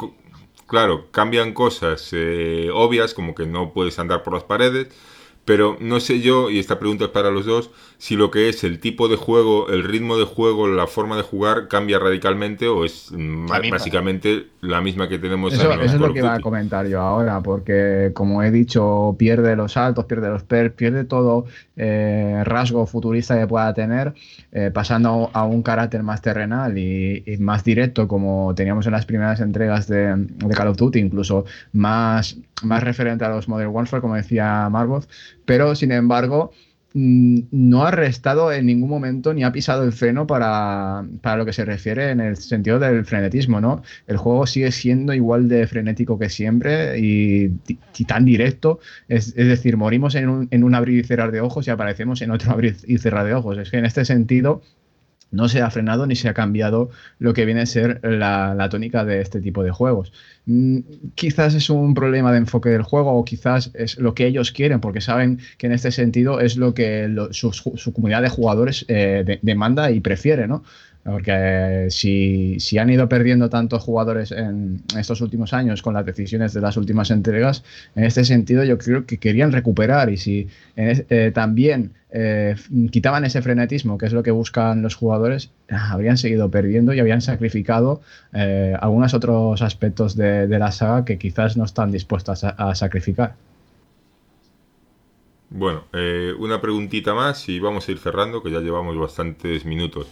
claro, 0.67 1.07
cambian 1.11 1.53
cosas 1.53 2.09
eh, 2.13 2.69
obvias, 2.73 3.13
como 3.13 3.35
que 3.35 3.45
no 3.45 3.73
puedes 3.73 3.97
andar 3.99 4.23
por 4.23 4.33
las 4.33 4.43
paredes, 4.43 4.87
pero 5.49 5.77
no 5.79 5.99
sé 5.99 6.21
yo, 6.21 6.51
y 6.51 6.59
esta 6.59 6.77
pregunta 6.77 7.05
es 7.05 7.09
para 7.09 7.31
los 7.31 7.47
dos, 7.47 7.71
si 7.97 8.15
lo 8.15 8.29
que 8.29 8.49
es 8.49 8.63
el 8.63 8.79
tipo 8.79 9.07
de 9.07 9.15
juego, 9.15 9.69
el 9.69 9.83
ritmo 9.83 10.15
de 10.15 10.25
juego, 10.25 10.67
la 10.67 10.85
forma 10.85 11.17
de 11.17 11.23
jugar 11.23 11.67
cambia 11.67 11.97
radicalmente 11.97 12.67
o 12.67 12.85
es 12.85 13.11
básicamente 13.11 14.45
la 14.61 14.79
misma 14.79 15.09
que 15.09 15.17
tenemos 15.17 15.51
Eso, 15.51 15.71
eso 15.71 15.95
es 15.95 15.99
lo 15.99 16.13
que 16.13 16.19
iba 16.19 16.35
a 16.35 16.39
comentar 16.39 16.85
yo 16.85 17.01
ahora, 17.01 17.41
porque 17.41 18.11
como 18.13 18.43
he 18.43 18.51
dicho, 18.51 19.15
pierde 19.17 19.55
los 19.55 19.71
saltos, 19.73 20.05
pierde 20.05 20.29
los 20.29 20.43
perks, 20.43 20.75
pierde 20.75 21.03
todo 21.03 21.45
eh, 21.81 22.43
rasgo 22.43 22.85
futurista 22.85 23.39
que 23.39 23.47
pueda 23.47 23.73
tener, 23.73 24.13
eh, 24.51 24.69
pasando 24.71 25.31
a 25.33 25.45
un 25.45 25.63
carácter 25.63 26.03
más 26.03 26.21
terrenal 26.21 26.77
y, 26.77 27.23
más 27.39 27.63
directo, 27.63 28.07
como 28.07 28.53
teníamos 28.53 28.85
en 28.85 28.91
las 28.91 29.05
primeras 29.05 29.39
entregas 29.39 29.87
de, 29.87 30.13
de 30.15 30.55
Call 30.55 30.67
of 30.67 30.77
Duty, 30.77 30.99
incluso 30.99 31.45
más, 31.71 32.37
más 32.63 32.83
referente 32.83 33.23
a 33.23 33.29
los 33.29 33.47
Modern 33.47 33.69
Warfare, 33.71 34.01
como 34.01 34.15
decía 34.15 34.67
Margot. 34.69 35.07
Pero 35.45 35.73
sin 35.73 35.93
embargo, 35.93 36.51
no 36.93 37.85
ha 37.85 37.91
restado 37.91 38.51
en 38.51 38.65
ningún 38.65 38.89
momento 38.89 39.33
ni 39.33 39.43
ha 39.43 39.51
pisado 39.51 39.83
el 39.83 39.91
freno 39.91 40.25
para, 40.25 41.03
lo 41.37 41.45
que 41.45 41.53
se 41.53 41.63
refiere 41.63 42.09
en 42.09 42.19
el 42.19 42.37
sentido 42.37 42.79
del 42.79 43.05
frenetismo, 43.05 43.61
¿no? 43.61 43.83
El 44.07 44.17
juego 44.17 44.47
sigue 44.47 44.71
siendo 44.71 45.13
igual 45.13 45.47
de 45.49 45.67
frenético 45.67 46.17
que 46.17 46.29
siempre 46.29 46.99
y, 46.99 47.49
tan 48.07 48.25
directo. 48.25 48.79
Es, 49.07 49.35
decir, 49.35 49.77
morimos 49.77 50.15
en 50.15 50.29
un, 50.29 50.47
en 50.51 50.63
un 50.63 50.73
abrir 50.73 50.99
y 50.99 51.03
cerrar 51.03 51.31
de 51.31 51.41
ojos 51.41 51.67
y 51.67 51.69
aparecemos 51.69 52.21
en 52.21 52.31
otro 52.31 52.51
abrir 52.53 52.77
y 52.87 52.97
cerrar 52.97 53.25
de 53.25 53.33
ojos. 53.35 53.57
Es 53.57 53.69
que 53.69 53.77
en 53.77 53.85
este 53.85 54.03
sentido 54.05 54.61
no 55.31 55.47
se 55.49 55.61
ha 55.61 55.69
frenado 55.69 56.07
ni 56.07 56.15
se 56.15 56.29
ha 56.29 56.33
cambiado 56.33 56.89
lo 57.19 57.33
que 57.33 57.45
viene 57.45 57.61
a 57.61 57.65
ser 57.65 57.99
la, 58.03 58.67
tónica 58.69 59.05
de 59.05 59.21
este 59.21 59.41
tipo 59.41 59.63
de 59.63 59.71
juegos. 59.71 60.11
Mm, 60.45 60.79
quizás 61.15 61.53
es 61.53 61.69
un 61.69 61.93
problema 61.93 62.31
de 62.31 62.39
enfoque 62.39 62.69
del 62.69 62.83
juego 62.83 63.13
o 63.13 63.23
quizás 63.25 63.71
es 63.73 63.97
lo 63.97 64.13
que 64.13 64.25
ellos 64.27 64.51
quieren, 64.51 64.79
porque 64.79 65.01
saben 65.01 65.39
que 65.57 65.67
en 65.67 65.73
este 65.73 65.91
sentido 65.91 66.39
es 66.39 66.57
lo 66.57 66.73
que 66.73 67.13
su, 67.31 67.93
comunidad 67.93 68.21
de 68.21 68.29
jugadores 68.29 68.85
eh, 68.87 69.39
demanda 69.41 69.91
y 69.91 69.99
prefiere, 69.99 70.47
¿no? 70.47 70.63
Porque 71.11 71.87
si, 71.89 72.77
han 72.77 72.89
ido 72.89 73.09
perdiendo 73.09 73.49
tantos 73.49 73.83
jugadores 73.83 74.31
en 74.31 74.81
estos 74.97 75.21
últimos 75.21 75.53
años 75.53 75.81
con 75.81 75.93
las 75.93 76.05
decisiones 76.05 76.53
de 76.53 76.61
las 76.61 76.77
últimas 76.77 77.09
entregas, 77.11 77.63
en 77.95 78.03
este 78.03 78.23
sentido 78.25 78.63
yo 78.63 78.77
creo 78.77 79.05
que 79.05 79.17
querían 79.17 79.51
recuperar 79.51 80.09
y 80.09 80.17
si 80.17 80.47
eh, 80.75 81.31
también 81.33 81.93
eh, 82.11 82.55
quitaban 82.91 83.25
ese 83.25 83.41
frenetismo, 83.41 83.97
que 83.97 84.05
es 84.05 84.13
lo 84.13 84.23
que 84.23 84.31
buscan 84.31 84.81
los 84.81 84.95
jugadores, 84.95 85.51
habrían 85.69 86.17
seguido 86.17 86.49
perdiendo 86.51 86.93
y 86.93 86.99
habían 86.99 87.21
sacrificado 87.21 88.01
eh, 88.33 88.75
algunos 88.79 89.13
otros 89.13 89.61
aspectos 89.61 90.15
de, 90.15 90.47
la 90.47 90.71
saga 90.71 91.05
que 91.05 91.17
quizás 91.17 91.57
no 91.57 91.63
están 91.63 91.91
dispuestos 91.91 92.43
a, 92.43 92.75
sacrificar. 92.75 93.35
Bueno, 95.49 95.85
una 96.37 96.61
preguntita 96.61 97.15
más 97.15 97.49
y 97.49 97.59
vamos 97.59 97.87
a 97.87 97.91
ir 97.91 97.97
cerrando, 97.97 98.43
que 98.43 98.51
ya 98.51 98.59
llevamos 98.59 98.97
bastantes 98.97 99.65
minutos. 99.65 100.07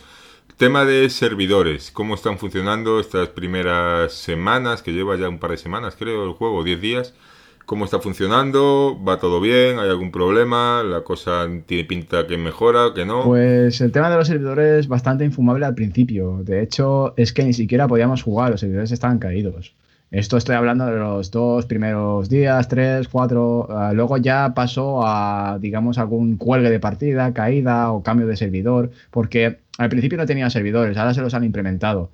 Tema 0.57 0.85
de 0.85 1.07
servidores, 1.11 1.91
¿cómo 1.91 2.15
están 2.15 2.39
funcionando 2.39 2.99
estas 2.99 3.27
primeras 3.27 4.11
semanas, 4.13 4.81
que 4.81 4.91
lleva 4.91 5.15
ya 5.15 5.29
un 5.29 5.37
par 5.37 5.51
de 5.51 5.57
semanas 5.57 5.95
creo 5.95 6.25
el 6.25 6.31
juego, 6.31 6.63
10 6.63 6.81
días? 6.81 7.13
¿Cómo 7.67 7.85
está 7.85 7.99
funcionando? 7.99 8.97
¿Va 9.07 9.19
todo 9.19 9.39
bien? 9.39 9.77
¿Hay 9.77 9.87
algún 9.87 10.11
problema? 10.11 10.81
¿La 10.81 11.01
cosa 11.01 11.47
tiene 11.67 11.83
pinta 11.83 12.25
que 12.25 12.37
mejora, 12.37 12.91
que 12.95 13.05
no? 13.05 13.23
Pues 13.23 13.81
el 13.81 13.91
tema 13.91 14.09
de 14.09 14.15
los 14.15 14.27
servidores 14.27 14.79
es 14.79 14.87
bastante 14.87 15.25
infumable 15.25 15.63
al 15.63 15.75
principio. 15.75 16.39
De 16.41 16.63
hecho, 16.63 17.13
es 17.17 17.33
que 17.33 17.43
ni 17.43 17.53
siquiera 17.53 17.87
podíamos 17.87 18.23
jugar, 18.23 18.49
los 18.49 18.59
servidores 18.59 18.91
estaban 18.91 19.19
caídos. 19.19 19.75
Esto 20.09 20.37
estoy 20.37 20.55
hablando 20.55 20.85
de 20.85 20.97
los 20.97 21.31
dos 21.31 21.65
primeros 21.65 22.29
días, 22.29 22.69
tres, 22.69 23.09
cuatro. 23.09 23.67
Ah, 23.69 23.91
luego 23.93 24.17
ya 24.17 24.53
pasó 24.55 25.01
a, 25.05 25.57
digamos, 25.59 25.97
algún 25.97 26.37
cuelgue 26.37 26.69
de 26.69 26.79
partida, 26.79 27.33
caída 27.33 27.91
o 27.91 28.03
cambio 28.03 28.25
de 28.25 28.37
servidor, 28.37 28.91
porque 29.11 29.59
al 29.77 29.89
principio 29.89 30.17
no 30.17 30.25
tenía 30.25 30.49
servidores, 30.49 30.97
ahora 30.97 31.13
se 31.13 31.21
los 31.21 31.33
han 31.33 31.43
implementado. 31.43 32.09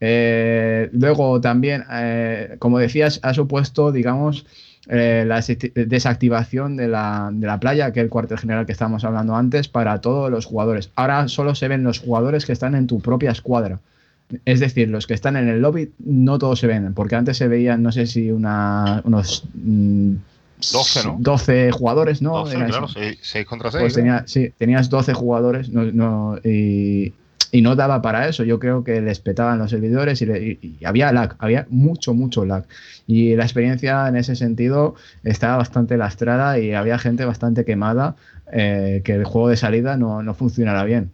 Eh, 0.00 0.88
luego 0.92 1.40
también, 1.40 1.84
eh, 1.92 2.56
como 2.58 2.78
decías, 2.78 3.20
ha 3.22 3.34
supuesto, 3.34 3.92
digamos, 3.92 4.46
eh, 4.88 5.24
la 5.26 5.42
desactivación 5.74 6.76
de 6.76 6.88
la, 6.88 7.30
de 7.32 7.46
la 7.46 7.60
playa, 7.60 7.92
que 7.92 8.00
es 8.00 8.04
el 8.04 8.10
cuartel 8.10 8.38
general 8.38 8.64
que 8.66 8.72
estábamos 8.72 9.04
hablando 9.04 9.36
antes, 9.36 9.68
para 9.68 10.00
todos 10.00 10.30
los 10.30 10.46
jugadores. 10.46 10.90
Ahora 10.96 11.28
solo 11.28 11.54
se 11.54 11.68
ven 11.68 11.84
los 11.84 12.00
jugadores 12.00 12.46
que 12.46 12.52
están 12.52 12.74
en 12.74 12.86
tu 12.86 13.00
propia 13.00 13.30
escuadra. 13.30 13.80
Es 14.44 14.60
decir, 14.60 14.88
los 14.88 15.06
que 15.06 15.14
están 15.14 15.36
en 15.36 15.48
el 15.48 15.60
lobby 15.60 15.92
no 15.98 16.38
todos 16.38 16.58
se 16.58 16.66
ven, 16.66 16.94
porque 16.94 17.16
antes 17.16 17.36
se 17.36 17.48
veían, 17.48 17.82
no 17.82 17.92
sé 17.92 18.06
si 18.06 18.30
una, 18.30 19.02
unos 19.04 19.44
12, 19.54 19.60
mm, 19.62 21.06
¿no? 21.06 21.16
12 21.20 21.70
jugadores, 21.72 22.22
¿no? 22.22 22.38
12, 22.38 22.64
claro, 22.66 22.88
6, 22.88 23.46
contra 23.46 23.70
6. 23.70 23.82
Pues 23.82 23.94
tenía, 23.94 24.24
sí, 24.26 24.52
tenías 24.56 24.90
12 24.90 25.14
jugadores 25.14 25.68
no, 25.68 25.84
no, 25.84 26.38
y, 26.44 27.12
y, 27.50 27.62
no 27.62 27.76
daba 27.76 28.02
para 28.02 28.28
eso. 28.28 28.44
Yo 28.44 28.58
creo 28.58 28.84
que 28.84 29.00
les 29.00 29.20
petaban 29.20 29.58
los 29.58 29.70
servidores 29.70 30.22
y, 30.22 30.78
había 30.84 31.12
lag, 31.12 31.36
había 31.38 31.66
mucho, 31.70 32.14
mucho 32.14 32.44
lag. 32.44 32.64
Y 33.06 33.36
la 33.36 33.44
experiencia 33.44 34.08
en 34.08 34.16
ese 34.16 34.36
sentido 34.36 34.94
estaba 35.22 35.56
bastante 35.56 35.96
lastrada 35.96 36.58
y 36.58 36.72
había 36.72 36.98
gente 36.98 37.24
bastante 37.24 37.64
quemada 37.64 38.16
eh, 38.52 39.02
que 39.04 39.14
el 39.14 39.24
juego 39.24 39.48
de 39.48 39.56
salida 39.56 39.96
no, 39.96 40.22
no 40.22 40.34
funcionara 40.34 40.84
bien 40.84 41.10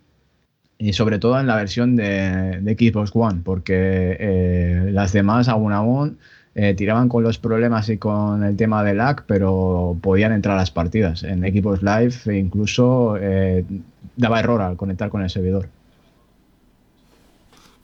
y 0.80 0.94
sobre 0.94 1.18
todo 1.18 1.38
en 1.38 1.46
la 1.46 1.56
versión 1.56 1.94
de, 1.94 2.58
de 2.62 2.74
Xbox 2.74 3.10
One, 3.14 3.42
porque 3.44 4.16
eh, 4.18 4.88
las 4.90 5.12
demás 5.12 5.46
aún 5.48 5.74
aún 5.74 6.18
eh, 6.54 6.72
tiraban 6.74 7.10
con 7.10 7.22
los 7.22 7.38
problemas 7.38 7.90
y 7.90 7.98
con 7.98 8.42
el 8.42 8.56
tema 8.56 8.82
de 8.82 8.94
lag, 8.94 9.24
pero 9.26 9.94
podían 10.00 10.32
entrar 10.32 10.56
a 10.56 10.60
las 10.60 10.70
partidas. 10.70 11.22
En 11.22 11.42
Xbox 11.42 11.82
Live 11.82 12.38
incluso 12.38 13.18
eh, 13.20 13.62
daba 14.16 14.40
error 14.40 14.62
al 14.62 14.78
conectar 14.78 15.10
con 15.10 15.22
el 15.22 15.28
servidor. 15.28 15.68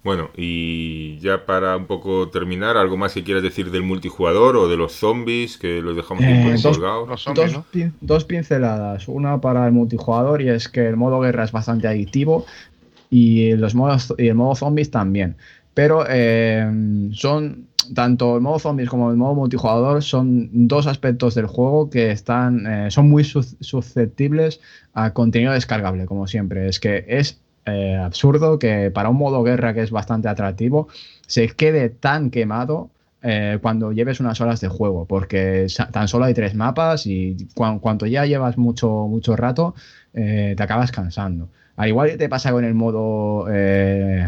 Bueno, 0.02 0.30
y 0.36 1.18
ya 1.18 1.44
para 1.44 1.76
un 1.76 1.86
poco 1.86 2.28
terminar, 2.28 2.76
¿algo 2.76 2.96
más 2.96 3.12
que 3.12 3.24
quieras 3.24 3.42
decir 3.42 3.72
del 3.72 3.82
multijugador 3.82 4.56
o 4.56 4.68
de 4.68 4.76
los 4.76 4.92
zombies 4.92 5.58
que 5.58 5.82
los 5.82 5.96
dejamos 5.96 6.24
un 6.24 7.34
dos, 7.34 7.60
dos, 8.00 8.24
pinceladas. 8.24 9.08
Una 9.08 9.40
para 9.40 9.66
el 9.66 9.72
multijugador 9.72 10.42
y 10.42 10.48
es 10.48 10.68
que 10.68 10.86
el 10.86 10.96
modo 10.96 11.20
guerra 11.20 11.42
es 11.42 11.50
bastante 11.50 11.88
adictivo 11.88 12.46
y 13.10 13.52
los 13.56 13.74
modos 13.74 14.14
y 14.18 14.28
el 14.28 14.34
modo 14.34 14.54
zombies 14.54 14.90
también. 14.90 15.36
Pero 15.76 16.06
eh, 16.08 16.66
son 17.12 17.66
tanto 17.94 18.36
el 18.36 18.40
modo 18.40 18.58
zombies 18.58 18.88
como 18.88 19.10
el 19.10 19.18
modo 19.18 19.34
multijugador 19.34 20.02
son 20.02 20.48
dos 20.66 20.86
aspectos 20.86 21.34
del 21.34 21.46
juego 21.46 21.90
que 21.90 22.10
están 22.10 22.66
eh, 22.66 22.90
son 22.90 23.10
muy 23.10 23.24
susceptibles 23.24 24.60
a 24.94 25.12
contenido 25.12 25.52
descargable, 25.52 26.06
como 26.06 26.26
siempre. 26.26 26.68
Es 26.68 26.80
que 26.80 27.04
es 27.06 27.40
eh, 27.66 27.94
absurdo 27.94 28.58
que 28.58 28.90
para 28.90 29.10
un 29.10 29.18
modo 29.18 29.42
guerra 29.42 29.74
que 29.74 29.82
es 29.82 29.90
bastante 29.90 30.28
atractivo 30.28 30.88
se 31.26 31.48
quede 31.48 31.90
tan 31.90 32.30
quemado 32.30 32.90
cuando 33.60 33.90
lleves 33.90 34.20
unas 34.20 34.40
horas 34.40 34.60
de 34.60 34.68
juego, 34.68 35.04
porque 35.04 35.66
tan 35.90 36.06
solo 36.06 36.26
hay 36.26 36.34
tres 36.34 36.54
mapas 36.54 37.08
y 37.08 37.36
cuando 37.54 38.06
ya 38.06 38.24
llevas 38.24 38.56
mucho, 38.56 39.08
mucho 39.08 39.34
rato, 39.34 39.74
te 40.12 40.56
acabas 40.56 40.92
cansando. 40.92 41.48
Al 41.76 41.88
igual 41.88 42.10
que 42.10 42.16
te 42.16 42.28
pasa 42.28 42.52
con 42.52 42.64
el 42.64 42.74
modo, 42.74 43.46
eh, 43.50 44.26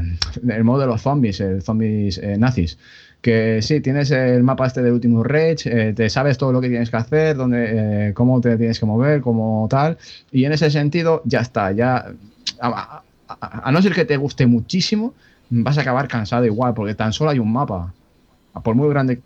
el 0.48 0.64
modo 0.64 0.80
de 0.80 0.86
los 0.86 1.00
zombies, 1.00 1.40
el 1.40 1.62
zombies 1.62 2.18
eh, 2.18 2.36
nazis. 2.38 2.78
Que 3.22 3.62
sí, 3.62 3.80
tienes 3.80 4.10
el 4.10 4.44
mapa 4.44 4.66
este 4.66 4.82
del 4.82 4.92
último 4.92 5.24
Rage, 5.24 5.88
eh, 5.88 5.92
te 5.92 6.08
sabes 6.08 6.38
todo 6.38 6.52
lo 6.52 6.60
que 6.60 6.68
tienes 6.68 6.90
que 6.90 6.96
hacer, 6.96 7.36
dónde, 7.36 8.12
cómo 8.14 8.40
te 8.40 8.56
tienes 8.56 8.78
que 8.78 8.86
mover, 8.86 9.22
como 9.22 9.66
tal. 9.68 9.98
Y 10.30 10.44
en 10.44 10.52
ese 10.52 10.70
sentido, 10.70 11.22
ya 11.24 11.40
está. 11.40 11.72
Ya, 11.72 12.12
a, 12.60 13.02
a, 13.28 13.72
no 13.72 13.82
ser 13.82 13.94
que 13.94 14.04
te 14.04 14.16
guste 14.16 14.46
muchísimo, 14.46 15.14
vas 15.50 15.78
a 15.78 15.80
acabar 15.80 16.06
cansado 16.06 16.44
igual, 16.44 16.74
porque 16.74 16.94
tan 16.94 17.12
solo 17.12 17.30
hay 17.30 17.38
un 17.38 17.52
mapa. 17.52 17.92
Por 18.62 18.74
muy 18.74 18.88
grande 18.88 19.20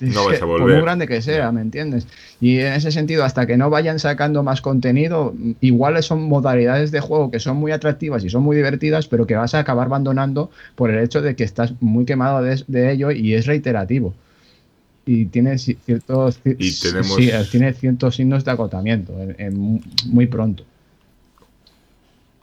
no 0.00 0.26
vas 0.26 0.40
a 0.40 0.44
volver. 0.44 0.62
Por 0.62 0.72
muy 0.72 0.82
grande 0.82 1.06
que 1.06 1.22
sea, 1.22 1.52
¿me 1.52 1.60
entiendes? 1.60 2.06
Y 2.40 2.58
en 2.58 2.72
ese 2.72 2.90
sentido, 2.90 3.24
hasta 3.24 3.46
que 3.46 3.56
no 3.56 3.70
vayan 3.70 3.98
sacando 3.98 4.42
más 4.42 4.60
contenido, 4.60 5.34
igual 5.60 6.02
son 6.02 6.22
modalidades 6.22 6.90
de 6.90 7.00
juego 7.00 7.30
que 7.30 7.38
son 7.38 7.56
muy 7.56 7.72
atractivas 7.72 8.24
y 8.24 8.30
son 8.30 8.42
muy 8.42 8.56
divertidas, 8.56 9.06
pero 9.06 9.26
que 9.26 9.34
vas 9.34 9.54
a 9.54 9.60
acabar 9.60 9.86
abandonando 9.86 10.50
por 10.74 10.90
el 10.90 11.02
hecho 11.02 11.20
de 11.20 11.36
que 11.36 11.44
estás 11.44 11.74
muy 11.80 12.04
quemado 12.04 12.42
de, 12.42 12.92
ello 12.92 13.10
y 13.10 13.34
es 13.34 13.46
reiterativo. 13.46 14.14
Y 15.06 15.26
tiene 15.26 15.58
ciertos, 15.58 16.40
tiene 17.50 17.72
ciertos 17.72 18.14
signos 18.14 18.44
de 18.44 18.50
agotamiento 18.50 19.12
muy 20.06 20.26
pronto. 20.26 20.64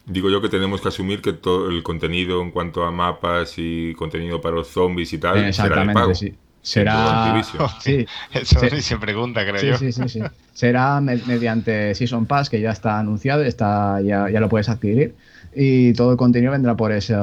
Digo 0.06 0.30
yo 0.30 0.42
que 0.42 0.48
tenemos 0.48 0.82
que 0.82 0.88
asumir 0.88 1.22
que 1.22 1.34
todo 1.34 1.70
el 1.70 1.84
contenido 1.84 2.42
en 2.42 2.52
cuanto 2.52 2.86
a 2.86 2.92
mapas 2.92 3.56
y 3.58 3.94
contenido 3.96 4.40
para 4.40 4.56
los 4.56 4.70
zombies 4.70 5.12
y 5.12 5.18
tal 5.18 5.54
será 5.54 5.86
de 5.86 5.94
pago. 5.94 6.16
Sí 6.16 6.34
será. 6.68 7.42
Sí, 7.80 8.06
Eso 8.34 8.60
se, 8.60 8.82
se 8.82 8.98
pregunta, 8.98 9.46
creo 9.46 9.62
yo. 9.62 9.78
Sí, 9.78 9.92
sí, 9.92 10.10
sí. 10.10 10.22
Será 10.54 11.00
mediante 11.00 11.96
Season 11.96 12.26
Pass, 12.26 12.50
que 12.50 12.60
ya 12.60 12.72
está 12.72 13.00
anunciado, 13.00 13.44
está, 13.44 14.02
ya, 14.02 14.30
ya 14.30 14.40
lo 14.40 14.50
puedes 14.50 14.68
adquirir. 14.70 15.16
Y 15.56 15.94
todo 15.94 16.12
el 16.12 16.18
contenido 16.18 16.52
vendrá 16.52 16.76
por 16.76 16.92
ese, 16.92 17.16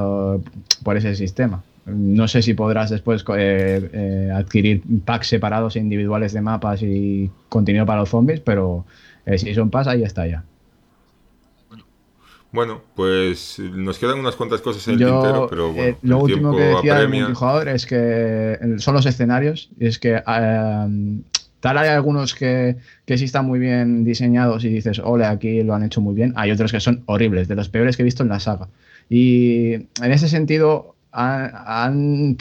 por 0.83 0.97
ese 0.97 1.15
sistema. 1.15 1.63
No 1.87 2.27
sé 2.29 2.41
si 2.41 2.55
podrás 2.55 2.89
después 2.89 3.25
eh, 3.37 3.91
eh, 3.93 4.31
adquirir 4.35 4.83
packs 5.05 5.29
separados 5.29 5.77
e 5.77 5.81
individuales 5.81 6.33
de 6.33 6.41
mapas 6.41 6.83
y 6.83 7.31
contenido 7.51 7.85
para 7.85 8.01
los 8.01 8.09
zombies, 8.09 8.41
pero 8.41 8.87
el 9.27 9.39
Season 9.39 9.69
Pass 9.69 9.89
ahí 9.89 10.03
está 10.03 10.27
ya. 10.27 10.45
Bueno, 12.55 12.83
pues 12.95 13.59
nos 13.59 13.99
quedan 13.99 14.21
unas 14.21 14.37
cuantas 14.37 14.61
cosas 14.61 14.87
en 14.87 14.95
el 14.95 14.99
tintero, 15.01 15.49
pero 15.51 15.73
bueno, 15.73 15.89
eh, 15.89 15.97
lo 16.03 16.21
último 16.21 16.57
que 16.57 16.63
decía 16.63 17.01
el 17.01 17.09
multijugador 17.09 17.69
es 17.69 17.85
que 17.85 18.77
son 18.79 18.95
los 18.95 19.07
escenarios, 19.07 19.71
y 19.77 19.87
es 19.87 19.99
que 19.99 20.23
eh, 20.25 21.21
tal 21.59 21.79
hay 21.79 21.89
algunos 21.89 22.33
que, 22.33 22.77
que 23.07 23.19
sí 23.19 23.25
están 23.25 23.47
muy 23.47 23.59
bien 23.59 24.05
diseñados 24.05 24.65
y 24.65 24.69
dices, 24.69 25.01
ole, 25.03 25.25
aquí 25.25 25.65
lo 25.65 25.75
han 25.75 25.83
hecho 25.83 26.01
muy 26.01 26.15
bien, 26.15 26.33
hay 26.37 26.53
otros 26.53 26.71
que 26.71 26.79
son 26.79 27.03
horribles, 27.07 27.49
de 27.49 27.57
los 27.57 27.69
peores 27.69 27.97
que 27.97 28.03
he 28.03 28.05
visto 28.05 28.23
en 28.23 28.29
la 28.29 28.39
saga. 28.39 28.69
Y 29.11 29.73
en 29.73 30.13
ese 30.13 30.29
sentido 30.29 30.95
han, 31.11 31.51
han, 31.55 32.37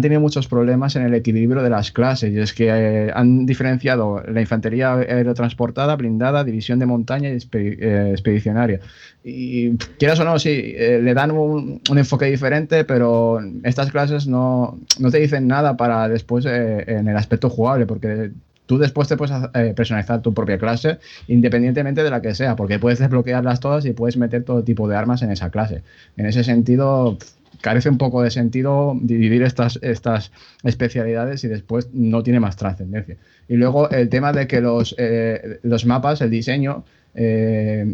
tenido 0.00 0.20
muchos 0.20 0.46
problemas 0.46 0.96
en 0.96 1.02
el 1.02 1.14
equilibrio 1.14 1.62
de 1.62 1.70
las 1.70 1.90
clases. 1.90 2.32
Y 2.32 2.38
es 2.38 2.52
que 2.52 2.68
eh, 2.68 3.10
han 3.14 3.46
diferenciado 3.46 4.22
la 4.22 4.40
infantería 4.40 4.94
aerotransportada, 4.94 5.96
blindada, 5.96 6.44
división 6.44 6.78
de 6.78 6.86
montaña 6.86 7.30
y 7.30 7.38
eh, 7.52 8.08
expedicionaria. 8.12 8.80
Y 9.24 9.76
quieras 9.98 10.20
o 10.20 10.24
no, 10.24 10.38
sí, 10.38 10.74
eh, 10.76 11.00
le 11.02 11.14
dan 11.14 11.32
un, 11.32 11.80
enfoque 11.88 12.26
diferente, 12.26 12.84
pero 12.84 13.40
estas 13.64 13.90
clases 13.90 14.26
no, 14.26 14.78
no 14.98 15.10
te 15.10 15.18
dicen 15.18 15.48
nada 15.48 15.76
para 15.76 16.08
después 16.08 16.46
en 16.46 17.08
el 17.08 17.16
aspecto 17.16 17.50
jugable, 17.50 17.86
porque 17.86 18.30
tú 18.66 18.78
después 18.78 19.08
te 19.08 19.16
puedes 19.16 19.34
personalizar 19.74 20.22
tu 20.22 20.34
propia 20.34 20.58
clase 20.58 20.98
independientemente 21.28 22.02
de 22.02 22.10
la 22.10 22.20
que 22.20 22.34
sea, 22.34 22.56
porque 22.56 22.78
puedes 22.78 22.98
desbloquearlas 22.98 23.60
todas 23.60 23.84
y 23.86 23.92
puedes 23.92 24.16
meter 24.16 24.44
todo 24.44 24.62
tipo 24.62 24.88
de 24.88 24.96
armas 24.96 25.22
en 25.22 25.30
esa 25.30 25.50
clase. 25.50 25.82
En 26.16 26.26
ese 26.26 26.44
sentido, 26.44 27.18
carece 27.60 27.88
un 27.88 27.98
poco 27.98 28.22
de 28.22 28.30
sentido 28.30 28.96
dividir 29.00 29.42
estas, 29.42 29.78
estas 29.82 30.32
especialidades 30.62 31.44
y 31.44 31.48
después 31.48 31.88
no 31.92 32.22
tiene 32.22 32.40
más 32.40 32.56
trascendencia. 32.56 33.16
Y 33.48 33.56
luego 33.56 33.90
el 33.90 34.08
tema 34.08 34.32
de 34.32 34.46
que 34.46 34.60
los, 34.60 34.94
eh, 34.98 35.60
los 35.62 35.86
mapas, 35.86 36.20
el 36.20 36.30
diseño, 36.30 36.84
eh, 37.14 37.86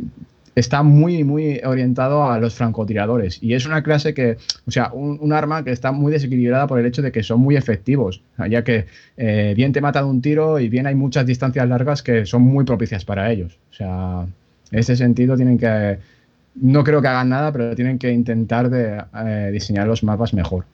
está 0.55 0.83
muy, 0.83 1.25
muy 1.25 1.61
orientado 1.65 2.31
a 2.31 2.39
los 2.39 2.55
francotiradores. 2.55 3.43
Y 3.43 3.55
es 3.55 3.67
una 3.67 3.83
clase 3.83 4.13
que, 4.15 4.37
o 4.67 4.71
sea, 4.71 4.91
un, 4.93 5.33
arma 5.33 5.65
que 5.65 5.71
está 5.71 5.93
muy 5.93 6.13
desequilibrada 6.13 6.67
por 6.67 6.79
el 6.79 6.87
hecho 6.87 7.03
de 7.03 7.13
que 7.13 7.23
son 7.23 7.41
muy 7.41 7.57
efectivos, 7.57 8.23
ya 8.51 8.63
que 8.63 8.87
eh, 9.17 9.55
bien 9.57 9.73
te 9.73 9.81
mata 9.81 10.01
de 10.03 10.09
un 10.09 10.21
tiro 10.21 10.61
y 10.61 10.69
bien 10.69 10.87
hay 10.87 10.95
muchas 10.95 11.25
distancias 11.27 11.67
largas 11.69 12.03
que 12.03 12.27
son 12.27 12.43
muy 12.43 12.65
propicias 12.65 13.05
para 13.05 13.31
ellos. 13.33 13.59
O 13.71 13.75
sea, 13.75 14.27
en 14.71 14.79
ese 14.79 14.97
sentido 14.97 15.37
tienen 15.37 15.59
que 15.59 15.99
no 16.55 16.85
creo 16.85 17.01
que 17.01 17.09
hagan 17.09 17.29
nada, 17.29 17.53
pero 17.53 17.75
tienen 17.75 17.99
que 17.99 18.11
intentar 18.11 18.69
de, 18.69 19.03
eh, 19.15 19.51
diseñar 19.53 19.87
los 19.87 20.03
mapas 20.03 20.35
mejor. 20.35 20.65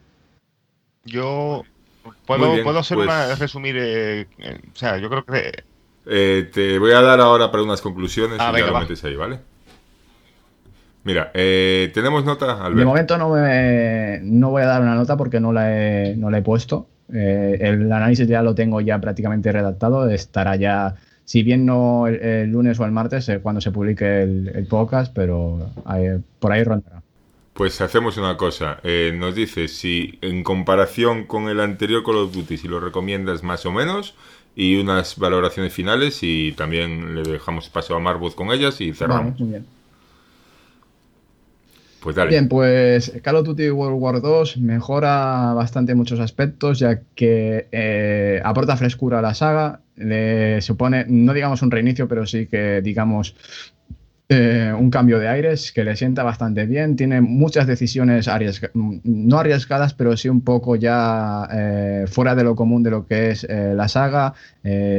Yo 1.05 1.62
puedo, 2.26 2.62
puedo 2.62 2.78
hacer 2.78 2.98
una 2.98 3.26
pues- 3.26 3.38
resumir, 3.38 3.76
eh, 3.78 4.26
eh, 4.38 4.60
o 4.72 4.76
sea, 4.76 4.98
yo 4.98 5.09
creo 5.09 5.24
que 5.24 5.64
te 6.52 6.78
voy 6.78 6.92
a 6.92 7.00
dar 7.00 7.20
ahora 7.20 7.50
para 7.50 7.62
unas 7.62 7.80
conclusiones 7.80 8.38
ah, 8.40 8.52
y 8.55 8.60
ya 8.60 8.66
lo 8.66 8.80
metes 8.80 9.05
ahí, 9.05 9.16
¿vale? 9.16 9.40
Mira, 11.05 11.30
tenemos 11.32 12.24
nota, 12.24 12.52
Alberto. 12.52 12.78
De 12.78 12.84
momento 12.84 13.16
no, 13.16 13.30
me, 13.30 14.20
no 14.22 14.50
voy 14.50 14.62
a 14.62 14.66
dar 14.66 14.82
una 14.82 14.94
nota 14.94 15.16
porque 15.16 15.40
no 15.40 15.52
la 15.52 15.72
he, 15.72 16.16
no 16.16 16.30
la 16.30 16.38
he 16.38 16.42
puesto. 16.42 16.88
el 17.10 17.90
análisis 17.90 18.26
ya 18.26 18.42
lo 18.42 18.55
tengo 18.55 18.80
ya 18.80 18.98
prácticamente 19.00 19.52
redactado, 19.52 20.09
estará 20.10 20.56
ya 20.56 20.96
si 21.28 21.42
bien 21.42 21.66
no 21.66 22.06
el, 22.06 22.50
lunes 22.50 22.80
o 22.80 22.86
el 22.86 22.90
martes, 22.90 23.28
eh, 23.28 23.40
cuando 23.40 23.60
se 23.60 23.70
publique 23.70 24.22
el, 24.22 24.66
podcast, 24.66 25.12
pero 25.14 25.70
por 26.38 26.52
ahí 26.52 26.64
rondará. 26.64 27.02
Pues 27.52 27.82
hacemos 27.82 28.16
una 28.16 28.38
cosa, 28.38 28.80
eh, 28.82 29.14
nos 29.14 29.34
dices 29.34 29.76
si 29.76 30.18
en 30.22 30.42
comparación 30.42 31.26
con 31.26 31.50
el 31.50 31.60
anterior 31.60 32.02
Call 32.02 32.16
of 32.16 32.32
Duty, 32.32 32.56
si 32.56 32.66
lo 32.66 32.80
recomiendas 32.80 33.42
más 33.42 33.66
o 33.66 33.72
menos, 33.72 34.14
y 34.56 34.76
unas 34.76 35.18
valoraciones 35.18 35.74
finales 35.74 36.20
y 36.22 36.52
también 36.52 37.16
le 37.16 37.22
dejamos 37.30 37.68
paso 37.68 37.94
a 37.94 38.00
Marbus 38.00 38.34
con 38.34 38.50
ellas 38.50 38.80
y 38.80 38.94
cerramos. 38.94 39.38
muy 39.38 39.50
bien. 39.50 39.66
Pues 42.00 42.16
dale. 42.16 42.30
Bien, 42.30 42.48
pues 42.48 43.12
Call 43.22 43.36
of 43.36 43.44
Duty 43.44 43.70
World 43.70 44.00
War 44.00 44.22
2 44.22 44.56
mejora 44.56 45.52
bastante 45.52 45.94
muchos 45.94 46.20
aspectos, 46.20 46.78
ya 46.78 47.02
que 47.14 47.68
eh, 47.70 48.40
aporta 48.42 48.78
frescura 48.78 49.18
a 49.18 49.22
la 49.22 49.34
saga, 49.34 49.80
le 49.98 50.60
supone, 50.60 51.04
no 51.08 51.32
digamos 51.32 51.62
un 51.62 51.70
reinicio, 51.70 52.08
pero 52.08 52.26
sí 52.26 52.46
que 52.46 52.80
digamos 52.82 53.34
eh, 54.30 54.74
un 54.78 54.90
cambio 54.90 55.18
de 55.18 55.26
aires 55.26 55.72
que 55.72 55.84
le 55.84 55.96
sienta 55.96 56.22
bastante 56.22 56.66
bien. 56.66 56.96
Tiene 56.96 57.22
muchas 57.22 57.66
decisiones 57.66 58.28
no 58.74 59.38
arriesgadas, 59.38 59.94
pero 59.94 60.18
sí 60.18 60.28
un 60.28 60.42
poco 60.42 60.76
ya 60.76 61.48
eh, 61.50 62.04
fuera 62.06 62.34
de 62.34 62.44
lo 62.44 62.54
común 62.54 62.82
de 62.82 62.90
lo 62.90 63.06
que 63.06 63.30
es 63.30 63.44
eh, 63.44 63.72
la 63.74 63.88
saga. 63.88 64.34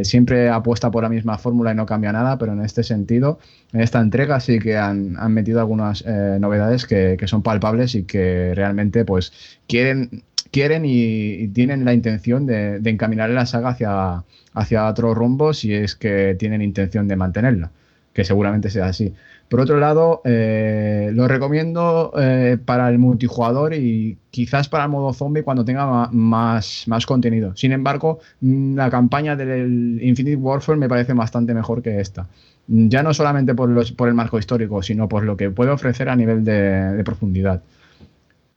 siempre 0.02 0.50
apuesta 0.50 0.90
por 0.90 1.04
la 1.04 1.10
misma 1.10 1.38
fórmula 1.38 1.74
y 1.74 1.76
no 1.76 1.86
cambia 1.86 2.12
nada, 2.12 2.40
pero 2.40 2.54
en 2.54 2.62
este 2.62 2.82
sentido, 2.82 3.38
en 3.72 3.82
esta 3.82 4.00
entrega 4.02 4.40
sí 4.40 4.58
que 4.58 4.78
han, 4.78 5.14
metido 5.32 5.60
algunas 5.60 6.04
novedades 6.40 6.88
que, 6.88 7.18
son 7.28 7.44
palpables 7.44 7.94
y 7.94 8.06
que 8.06 8.54
realmente 8.56 9.06
pues 9.06 9.32
quieren 9.68 10.24
quieren 10.52 10.84
y, 10.86 11.50
tienen 11.50 11.86
la 11.86 11.94
intención 11.94 12.48
de, 12.48 12.80
de, 12.80 12.90
encaminar 12.90 13.30
la 13.30 13.46
saga 13.46 13.70
hacia, 13.70 14.24
hacia 14.60 14.88
otro 14.88 15.14
rumbo 15.14 15.54
si 15.54 15.74
es 15.74 15.96
que 15.96 16.36
tienen 16.38 16.62
intención 16.62 17.08
de 17.08 17.16
mantenerla 17.16 17.72
que 18.14 18.24
seguramente 18.26 18.70
sea 18.70 18.88
así. 18.88 19.14
Por 19.48 19.62
otro 19.62 19.80
lado, 19.80 20.22
eh, 20.26 21.10
lo 21.14 21.28
recomiendo 21.28 22.12
eh, 22.18 22.58
para 22.64 22.90
el 22.90 23.00
multijugador 23.00 23.74
y 23.74 24.18
quizás 24.30 24.70
para 24.70 24.84
el 24.84 24.90
modo 24.90 25.14
zombie 25.14 25.44
cuando 25.44 25.66
tenga 25.66 26.10
más, 26.12 26.84
más 26.88 27.06
contenido. 27.06 27.56
Sin 27.56 27.72
embargo, 27.72 28.20
mm, 28.42 28.76
la 28.76 28.90
campaña 28.90 29.36
del 29.36 30.00
Infinite 30.02 30.36
Warfare 30.36 30.78
me 30.78 30.90
parece 30.90 31.14
bastante 31.14 31.54
mejor 31.54 31.82
que 31.82 32.00
esta. 32.00 32.28
Ya 32.68 33.02
no 33.02 33.14
solamente 33.14 33.56
por, 33.56 33.70
los, 33.70 33.92
por 33.92 34.08
el 34.08 34.14
marco 34.14 34.38
histórico, 34.38 34.84
sino 34.84 35.10
por 35.10 35.24
lo 35.24 35.36
que 35.38 35.50
puede 35.50 35.72
ofrecer 35.72 36.10
a 36.10 36.16
nivel 36.16 36.44
de, 36.44 37.02
profundidad. 37.04 37.64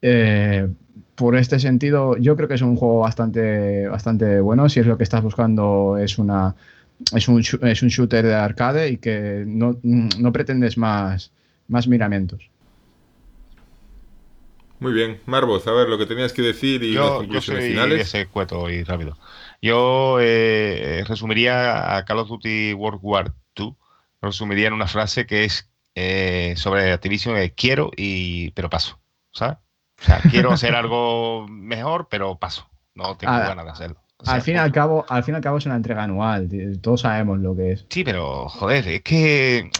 Eh, 0.02 0.68
por 1.14 1.36
este 1.36 1.58
sentido, 1.60 2.16
yo 2.16 2.36
creo 2.36 2.48
que 2.48 2.54
es 2.54 2.62
un 2.62 2.76
juego 2.76 3.00
bastante, 3.00 3.86
bastante 3.88 4.40
bueno. 4.40 4.68
Si 4.68 4.80
es 4.80 4.86
lo 4.86 4.96
que 4.96 5.04
estás 5.04 5.22
buscando, 5.22 5.98
es 5.98 6.18
una, 6.18 6.54
es 7.14 7.28
un, 7.28 7.40
es 7.40 7.82
un 7.82 7.88
shooter 7.88 8.24
de 8.24 8.34
arcade 8.34 8.88
y 8.90 8.96
que 8.96 9.44
no, 9.46 10.32
pretendes 10.32 10.78
más, 10.78 11.32
más 11.68 11.86
miramentos. 11.86 12.48
Muy 14.80 14.92
bien, 14.92 15.20
Marvoz, 15.26 15.66
a 15.68 15.72
ver 15.72 15.88
lo 15.88 15.96
que 15.96 16.06
tenías 16.06 16.32
que 16.32 16.42
decir 16.42 16.82
y 16.82 16.94
las 16.94 17.10
conclusiones 17.10 17.72
yo 17.72 17.86
soy 17.86 18.00
Ese 18.00 18.26
cueto 18.26 18.68
y 18.68 18.82
rápido. 18.82 19.16
Yo 19.60 20.18
eh, 20.20 21.04
resumiría 21.06 21.96
a 21.96 22.04
Call 22.04 22.18
of 22.18 22.28
Duty 22.28 22.74
World 22.74 22.98
War 23.00 23.32
II, 23.56 23.76
resumiría 24.20 24.66
en 24.66 24.72
una 24.72 24.88
frase 24.88 25.24
que 25.24 25.44
es 25.44 25.70
eh, 25.94 26.54
sobre 26.56 26.90
Activision: 26.90 27.36
quiero 27.54 27.92
y 27.96 28.50
pero 28.50 28.68
paso, 28.70 28.98
¿sabes? 29.30 29.58
O 30.02 30.04
sea, 30.04 30.20
quiero 30.30 30.52
hacer 30.52 30.74
algo 30.74 31.46
mejor, 31.48 32.08
pero 32.10 32.36
paso. 32.36 32.68
No 32.94 33.16
tengo 33.16 33.32
ganas 33.32 33.64
de 33.64 33.70
hacerlo 33.70 34.02
al 34.26 34.42
fin 34.42 34.54
y 34.54 34.58
al 34.58 34.72
cabo, 34.72 35.04
al 35.08 35.24
fin 35.24 35.34
y 35.34 35.36
al 35.36 35.42
cabo 35.42 35.58
es 35.58 35.66
una 35.66 35.76
entrega 35.76 36.04
anual, 36.04 36.48
todos 36.80 37.02
sabemos 37.02 37.40
lo 37.40 37.56
que 37.56 37.72
es. 37.72 37.86
Sí, 37.88 38.04
pero 38.04 38.48
joder, 38.48 38.86
es 38.88 39.02
que 39.02 39.70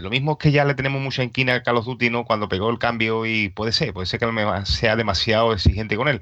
lo 0.00 0.10
mismo 0.10 0.38
que 0.38 0.52
ya 0.52 0.64
le 0.64 0.74
tenemos 0.74 1.00
mucha 1.00 1.22
inquina 1.22 1.54
a 1.54 1.62
Carlos 1.62 1.86
Duty, 1.86 2.10
¿no? 2.10 2.24
Cuando 2.24 2.48
pegó 2.48 2.70
el 2.70 2.78
cambio 2.78 3.26
y 3.26 3.48
puede 3.48 3.72
ser, 3.72 3.92
puede 3.92 4.06
ser 4.06 4.20
que 4.20 4.26
no 4.26 4.66
sea 4.66 4.96
demasiado 4.96 5.52
exigente 5.52 5.96
con 5.96 6.08
él. 6.08 6.20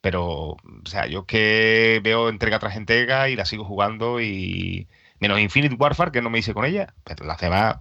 Pero, 0.00 0.24
o 0.24 0.58
sea, 0.84 1.06
yo 1.06 1.24
que 1.26 2.00
veo 2.04 2.28
entrega 2.28 2.58
tras 2.58 2.76
entrega 2.76 3.28
y 3.28 3.36
la 3.36 3.44
sigo 3.44 3.64
jugando 3.64 4.20
y 4.20 4.88
menos 5.18 5.40
Infinite 5.40 5.74
Warfare, 5.74 6.12
que 6.12 6.22
no 6.22 6.30
me 6.30 6.38
hice 6.38 6.54
con 6.54 6.64
ella, 6.64 6.94
pero 7.04 7.24
la 7.24 7.36
demás 7.36 7.76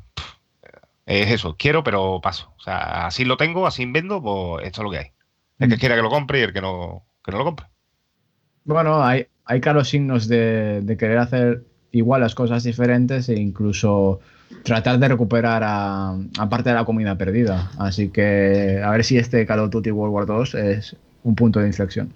es 1.06 1.32
eso, 1.32 1.56
quiero 1.57 1.84
pero 1.84 2.19
paso. 2.22 2.53
O 2.57 2.61
sea, 2.61 3.07
así 3.07 3.26
lo 3.26 3.38
tengo, 3.38 3.68
así 3.68 3.86
vendo, 3.86 4.22
pues 4.22 4.65
esto 4.65 4.82
es 4.82 4.84
lo 4.84 4.91
que 4.91 4.98
hay. 4.98 5.11
El 5.60 5.69
que 5.69 5.76
mm. 5.76 5.80
quiera 5.80 5.95
que 5.95 6.02
lo 6.02 6.10
compre 6.10 6.40
y 6.40 6.44
el 6.44 6.53
que 6.53 6.61
no, 6.61 7.06
que 7.23 7.32
no 7.32 7.38
lo 7.38 7.45
compre. 7.45 7.68
Bueno, 8.64 9.03
hay, 9.03 9.27
hay 9.45 9.61
claros 9.61 9.90
signos 9.90 10.27
de, 10.27 10.95
querer 10.99 11.19
hacer 11.19 11.64
igual 11.91 12.22
las 12.22 12.36
cosas 12.36 12.64
diferentes 12.64 13.30
e 13.30 13.40
incluso 13.40 14.19
tratar 14.64 14.99
de 14.99 15.07
recuperar 15.07 15.61
a, 15.64 16.18
parte 16.49 16.69
de 16.69 16.76
la 16.76 16.86
comida 16.86 17.18
perdida. 17.18 17.72
Así 17.77 18.10
que 18.10 18.82
a 18.84 18.90
ver 18.90 19.03
si 19.03 19.18
este 19.18 19.45
Call 19.45 19.60
of 19.60 19.69
Duty 19.69 19.91
World 19.91 20.14
War 20.14 20.26
2 20.26 20.56
es 20.56 20.95
un 21.23 21.36
punto 21.36 21.60
de 21.60 21.68
inflexión. 21.68 22.11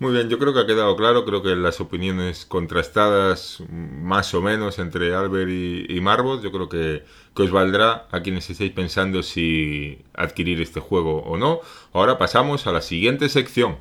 Muy 0.00 0.12
bien, 0.12 0.28
yo 0.28 0.38
creo 0.40 0.52
que 0.52 0.60
ha 0.60 0.66
quedado 0.66 0.96
claro, 0.96 1.24
creo 1.24 1.40
que 1.40 1.54
las 1.54 1.80
opiniones 1.80 2.44
contrastadas 2.46 3.62
más 3.70 4.34
o 4.34 4.42
menos 4.42 4.80
entre 4.80 5.14
Albert 5.14 5.48
y, 5.50 5.86
y 5.88 6.00
Marbot, 6.00 6.42
yo 6.42 6.50
creo 6.50 6.68
que, 6.68 7.04
que, 7.34 7.42
os 7.42 7.52
valdrá 7.52 8.08
a 8.10 8.20
quienes 8.20 8.50
estéis 8.50 8.72
pensando 8.72 9.22
si 9.22 9.98
adquirir 10.12 10.60
este 10.60 10.80
juego 10.80 11.22
o 11.22 11.36
no. 11.36 11.60
Ahora 11.92 12.18
pasamos 12.18 12.66
a 12.66 12.72
la 12.72 12.82
siguiente 12.82 13.28
sección. 13.28 13.76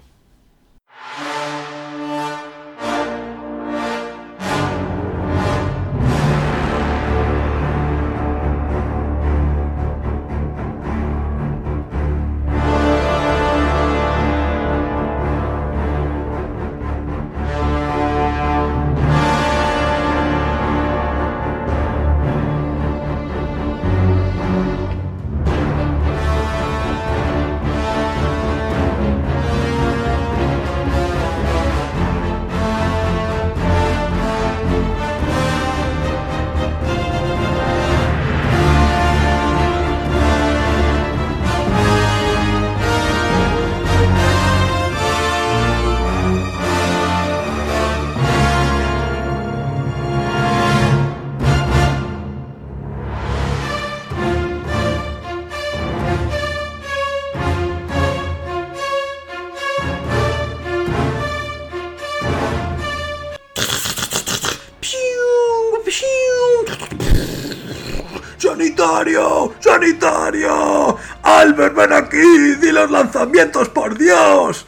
Los 72.83 72.91
lanzamientos, 72.91 73.69
por 73.69 73.97
Dios! 73.97 74.65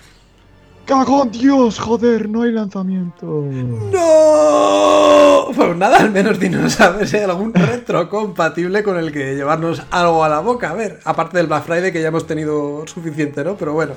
¡Cagón 0.86 1.32
Dios! 1.32 1.80
Joder, 1.80 2.30
no 2.30 2.44
hay 2.44 2.52
lanzamiento. 2.52 3.26
¡No! 3.26 5.35
Pues 5.54 5.76
nada, 5.78 5.98
al 5.98 6.12
menos 6.12 6.40
dinos 6.40 6.80
a 6.82 6.90
ver 6.92 7.08
si 7.08 7.18
hay 7.18 7.24
algún 7.24 7.54
retro 7.54 8.10
compatible 8.10 8.84
con 8.84 8.98
el 8.98 9.12
que 9.12 9.36
llevarnos 9.36 9.86
algo 9.92 10.24
a 10.24 10.30
la 10.30 10.40
boca. 10.40 10.72
A 10.72 10.74
ver, 10.74 11.00
aparte 11.06 11.38
del 11.38 11.48
Black 11.48 11.64
Friday 11.64 11.92
que 11.92 12.02
ya 12.02 12.08
hemos 12.08 12.26
tenido 12.26 12.86
suficiente, 12.88 13.44
¿no? 13.44 13.56
Pero 13.56 13.74
bueno, 13.74 13.94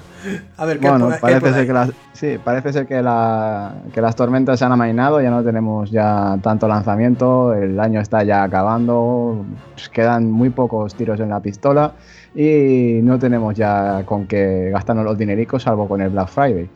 a 0.57 0.65
ver 0.67 0.79
qué 0.79 0.89
Bueno, 0.89 1.11
parece 1.21 1.53
ser 1.53 1.67
que 1.67 1.73
las, 1.73 1.91
sí, 2.13 2.39
parece 2.43 2.73
ser 2.73 2.87
que, 2.87 3.01
la, 3.03 3.75
que 3.93 4.01
las 4.01 4.15
tormentas 4.17 4.59
se 4.59 4.65
han 4.65 4.73
amainado, 4.73 5.21
ya 5.21 5.31
no 5.31 5.43
tenemos 5.43 5.91
ya 5.91 6.39
tanto 6.43 6.69
lanzamiento, 6.69 7.55
el 7.55 7.79
año 7.81 8.01
está 8.01 8.23
ya 8.25 8.43
acabando, 8.43 9.45
quedan 9.93 10.31
muy 10.31 10.51
pocos 10.51 10.95
tiros 10.95 11.21
en 11.21 11.31
la 11.31 11.41
pistola 11.41 11.93
y 12.35 13.01
no 13.03 13.19
tenemos 13.19 13.55
ya 13.55 14.03
con 14.05 14.27
qué 14.27 14.71
gastarnos 14.73 15.05
los 15.05 15.17
dinericos 15.17 15.63
salvo 15.63 15.89
con 15.89 16.01
el 16.01 16.11
Black 16.11 16.29
Friday. 16.29 16.69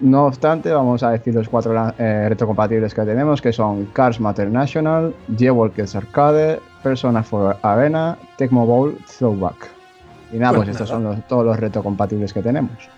No 0.00 0.26
obstante, 0.26 0.70
vamos 0.70 1.02
a 1.02 1.10
decir 1.10 1.34
los 1.34 1.48
cuatro 1.48 1.74
eh, 1.98 2.28
retrocompatibles 2.28 2.92
que 2.92 3.02
tenemos, 3.02 3.40
que 3.40 3.52
son 3.52 3.86
Cars 3.86 4.20
Matter 4.20 4.50
National, 4.50 5.14
Geowalkers 5.36 5.96
Arcade, 5.96 6.60
Persona 6.82 7.24
4 7.28 7.60
Arena, 7.62 8.18
Tecmo 8.36 8.66
Bowl 8.66 8.98
Throwback. 9.18 9.68
Y 10.32 10.36
nada, 10.36 10.52
pues, 10.52 10.66
pues 10.66 10.80
estos 10.80 10.88
son 10.88 11.24
todos 11.28 11.46
los 11.46 11.58
retrocompatibles 11.58 12.32
que 12.32 12.42
tenemos. 12.42 12.90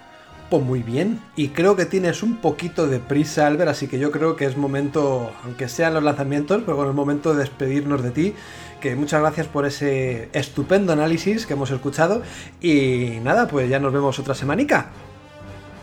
Pues 0.51 0.63
muy 0.65 0.83
bien, 0.83 1.21
y 1.37 1.49
creo 1.49 1.77
que 1.77 1.85
tienes 1.85 2.23
un 2.23 2.37
poquito 2.37 2.87
de 2.87 3.01
prisa, 3.01 3.47
Albert, 3.47 3.71
así 3.71 3.87
que 3.87 3.99
yo 3.99 4.11
creo 4.11 4.35
que 4.35 4.47
es 4.47 4.57
momento, 4.57 5.31
aunque 5.45 5.69
sean 5.69 5.93
los 5.93 6.03
lanzamientos, 6.03 6.63
pero 6.65 6.75
bueno, 6.75 6.91
es 6.91 6.97
momento 6.97 7.35
de 7.35 7.41
despedirnos 7.41 8.03
de 8.03 8.11
ti. 8.11 8.35
Que 8.81 8.97
muchas 8.97 9.21
gracias 9.21 9.47
por 9.47 9.67
ese 9.67 10.31
estupendo 10.33 10.93
análisis 10.93 11.45
que 11.45 11.53
hemos 11.53 11.71
escuchado. 11.71 12.23
Y 12.63 13.19
nada, 13.23 13.47
pues 13.47 13.69
ya 13.69 13.79
nos 13.79 13.93
vemos 13.93 14.19
otra 14.19 14.35
semanica. 14.35 14.91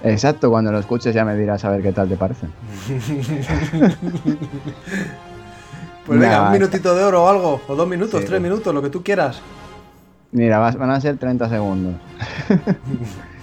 Exacto, 0.05 0.49
cuando 0.51 0.71
lo 0.71 0.77
escuches 0.79 1.13
ya 1.15 1.25
me 1.25 1.35
dirás 1.35 1.65
a 1.65 1.71
ver 1.71 1.81
qué 1.81 1.91
tal 1.91 2.07
te 2.07 2.15
parece. 2.15 2.45
pues 6.05 6.19
venga, 6.19 6.43
un 6.45 6.51
minutito 6.51 6.95
de 6.95 7.03
oro 7.03 7.23
o 7.23 7.27
algo, 7.27 7.59
o 7.67 7.75
dos 7.75 7.87
minutos, 7.87 8.23
tres 8.23 8.39
minutos, 8.39 8.71
lo 8.73 8.83
que 8.83 8.89
tú 8.89 9.03
quieras. 9.03 9.41
Mira, 10.31 10.59
van 10.59 10.91
a 10.91 11.01
ser 11.01 11.17
30 11.17 11.49
segundos. 11.49 11.95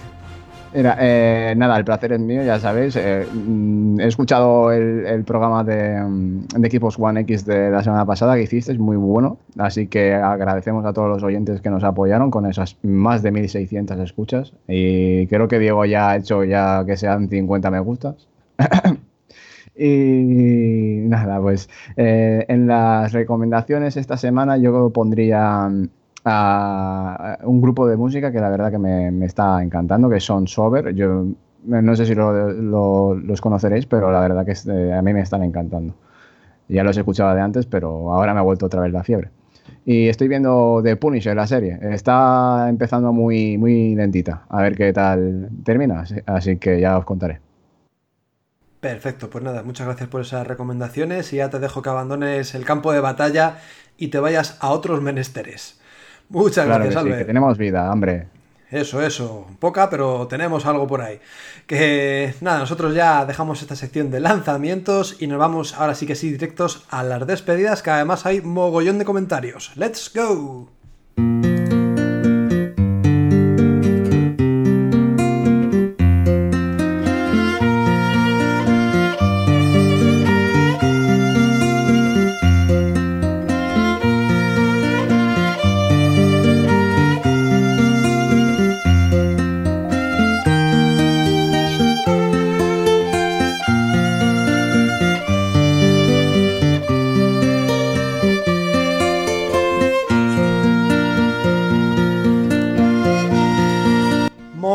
Mira, 0.73 0.97
eh, 0.99 1.53
nada, 1.55 1.77
el 1.77 1.85
placer 1.85 2.13
es 2.13 2.19
mío, 2.19 2.43
ya 2.43 2.59
sabéis. 2.59 2.95
Eh, 2.95 3.27
mm, 3.31 3.99
he 3.99 4.07
escuchado 4.07 4.71
el, 4.71 5.23
programa 5.23 5.63
de, 5.63 6.01
mm, 6.01 6.47
de, 6.47 6.67
Equipos 6.67 6.97
One 6.99 7.21
X 7.21 7.45
de 7.45 7.69
la 7.69 7.83
semana 7.83 8.05
pasada 8.05 8.35
que 8.35 8.43
hiciste, 8.43 8.71
es 8.71 8.79
muy 8.79 8.97
bueno. 8.97 9.37
Así 9.57 9.87
que 9.87 10.15
agradecemos 10.15 10.85
a 10.85 10.93
todos 10.93 11.09
los 11.09 11.23
oyentes 11.23 11.61
que 11.61 11.69
nos 11.69 11.83
apoyaron 11.83 12.31
con 12.31 12.47
esas 12.47 12.77
más 12.81 13.21
de 13.21 13.31
1600 13.31 13.99
escuchas. 13.99 14.53
Y 14.67 15.27
creo 15.27 15.47
que 15.47 15.59
Diego 15.59 15.85
ya 15.85 16.09
ha 16.09 16.15
hecho 16.17 16.43
ya 16.43 16.83
que 16.85 16.97
sean 16.97 17.29
50 17.29 17.69
me 17.69 17.79
gustas. 17.79 18.27
y 19.75 21.03
nada, 21.07 21.39
pues 21.39 21.69
eh, 21.97 22.45
en 22.47 22.67
las 22.67 23.11
recomendaciones 23.13 23.97
esta 23.97 24.17
semana 24.17 24.57
yo 24.57 24.89
pondría 24.89 25.69
mm, 25.69 25.89
a 26.25 27.39
un 27.43 27.61
grupo 27.61 27.87
de 27.87 27.97
música 27.97 28.31
que 28.31 28.39
la 28.39 28.49
verdad 28.49 28.71
que 28.71 28.77
me, 28.77 29.25
está 29.25 29.61
encantando, 29.61 30.09
que 30.09 30.19
son 30.19 30.47
Sober. 30.47 30.93
Yo 30.95 31.27
no 31.65 31.95
sé 31.95 32.05
si 32.05 32.15
los 32.15 33.41
conoceréis, 33.41 33.85
pero 33.85 34.11
la 34.11 34.21
verdad 34.21 34.45
que 34.45 34.53
eh, 34.71 34.93
a 34.93 35.01
mí 35.01 35.13
me 35.13 35.21
están 35.21 35.43
encantando. 35.43 35.95
Ya 36.67 36.83
los 36.83 36.97
escuchaba 36.97 37.35
de 37.35 37.41
antes, 37.41 37.65
pero 37.65 38.13
ahora 38.13 38.33
me 38.33 38.39
ha 38.39 38.43
vuelto 38.43 38.65
otra 38.65 38.81
vez 38.81 38.91
la 38.91 39.03
fiebre. 39.03 39.29
Y 39.85 40.07
estoy 40.07 40.27
viendo 40.27 40.81
The 40.83 40.95
Punisher, 40.95 41.35
la 41.35 41.47
serie. 41.47 41.77
Está 41.81 42.67
empezando 42.69 43.11
muy, 43.11 43.57
muy 43.57 43.95
lentita. 43.95 44.45
A 44.49 44.61
ver 44.61 44.75
qué 44.75 44.93
tal 44.93 45.49
termina. 45.63 46.05
Así 46.25 46.57
que 46.57 46.79
ya 46.79 46.97
os 46.97 47.05
contaré. 47.05 47.41
Perfecto, 48.79 49.29
pues 49.29 49.41
nada, 49.41 49.63
muchas 49.63 49.87
gracias 49.87 50.09
por 50.09 50.19
esas 50.19 50.45
recomendaciones 50.45 51.31
y 51.31 51.37
ya 51.37 51.49
te 51.49 51.59
dejo 51.59 51.81
que 51.81 51.89
abandones 51.89 52.53
el 52.53 52.65
campo 52.65 52.91
de 52.91 52.99
batalla 52.99 53.59
y 53.97 54.09
te 54.09 54.19
vayas 54.19 54.57
a 54.59 54.71
otros 54.71 55.01
menesteres. 55.01 55.79
Muchas 56.33 56.65
gracias, 56.65 56.95
Albert. 56.95 57.19
que 57.19 57.25
tenemos 57.25 57.57
vida, 57.57 57.91
hombre. 57.91 58.27
Eso, 58.71 59.03
eso. 59.03 59.45
Poca, 59.59 59.87
pero 59.87 60.25
tenemos 60.27 60.65
algo 60.65 60.87
por 60.87 61.01
ahí. 61.01 61.19
Que 61.67 62.33
nada, 62.41 62.57
nosotros 62.57 62.95
ya 62.95 63.23
dejamos 63.23 63.61
esta 63.61 63.75
sección 63.75 64.09
de 64.09 64.19
lanzamientos 64.19 65.17
y 65.19 65.27
nos 65.27 65.37
vamos 65.37 65.75
ahora 65.75 65.93
sí 65.93 66.07
que 66.07 66.15
sí 66.15 66.31
directos 66.31 66.85
a 66.89 67.03
las 67.03 67.27
despedidas, 67.27 67.83
que 67.83 67.91
además 67.91 68.25
hay 68.25 68.41
mogollón 68.41 68.97
de 68.97 69.05
comentarios. 69.05 69.71
¡Let's 69.75 70.11
go! 70.13 70.69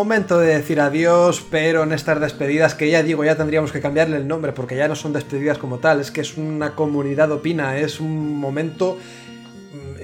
Momento 0.09 0.39
de 0.39 0.57
decir 0.57 0.81
adiós, 0.81 1.45
pero 1.51 1.83
en 1.83 1.93
estas 1.93 2.19
despedidas, 2.19 2.75
que 2.75 2.89
ya 2.89 3.03
digo, 3.03 3.25
ya 3.25 3.37
tendríamos 3.37 3.73
que 3.73 3.83
cambiarle 3.83 4.17
el 4.17 4.27
nombre, 4.27 4.53
porque 4.53 4.75
ya 4.75 4.89
no 4.89 4.97
son 4.97 5.13
despedidas 5.13 5.59
como 5.59 5.81
tal, 5.81 6.01
es 6.01 6.11
que 6.11 6.23
es 6.23 6.39
una 6.39 6.75
comunidad 6.75 7.31
opina, 7.31 7.77
es 7.77 8.01
un 8.01 8.35
momento 8.39 8.97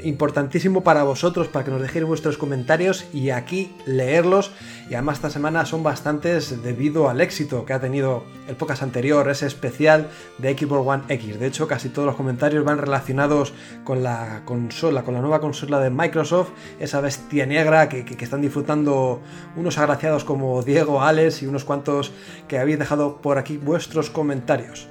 importantísimo 0.05 0.83
para 0.83 1.03
vosotros, 1.03 1.49
para 1.49 1.65
que 1.65 1.71
nos 1.71 1.81
dejéis 1.81 2.05
vuestros 2.05 2.39
comentarios 2.39 3.07
y 3.13 3.31
aquí 3.31 3.75
leerlos. 3.87 4.53
Y 4.89 4.95
además 4.95 5.17
esta 5.17 5.31
semana 5.31 5.65
son 5.65 5.83
bastantes 5.83 6.63
debido 6.63 7.09
al 7.09 7.21
éxito 7.21 7.65
que 7.65 7.73
ha 7.73 7.81
tenido 7.81 8.25
el 8.49 8.57
podcast 8.57 8.83
anterior, 8.83 9.29
ese 9.29 9.47
especial 9.47 10.09
de 10.39 10.57
Xbox 10.57 10.87
One 10.87 11.03
X. 11.09 11.41
De 11.41 11.47
hecho, 11.47 11.67
casi 11.67 11.89
todos 11.89 12.07
los 12.07 12.17
comentarios 12.17 12.65
van 12.65 12.79
relacionados 12.79 13.53
con 13.85 14.03
la 14.03 14.43
consola, 14.45 15.03
con 15.03 15.15
la 15.15 15.21
nueva 15.21 15.41
consola 15.41 15.81
de 15.81 15.91
Microsoft, 15.91 16.51
esa 16.79 17.01
bestia 17.01 17.47
negra 17.47 17.89
que, 17.89 18.05
que 18.05 18.25
están 18.25 18.43
disfrutando 18.43 19.21
unos 19.57 19.79
agraciados 19.79 20.25
como 20.25 20.63
Diego, 20.63 21.03
Alex 21.03 21.43
y 21.43 21.47
unos 21.47 21.65
cuantos 21.65 22.13
que 22.49 22.59
habéis 22.59 22.79
dejado 22.79 23.23
por 23.23 23.39
aquí 23.39 23.57
vuestros 23.57 24.11
comentarios. 24.11 24.89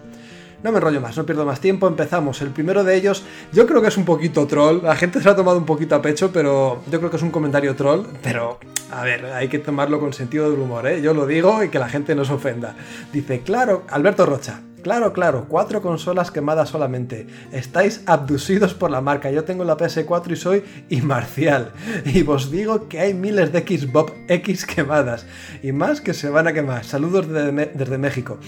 No 0.64 0.72
me 0.72 0.78
enrollo 0.78 1.02
más, 1.02 1.18
no 1.18 1.26
pierdo 1.26 1.46
más 1.46 1.60
tiempo, 1.60 1.88
empezamos. 1.88 2.42
El 2.42 2.52
primero 2.52 2.86
de 2.86 2.96
ellos, 2.96 3.24
yo 3.52 3.68
creo 3.68 3.82
que 3.82 3.90
es 3.90 3.98
un 3.98 4.06
poquito 4.06 4.48
troll, 4.48 4.82
la 4.82 4.96
gente 4.96 5.20
se 5.20 5.26
lo 5.26 5.32
ha 5.32 5.36
tomado 5.36 5.58
un 5.58 5.66
poquito 5.66 5.94
a 5.94 6.02
pecho, 6.02 6.32
pero 6.32 6.82
yo 6.90 7.00
creo 7.00 7.12
que 7.12 7.18
es 7.18 7.24
un 7.24 7.32
comentario 7.32 7.76
troll, 7.76 8.06
pero 8.22 8.60
a 8.90 9.04
ver, 9.04 9.26
hay 9.26 9.50
que 9.50 9.60
tomarlo 9.60 10.00
con 10.00 10.14
sentido 10.14 10.50
del 10.50 10.60
humor, 10.60 10.88
¿eh? 10.88 11.02
Yo 11.02 11.14
lo 11.14 11.26
digo 11.26 11.64
y 11.64 11.70
que 11.70 11.80
la 11.80 11.90
gente 11.90 12.16
no 12.16 12.24
se 12.24 12.34
ofenda. 12.34 12.76
Dice, 13.12 13.42
claro, 13.42 13.84
Alberto 13.90 14.26
Rocha, 14.26 14.62
Claro, 14.84 15.14
claro, 15.14 15.46
cuatro 15.48 15.82
consolas 15.82 16.30
quemadas 16.30 16.68
solamente. 16.68 17.26
Estáis 17.54 18.02
abducidos 18.06 18.74
por 18.74 18.92
la 18.92 19.00
marca. 19.00 19.32
Yo 19.32 19.46
tengo 19.46 19.64
la 19.64 19.78
PS4 19.78 20.32
y 20.34 20.36
soy 20.36 20.64
imparcial. 20.90 21.72
Y 22.04 22.28
os 22.28 22.52
digo 22.52 22.90
que 22.90 23.00
hay 23.00 23.14
miles 23.14 23.54
de 23.54 23.62
Xbox 23.62 24.12
X 24.28 24.66
quemadas. 24.66 25.26
Y 25.62 25.72
más 25.72 26.02
que 26.02 26.14
se 26.14 26.30
van 26.30 26.48
a 26.48 26.54
quemar. 26.54 26.84
Saludos 26.84 27.30
desde 27.30 27.98
México. 27.98 28.40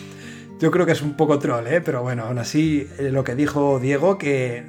Yo 0.59 0.71
creo 0.71 0.85
que 0.85 0.93
es 0.93 1.01
un 1.01 1.17
poco 1.17 1.37
troll, 1.37 1.67
¿eh? 1.67 1.81
pero 1.81 2.01
bueno, 2.01 2.23
aún 2.23 2.37
así 2.37 2.87
eh, 2.97 3.09
lo 3.11 3.25
que 3.25 3.35
dijo 3.35 3.77
Diego, 3.79 4.17
que 4.17 4.63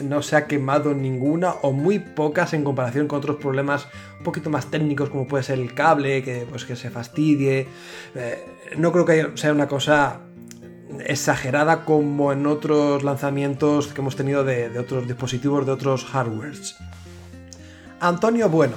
no 0.00 0.22
se 0.22 0.36
ha 0.36 0.46
quemado 0.46 0.94
ninguna 0.94 1.52
o 1.62 1.72
muy 1.72 1.98
pocas 1.98 2.54
en 2.54 2.62
comparación 2.62 3.08
con 3.08 3.18
otros 3.18 3.36
problemas 3.36 3.88
un 4.18 4.24
poquito 4.24 4.50
más 4.50 4.70
técnicos 4.70 5.10
como 5.10 5.26
puede 5.26 5.42
ser 5.42 5.58
el 5.58 5.74
cable, 5.74 6.22
que, 6.22 6.46
pues, 6.48 6.64
que 6.64 6.76
se 6.76 6.90
fastidie. 6.90 7.66
Eh, 8.14 8.44
no 8.76 8.92
creo 8.92 9.04
que 9.04 9.32
sea 9.34 9.52
una 9.52 9.66
cosa 9.66 10.20
exagerada 11.06 11.84
como 11.84 12.32
en 12.32 12.46
otros 12.46 13.02
lanzamientos 13.02 13.88
que 13.88 14.00
hemos 14.00 14.14
tenido 14.14 14.44
de, 14.44 14.68
de 14.68 14.78
otros 14.78 15.08
dispositivos, 15.08 15.66
de 15.66 15.72
otros 15.72 16.04
hardwares. 16.04 16.76
Antonio 17.98 18.48
Bueno, 18.48 18.74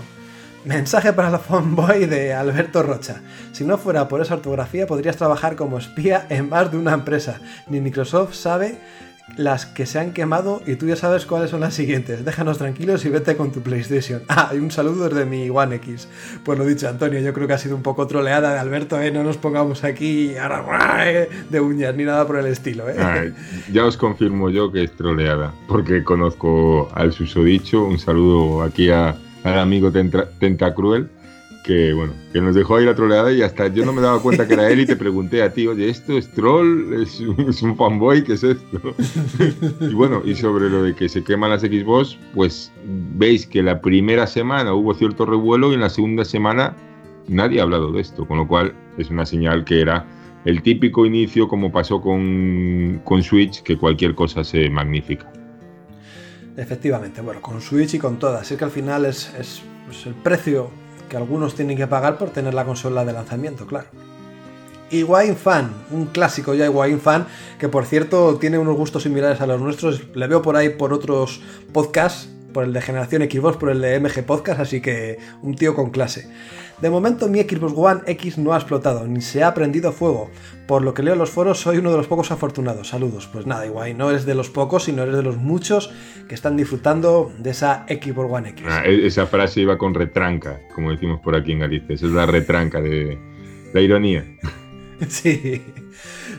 Mensaje 0.66 1.14
para 1.14 1.30
la 1.30 1.38
fanboy 1.38 2.08
de 2.08 2.34
Alberto 2.34 2.82
Rocha. 2.82 3.22
Si 3.52 3.64
no 3.64 3.78
fuera 3.78 4.08
por 4.08 4.22
esa 4.22 4.34
ortografía, 4.34 4.88
podrías 4.88 5.16
trabajar 5.16 5.56
como 5.56 5.78
espía 5.78 6.26
en 6.30 6.50
más 6.50 6.72
de 6.72 6.78
una 6.78 6.94
empresa. 6.94 7.40
Ni 7.68 7.82
Microsoft 7.82 8.34
sabe 8.34 8.80
las 9.38 9.68
que 9.68 9.86
se 9.86 10.00
han 10.00 10.12
quemado 10.12 10.62
y 10.66 10.76
tú 10.76 10.88
ya 10.88 10.96
sabes 10.96 11.28
cuáles 11.28 11.52
son 11.52 11.60
las 11.60 11.76
siguientes. 11.76 12.26
Déjanos 12.26 12.58
tranquilos 12.58 13.06
y 13.06 13.10
vete 13.10 13.38
con 13.38 13.52
tu 13.52 13.62
PlayStation. 13.62 14.24
Ah, 14.38 14.52
y 14.54 14.58
un 14.58 14.72
saludo 14.72 15.08
desde 15.08 15.26
mi 15.26 15.50
One 15.50 15.76
X. 15.76 16.08
Pues 16.44 16.58
lo 16.58 16.66
dicho, 16.66 16.90
Antonio, 16.90 17.20
yo 17.20 17.32
creo 17.32 17.48
que 17.48 17.54
ha 17.54 17.58
sido 17.58 17.76
un 17.76 17.84
poco 17.84 18.06
troleada 18.08 18.52
de 18.52 18.60
Alberto, 18.60 19.00
¿eh? 19.00 19.12
No 19.12 19.24
nos 19.24 19.38
pongamos 19.38 19.84
aquí 19.84 20.34
de 21.50 21.60
uñas 21.62 21.96
ni 21.96 22.04
nada 22.04 22.28
por 22.28 22.38
el 22.38 22.48
estilo, 22.48 22.90
¿eh? 22.90 23.34
ya 23.72 23.86
os 23.86 23.96
confirmo 23.98 24.50
yo 24.50 24.72
que 24.72 24.84
es 24.84 24.92
troleada, 24.92 25.54
porque 25.68 26.04
conozco 26.04 26.90
al 26.94 27.14
susodicho. 27.14 27.86
Un 27.86 27.98
saludo 27.98 28.62
aquí 28.62 28.90
a, 28.90 29.16
al 29.46 29.60
amigo 29.60 29.92
Tentacruel 29.92 31.10
que 31.66 31.94
bueno, 31.94 32.14
que 32.32 32.42
nos 32.42 32.54
dejó 32.54 32.76
ahí 32.76 32.86
la 32.86 32.94
troleada 32.94 33.32
y 33.32 33.42
hasta 33.42 33.68
yo 33.68 33.86
no 33.86 33.92
me 33.92 34.00
daba 34.00 34.22
cuenta 34.22 34.48
que 34.48 34.54
era 34.54 34.70
él 34.70 34.82
y 34.82 34.86
te 34.86 34.96
pregunté 34.96 35.42
a 35.42 35.52
ti, 35.52 35.66
oye, 35.66 35.90
¿esto 35.90 36.16
es 36.16 36.32
troll? 36.32 36.94
¿Es 37.02 37.20
un, 37.20 37.76
fanboy? 37.76 38.24
¿Qué 38.24 38.34
es 38.34 38.44
esto? 38.44 38.96
y 39.82 39.94
bueno, 39.96 40.22
y 40.24 40.36
sobre 40.36 40.70
lo 40.70 40.84
de 40.84 40.94
que 40.94 41.10
se 41.10 41.24
queman 41.24 41.50
las 41.50 41.62
Xbox, 41.62 42.20
pues 42.36 42.72
veis 43.16 43.48
que 43.48 43.64
la 43.64 43.82
primera 43.82 44.28
semana 44.28 44.76
hubo 44.76 44.94
cierto 44.94 45.26
revuelo 45.26 45.72
y 45.72 45.74
en 45.74 45.82
la 45.82 45.90
segunda 45.90 46.24
semana 46.24 46.76
nadie 47.28 47.60
ha 47.60 47.64
hablado 47.64 47.92
de 47.92 48.02
esto, 48.02 48.28
con 48.28 48.38
lo 48.38 48.48
cual 48.48 48.72
es 49.00 49.10
una 49.10 49.26
señal 49.26 49.66
que 49.66 49.82
era 49.82 50.06
el 50.46 50.62
típico 50.62 51.08
inicio 51.08 51.48
como 51.48 51.72
pasó 51.72 52.00
con, 52.00 53.02
con 53.04 53.24
Switch, 53.24 53.64
que 53.64 53.76
cualquier 53.76 54.14
cosa 54.14 54.44
se 54.44 54.70
magnifica. 54.70 55.32
Efectivamente, 56.58 57.22
bueno, 57.22 57.42
con 57.42 57.62
Switch 57.62 57.96
y 57.96 58.00
con 58.00 58.18
todas, 58.18 58.50
es 58.50 58.58
que 58.58 58.64
al 58.64 58.72
final 58.72 59.06
es, 59.06 59.32
es 59.38 59.62
el 60.06 60.14
precio 60.14 60.70
que 61.10 61.18
algunos 61.18 61.56
tienen 61.56 61.78
que 61.78 61.88
pagar 61.88 62.18
por 62.18 62.30
tener 62.30 62.54
la 62.54 62.66
consola 62.66 63.04
de 63.06 63.14
lanzamiento, 63.14 63.68
claro. 63.68 63.88
Wine 64.92 65.36
Fan, 65.36 65.74
un 65.92 66.06
clásico 66.06 66.54
ya 66.54 66.70
Wine 66.70 67.00
Fan, 67.00 67.28
que 67.60 67.68
por 67.68 67.86
cierto 67.86 68.38
tiene 68.38 68.58
unos 68.58 68.78
gustos 68.78 69.04
similares 69.04 69.42
a 69.42 69.48
los 69.48 69.60
nuestros, 69.60 70.04
le 70.16 70.28
veo 70.28 70.42
por 70.42 70.56
ahí 70.56 70.70
por 70.70 70.94
otros 70.94 71.42
podcasts, 71.74 72.30
por 72.54 72.64
el 72.64 72.72
de 72.72 72.82
Generación 72.82 73.24
Xbox, 73.24 73.58
por 73.58 73.70
el 73.70 73.82
de 73.82 74.00
MG 74.00 74.26
Podcast, 74.26 74.62
así 74.62 74.82
que 74.82 75.18
un 75.42 75.56
tío 75.56 75.76
con 75.76 75.90
clase. 75.90 76.30
De 76.82 76.90
momento 76.90 77.30
mi 77.30 77.40
Xbox 77.40 77.74
One 77.76 78.02
X 78.06 78.38
no 78.38 78.54
ha 78.54 78.58
explotado, 78.58 79.08
ni 79.08 79.22
se 79.22 79.44
ha 79.44 79.54
prendido 79.54 79.92
fuego. 79.94 80.30
Por 80.68 80.82
lo 80.82 80.94
que 80.94 81.04
leo 81.04 81.14
en 81.14 81.20
los 81.20 81.30
foros, 81.30 81.60
soy 81.60 81.78
uno 81.78 81.92
de 81.92 81.98
los 81.98 82.08
pocos 82.08 82.32
afortunados. 82.32 82.90
Saludos. 82.90 83.30
Pues 83.32 83.46
nada, 83.46 83.66
igual, 83.66 83.98
no 83.98 84.10
eres 84.10 84.26
de 84.26 84.36
los 84.36 84.50
pocos, 84.50 84.84
sino 84.84 85.04
eres 85.04 85.16
de 85.16 85.24
los 85.24 85.38
muchos 85.38 85.94
que 86.28 86.36
están 86.36 86.58
disfrutando 86.58 87.32
de 87.38 87.52
esa 87.52 87.86
Xbox 87.88 88.32
One 88.32 88.50
X. 88.50 88.66
Ah, 88.68 88.84
e-, 88.86 89.08
esa 89.08 89.26
frase 89.26 89.62
iba 89.62 89.78
con 89.78 89.94
retranca, 89.94 90.60
como 90.74 90.92
decimos 90.92 91.22
por 91.22 91.36
aquí 91.36 91.54
en 91.54 91.60
Galicia. 91.60 91.96
Esa 91.96 92.08
es 92.08 92.12
la 92.12 92.26
retranca 92.26 92.82
de 92.82 93.18
la 93.74 93.82
ironía. 93.82 94.26
sí. 95.08 95.62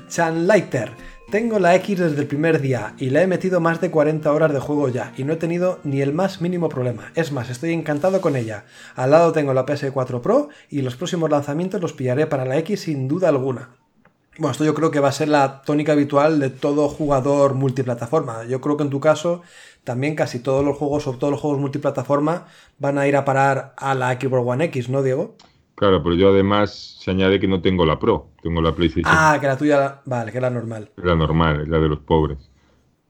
Chan 0.08 0.46
Lighter. 0.46 0.90
Tengo 1.30 1.58
la 1.58 1.74
X 1.74 1.98
desde 1.98 2.20
el 2.20 2.28
primer 2.28 2.60
día 2.60 2.94
y 2.98 3.10
la 3.10 3.20
he 3.20 3.26
metido 3.26 3.58
más 3.58 3.80
de 3.80 3.90
40 3.90 4.32
horas 4.32 4.52
de 4.52 4.60
juego 4.60 4.88
ya 4.88 5.12
y 5.16 5.24
no 5.24 5.32
he 5.32 5.36
tenido 5.36 5.80
ni 5.82 6.00
el 6.00 6.12
más 6.12 6.40
mínimo 6.40 6.68
problema. 6.68 7.10
Es 7.16 7.32
más, 7.32 7.50
estoy 7.50 7.72
encantado 7.72 8.20
con 8.20 8.36
ella. 8.36 8.64
Al 8.94 9.10
lado 9.10 9.32
tengo 9.32 9.52
la 9.52 9.66
PS4 9.66 10.20
Pro 10.20 10.50
y 10.70 10.82
los 10.82 10.94
próximos 10.94 11.28
lanzamientos 11.28 11.82
los 11.82 11.94
pillaré 11.94 12.28
para 12.28 12.44
la 12.44 12.56
X 12.58 12.82
sin 12.82 13.08
duda 13.08 13.28
alguna. 13.28 13.70
Bueno, 14.38 14.52
esto 14.52 14.64
yo 14.64 14.74
creo 14.74 14.92
que 14.92 15.00
va 15.00 15.08
a 15.08 15.12
ser 15.12 15.28
la 15.28 15.62
tónica 15.62 15.92
habitual 15.92 16.38
de 16.38 16.50
todo 16.50 16.88
jugador 16.88 17.54
multiplataforma. 17.54 18.44
Yo 18.44 18.60
creo 18.60 18.76
que 18.76 18.84
en 18.84 18.90
tu 18.90 19.00
caso 19.00 19.42
también 19.82 20.14
casi 20.14 20.38
todos 20.38 20.64
los 20.64 20.76
juegos 20.76 21.08
o 21.08 21.14
todos 21.14 21.32
los 21.32 21.40
juegos 21.40 21.58
multiplataforma 21.58 22.46
van 22.78 22.98
a 22.98 23.08
ir 23.08 23.16
a 23.16 23.24
parar 23.24 23.74
a 23.76 23.94
la 23.96 24.12
Xbox 24.12 24.46
One 24.46 24.64
X, 24.66 24.88
¿no, 24.90 25.02
Diego? 25.02 25.34
Claro, 25.76 26.02
pero 26.02 26.14
yo 26.14 26.30
además 26.30 26.96
se 27.00 27.10
añade 27.10 27.38
que 27.38 27.46
no 27.46 27.60
tengo 27.60 27.84
la 27.84 27.98
Pro, 27.98 28.30
tengo 28.42 28.62
la 28.62 28.74
PlayStation. 28.74 29.12
Ah, 29.14 29.36
que 29.38 29.46
la 29.46 29.58
tuya, 29.58 30.00
vale, 30.06 30.32
que 30.32 30.40
la 30.40 30.48
normal. 30.48 30.90
La 30.96 31.14
normal, 31.14 31.60
es 31.60 31.68
la 31.68 31.78
de 31.78 31.88
los 31.88 31.98
pobres. 32.00 32.38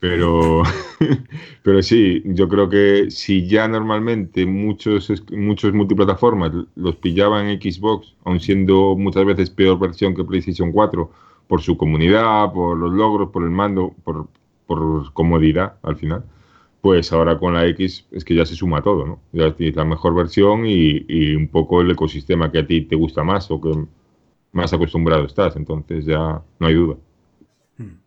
Pero, 0.00 0.64
pero 1.62 1.80
sí, 1.80 2.22
yo 2.24 2.48
creo 2.48 2.68
que 2.68 3.08
si 3.10 3.46
ya 3.46 3.68
normalmente 3.68 4.44
muchos, 4.46 5.10
muchos 5.30 5.72
multiplataformas 5.74 6.50
los 6.74 6.96
pillaban 6.96 7.46
en 7.46 7.60
Xbox, 7.60 8.14
aun 8.24 8.40
siendo 8.40 8.96
muchas 8.96 9.24
veces 9.24 9.48
peor 9.48 9.78
versión 9.78 10.14
que 10.16 10.24
PlayStation 10.24 10.72
4, 10.72 11.10
por 11.46 11.62
su 11.62 11.76
comunidad, 11.76 12.52
por 12.52 12.76
los 12.76 12.92
logros, 12.92 13.30
por 13.30 13.44
el 13.44 13.50
mando, 13.50 13.94
por, 14.02 14.26
por 14.66 15.12
comodidad 15.12 15.76
al 15.84 15.96
final, 15.96 16.24
pues 16.80 17.12
ahora 17.12 17.38
con 17.38 17.54
la 17.54 17.66
X 17.66 18.06
es 18.12 18.24
que 18.24 18.34
ya 18.34 18.46
se 18.46 18.54
suma 18.54 18.82
todo, 18.82 19.04
¿no? 19.04 19.20
Ya 19.32 19.54
tienes 19.54 19.76
la 19.76 19.84
mejor 19.84 20.14
versión 20.14 20.64
y, 20.66 21.34
un 21.34 21.48
poco 21.48 21.80
el 21.80 21.90
ecosistema 21.90 22.50
que 22.50 22.60
a 22.60 22.66
ti 22.66 22.82
te 22.82 22.96
gusta 22.96 23.24
más 23.24 23.50
o 23.50 23.60
que 23.60 23.72
más 24.52 24.72
acostumbrado 24.72 25.24
estás, 25.24 25.56
entonces 25.56 26.04
ya 26.04 26.40
no 26.58 26.66
hay 26.66 26.74
duda. 26.74 26.96
Hmm. 27.76 27.98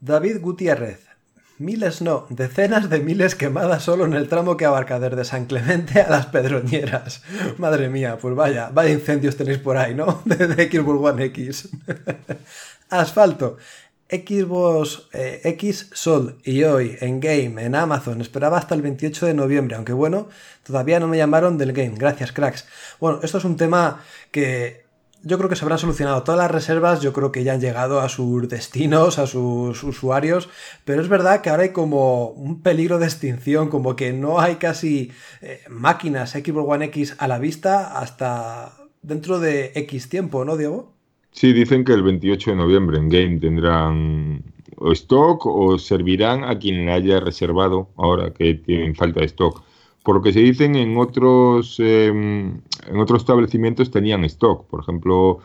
David 0.00 0.40
Gutiérrez, 0.40 1.06
miles 1.58 2.02
no, 2.02 2.26
decenas 2.30 2.90
de 2.90 3.00
miles 3.00 3.34
quemadas 3.34 3.84
solo 3.84 4.04
en 4.04 4.14
el 4.14 4.28
tramo 4.28 4.56
que 4.56 4.64
abarca 4.64 4.98
desde 4.98 5.24
San 5.24 5.46
Clemente 5.46 6.00
a 6.00 6.10
las 6.10 6.26
Pedroñeras. 6.26 7.22
Madre 7.58 7.88
mía, 7.88 8.18
pues 8.20 8.34
vaya, 8.34 8.70
vaya 8.72 8.92
incendios 8.92 9.36
tenéis 9.36 9.58
por 9.58 9.76
ahí, 9.76 9.94
¿no? 9.94 10.22
De, 10.26 10.48
de 10.48 10.70
Xbox 10.70 11.12
One 11.12 11.24
X. 11.26 11.68
Asfalto. 12.90 13.58
Xbox 14.10 15.08
eh, 15.12 15.40
X 15.44 15.90
Sol 15.92 16.38
y 16.44 16.64
hoy 16.64 16.96
en 17.00 17.20
Game, 17.20 17.64
en 17.64 17.74
Amazon, 17.74 18.20
esperaba 18.20 18.58
hasta 18.58 18.74
el 18.74 18.82
28 18.82 19.26
de 19.26 19.34
noviembre, 19.34 19.76
aunque 19.76 19.92
bueno, 19.92 20.28
todavía 20.64 20.98
no 20.98 21.06
me 21.06 21.16
llamaron 21.16 21.58
del 21.58 21.72
Game, 21.72 21.94
gracias 21.96 22.32
cracks. 22.32 22.66
Bueno, 22.98 23.20
esto 23.22 23.38
es 23.38 23.44
un 23.44 23.56
tema 23.56 24.02
que 24.30 24.84
yo 25.22 25.36
creo 25.36 25.48
que 25.48 25.56
se 25.56 25.64
habrán 25.64 25.78
solucionado 25.78 26.22
todas 26.22 26.38
las 26.38 26.50
reservas, 26.50 27.00
yo 27.00 27.12
creo 27.12 27.30
que 27.30 27.44
ya 27.44 27.52
han 27.52 27.60
llegado 27.60 28.00
a 28.00 28.08
sus 28.08 28.48
destinos, 28.48 29.18
a 29.18 29.26
sus 29.26 29.82
usuarios, 29.84 30.48
pero 30.84 31.02
es 31.02 31.08
verdad 31.08 31.40
que 31.42 31.50
ahora 31.50 31.64
hay 31.64 31.70
como 31.70 32.28
un 32.30 32.62
peligro 32.62 32.98
de 32.98 33.06
extinción, 33.06 33.68
como 33.68 33.96
que 33.96 34.12
no 34.12 34.40
hay 34.40 34.56
casi 34.56 35.12
eh, 35.42 35.62
máquinas 35.68 36.30
Xbox 36.30 36.68
One 36.68 36.86
X 36.86 37.16
a 37.18 37.28
la 37.28 37.38
vista 37.38 37.98
hasta 37.98 38.76
dentro 39.02 39.38
de 39.38 39.72
X 39.74 40.08
tiempo, 40.08 40.44
¿no, 40.44 40.56
Diego? 40.56 40.99
Sí, 41.32 41.52
dicen 41.52 41.84
que 41.84 41.92
el 41.92 42.02
28 42.02 42.50
de 42.50 42.56
noviembre 42.56 42.98
en 42.98 43.08
Game 43.08 43.38
tendrán 43.38 44.42
stock 44.92 45.46
o 45.46 45.78
servirán 45.78 46.44
a 46.44 46.58
quien 46.58 46.88
haya 46.88 47.20
reservado 47.20 47.90
ahora 47.96 48.32
que 48.32 48.54
tienen 48.54 48.94
falta 48.94 49.20
de 49.20 49.26
stock. 49.26 49.62
Por 50.02 50.16
lo 50.16 50.22
que 50.22 50.32
se 50.32 50.40
dicen 50.40 50.76
en 50.76 50.96
otros, 50.96 51.76
em, 51.78 52.60
en 52.88 52.96
otros 52.98 53.22
establecimientos 53.22 53.90
tenían 53.90 54.24
stock. 54.24 54.66
Por 54.66 54.80
ejemplo, 54.80 55.38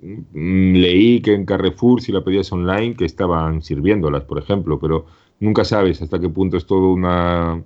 mm, 0.00 0.74
leí 0.74 1.20
que 1.20 1.34
en 1.34 1.44
Carrefour, 1.44 2.00
si 2.00 2.12
la 2.12 2.22
pedías 2.24 2.50
online, 2.52 2.96
que 2.96 3.04
estaban 3.04 3.62
sirviéndolas, 3.62 4.24
por 4.24 4.38
ejemplo, 4.38 4.78
pero 4.78 5.06
nunca 5.40 5.64
sabes 5.64 6.00
hasta 6.02 6.20
qué 6.20 6.28
punto 6.28 6.56
es 6.56 6.66
todo 6.66 6.92
una, 6.92 7.62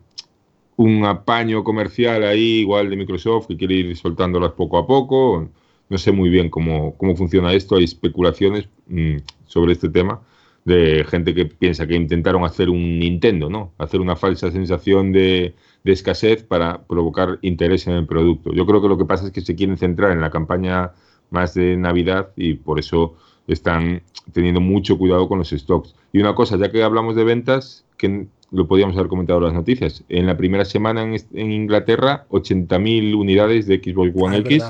un 0.76 1.04
apaño 1.04 1.64
comercial 1.64 2.24
ahí, 2.24 2.60
igual 2.60 2.90
de 2.90 2.96
Microsoft, 2.96 3.48
que 3.48 3.56
quiere 3.56 3.74
ir 3.76 3.96
soltándolas 3.96 4.52
poco 4.52 4.78
a 4.78 4.86
poco 4.86 5.48
no 5.92 5.98
sé 5.98 6.10
muy 6.10 6.30
bien 6.30 6.48
cómo, 6.48 6.96
funciona 7.16 7.52
esto, 7.52 7.76
hay 7.76 7.84
especulaciones 7.84 8.66
mm, 8.88 9.16
sobre 9.46 9.72
este 9.72 9.90
tema 9.90 10.22
de 10.64 11.04
gente 11.06 11.34
que 11.34 11.44
piensa 11.44 11.86
que 11.86 11.94
intentaron 11.94 12.44
hacer 12.44 12.70
un 12.70 12.98
Nintendo, 12.98 13.50
¿no? 13.50 13.72
Hacer 13.76 14.00
una 14.00 14.16
falsa 14.16 14.50
sensación 14.50 15.12
de, 15.12 15.54
escasez 15.84 16.44
para 16.44 16.82
provocar 16.84 17.38
interés 17.42 17.86
en 17.88 17.94
el 17.94 18.06
producto. 18.06 18.54
Yo 18.54 18.64
creo 18.64 18.80
que 18.80 18.88
lo 18.88 18.96
que 18.96 19.04
pasa 19.04 19.26
es 19.26 19.32
que 19.32 19.42
se 19.42 19.54
quieren 19.54 19.76
centrar 19.76 20.12
en 20.12 20.22
la 20.22 20.30
campaña 20.30 20.92
más 21.30 21.52
de 21.52 21.76
Navidad 21.76 22.30
y 22.36 22.54
por 22.54 22.78
eso 22.78 23.16
están 23.46 24.02
teniendo 24.32 24.60
mucho 24.60 24.96
cuidado 24.96 25.28
con 25.28 25.38
los 25.38 25.50
stocks. 25.50 25.94
Y 26.12 26.20
una 26.20 26.34
cosa, 26.34 26.56
ya 26.56 26.70
que 26.70 26.82
hablamos 26.82 27.16
de 27.16 27.24
ventas, 27.24 27.84
que 27.98 28.28
lo 28.50 28.66
podíamos 28.66 28.96
haber 28.96 29.08
comentado 29.08 29.40
en 29.40 29.46
las 29.46 29.54
noticias, 29.54 30.04
en 30.08 30.26
la 30.26 30.38
primera 30.38 30.64
semana 30.64 31.02
en, 31.02 31.52
Inglaterra, 31.52 32.24
80.000 32.30 33.14
unidades 33.14 33.66
de 33.66 33.82
Xbox 33.82 34.12
One 34.14 34.36
ah, 34.36 34.38
X 34.38 34.64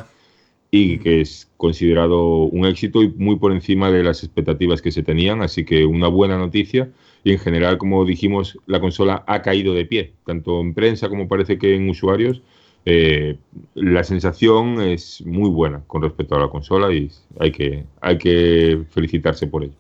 y 0.74 0.98
que 0.98 1.20
es 1.20 1.50
considerado 1.58 2.44
un 2.44 2.64
éxito 2.64 3.02
y 3.02 3.08
muy 3.10 3.36
por 3.36 3.52
encima 3.52 3.90
de 3.90 4.02
las 4.02 4.24
expectativas 4.24 4.80
que 4.80 4.90
se 4.90 5.02
tenían, 5.02 5.42
así 5.42 5.66
que 5.66 5.84
una 5.84 6.08
buena 6.08 6.38
noticia 6.38 6.90
y 7.22 7.32
en 7.32 7.38
general, 7.38 7.76
como 7.76 8.06
dijimos, 8.06 8.58
la 8.66 8.80
consola 8.80 9.22
ha 9.26 9.42
caído 9.42 9.74
de 9.74 9.84
pie, 9.84 10.14
tanto 10.24 10.60
en 10.62 10.72
prensa 10.72 11.10
como 11.10 11.28
parece 11.28 11.58
que 11.58 11.76
en 11.76 11.88
usuarios. 11.90 12.42
Eh, 12.84 13.38
la 13.74 14.02
sensación 14.02 14.80
es 14.80 15.22
muy 15.24 15.50
buena 15.50 15.82
con 15.86 16.02
respecto 16.02 16.34
a 16.34 16.40
la 16.40 16.48
consola 16.48 16.90
y 16.90 17.10
hay 17.38 17.52
que, 17.52 17.84
hay 18.00 18.16
que 18.16 18.82
felicitarse 18.90 19.46
por 19.46 19.64
ello. 19.64 19.74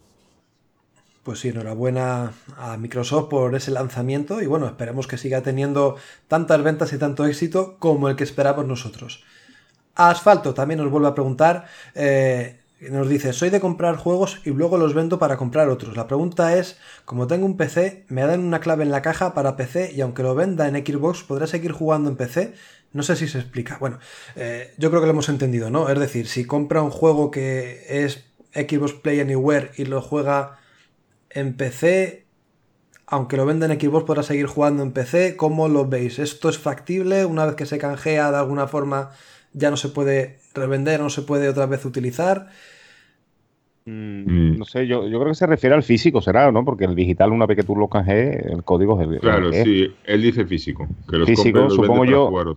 Pues 1.22 1.40
sí, 1.40 1.48
enhorabuena 1.48 2.32
a 2.58 2.76
Microsoft 2.76 3.28
por 3.28 3.54
ese 3.54 3.70
lanzamiento 3.70 4.42
y 4.42 4.46
bueno, 4.46 4.66
esperemos 4.66 5.06
que 5.06 5.16
siga 5.16 5.42
teniendo 5.42 5.96
tantas 6.28 6.62
ventas 6.62 6.92
y 6.92 6.98
tanto 6.98 7.24
éxito 7.24 7.76
como 7.78 8.10
el 8.10 8.16
que 8.16 8.24
esperamos 8.24 8.66
nosotros. 8.66 9.24
Asfalto 9.94 10.54
también 10.54 10.80
nos 10.80 10.90
vuelve 10.90 11.08
a 11.08 11.14
preguntar, 11.14 11.66
eh, 11.94 12.60
nos 12.90 13.08
dice, 13.08 13.32
soy 13.32 13.50
de 13.50 13.60
comprar 13.60 13.96
juegos 13.96 14.40
y 14.44 14.50
luego 14.50 14.76
los 14.76 14.94
vendo 14.94 15.18
para 15.18 15.36
comprar 15.36 15.68
otros. 15.68 15.96
La 15.96 16.06
pregunta 16.06 16.56
es, 16.56 16.78
como 17.04 17.26
tengo 17.26 17.46
un 17.46 17.56
PC, 17.56 18.04
me 18.08 18.22
dan 18.22 18.40
una 18.40 18.60
clave 18.60 18.82
en 18.82 18.90
la 18.90 19.02
caja 19.02 19.34
para 19.34 19.56
PC 19.56 19.92
y 19.94 20.00
aunque 20.00 20.22
lo 20.22 20.34
venda 20.34 20.66
en 20.66 20.74
Xbox, 20.74 21.22
¿podré 21.22 21.46
seguir 21.46 21.72
jugando 21.72 22.10
en 22.10 22.16
PC? 22.16 22.54
No 22.92 23.02
sé 23.02 23.16
si 23.16 23.28
se 23.28 23.38
explica. 23.38 23.78
Bueno, 23.78 23.98
eh, 24.36 24.74
yo 24.78 24.90
creo 24.90 25.00
que 25.00 25.06
lo 25.06 25.12
hemos 25.12 25.28
entendido, 25.28 25.70
¿no? 25.70 25.88
Es 25.88 25.98
decir, 25.98 26.26
si 26.26 26.44
compra 26.44 26.82
un 26.82 26.90
juego 26.90 27.30
que 27.30 27.84
es 27.88 28.24
Xbox 28.52 28.94
Play 28.94 29.20
Anywhere 29.20 29.70
y 29.76 29.84
lo 29.84 30.02
juega 30.02 30.58
en 31.30 31.56
PC, 31.56 32.26
aunque 33.06 33.36
lo 33.36 33.46
venden 33.46 33.70
en 33.70 33.80
Xbox, 33.80 34.04
podrá 34.04 34.22
seguir 34.22 34.46
jugando 34.46 34.82
en 34.82 34.92
PC. 34.92 35.36
¿Cómo 35.36 35.68
lo 35.68 35.86
veis? 35.86 36.18
¿Esto 36.18 36.48
es 36.48 36.58
factible? 36.58 37.24
Una 37.24 37.46
vez 37.46 37.54
que 37.54 37.66
se 37.66 37.78
canjea 37.78 38.30
de 38.30 38.38
alguna 38.38 38.66
forma, 38.66 39.10
ya 39.52 39.70
no 39.70 39.76
se 39.76 39.88
puede 39.88 40.38
revender, 40.54 41.00
no 41.00 41.10
se 41.10 41.22
puede 41.22 41.48
otra 41.48 41.66
vez 41.66 41.84
utilizar. 41.84 42.48
Mm, 43.84 44.58
no 44.58 44.64
sé, 44.64 44.86
yo, 44.86 45.08
yo, 45.08 45.18
creo 45.18 45.32
que 45.32 45.34
se 45.34 45.46
refiere 45.46 45.74
al 45.74 45.82
físico, 45.82 46.22
será, 46.22 46.52
¿no? 46.52 46.64
Porque 46.64 46.84
el 46.84 46.94
digital, 46.94 47.32
una 47.32 47.46
vez 47.46 47.56
que 47.56 47.64
tú 47.64 47.74
lo 47.74 47.88
canjees, 47.88 48.46
el 48.46 48.62
código 48.62 49.00
es 49.00 49.08
el. 49.08 49.18
Claro, 49.18 49.52
sí, 49.52 49.92
él 50.04 50.22
dice 50.22 50.44
físico. 50.44 50.86
Que 51.08 51.18
los 51.18 51.28
físico, 51.28 51.68
supongo 51.68 52.04
yo. 52.04 52.56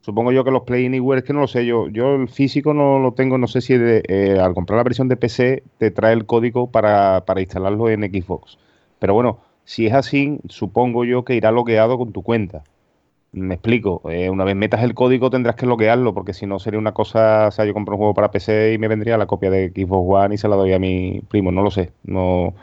Supongo 0.00 0.30
yo 0.30 0.44
que 0.44 0.52
los 0.52 0.62
Play 0.62 0.86
Anywhere, 0.86 1.18
es 1.18 1.24
que 1.24 1.32
no 1.32 1.40
lo 1.40 1.48
sé, 1.48 1.66
yo, 1.66 1.88
yo 1.88 2.14
el 2.14 2.28
físico 2.28 2.72
no 2.72 3.00
lo 3.00 3.14
tengo, 3.14 3.38
no 3.38 3.48
sé 3.48 3.60
si 3.60 3.74
eh, 3.76 4.38
al 4.40 4.54
comprar 4.54 4.76
la 4.76 4.84
versión 4.84 5.08
de 5.08 5.16
PC 5.16 5.64
te 5.78 5.90
trae 5.90 6.12
el 6.12 6.26
código 6.26 6.70
para, 6.70 7.24
para 7.26 7.40
instalarlo 7.40 7.88
en 7.88 8.02
Xbox. 8.02 8.56
Pero 9.00 9.14
bueno, 9.14 9.40
si 9.64 9.86
es 9.86 9.92
así, 9.94 10.38
supongo 10.48 11.04
yo 11.04 11.24
que 11.24 11.34
irá 11.34 11.50
logueado 11.50 11.98
con 11.98 12.12
tu 12.12 12.22
cuenta. 12.22 12.62
Me 13.36 13.56
explico, 13.56 14.00
eh, 14.10 14.30
una 14.30 14.44
vez 14.44 14.56
metas 14.56 14.82
el 14.82 14.94
código 14.94 15.28
tendrás 15.28 15.56
que 15.56 15.66
loguearlo, 15.66 16.14
porque 16.14 16.32
si 16.32 16.46
no 16.46 16.58
sería 16.58 16.80
una 16.80 16.92
cosa, 16.92 17.48
o 17.48 17.50
sea, 17.50 17.66
yo 17.66 17.74
compro 17.74 17.94
un 17.94 17.98
juego 17.98 18.14
para 18.14 18.30
PC 18.30 18.72
y 18.72 18.78
me 18.78 18.88
vendría 18.88 19.18
la 19.18 19.26
copia 19.26 19.50
de 19.50 19.68
Xbox 19.68 20.24
One 20.24 20.34
y 20.34 20.38
se 20.38 20.48
la 20.48 20.56
doy 20.56 20.72
a 20.72 20.78
mi 20.78 21.20
primo, 21.28 21.52
no 21.52 21.60
lo 21.62 21.70
sé, 21.70 21.92
no, 22.02 22.54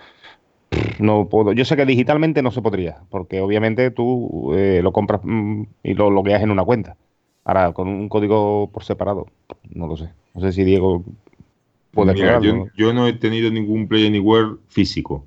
no 0.98 1.30
puedo. 1.30 1.54
Yo 1.54 1.64
sé 1.64 1.76
que 1.76 1.86
digitalmente 1.86 2.41
no 2.41 2.50
se 2.50 2.64
podría, 2.64 3.04
porque 3.12 3.40
obviamente 3.40 3.91
tú 3.91 4.52
eh, 4.56 4.82
lo 4.82 4.91
compras 4.91 5.22
mm, 5.24 5.64
y 5.84 5.94
lo 5.94 6.10
logueas 6.10 6.41
en 6.41 6.50
una 6.50 6.64
cuenta. 6.64 6.98
Ahora, 7.45 7.72
con 7.74 7.88
un 7.88 8.10
código 8.10 8.72
por 8.74 8.84
separado, 8.84 9.28
no 9.70 9.86
lo 9.86 9.95
sé. 9.95 10.10
No 10.34 10.41
sé 10.41 10.54
si 10.54 10.64
Diego 10.64 11.04
puede 11.91 12.14
Mira, 12.14 12.41
yo, 12.41 12.94
no 12.94 13.08
he 13.08 13.14
tenido 13.14 13.52
ningún 13.52 13.88
Play 13.88 14.08
Anywhere 14.08 14.56
físico 14.70 15.24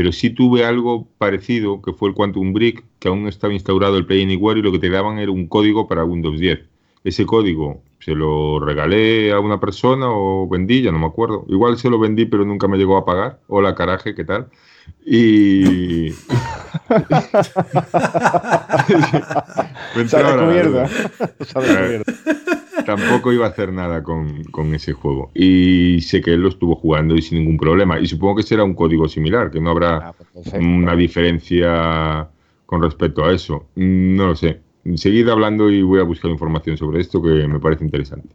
pero 0.00 0.12
sí 0.12 0.30
tuve 0.30 0.64
algo 0.64 1.06
parecido, 1.18 1.82
que 1.82 1.92
fue 1.92 2.08
el 2.08 2.14
Quantum 2.14 2.54
Brick, 2.54 2.82
que 2.98 3.08
aún 3.08 3.28
estaba 3.28 3.52
instaurado 3.52 3.98
el 3.98 4.06
Play 4.06 4.22
Anywhere 4.22 4.58
y 4.58 4.62
lo 4.62 4.72
que 4.72 4.78
te 4.78 4.88
daban 4.88 5.18
era 5.18 5.30
un 5.30 5.46
código 5.46 5.86
para 5.86 6.06
Windows 6.06 6.40
10. 6.40 6.58
Ese 7.04 7.26
código 7.26 7.82
se 7.98 8.14
lo 8.14 8.60
regalé 8.60 9.30
a 9.30 9.40
una 9.40 9.60
persona 9.60 10.06
o 10.08 10.48
vendí, 10.48 10.80
ya 10.80 10.90
no 10.90 10.98
me 10.98 11.04
acuerdo. 11.04 11.44
Igual 11.50 11.76
se 11.76 11.90
lo 11.90 11.98
vendí, 11.98 12.24
pero 12.24 12.46
nunca 12.46 12.66
me 12.66 12.78
llegó 12.78 12.96
a 12.96 13.04
pagar. 13.04 13.40
Hola, 13.46 13.74
caraje, 13.74 14.14
¿qué 14.14 14.24
tal? 14.24 14.48
Y. 15.04 16.12
tampoco 22.96 23.32
iba 23.32 23.46
a 23.46 23.50
hacer 23.50 23.72
nada 23.72 24.02
con, 24.02 24.74
ese 24.74 24.92
juego. 24.92 25.30
Y 25.34 26.00
sé 26.00 26.20
que 26.20 26.34
él 26.34 26.40
lo 26.40 26.48
estuvo 26.48 26.74
jugando 26.74 27.14
y 27.14 27.22
sin 27.22 27.38
ningún 27.38 27.56
problema. 27.56 28.00
Y 28.00 28.06
supongo 28.06 28.36
que 28.36 28.42
será 28.42 28.64
un 28.64 28.74
código 28.74 29.08
similar, 29.08 29.50
que 29.50 29.60
no 29.60 29.70
habrá 29.70 30.08
ah, 30.08 30.14
pues 30.32 30.52
una 30.54 30.96
diferencia 30.96 32.28
con 32.66 32.82
respecto 32.82 33.24
a 33.24 33.32
eso. 33.32 33.66
No 33.76 34.28
lo 34.28 34.36
sé. 34.36 34.60
Seguid 34.96 35.28
hablando 35.28 35.70
y 35.70 35.82
voy 35.82 36.00
a 36.00 36.04
buscar 36.04 36.30
información 36.30 36.76
sobre 36.76 37.00
esto 37.00 37.22
que 37.22 37.46
me 37.46 37.60
parece 37.60 37.84
interesante. 37.84 38.34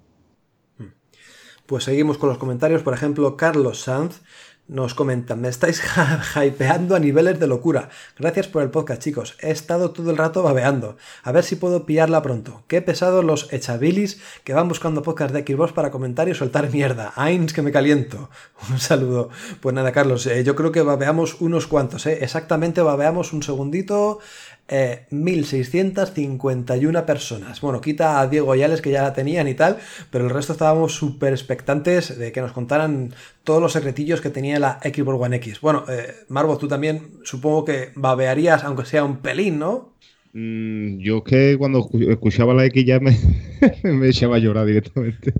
Pues 1.65 1.83
seguimos 1.83 2.17
con 2.17 2.29
los 2.29 2.37
comentarios. 2.37 2.83
Por 2.83 2.93
ejemplo, 2.93 3.35
Carlos 3.35 3.81
Sanz 3.81 4.21
nos 4.67 4.95
comentan, 4.95 5.41
me 5.41 5.47
estáis 5.47 5.81
hypeando 6.35 6.95
a 6.95 6.99
niveles 6.99 7.39
de 7.39 7.47
locura. 7.47 7.89
Gracias 8.17 8.47
por 8.47 8.63
el 8.63 8.71
podcast, 8.71 9.01
chicos. 9.01 9.37
He 9.39 9.51
estado 9.51 9.91
todo 9.91 10.09
el 10.09 10.17
rato 10.17 10.41
babeando. 10.41 10.97
A 11.23 11.31
ver 11.31 11.43
si 11.43 11.55
puedo 11.55 11.85
pillarla 11.85 12.23
pronto. 12.23 12.63
Qué 12.67 12.81
pesados 12.81 13.23
los 13.23 13.51
echabilis 13.53 14.19
que 14.43 14.53
van 14.53 14.67
buscando 14.67 15.03
podcast 15.03 15.33
de 15.33 15.43
Xbox 15.43 15.71
para 15.71 15.91
comentar 15.91 16.29
y 16.29 16.33
soltar 16.33 16.71
mierda. 16.71 17.13
Ains, 17.15 17.53
que 17.53 17.61
me 17.61 17.71
caliento. 17.71 18.29
Un 18.69 18.79
saludo. 18.79 19.29
Pues 19.59 19.75
nada, 19.75 19.91
Carlos, 19.91 20.25
eh, 20.25 20.43
yo 20.43 20.55
creo 20.55 20.71
que 20.71 20.81
babeamos 20.81 21.39
unos 21.41 21.67
cuantos, 21.67 22.05
¿eh? 22.07 22.19
Exactamente 22.21 22.81
babeamos 22.81 23.33
un 23.33 23.43
segundito. 23.43 24.19
1.651 24.67 26.99
eh, 26.99 27.03
personas. 27.03 27.61
Bueno, 27.61 27.79
quita 27.81 28.19
a 28.19 28.27
Diego 28.27 28.55
Yales 28.55 28.81
que 28.81 28.89
ya 28.91 29.03
la 29.03 29.13
tenían 29.13 29.47
y 29.47 29.53
tal, 29.53 29.77
pero 30.09 30.25
el 30.25 30.31
resto 30.31 30.53
estábamos 30.53 30.93
súper 30.93 31.33
expectantes 31.33 32.17
de 32.17 32.31
que 32.31 32.41
nos 32.41 32.51
contaran 32.51 33.13
todos 33.43 33.61
los 33.61 33.73
secretillos 33.73 34.21
que 34.21 34.31
tenía 34.31 34.57
la 34.59 34.79
Xbox 34.83 35.21
One 35.21 35.35
X. 35.37 35.61
Bueno, 35.61 35.85
eh, 35.87 36.15
Marvo, 36.29 36.57
tú 36.57 36.67
también 36.67 37.19
supongo 37.23 37.65
que 37.65 37.91
babearías, 37.95 38.63
aunque 38.63 38.85
sea 38.85 39.03
un 39.03 39.17
pelín, 39.17 39.59
¿no? 39.59 39.93
Mm, 40.33 40.97
yo 40.97 41.23
que 41.23 41.57
cuando 41.57 41.87
escuchaba 42.09 42.53
la 42.53 42.65
X 42.65 42.85
ya 42.85 42.99
me, 42.99 43.17
me 43.83 44.07
echaba 44.07 44.37
a 44.37 44.39
llorar 44.39 44.65
directamente. 44.65 45.33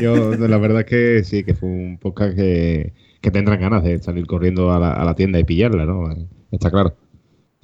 Yo, 0.00 0.34
la 0.36 0.58
verdad 0.58 0.86
que 0.86 1.22
sí, 1.24 1.44
que 1.44 1.54
fue 1.54 1.68
un 1.68 1.98
podcast 1.98 2.34
que, 2.34 2.94
que 3.20 3.30
tendrán 3.30 3.60
ganas 3.60 3.84
de 3.84 4.02
salir 4.02 4.26
corriendo 4.26 4.72
a 4.72 4.78
la, 4.78 4.94
a 4.94 5.04
la 5.04 5.14
tienda 5.14 5.38
y 5.38 5.44
pillarla, 5.44 5.84
¿no? 5.84 6.08
Está 6.50 6.70
claro. 6.70 6.96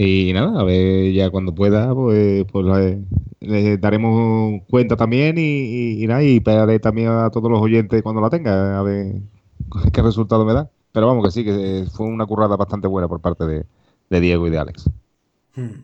Y 0.01 0.33
nada, 0.33 0.61
a 0.61 0.63
ver, 0.63 1.13
ya 1.13 1.29
cuando 1.29 1.53
pueda, 1.53 1.93
pues, 1.93 2.45
pues 2.53 3.05
le, 3.41 3.79
daremos 3.79 4.63
cuenta 4.71 4.95
también 4.95 5.37
y, 5.39 6.03
y, 6.03 6.07
nada, 6.07 6.23
y 6.23 6.39
pegaré 6.39 6.79
también 6.79 7.09
a 7.09 7.31
todos 7.31 7.51
los 7.51 7.61
oyentes 7.61 8.01
cuando 8.05 8.21
la 8.21 8.31
tenga, 8.31 8.79
a 8.79 8.83
ver 8.83 9.17
qué 9.93 10.01
resultado 10.03 10.45
me 10.45 10.55
da. 10.55 10.71
Pero 10.93 11.09
vamos 11.09 11.25
que 11.25 11.31
sí, 11.33 11.45
que 11.45 11.85
fue 11.93 12.07
una 12.07 12.27
currada 12.27 12.57
bastante 12.57 12.87
buena 12.87 13.09
por 13.09 13.21
parte 13.21 13.45
de, 13.45 14.21
Diego 14.21 14.47
y 14.47 14.51
de 14.51 14.59
Alex. 14.59 14.89
Hmm. 15.57 15.83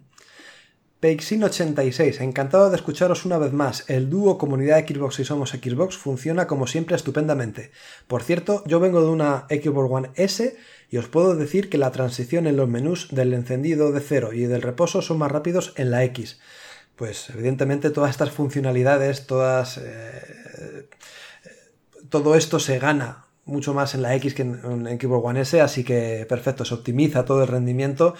Peixin86, 1.04 2.22
encantado 2.22 2.70
de 2.70 2.76
escucharos 2.76 3.26
una 3.26 3.36
vez 3.36 3.52
más. 3.52 3.84
El 3.90 4.08
dúo 4.08 4.38
comunidad 4.38 4.86
Xbox 4.86 5.18
y 5.18 5.26
Somos 5.26 5.50
Xbox 5.50 5.98
funciona 5.98 6.46
como 6.46 6.66
siempre 6.66 6.96
estupendamente. 6.96 7.72
Por 8.06 8.22
cierto, 8.22 8.62
yo 8.64 8.80
vengo 8.80 9.02
de 9.02 9.08
una 9.08 9.44
Xbox 9.50 9.92
One 9.92 10.10
S 10.14 10.56
y 10.88 10.96
os 10.96 11.08
puedo 11.08 11.36
decir 11.36 11.68
que 11.68 11.76
la 11.76 11.92
transición 11.92 12.46
en 12.46 12.56
los 12.56 12.70
menús 12.70 13.08
del 13.10 13.34
encendido 13.34 13.92
de 13.92 14.00
cero 14.00 14.32
y 14.32 14.44
del 14.46 14.62
reposo 14.62 15.02
son 15.02 15.18
más 15.18 15.30
rápidos 15.30 15.74
en 15.76 15.90
la 15.90 16.04
X. 16.04 16.40
Pues 16.96 17.28
evidentemente 17.28 17.90
todas 17.90 18.10
estas 18.10 18.30
funcionalidades, 18.30 19.26
todas... 19.26 19.76
Eh, 19.76 20.88
todo 22.08 22.34
esto 22.34 22.58
se 22.58 22.78
gana 22.78 23.26
mucho 23.44 23.74
más 23.74 23.94
en 23.94 24.00
la 24.00 24.14
X 24.14 24.32
que 24.32 24.40
en, 24.40 24.86
en 24.88 24.98
Xbox 24.98 25.22
One 25.22 25.42
S, 25.42 25.60
así 25.60 25.84
que 25.84 26.24
perfecto, 26.26 26.64
se 26.64 26.72
optimiza 26.72 27.26
todo 27.26 27.42
el 27.42 27.48
rendimiento 27.48 28.14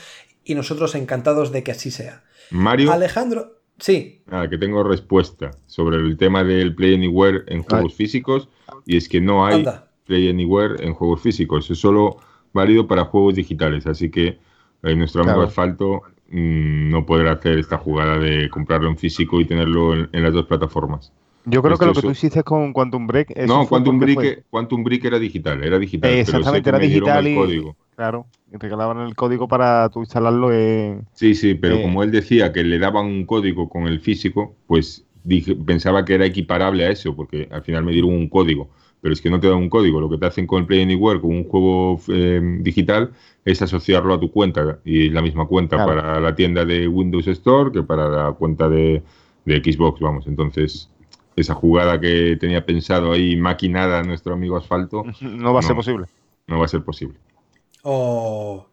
y 0.45 0.55
nosotros 0.55 0.95
encantados 0.95 1.51
de 1.51 1.63
que 1.63 1.73
así 1.73 1.91
sea. 1.91 2.25
Mario. 2.51 2.93
Alejandro, 2.93 3.61
sí. 3.79 4.23
Ah, 4.31 4.47
que 4.49 4.59
tengo 4.59 4.83
respuesta 4.83 5.51
sobre 5.67 5.99
el 5.99 6.17
tema 6.17 6.45
del 6.45 6.75
Play 6.75 6.95
Anywhere 6.95 7.45
en 7.49 7.63
juegos 7.63 7.95
físicos 7.95 8.49
y 8.87 8.97
es 8.97 9.09
que 9.09 9.21
no 9.21 9.47
hay 9.47 9.65
Play 10.07 10.29
Anywhere 10.29 10.85
en 10.85 10.95
juegos 10.95 11.21
físicos, 11.21 11.71
es 11.71 11.79
solo 11.79 12.19
válido 12.53 12.87
para 12.87 13.05
juegos 13.05 13.35
digitales, 13.35 13.87
así 13.87 14.11
que 14.11 14.39
eh, 14.83 14.95
nuestro 14.95 15.23
amigo 15.23 15.43
Asfalto 15.43 16.03
mm, 16.29 16.91
no 16.91 17.07
podrá 17.07 17.33
hacer 17.33 17.59
esta 17.59 17.79
jugada 17.79 18.19
de 18.19 18.49
comprarlo 18.51 18.89
en 18.89 18.97
físico 18.97 19.41
y 19.41 19.45
tenerlo 19.45 19.95
en, 19.95 20.23
las 20.23 20.33
dos 20.33 20.47
plataformas. 20.47 21.13
Yo 21.47 21.63
creo 21.63 21.77
que 21.77 21.87
lo 21.87 21.93
que 21.93 22.01
tú 22.01 22.11
hiciste 22.11 22.43
con 22.43 22.73
Quantum 22.73 23.07
Break. 23.07 23.37
no, 23.47 23.67
Quantum 23.67 23.99
Break, 23.99 24.45
Quantum 24.49 24.83
Break 24.83 25.05
era 25.05 25.19
digital, 25.19 25.63
era 25.63 25.79
digital. 25.79 26.11
exactamente, 26.11 26.71
era 26.71 26.79
digital 26.79 27.27
y. 27.27 27.35
Código. 27.35 27.77
Claro, 27.97 28.27
y 28.53 28.57
regalaban 28.57 28.99
el 29.01 29.15
código 29.15 29.47
para 29.47 29.89
tú 29.89 30.01
instalarlo 30.01 30.53
en. 30.53 31.07
Sí, 31.13 31.35
sí, 31.35 31.55
pero 31.55 31.81
como 31.81 32.03
él 32.03 32.11
decía 32.11 32.53
que 32.53 32.65
le 32.65 32.79
daban 32.79 33.07
un 33.07 33.25
código 33.25 33.69
con 33.69 33.87
el 33.87 34.01
físico, 34.01 34.55
pues 34.67 35.07
dije, 35.23 35.55
pensaba 35.55 36.05
que 36.05 36.15
era 36.15 36.27
equiparable 36.27 36.85
a 36.85 36.91
eso, 36.91 37.15
porque 37.15 37.49
al 37.51 37.63
final 37.63 37.85
me 37.85 37.93
dieron 37.93 38.13
un 38.13 38.29
código. 38.29 38.69
Pero 39.01 39.13
es 39.13 39.21
que 39.21 39.29
no 39.29 39.39
te 39.39 39.49
dan 39.49 39.59
un 39.59 39.69
código. 39.69 40.01
Lo 40.01 40.09
que 40.09 40.17
te 40.17 40.25
hacen 40.25 40.47
con 40.47 40.61
el 40.61 40.67
Play 40.67 40.81
Anywhere, 40.81 41.21
con 41.21 41.31
un 41.31 41.45
juego 41.45 42.01
eh, 42.09 42.41
digital, 42.61 43.13
es 43.45 43.61
asociarlo 43.61 44.15
a 44.15 44.19
tu 44.19 44.31
cuenta. 44.31 44.79
Y 44.83 45.11
la 45.11 45.21
misma 45.21 45.47
cuenta 45.47 45.85
para 45.85 46.19
la 46.21 46.35
tienda 46.35 46.65
de 46.65 46.89
Windows 46.89 47.27
Store 47.27 47.71
que 47.71 47.83
para 47.83 48.09
la 48.09 48.33
cuenta 48.33 48.67
de, 48.67 49.03
de 49.45 49.57
Xbox, 49.57 50.01
vamos. 50.01 50.27
Entonces, 50.27 50.89
esa 51.37 51.55
jugada 51.55 52.01
que 52.01 52.37
tenía 52.41 52.65
pensado 52.65 53.13
ahí 53.13 53.37
maquinada 53.37 54.03
nuestro 54.03 54.33
amigo 54.33 54.57
Asfalto. 54.57 55.05
No 55.21 55.53
va 55.53 55.61
a 55.61 55.63
ser 55.63 55.77
posible. 55.77 56.07
No 56.47 56.59
va 56.59 56.65
a 56.65 56.69
ser 56.69 56.83
posible. 56.83 57.19
Oh. 57.85 58.71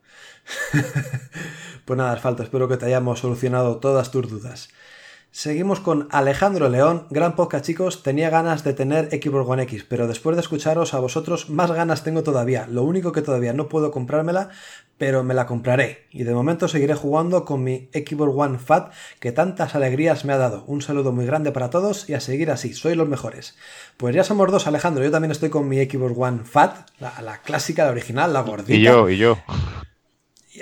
pues 1.86 1.98
nada, 1.98 2.14
Asfalto, 2.14 2.44
espero 2.44 2.68
que 2.68 2.78
te 2.78 2.86
hayamos 2.86 3.20
solucionado 3.20 3.80
todas 3.80 4.10
tus 4.12 4.30
dudas. 4.30 4.70
Seguimos 5.34 5.80
con 5.80 6.10
Alejandro 6.12 6.68
León, 6.68 7.08
gran 7.10 7.38
podcast 7.38 7.66
chicos, 7.66 8.04
tenía 8.04 8.30
ganas 8.30 8.66
de 8.66 8.74
tener 8.74 9.06
Xbox 9.06 9.50
One 9.50 9.64
X, 9.64 9.86
pero 9.88 10.06
después 10.06 10.36
de 10.36 10.42
escucharos 10.42 10.94
a 10.94 11.00
vosotros 11.00 11.50
más 11.50 11.72
ganas 11.72 12.04
tengo 12.04 12.22
todavía, 12.22 12.68
lo 12.68 12.84
único 12.84 13.14
que 13.14 13.22
todavía 13.22 13.54
no 13.54 13.70
puedo 13.70 13.92
comprármela, 13.92 14.50
pero 14.98 15.24
me 15.24 15.34
la 15.34 15.46
compraré, 15.46 16.06
y 16.12 16.26
de 16.26 16.34
momento 16.34 16.68
seguiré 16.68 16.96
jugando 16.96 17.46
con 17.46 17.64
mi 17.64 17.88
Xbox 17.94 18.34
One 18.36 18.60
Fat 18.60 18.92
que 19.22 19.32
tantas 19.32 19.74
alegrías 19.74 20.26
me 20.26 20.34
ha 20.34 20.38
dado. 20.38 20.66
Un 20.68 20.82
saludo 20.82 21.14
muy 21.14 21.26
grande 21.26 21.54
para 21.54 21.70
todos 21.70 22.10
y 22.10 22.14
a 22.14 22.20
seguir 22.20 22.52
así, 22.52 22.74
sois 22.74 22.98
los 22.98 23.08
mejores. 23.08 23.58
Pues 23.96 24.14
ya 24.14 24.26
somos 24.26 24.52
dos 24.52 24.68
Alejandro, 24.68 25.02
yo 25.02 25.12
también 25.12 25.32
estoy 25.32 25.50
con 25.50 25.66
mi 25.70 25.78
Xbox 25.78 26.14
One 26.18 26.40
Fat, 26.44 26.90
la, 27.00 27.22
la 27.22 27.38
clásica, 27.38 27.86
la 27.86 27.92
original, 27.92 28.34
la 28.34 28.42
gordita. 28.42 28.74
Y 28.74 28.82
yo, 28.82 29.10
y 29.10 29.18
yo. 29.18 29.38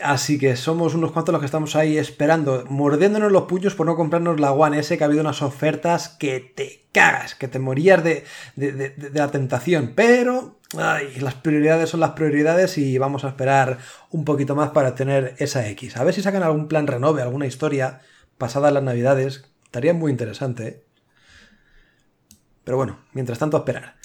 Así 0.04 0.38
que 0.38 0.56
somos 0.56 0.96
unos 0.96 1.12
cuantos 1.12 1.34
los 1.34 1.40
que 1.40 1.46
estamos 1.46 1.76
ahí 1.76 1.98
esperando, 1.98 2.66
mordiéndonos 2.70 3.32
los 3.32 3.44
puños 3.44 3.76
por 3.76 3.86
no 3.86 3.96
comprarnos 3.96 4.40
la 4.40 4.52
One 4.52 4.80
S, 4.80 4.98
que 4.98 5.04
ha 5.04 5.08
habido 5.08 5.22
unas 5.22 5.42
ofertas 5.42 6.10
que 6.10 6.40
te 6.40 6.86
cagas, 6.92 7.36
que 7.36 7.48
te 7.48 7.60
morías 7.60 8.04
de, 8.04 8.24
la 9.14 9.32
tentación. 9.32 9.94
Pero 9.96 10.60
Ay, 10.78 11.16
las 11.20 11.34
prioridades 11.34 11.90
son 11.90 12.00
las 12.00 12.12
prioridades 12.12 12.78
y 12.78 12.98
vamos 13.00 13.26
a 13.26 13.30
esperar 13.30 13.80
un 14.12 14.24
poquito 14.24 14.56
más 14.56 14.70
para 14.70 14.94
tener 14.94 15.34
esa 15.40 15.68
X. 15.70 15.98
A 15.98 16.04
ver 16.04 16.14
si 16.14 16.22
sacan 16.22 16.44
algún 16.44 16.68
plan 16.68 16.86
renove, 16.86 17.24
alguna 17.24 17.48
historia 17.48 18.02
pasada 18.38 18.70
las 18.70 18.84
navidades. 18.84 19.50
Estaría 19.66 19.96
muy 19.96 20.12
interesante. 20.12 20.68
¿eh? 20.68 20.84
Pero 22.64 22.78
bueno, 22.78 23.00
mientras 23.14 23.40
tanto 23.40 23.58
esperar. 23.58 23.96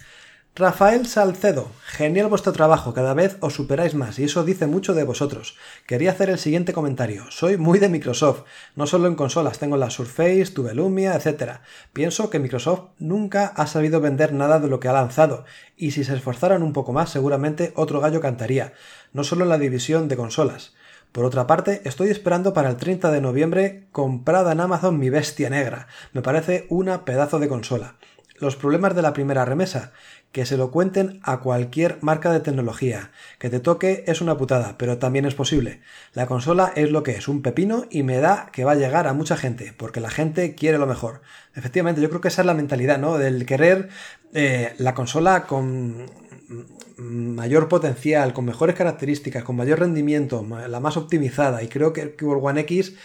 Rafael 0.57 1.05
Salcedo, 1.07 1.67
genial 1.85 2.29
vuestro 2.29 2.53
trabajo, 2.53 2.95
cada 2.95 3.13
vez 3.13 3.39
os 3.41 3.55
superáis 3.55 3.97
más 3.97 4.21
y 4.21 4.25
eso 4.25 4.45
dice 4.45 4.69
mucho 4.69 4.95
de 4.95 5.03
vosotros. 5.03 5.57
Quería 5.85 6.13
hacer 6.13 6.31
el 6.31 6.39
siguiente 6.39 6.73
comentario. 6.73 7.25
Soy 7.31 7.57
muy 7.57 7.81
de 7.81 7.89
Microsoft, 7.89 8.45
no 8.77 8.87
solo 8.87 9.09
en 9.09 9.17
consolas, 9.17 9.59
tengo 9.59 9.77
la 9.77 9.91
Surface, 9.91 10.53
tuve 10.55 10.73
Lumia, 10.73 11.17
etc. 11.17 11.55
Pienso 11.93 12.31
que 12.31 12.39
Microsoft 12.39 12.91
nunca 13.01 13.47
ha 13.47 13.67
sabido 13.67 14.01
vender 14.01 14.33
nada 14.33 14.61
de 14.61 14.69
lo 14.69 14.79
que 14.79 14.87
ha 14.87 14.93
lanzado 14.93 15.45
y 15.77 15.91
si 15.91 16.05
se 16.05 16.15
esforzaran 16.15 16.63
un 16.63 16.73
poco 16.73 16.93
más 16.93 17.11
seguramente 17.11 17.73
otro 17.75 17.99
gallo 17.99 18.21
cantaría, 18.21 18.75
no 19.13 19.25
solo 19.25 19.43
en 19.43 19.49
la 19.51 19.59
división 19.59 20.07
de 20.07 20.17
consolas. 20.17 20.73
Por 21.11 21.25
otra 21.25 21.49
parte, 21.49 21.81
estoy 21.85 22.11
esperando 22.11 22.55
para 22.55 22.71
el 22.71 22.77
30 22.77 23.11
de 23.11 23.21
noviembre 23.21 23.89
comprada 23.91 24.53
en 24.53 24.61
Amazon 24.61 25.01
mi 25.01 25.11
bestia 25.11 25.51
negra. 25.51 25.89
Me 26.13 26.23
parece 26.23 26.67
una 26.71 27.05
pedazo 27.05 27.41
de 27.41 27.49
consola. 27.49 27.97
Los 28.37 28.57
problemas 28.57 28.97
de 28.97 29.03
la 29.03 29.13
primera 29.13 29.45
remesa, 29.45 29.93
que 30.33 30.45
se 30.45 30.57
lo 30.57 30.73
cuenten 30.73 31.21
a 31.23 31.39
cualquier 31.39 31.99
marca 32.01 32.33
de 32.33 32.41
tecnología. 32.41 33.13
Que 33.39 33.51
te 33.51 33.61
toque 33.61 34.03
es 34.09 34.21
una 34.21 34.37
putada, 34.37 34.77
pero 34.77 34.99
también 34.99 35.25
es 35.25 35.35
posible. 35.35 35.81
La 36.13 36.27
consola 36.27 36.73
es 36.75 36.91
lo 36.91 37.05
que 37.05 37.13
es, 37.13 37.29
un 37.29 37.43
pepino, 37.43 37.87
y 37.91 38.03
me 38.03 38.19
da 38.19 38.51
que 38.53 38.65
va 38.65 38.73
a 38.73 38.77
llegar 38.77 39.07
a 39.07 39.13
mucha 39.13 39.37
gente, 39.37 39.73
porque 39.77 40.01
la 40.01 40.11
gente 40.11 40.57
quiere 40.57 40.79
lo 40.79 40.87
mejor. 40.87 41.23
Efectivamente, 41.55 42.01
yo 42.01 42.09
creo 42.09 42.21
que 42.21 42.29
esa 42.29 42.43
es 42.43 42.47
la 42.47 42.55
mentalidad, 42.55 42.99
¿no? 42.99 43.17
Del 43.19 43.47
querer 43.47 43.89
eh, 44.33 44.75
la 44.79 44.95
consola 44.95 45.47
con 45.47 46.07
mayor 46.97 47.69
potencial, 47.69 48.33
con 48.33 48.45
mejores 48.45 48.77
características, 48.77 49.45
con 49.45 49.57
mayor 49.57 49.81
rendimiento, 49.81 50.47
la 50.69 50.81
más 50.81 50.97
optimizada. 50.97 51.63
Y 51.63 51.69
creo 51.69 51.93
que 51.93 52.01
el 52.03 52.17
Keyboard 52.17 52.45
One 52.45 52.61
X, 52.63 52.97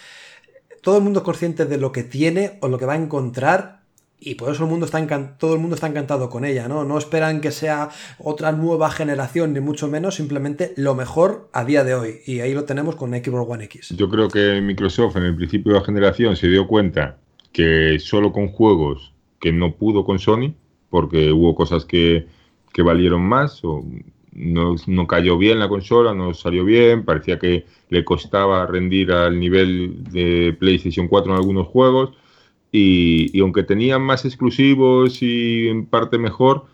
todo 0.82 0.98
el 0.98 1.04
mundo 1.04 1.20
es 1.20 1.24
consciente 1.24 1.64
de 1.66 1.76
lo 1.76 1.92
que 1.92 2.02
tiene 2.02 2.58
o 2.60 2.68
lo 2.68 2.78
que 2.78 2.86
va 2.86 2.94
a 2.94 2.96
encontrar 2.96 3.79
y 4.20 4.34
por 4.34 4.52
eso 4.52 4.64
el 4.64 4.70
mundo 4.70 4.84
está 4.84 5.00
todo 5.38 5.54
el 5.54 5.60
mundo 5.60 5.74
está 5.74 5.86
encantado 5.86 6.28
con 6.28 6.44
ella, 6.44 6.68
¿no? 6.68 6.84
No 6.84 6.98
esperan 6.98 7.40
que 7.40 7.50
sea 7.50 7.88
otra 8.18 8.52
nueva 8.52 8.90
generación, 8.90 9.54
ni 9.54 9.60
mucho 9.60 9.88
menos, 9.88 10.16
simplemente 10.16 10.74
lo 10.76 10.94
mejor 10.94 11.48
a 11.52 11.64
día 11.64 11.84
de 11.84 11.94
hoy. 11.94 12.16
Y 12.26 12.40
ahí 12.40 12.52
lo 12.52 12.64
tenemos 12.64 12.96
con 12.96 13.12
Xbox 13.12 13.50
One 13.50 13.64
X. 13.64 13.94
Yo 13.96 14.10
creo 14.10 14.28
que 14.28 14.60
Microsoft 14.60 15.16
en 15.16 15.24
el 15.24 15.36
principio 15.36 15.72
de 15.72 15.78
la 15.78 15.84
generación 15.84 16.36
se 16.36 16.48
dio 16.48 16.66
cuenta 16.66 17.16
que 17.52 17.98
solo 17.98 18.30
con 18.30 18.48
juegos 18.48 19.14
que 19.40 19.52
no 19.52 19.74
pudo 19.76 20.04
con 20.04 20.18
Sony, 20.18 20.54
porque 20.90 21.32
hubo 21.32 21.54
cosas 21.54 21.86
que, 21.86 22.26
que 22.74 22.82
valieron 22.82 23.22
más, 23.22 23.64
o 23.64 23.84
no, 24.32 24.76
no, 24.86 25.06
cayó 25.06 25.38
bien 25.38 25.58
la 25.58 25.68
consola, 25.68 26.14
no 26.14 26.34
salió 26.34 26.64
bien, 26.64 27.04
parecía 27.04 27.38
que 27.38 27.64
le 27.88 28.04
costaba 28.04 28.66
rendir 28.66 29.12
al 29.12 29.40
nivel 29.40 30.04
de 30.12 30.54
PlayStation 30.58 31.08
4 31.08 31.32
en 31.32 31.38
algunos 31.38 31.66
juegos 31.68 32.12
y, 32.72 33.38
aunque 33.40 33.62
tenían 33.62 34.02
más 34.02 34.24
exclusivos 34.24 35.22
y 35.22 35.68
en 35.68 35.86
parte 35.86 36.18
mejor, 36.18 36.66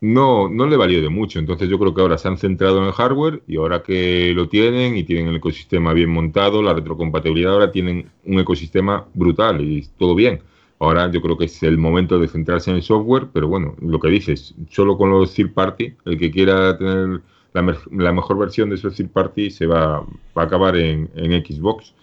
no, 0.00 0.48
no 0.48 0.66
le 0.66 0.76
valió 0.76 1.00
de 1.00 1.08
mucho. 1.08 1.38
Entonces 1.38 1.68
yo 1.68 1.78
creo 1.78 1.94
que 1.94 2.00
ahora 2.00 2.18
se 2.18 2.28
han 2.28 2.38
centrado 2.38 2.78
en 2.78 2.86
el 2.86 2.92
hardware 2.92 3.42
y 3.46 3.56
ahora 3.56 3.82
que 3.82 4.32
lo 4.34 4.48
tienen 4.48 4.96
y 4.96 5.04
tienen 5.04 5.28
el 5.28 5.36
ecosistema 5.36 5.92
bien 5.92 6.10
montado, 6.10 6.62
la 6.62 6.74
retrocompatibilidad, 6.74 7.52
ahora 7.52 7.70
tienen 7.70 8.10
un 8.24 8.40
ecosistema 8.40 9.06
brutal 9.14 9.60
y 9.60 9.86
todo 9.98 10.14
bien. 10.14 10.40
Ahora 10.80 11.08
yo 11.12 11.22
creo 11.22 11.38
que 11.38 11.44
es 11.44 11.62
el 11.62 11.78
momento 11.78 12.18
de 12.18 12.26
centrarse 12.26 12.70
en 12.70 12.76
el 12.76 12.82
software, 12.82 13.28
pero 13.32 13.46
bueno, 13.46 13.76
lo 13.80 14.00
que 14.00 14.08
dices, 14.08 14.54
solo 14.68 14.98
con 14.98 15.10
los 15.10 15.32
third 15.32 15.52
party, 15.52 15.94
el 16.04 16.18
que 16.18 16.32
quiera 16.32 16.76
tener 16.76 17.20
la, 17.52 18.12
mejor 18.12 18.38
versión 18.38 18.70
de 18.70 18.74
esos 18.74 18.96
third 18.96 19.10
party 19.10 19.50
se 19.50 19.66
va, 19.66 20.00
va 20.36 20.42
a 20.42 20.46
acabar 20.46 20.76
en 20.76 21.08
Xbox. 21.14 21.94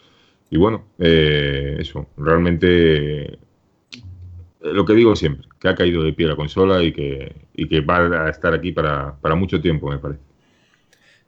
Y 0.49 0.57
bueno, 0.57 0.85
eh, 0.97 1.77
eso, 1.79 2.07
realmente 2.17 3.33
eh, 3.33 3.39
lo 4.61 4.85
que 4.85 4.93
digo 4.93 5.15
siempre, 5.15 5.47
que 5.59 5.67
ha 5.67 5.75
caído 5.75 6.03
de 6.03 6.13
pie 6.13 6.27
la 6.27 6.35
consola 6.35 6.83
y 6.83 6.91
que, 6.91 7.35
y 7.53 7.67
que 7.67 7.81
va 7.81 8.25
a 8.25 8.29
estar 8.29 8.53
aquí 8.53 8.71
para, 8.71 9.17
mucho 9.35 9.61
tiempo, 9.61 9.89
me 9.89 9.99
parece. 9.99 10.21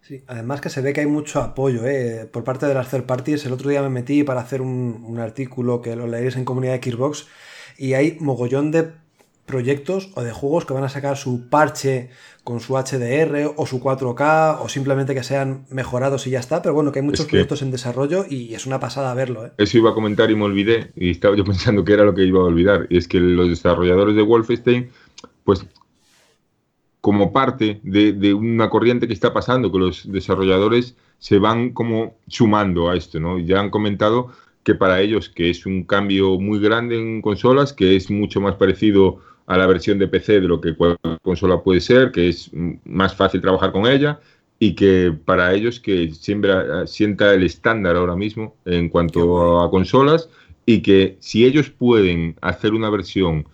Sí, 0.01 0.23
además 0.27 0.61
que 0.61 0.69
se 0.69 0.81
ve 0.81 0.93
que 0.93 1.01
hay 1.01 1.07
mucho 1.07 1.39
apoyo 1.39 1.85
eh, 1.85 2.27
por 2.31 2.43
parte 2.43 2.65
de 2.65 2.73
las 2.73 2.89
third 2.89 3.05
parties. 3.05 3.45
El 3.45 3.53
otro 3.53 3.69
día 3.69 3.81
me 3.83 3.89
metí 3.89 4.23
para 4.23 4.41
hacer 4.41 4.61
un, 4.61 5.03
un 5.07 5.19
artículo 5.19 5.81
que 5.81 5.95
lo 5.95 6.07
leéis 6.07 6.35
en 6.35 6.43
comunidad 6.43 6.79
de 6.79 6.91
Xbox 6.91 7.27
y 7.77 7.93
hay 7.93 8.17
mogollón 8.19 8.71
de 8.71 8.91
proyectos 9.51 10.09
o 10.15 10.23
de 10.23 10.31
juegos 10.31 10.65
que 10.65 10.73
van 10.73 10.83
a 10.83 10.89
sacar 10.89 11.17
su 11.17 11.49
parche 11.49 12.09
con 12.43 12.59
su 12.59 12.73
HDR 12.73 13.53
o 13.55 13.67
su 13.67 13.79
4K 13.79 14.57
o 14.61 14.69
simplemente 14.69 15.13
que 15.13 15.23
sean 15.23 15.65
mejorados 15.69 16.25
y 16.25 16.31
ya 16.31 16.39
está, 16.39 16.61
pero 16.63 16.73
bueno, 16.73 16.91
que 16.91 16.99
hay 16.99 17.05
muchos 17.05 17.27
proyectos 17.27 17.61
en 17.61 17.69
desarrollo 17.69 18.25
y 18.27 18.55
es 18.55 18.65
una 18.65 18.79
pasada 18.79 19.13
verlo. 19.13 19.45
¿eh? 19.45 19.51
Eso 19.57 19.77
iba 19.77 19.91
a 19.91 19.93
comentar 19.93 20.31
y 20.31 20.35
me 20.35 20.45
olvidé 20.45 20.91
y 20.95 21.11
estaba 21.11 21.35
yo 21.35 21.43
pensando 21.45 21.83
que 21.83 21.93
era 21.93 22.03
lo 22.03 22.15
que 22.15 22.23
iba 22.23 22.39
a 22.39 22.45
olvidar 22.45 22.87
y 22.89 22.97
es 22.97 23.07
que 23.07 23.19
los 23.19 23.49
desarrolladores 23.49 24.15
de 24.15 24.23
Wolfenstein, 24.23 24.89
pues 25.43 25.65
como 27.01 27.31
parte 27.33 27.79
de, 27.83 28.13
de 28.13 28.33
una 28.33 28.69
corriente 28.69 29.07
que 29.07 29.13
está 29.13 29.33
pasando, 29.33 29.71
que 29.71 29.79
los 29.79 30.11
desarrolladores 30.11 30.95
se 31.19 31.37
van 31.37 31.71
como 31.71 32.15
sumando 32.27 32.89
a 32.89 32.95
esto, 32.95 33.19
¿no? 33.19 33.37
Ya 33.39 33.59
han 33.59 33.69
comentado 33.69 34.31
que 34.63 34.75
para 34.75 35.01
ellos 35.01 35.29
que 35.29 35.49
es 35.49 35.65
un 35.65 35.83
cambio 35.83 36.39
muy 36.39 36.59
grande 36.59 36.99
en 36.99 37.21
consolas, 37.21 37.73
que 37.73 37.95
es 37.95 38.11
mucho 38.11 38.41
más 38.41 38.55
parecido 38.55 39.19
a 39.51 39.57
la 39.57 39.67
versión 39.67 39.99
de 39.99 40.07
PC 40.07 40.39
de 40.39 40.47
lo 40.47 40.61
que 40.61 40.75
cualquier 40.75 41.19
consola 41.21 41.61
puede 41.61 41.81
ser, 41.81 42.13
que 42.13 42.29
es 42.29 42.49
más 42.85 43.13
fácil 43.13 43.41
trabajar 43.41 43.73
con 43.73 43.85
ella 43.85 44.17
y 44.59 44.75
que 44.75 45.13
para 45.25 45.53
ellos 45.53 45.81
que 45.81 46.11
siempre 46.13 46.53
sienta 46.87 47.33
el 47.33 47.43
estándar 47.43 47.97
ahora 47.97 48.15
mismo 48.15 48.55
en 48.63 48.87
cuanto 48.87 49.59
a 49.59 49.69
consolas 49.69 50.29
y 50.65 50.81
que 50.81 51.17
si 51.19 51.45
ellos 51.45 51.69
pueden 51.69 52.37
hacer 52.39 52.73
una 52.73 52.89
versión 52.89 53.45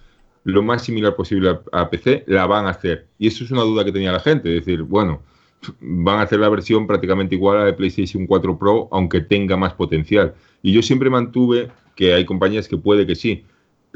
lo 0.43 0.61
más 0.61 0.83
similar 0.83 1.15
posible 1.15 1.57
a, 1.71 1.89
PC, 1.89 2.25
la 2.27 2.45
van 2.45 2.67
a 2.67 2.69
hacer. 2.69 3.07
Y 3.17 3.25
eso 3.25 3.43
es 3.43 3.49
una 3.49 3.63
duda 3.63 3.83
que 3.83 3.91
tenía 3.91 4.11
la 4.11 4.19
gente, 4.19 4.55
es 4.55 4.65
decir, 4.65 4.83
bueno, 4.83 5.23
van 5.81 6.19
a 6.19 6.23
hacer 6.23 6.39
la 6.39 6.49
versión 6.49 6.85
prácticamente 6.85 7.33
igual 7.33 7.57
a 7.57 7.59
la 7.61 7.65
de 7.65 7.73
PlayStation 7.73 8.27
4 8.27 8.59
Pro, 8.59 8.87
aunque 8.91 9.21
tenga 9.21 9.57
más 9.57 9.73
potencial. 9.73 10.35
Y 10.61 10.73
yo 10.73 10.83
siempre 10.83 11.09
mantuve 11.09 11.69
que 11.95 12.13
hay 12.13 12.23
compañías 12.23 12.67
que 12.67 12.77
puede 12.77 13.07
que 13.07 13.15
sí, 13.15 13.43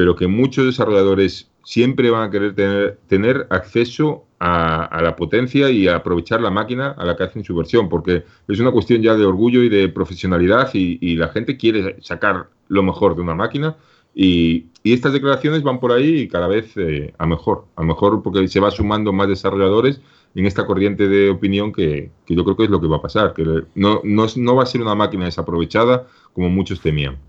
pero 0.01 0.15
que 0.15 0.25
muchos 0.25 0.65
desarrolladores 0.65 1.51
siempre 1.63 2.09
van 2.09 2.23
a 2.23 2.31
querer 2.31 2.55
tener, 2.55 2.97
tener 3.05 3.45
acceso 3.51 4.25
a, 4.39 4.99
la 4.99 5.15
potencia 5.15 5.69
y 5.69 5.87
a 5.87 5.97
aprovechar 5.97 6.41
la 6.41 6.49
máquina 6.49 6.95
a 6.97 7.05
la 7.05 7.15
que 7.15 7.21
hacen 7.21 7.43
su 7.43 7.55
versión, 7.55 7.87
porque 7.87 8.23
es 8.47 8.59
una 8.59 8.71
cuestión 8.71 9.03
ya 9.03 9.13
de 9.13 9.23
orgullo 9.23 9.61
y 9.61 9.69
de 9.69 9.89
profesionalidad 9.89 10.71
y, 10.73 11.15
la 11.17 11.27
gente 11.27 11.55
quiere 11.55 11.97
sacar 12.01 12.47
lo 12.67 12.81
mejor 12.81 13.15
de 13.15 13.21
una 13.21 13.35
máquina 13.35 13.75
y, 14.15 14.65
estas 14.83 15.13
declaraciones 15.13 15.61
van 15.61 15.79
por 15.79 15.91
ahí 15.91 16.21
y 16.21 16.27
cada 16.27 16.47
vez 16.47 16.75
eh, 16.77 17.13
a 17.19 17.27
mejor, 17.27 17.65
a 17.75 17.83
mejor 17.83 18.23
porque 18.23 18.47
se 18.47 18.59
va 18.59 18.71
sumando 18.71 19.13
más 19.13 19.27
desarrolladores 19.27 20.01
en 20.33 20.47
esta 20.47 20.65
corriente 20.65 21.07
de 21.07 21.29
opinión 21.29 21.71
que, 21.71 22.09
que 22.25 22.35
yo 22.35 22.43
creo 22.43 22.57
que 22.57 22.63
es 22.63 22.71
lo 22.71 22.81
que 22.81 22.87
va 22.87 22.97
a 22.97 23.01
pasar, 23.03 23.35
que 23.35 23.43
no, 23.75 24.01
no, 24.03 24.25
no 24.35 24.55
va 24.55 24.63
a 24.63 24.65
ser 24.65 24.81
una 24.81 24.95
máquina 24.95 25.25
desaprovechada 25.25 26.07
como 26.33 26.49
muchos 26.49 26.81
temían. 26.81 27.19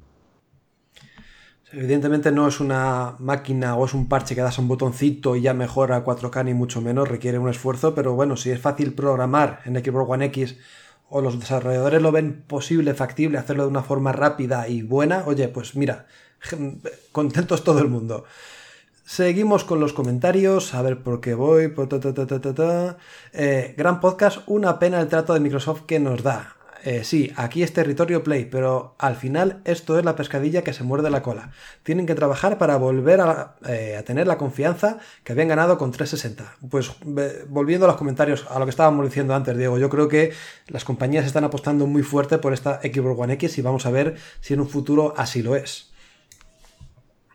Evidentemente 1.73 2.31
no 2.31 2.47
es 2.47 2.61
una 2.61 3.17
máquina 3.19 3.77
o 3.77 3.87
es 3.87 3.95
un 3.95 4.07
parche 4.07 4.35
que 4.35 4.43
das 4.43 4.59
un 4.59 4.69
botoncito 4.69 5.37
y 5.37 5.41
ya 5.41 5.55
mejora 5.55 6.05
4K 6.05 6.45
ni 6.45 6.55
mucho 6.55 6.83
menos, 6.83 7.09
requiere 7.09 7.39
un 7.39 7.49
esfuerzo, 7.49 7.95
pero 7.95 8.15
bueno, 8.15 8.37
si 8.37 8.51
es 8.51 8.61
fácil 8.61 8.93
programar 8.93 9.61
en 9.65 9.83
Xbox 9.83 10.11
One 10.11 10.27
X 10.27 10.59
o 11.09 11.23
los 11.23 11.41
desarrolladores 11.41 12.03
lo 12.03 12.13
ven 12.13 12.45
posible, 12.47 12.93
factible, 12.93 13.39
hacerlo 13.39 13.65
de 13.65 13.71
una 13.71 13.83
forma 13.83 14.13
rápida 14.13 14.69
y 14.69 14.83
buena, 14.83 15.25
oye, 15.27 15.49
pues 15.49 15.75
mira, 15.75 16.07
contentos 17.13 17.65
todo 17.65 17.79
el 17.79 17.89
mundo. 17.89 18.25
Seguimos 19.05 19.65
con 19.65 19.81
los 19.81 19.95
comentarios, 19.95 20.75
a 20.75 20.83
ver 20.83 21.03
por 21.03 21.21
qué 21.21 21.35
voy. 21.35 21.75
Eh, 23.33 23.75
gran 23.77 24.01
podcast, 24.01 24.39
una 24.47 24.79
pena 24.79 25.01
el 25.01 25.09
trato 25.09 25.35
de 25.35 25.41
Microsoft 25.41 25.83
que 25.87 25.99
nos 25.99 26.23
da. 26.23 26.57
Eh, 26.85 27.05
sí, 27.05 27.33
aquí 27.37 27.63
es 27.63 27.73
territorio 27.73 28.25
Play, 28.25 28.45
pero 28.45 28.97
al 28.99 29.15
final 29.15 29.61
esto 29.65 29.99
es 29.99 30.05
la 30.05 30.17
pescadilla 30.17 30.63
que 30.63 30.73
se 30.73 30.83
muerde 30.83 31.11
la 31.11 31.23
cola. 31.23 31.53
Tienen 31.85 32.07
que 32.07 32.17
trabajar 32.17 32.59
para 32.59 32.77
volver 32.77 33.21
a, 33.21 33.55
eh, 33.69 34.03
tener 34.05 34.27
la 34.27 34.37
confianza 34.37 34.99
que 35.23 35.33
habían 35.33 35.47
ganado 35.47 35.79
con 35.79 35.93
360. 35.93 36.57
Pues 36.69 36.91
volviendo 37.49 37.87
a 37.87 37.89
los 37.89 37.97
comentarios, 37.97 38.47
a 38.51 38.59
lo 38.59 38.67
que 38.67 38.71
estábamos 38.71 39.07
diciendo 39.07 39.33
antes, 39.35 39.57
Diego, 39.57 39.79
yo 39.79 39.89
creo 39.89 40.09
que 40.09 40.33
las 40.67 40.85
compañías 40.85 41.25
están 41.25 41.45
apostando 41.45 41.87
muy 41.87 42.03
fuerte 42.03 42.39
por 42.39 42.53
esta 42.53 42.81
Xbox 42.81 43.21
One 43.21 43.35
X 43.35 43.59
y 43.59 43.63
vamos 43.63 43.87
a 43.87 43.91
ver 43.91 44.17
si 44.41 44.55
en 44.55 44.61
un 44.61 44.69
futuro 44.69 45.15
así 45.17 45.41
lo 45.43 45.55
es. 45.55 45.93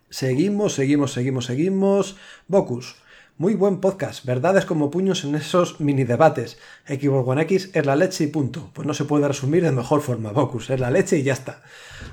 Seguimos, 0.10 0.74
seguimos, 0.74 1.14
seguimos, 1.14 1.46
seguimos. 1.46 2.18
Bocus. 2.48 2.98
Muy 3.40 3.54
buen 3.54 3.82
podcast, 3.82 4.26
verdades 4.26 4.66
como 4.66 4.90
puños 4.90 5.24
en 5.24 5.36
esos 5.36 5.80
mini 5.80 6.06
debates. 6.06 6.58
Xbox 6.88 7.28
One 7.28 7.44
X 7.44 7.70
es 7.74 7.86
la 7.86 7.96
leche 7.96 8.24
y 8.24 8.28
punto. 8.28 8.72
Pues 8.74 8.88
no 8.88 8.96
se 8.96 9.06
puede 9.06 9.28
resumir 9.28 9.62
de 9.62 9.72
mejor 9.72 10.02
forma, 10.02 10.32
Bocus, 10.32 10.72
es 10.72 10.80
la 10.80 10.90
leche 10.90 11.20
y 11.20 11.24
ya 11.24 11.34
está. 11.34 11.62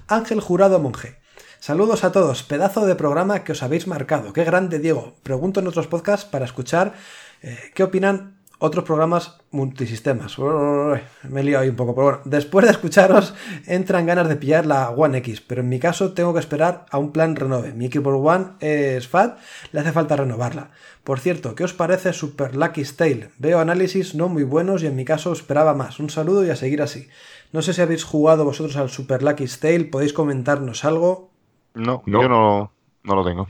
Ángel 0.06 0.40
Jurado 0.40 0.80
Monje. 0.80 1.16
Saludos 1.60 2.04
a 2.04 2.12
todos, 2.12 2.42
pedazo 2.42 2.84
de 2.84 2.94
programa 2.94 3.42
que 3.42 3.52
os 3.52 3.62
habéis 3.62 3.86
marcado. 3.86 4.34
Qué 4.34 4.44
grande, 4.44 4.80
Diego. 4.80 5.14
Pregunto 5.22 5.60
en 5.60 5.66
otros 5.66 5.86
podcasts 5.86 6.26
para 6.26 6.44
escuchar 6.44 6.92
eh, 7.40 7.58
qué 7.74 7.84
opinan 7.84 8.33
otros 8.58 8.84
programas 8.84 9.38
multisistemas. 9.50 10.38
Me 10.38 11.40
he 11.40 11.44
liado 11.44 11.62
ahí 11.62 11.68
un 11.68 11.76
poco, 11.76 11.94
pero 11.94 12.04
bueno, 12.04 12.20
después 12.24 12.64
de 12.64 12.72
escucharos 12.72 13.34
entran 13.66 14.06
ganas 14.06 14.28
de 14.28 14.36
pillar 14.36 14.66
la 14.66 14.90
One 14.90 15.18
X, 15.18 15.40
pero 15.40 15.60
en 15.60 15.68
mi 15.68 15.78
caso 15.78 16.12
tengo 16.12 16.32
que 16.32 16.40
esperar 16.40 16.86
a 16.90 16.98
un 16.98 17.12
plan 17.12 17.36
renove. 17.36 17.72
Mi 17.72 17.86
equipo 17.86 18.10
One 18.10 18.52
es 18.60 19.08
FAT, 19.08 19.38
le 19.72 19.80
hace 19.80 19.92
falta 19.92 20.16
renovarla. 20.16 20.70
Por 21.04 21.20
cierto, 21.20 21.54
¿qué 21.54 21.64
os 21.64 21.74
parece 21.74 22.12
Super 22.12 22.56
Lucky 22.56 22.84
Tale? 22.84 23.30
Veo 23.38 23.60
análisis 23.60 24.14
no 24.14 24.28
muy 24.28 24.44
buenos 24.44 24.82
y 24.82 24.86
en 24.86 24.96
mi 24.96 25.04
caso 25.04 25.32
esperaba 25.32 25.74
más. 25.74 26.00
Un 26.00 26.10
saludo 26.10 26.44
y 26.46 26.50
a 26.50 26.56
seguir 26.56 26.80
así. 26.80 27.08
No 27.52 27.62
sé 27.62 27.72
si 27.74 27.82
habéis 27.82 28.04
jugado 28.04 28.44
vosotros 28.44 28.76
al 28.76 28.88
Super 28.88 29.22
Lucky 29.22 29.46
Tale, 29.46 29.84
podéis 29.84 30.12
comentarnos 30.12 30.84
algo. 30.84 31.30
No, 31.74 32.02
yo 32.06 32.28
no, 32.28 32.72
no 33.02 33.14
lo 33.14 33.24
tengo. 33.24 33.48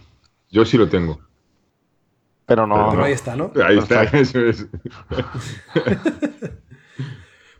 Yo 0.50 0.64
sí 0.64 0.76
lo 0.76 0.88
tengo. 0.88 1.20
Pero 2.46 2.66
no. 2.66 2.90
Pero 2.90 3.04
ahí 3.04 3.12
está, 3.12 3.36
¿no? 3.36 3.52
Ahí 3.64 3.78
está, 3.78 4.04
eso 4.04 4.40
es. 4.40 4.66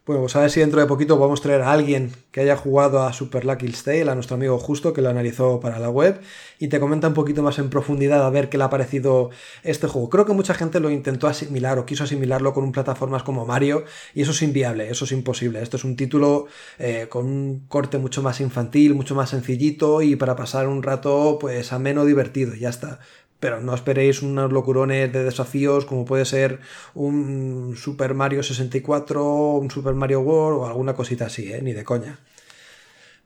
Bueno, 0.07 0.21
pues 0.21 0.37
a 0.37 0.41
ver 0.41 0.51
si 0.51 0.61
dentro 0.61 0.81
de 0.81 0.87
poquito 0.87 1.17
podemos 1.17 1.41
traer 1.41 1.63
a 1.63 1.73
alguien 1.73 2.13
que 2.31 2.43
haya 2.43 2.59
jugado 2.59 3.05
a 3.05 3.15
Super 3.15 3.47
Lucky 3.47 3.69
Tale, 3.69 4.11
a 4.11 4.15
nuestro 4.15 4.37
amigo 4.37 4.59
Justo, 4.59 4.93
que 4.93 5.01
lo 5.01 5.09
analizó 5.09 5.61
para 5.61 5.79
la 5.79 5.89
web, 5.89 6.21
y 6.59 6.69
te 6.69 6.79
comenta 6.79 7.09
un 7.09 7.15
poquito 7.15 7.43
más 7.43 7.59
en 7.59 7.71
profundidad 7.71 8.23
a 8.23 8.29
ver 8.29 8.51
qué 8.51 8.59
le 8.59 8.65
ha 8.65 8.69
parecido 8.69 9.31
este 9.63 9.87
juego. 9.87 10.11
Creo 10.11 10.27
que 10.27 10.35
mucha 10.35 10.53
gente 10.53 10.79
lo 10.79 10.91
intentó 10.91 11.27
asimilar 11.27 11.79
o 11.79 11.87
quiso 11.87 12.05
asimilarlo 12.05 12.53
con 12.53 12.71
plataformas 12.71 13.23
como 13.23 13.47
Mario, 13.47 13.85
y 14.15 14.21
eso 14.21 14.33
es 14.33 14.43
inviable, 14.43 14.91
eso 14.91 15.07
es 15.07 15.13
imposible. 15.13 15.63
Esto 15.63 15.79
es 15.79 15.85
un 15.85 15.97
título 15.97 16.49
eh, 16.79 17.07
con 17.09 17.25
un 17.25 17.67
corte 17.67 17.97
mucho 17.97 18.23
más 18.23 18.43
infantil, 18.43 18.95
mucho 18.95 19.15
más 19.15 19.31
sencillito, 19.31 20.03
y 20.03 20.17
para 20.17 20.37
pasar 20.37 20.69
un 20.69 20.83
rato, 20.83 21.39
pues 21.41 21.73
ameno, 21.73 22.05
divertido, 22.05 22.55
y 22.55 22.61
ya 22.61 22.69
está 22.69 23.01
pero 23.41 23.61
no 23.61 23.75
esperéis 23.75 24.23
unos 24.23 24.53
locurones 24.53 25.13
de 25.13 25.25
desafíos 25.25 25.85
como 25.85 26.05
puede 26.05 26.25
ser 26.25 26.61
un 26.95 27.75
Super 27.77 28.15
Mario 28.15 28.43
64, 28.43 29.25
un 29.25 29.71
Super 29.71 29.95
Mario 29.95 30.21
World 30.21 30.61
o 30.61 30.67
alguna 30.67 30.95
cosita 30.95 31.27
así, 31.27 31.53
¿eh? 31.53 31.61
ni 31.63 31.73
de 31.73 31.85
coña. 31.85 32.19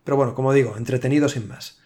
Pero 0.04 0.16
bueno, 0.16 0.34
como 0.34 0.52
digo, 0.52 0.76
entretenido 0.76 1.28
sin 1.28 1.48
más. 1.48 1.78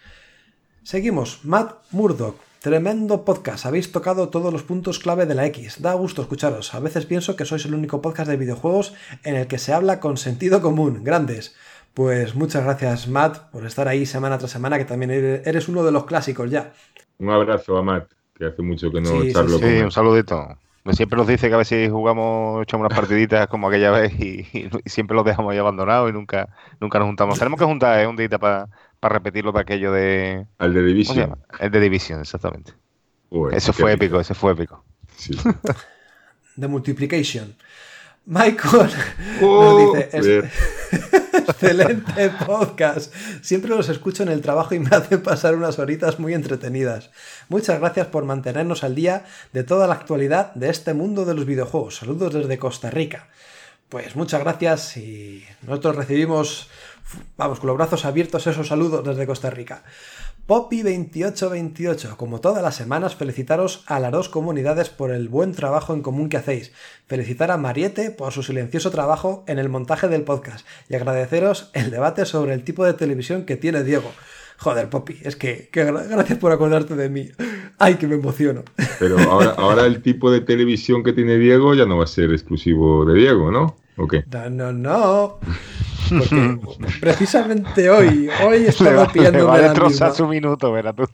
Seguimos, 0.83 1.45
Matt 1.45 1.75
Murdock. 1.91 2.37
Tremendo 2.63 3.25
podcast, 3.25 3.67
habéis 3.67 3.91
tocado 3.91 4.29
todos 4.29 4.53
los 4.53 4.63
puntos 4.63 5.01
clave 5.01 5.27
de 5.27 5.35
la 5.35 5.47
X. 5.47 5.83
Da 5.83 5.95
gusto 5.95 6.23
escucharos. 6.23 6.75
A 6.75 6.79
veces 6.79 7.07
pienso 7.07 7.35
que 7.35 7.45
sois 7.45 7.65
el 7.65 7.75
único 7.75 8.01
podcast 8.01 8.31
de 8.31 8.37
videojuegos 8.37 8.95
en 9.25 9.35
el 9.35 9.49
que 9.49 9.59
se 9.59 9.73
habla 9.73 9.99
con 9.99 10.17
sentido 10.17 10.63
común. 10.63 11.03
Grandes. 11.03 11.57
Pues 11.93 12.37
muchas 12.37 12.63
gracias, 12.63 13.09
Matt, 13.09 13.51
por 13.51 13.67
estar 13.67 13.89
ahí 13.89 14.07
semana 14.07 14.39
tras 14.39 14.53
semana, 14.53 14.79
que 14.79 14.85
también 14.85 15.11
eres 15.11 15.69
uno 15.69 15.83
de 15.83 15.91
los 15.91 16.07
clásicos 16.07 16.51
ya. 16.53 16.73
Un 17.19 17.31
abrazo 17.31 17.77
a 17.77 17.83
Matt 17.83 18.13
que 18.35 18.47
hace 18.47 18.63
mucho 18.63 18.91
que 18.91 19.01
no 19.01 19.23
sí, 19.23 19.33
charlo 19.33 19.59
sí, 19.59 19.65
un 19.65 19.91
saludito. 19.91 20.59
Siempre 20.91 21.17
nos 21.17 21.29
dice 21.29 21.49
que 21.49 21.55
a 21.55 21.59
ver 21.59 21.67
si 21.67 21.89
jugamos, 21.89 22.63
echamos 22.63 22.87
unas 22.87 22.99
partiditas 22.99 23.47
como 23.47 23.69
aquella 23.69 23.93
vez 23.93 24.13
y, 24.19 24.45
siempre 24.85 25.15
los 25.15 25.25
dejamos 25.25 25.53
ahí 25.53 25.59
abandonados 25.59 26.11
y 26.11 26.13
nunca, 26.13 26.49
nunca 26.81 26.99
nos 26.99 27.07
juntamos. 27.07 27.39
Tenemos 27.39 27.59
que 27.59 27.65
juntar 27.65 28.01
¿eh? 28.01 28.07
un 28.07 28.17
día 28.17 28.29
para 28.31 28.69
repetirlo 29.01 29.53
de 29.53 29.61
aquello 29.61 29.93
de... 29.93 30.45
Al 30.59 30.75
de 30.75 30.83
Division. 30.83 31.39
El 31.61 31.71
de 31.71 31.81
Division, 31.81 32.21
exactamente. 32.21 32.73
eso 33.53 33.73
fue 33.73 33.93
épico, 33.93 34.19
ese 34.19 34.35
fue 34.35 34.53
épico. 34.53 34.85
Sí. 35.15 35.37
de 36.57 36.69
Multiplication. 36.69 37.55
Michael 38.25 38.91
nos 39.41 39.95
dice, 39.95 40.51
excelente 41.33 42.31
podcast. 42.47 43.13
Siempre 43.43 43.71
los 43.71 43.89
escucho 43.89 44.23
en 44.23 44.29
el 44.29 44.41
trabajo 44.41 44.75
y 44.75 44.79
me 44.79 44.95
hacen 44.95 45.23
pasar 45.23 45.55
unas 45.55 45.79
horitas 45.79 46.19
muy 46.19 46.35
entretenidas. 46.35 47.11
Muchas 47.49 47.81
gracias 47.81 48.07
por 48.09 48.25
mantenernos 48.25 48.85
al 48.85 48.95
día 48.95 49.25
de 49.53 49.65
toda 49.65 49.87
la 49.87 49.95
actualidad 49.95 50.53
de 50.55 50.71
este 50.71 50.95
mundo 50.95 51.25
de 51.25 51.35
los 51.35 51.47
videojuegos. 51.47 51.97
Saludos 51.97 52.35
desde 52.35 52.59
Costa 52.59 52.91
Rica. 52.91 53.29
Pues 53.89 54.17
muchas 54.17 54.41
gracias 54.41 54.97
y 54.97 55.45
nosotros 55.63 55.97
recibimos, 55.97 56.71
vamos, 57.37 57.61
con 57.61 57.67
los 57.67 57.77
brazos 57.77 58.07
abiertos 58.07 58.47
esos 58.47 58.69
saludos 58.69 59.05
desde 59.05 59.27
Costa 59.27 59.51
Rica. 59.51 59.83
Poppy2828, 60.49 62.17
como 62.17 62.41
todas 62.41 62.63
las 62.63 62.75
semanas, 62.75 63.15
felicitaros 63.15 63.85
a 63.87 64.01
las 64.01 64.11
dos 64.11 64.29
comunidades 64.29 64.91
por 64.91 65.13
el 65.13 65.29
buen 65.29 65.53
trabajo 65.53 65.95
en 65.95 66.03
común 66.03 66.29
que 66.29 66.37
hacéis. 66.37 66.73
Felicitar 67.07 67.53
a 67.53 67.57
Mariette 67.57 68.11
por 68.11 68.33
su 68.33 68.43
silencioso 68.43 68.91
trabajo 68.91 69.45
en 69.47 69.61
el 69.61 69.69
montaje 69.69 70.09
del 70.09 70.23
podcast 70.23 70.67
y 70.89 70.97
agradeceros 70.97 71.71
el 71.75 71.93
debate 71.93 72.27
sobre 72.27 72.55
el 72.55 72.65
tipo 72.65 72.85
de 72.85 72.95
televisión 72.95 73.45
que 73.45 73.57
tiene 73.57 73.85
Diego. 73.85 74.11
Joder, 74.59 74.91
Poppy, 74.91 75.19
es 75.23 75.37
que, 75.37 75.71
gracias 75.73 76.39
por 76.39 76.51
acordarte 76.51 76.97
de 76.97 77.09
mí. 77.09 77.31
Ay, 77.79 77.95
que 77.95 78.09
me 78.09 78.17
emociono. 78.17 78.65
Pero 78.99 79.19
ahora, 79.21 79.51
ahora 79.59 79.87
el 79.87 80.03
tipo 80.03 80.31
de 80.31 80.41
televisión 80.41 81.05
que 81.05 81.13
tiene 81.13 81.39
Diego 81.39 81.75
ya 81.75 81.87
no 81.87 81.99
va 81.99 82.05
a 82.05 82.09
ser 82.09 82.33
exclusivo 82.33 83.05
de 83.05 83.15
Diego, 83.15 83.53
¿no? 83.53 83.77
¿O 83.97 84.09
qué? 84.09 84.25
No, 84.31 84.51
no, 84.51 84.73
no. 84.73 85.39
Porque 86.19 86.59
precisamente 87.01 87.91
hoy, 87.91 88.29
hoy 88.45 88.67
estaba 88.67 89.07
pidiendo 89.09 89.47
va 89.47 89.57
a 89.57 89.61
destrozar 89.61 90.15
su 90.15 90.27
minuto, 90.27 90.73
verás 90.73 90.95
tú. 90.97 91.05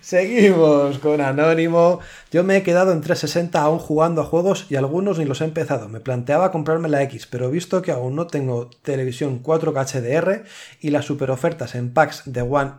Seguimos 0.00 0.98
con 0.98 1.20
Anónimo. 1.20 2.00
Yo 2.30 2.44
me 2.44 2.56
he 2.56 2.62
quedado 2.62 2.92
en 2.92 3.00
360 3.00 3.60
aún 3.60 3.78
jugando 3.78 4.22
a 4.22 4.24
juegos 4.24 4.66
y 4.70 4.76
algunos 4.76 5.18
ni 5.18 5.24
los 5.24 5.40
he 5.40 5.44
empezado. 5.44 5.88
Me 5.88 6.00
planteaba 6.00 6.52
comprarme 6.52 6.88
la 6.88 7.02
X, 7.02 7.26
pero 7.26 7.50
visto 7.50 7.82
que 7.82 7.90
aún 7.90 8.14
no 8.14 8.26
tengo 8.26 8.70
televisión 8.82 9.42
4K 9.42 10.00
HDR 10.00 10.44
y 10.80 10.90
las 10.90 11.04
super 11.04 11.30
ofertas 11.30 11.74
en 11.74 11.92
packs 11.92 12.22
de 12.26 12.42
One 12.42 12.72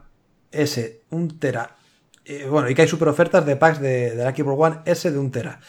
S 0.52 1.02
1 1.10 1.28
tera. 1.40 1.76
Eh, 2.26 2.48
bueno, 2.50 2.70
y 2.70 2.76
que 2.76 2.84
hay 2.84 2.88
super 2.88 3.10
ofertas 3.10 3.46
de 3.46 3.56
packs 3.56 3.80
de, 3.80 4.16
de 4.16 4.24
la 4.24 4.36
Xbox 4.36 4.60
One 4.60 4.78
S 4.86 5.12
de 5.12 5.18
1 5.18 5.32
tera. 5.32 5.60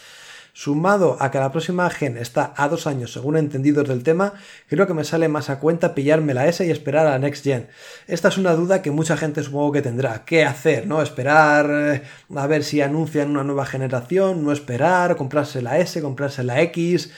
Sumado 0.53 1.17
a 1.19 1.31
que 1.31 1.39
la 1.39 1.51
próxima 1.51 1.89
gen 1.89 2.17
está 2.17 2.53
a 2.57 2.67
dos 2.67 2.85
años 2.85 3.13
según 3.13 3.37
entendidos 3.37 3.87
del 3.87 4.03
tema, 4.03 4.33
creo 4.67 4.85
que 4.85 4.93
me 4.93 5.03
sale 5.03 5.27
más 5.27 5.49
a 5.49 5.59
cuenta 5.59 5.95
pillarme 5.95 6.33
la 6.33 6.47
S 6.47 6.65
y 6.65 6.71
esperar 6.71 7.07
a 7.07 7.11
la 7.11 7.19
Next 7.19 7.43
Gen. 7.43 7.67
Esta 8.07 8.27
es 8.27 8.37
una 8.37 8.53
duda 8.53 8.81
que 8.81 8.91
mucha 8.91 9.15
gente 9.15 9.43
supongo 9.43 9.71
que 9.71 9.81
tendrá. 9.81 10.25
¿Qué 10.25 10.43
hacer? 10.43 10.87
¿No? 10.87 11.01
Esperar 11.01 11.69
eh, 11.71 12.03
a 12.35 12.47
ver 12.47 12.63
si 12.63 12.81
anuncian 12.81 13.29
una 13.29 13.43
nueva 13.43 13.65
generación, 13.65 14.43
no 14.43 14.51
esperar, 14.51 15.15
comprarse 15.15 15.61
la 15.61 15.79
S, 15.79 16.01
comprarse 16.01 16.43
la 16.43 16.61
X. 16.61 17.11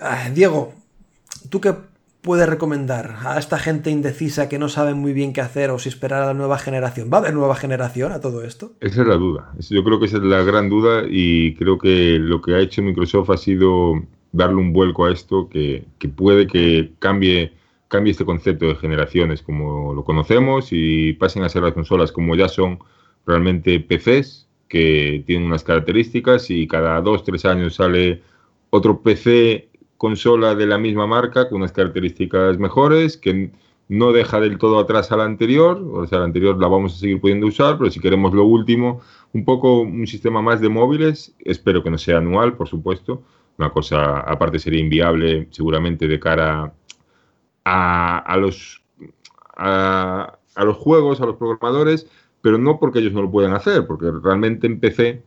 Ah, 0.00 0.28
Diego, 0.32 0.74
¿tú 1.48 1.60
qué 1.60 1.74
puede 2.26 2.44
recomendar 2.44 3.18
a 3.24 3.38
esta 3.38 3.56
gente 3.56 3.88
indecisa 3.88 4.48
que 4.48 4.58
no 4.58 4.68
sabe 4.68 4.94
muy 4.94 5.12
bien 5.12 5.32
qué 5.32 5.40
hacer 5.40 5.70
o 5.70 5.78
si 5.78 5.88
esperar 5.88 6.24
a 6.24 6.26
la 6.26 6.34
nueva 6.34 6.58
generación? 6.58 7.08
¿Va 7.10 7.18
a 7.18 7.20
haber 7.20 7.34
nueva 7.34 7.54
generación 7.54 8.10
a 8.10 8.20
todo 8.20 8.42
esto? 8.42 8.72
Esa 8.80 9.02
es 9.02 9.06
la 9.06 9.14
duda. 9.14 9.52
Yo 9.70 9.84
creo 9.84 10.00
que 10.00 10.06
esa 10.06 10.16
es 10.16 10.24
la 10.24 10.42
gran 10.42 10.68
duda 10.68 11.04
y 11.08 11.54
creo 11.54 11.78
que 11.78 12.18
lo 12.18 12.42
que 12.42 12.54
ha 12.56 12.58
hecho 12.58 12.82
Microsoft 12.82 13.30
ha 13.30 13.36
sido 13.36 14.02
darle 14.32 14.56
un 14.56 14.72
vuelco 14.72 15.06
a 15.06 15.12
esto 15.12 15.48
que, 15.48 15.86
puede 16.16 16.48
que 16.48 16.90
cambie, 16.98 17.52
cambie 17.86 18.10
este 18.10 18.24
concepto 18.24 18.66
de 18.66 18.74
generaciones 18.74 19.40
como 19.40 19.94
lo 19.94 20.04
conocemos 20.04 20.70
y 20.72 21.12
pasen 21.12 21.44
a 21.44 21.48
ser 21.48 21.62
las 21.62 21.74
consolas 21.74 22.10
como 22.10 22.34
ya 22.34 22.48
son 22.48 22.80
realmente 23.24 23.78
PCs 23.78 24.48
que 24.68 25.22
tienen 25.26 25.46
unas 25.46 25.62
características 25.62 26.50
y 26.50 26.66
cada 26.66 27.00
dos, 27.00 27.22
tres 27.22 27.44
años 27.44 27.76
sale 27.76 28.20
otro 28.70 29.00
PC 29.00 29.68
consola 29.96 30.54
de 30.54 30.66
la 30.66 30.78
misma 30.78 31.06
marca 31.06 31.48
con 31.48 31.58
unas 31.58 31.72
características 31.72 32.58
mejores, 32.58 33.16
que 33.16 33.50
no 33.88 34.12
deja 34.12 34.40
del 34.40 34.58
todo 34.58 34.78
atrás 34.78 35.12
a 35.12 35.16
la 35.16 35.24
anterior, 35.24 35.82
o 35.92 36.06
sea, 36.06 36.18
la 36.18 36.24
anterior 36.24 36.60
la 36.60 36.68
vamos 36.68 36.94
a 36.94 36.98
seguir 36.98 37.20
pudiendo 37.20 37.46
usar, 37.46 37.78
pero 37.78 37.90
si 37.90 38.00
queremos 38.00 38.34
lo 38.34 38.44
último, 38.44 39.00
un 39.32 39.44
poco 39.44 39.80
un 39.80 40.06
sistema 40.06 40.42
más 40.42 40.60
de 40.60 40.68
móviles, 40.68 41.34
espero 41.44 41.82
que 41.82 41.90
no 41.90 41.98
sea 41.98 42.18
anual, 42.18 42.54
por 42.54 42.68
supuesto, 42.68 43.22
una 43.58 43.70
cosa 43.70 44.20
aparte 44.20 44.58
sería 44.58 44.80
inviable 44.80 45.48
seguramente 45.50 46.08
de 46.08 46.20
cara 46.20 46.72
a, 47.64 48.36
los, 48.38 48.82
a, 49.56 50.38
los 50.56 50.76
juegos, 50.76 51.20
a 51.20 51.26
los 51.26 51.36
programadores, 51.36 52.08
pero 52.40 52.58
no 52.58 52.78
porque 52.78 53.00
ellos 53.00 53.12
no 53.12 53.22
lo 53.22 53.30
puedan 53.30 53.54
hacer, 53.54 53.86
porque 53.86 54.10
realmente 54.22 54.66
en 54.66 54.78
PC 54.78 55.22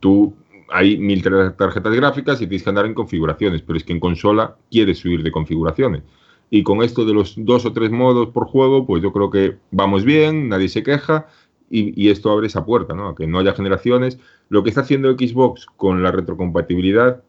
tú 0.00 0.34
hay 0.68 0.96
mil 0.96 1.22
tarjetas 1.22 1.94
gráficas 1.94 2.40
y 2.40 2.46
tienes 2.46 2.62
que 2.62 2.70
andar 2.70 2.86
en 2.86 2.94
configuraciones, 2.94 3.62
pero 3.62 3.76
es 3.76 3.84
que 3.84 3.92
en 3.92 4.00
consola 4.00 4.56
quieres 4.70 4.98
subir 4.98 5.22
de 5.22 5.30
configuraciones. 5.30 6.02
Y 6.50 6.62
con 6.62 6.82
esto 6.82 7.04
de 7.04 7.12
los 7.12 7.34
dos 7.36 7.66
o 7.66 7.72
tres 7.72 7.90
modos 7.90 8.28
por 8.28 8.46
juego, 8.46 8.86
pues 8.86 9.02
yo 9.02 9.12
creo 9.12 9.30
que 9.30 9.56
vamos 9.70 10.04
bien, 10.04 10.48
nadie 10.48 10.68
se 10.68 10.82
queja 10.82 11.26
y, 11.68 12.10
esto 12.10 12.30
abre 12.30 12.46
esa 12.46 12.64
puerta, 12.64 12.94
¿no? 12.94 13.08
A 13.08 13.16
que 13.16 13.26
no 13.26 13.40
haya 13.40 13.52
generaciones. 13.52 14.18
Lo 14.48 14.62
que 14.62 14.68
está 14.68 14.82
haciendo 14.82 15.12
Xbox 15.12 15.66
con 15.76 16.02
la 16.02 16.12
retrocompatibilidad 16.12 17.22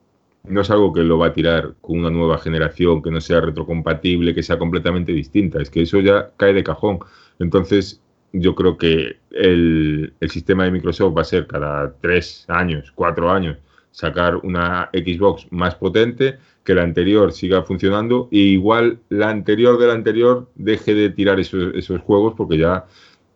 no 0.44 0.60
es 0.60 0.70
algo 0.70 0.92
que 0.92 1.02
lo 1.02 1.18
va 1.18 1.28
a 1.28 1.32
tirar 1.32 1.74
con 1.80 1.98
una 1.98 2.10
nueva 2.10 2.38
generación 2.38 3.02
que 3.02 3.10
no 3.10 3.20
sea 3.20 3.40
retrocompatible, 3.40 4.34
que 4.34 4.44
sea 4.44 4.58
completamente 4.58 5.12
distinta. 5.12 5.60
Es 5.60 5.70
que 5.70 5.82
eso 5.82 5.98
ya 6.00 6.30
cae 6.36 6.52
de 6.52 6.62
cajón. 6.62 7.00
Entonces, 7.40 8.00
yo 8.32 8.54
creo 8.54 8.76
que 8.76 9.16
el, 9.30 10.12
sistema 10.28 10.64
de 10.64 10.70
Microsoft 10.70 11.16
va 11.16 11.22
a 11.22 11.24
ser 11.24 11.46
cada 11.46 11.92
tres 12.00 12.44
años, 12.48 12.92
cuatro 12.94 13.30
años, 13.30 13.56
sacar 13.90 14.36
una 14.36 14.90
Xbox 14.92 15.46
más 15.50 15.74
potente, 15.74 16.38
que 16.64 16.74
la 16.74 16.82
anterior 16.82 17.32
siga 17.32 17.62
funcionando 17.62 18.28
y 18.30 18.40
igual 18.52 18.98
la 19.08 19.30
anterior 19.30 19.78
de 19.78 19.86
la 19.86 19.94
anterior 19.94 20.50
deje 20.54 20.94
de 20.94 21.10
tirar 21.10 21.40
esos, 21.40 21.74
esos 21.74 22.00
juegos 22.02 22.34
porque 22.36 22.58
ya, 22.58 22.84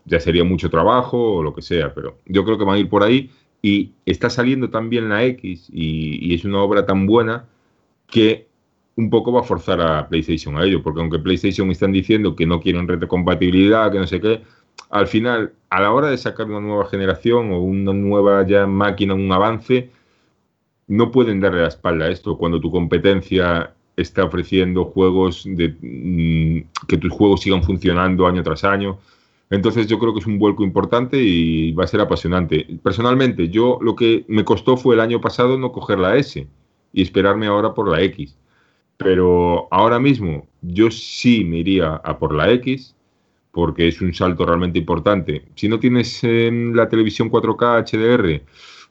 ya 0.05 0.21
sería 0.21 0.45
mucho 0.45 0.69
trabajo 0.69 1.37
o 1.37 1.43
lo 1.43 1.55
que 1.55 1.63
sea. 1.63 1.95
Pero 1.95 2.19
yo 2.27 2.45
creo 2.45 2.59
que 2.59 2.65
van 2.65 2.77
a 2.77 2.79
ir 2.79 2.91
por 2.91 3.03
ahí 3.03 3.31
y 3.63 3.93
está 4.05 4.29
saliendo 4.29 4.69
también 4.71 5.09
la 5.09 5.25
X 5.25 5.69
y, 5.73 6.35
es 6.35 6.45
una 6.45 6.61
obra 6.61 6.85
tan 6.85 7.07
buena 7.07 7.47
que 8.09 8.49
un 8.97 9.09
poco 9.09 9.33
va 9.33 9.41
a 9.41 9.45
forzar 9.45 9.81
a 9.81 10.09
PlayStation 10.09 10.59
a 10.59 10.65
ello, 10.65 10.83
porque 10.83 11.01
aunque 11.01 11.19
PlayStation 11.19 11.71
están 11.71 11.93
diciendo 11.93 12.37
que 12.37 12.45
no 12.45 12.61
quieren 12.61 12.87
retrocompatibilidad, 12.87 13.91
que 13.91 13.99
no 13.99 14.07
sé 14.07 14.21
qué, 14.21 14.43
al 14.93 15.09
final, 15.09 15.55
a 15.71 15.81
la 15.81 15.91
hora 15.91 16.11
de 16.11 16.19
sacar 16.19 16.47
una 16.47 16.61
nueva 16.61 16.87
generación 16.87 17.51
o 17.51 17.61
una 17.61 17.95
nueva 17.95 18.47
ya 18.47 18.67
máquina, 18.67 19.15
un 19.15 19.33
avance, 19.33 19.91
no 20.87 21.11
pueden 21.11 21.41
darle 21.41 21.63
la 21.63 21.69
espalda 21.69 22.05
a 22.05 22.11
esto 22.11 22.37
cuando 22.37 22.61
tu 22.61 22.71
competencia 22.71 23.73
está 23.97 24.25
ofreciendo 24.25 24.85
juegos 24.85 25.45
de 25.47 25.75
mm, 25.81 26.87
que 26.87 26.99
tus 26.99 27.11
juegos 27.11 27.41
sigan 27.41 27.63
funcionando 27.63 28.27
año 28.27 28.43
tras 28.43 28.65
año. 28.65 28.99
Entonces 29.49 29.87
yo 29.87 29.99
creo 29.99 30.13
que 30.13 30.21
es 30.21 30.27
un 30.27 30.39
vuelco 30.39 30.63
importante 30.63 31.17
y 31.19 31.73
va 31.73 31.85
a 31.85 31.87
ser 31.87 32.01
apasionante. 32.01 32.67
Personalmente, 32.83 33.49
yo 33.49 33.79
lo 33.81 33.97
que 33.97 34.27
me 34.29 34.45
costó 34.45 34.77
fue 34.77 34.95
el 34.95 35.01
año 35.01 35.23
pasado 35.23 35.59
no 35.59 35.73
coger 35.73 35.99
la 35.99 36.17
S 36.17 36.47
y 36.93 37.03
esperarme 37.03 37.47
ahora 37.47 37.73
por 37.73 37.89
la 37.89 38.03
X. 38.03 38.37
Pero 38.99 39.69
ahora 39.71 39.99
mismo 39.99 40.47
yo 40.61 40.91
sí 40.91 41.45
me 41.45 41.59
iría 41.59 41.95
a 41.95 42.19
por 42.19 42.35
la 42.35 42.51
X 42.51 42.95
porque 43.53 43.89
es 43.89 44.01
un 44.01 44.13
salto 44.15 44.45
realmente 44.47 44.79
importante. 44.79 45.45
Si 45.55 45.69
no 45.69 45.79
tienes 45.79 46.25
en 46.25 46.75
la 46.75 46.89
televisión 46.89 47.31
4K 47.31 47.85
HDR, 47.85 48.43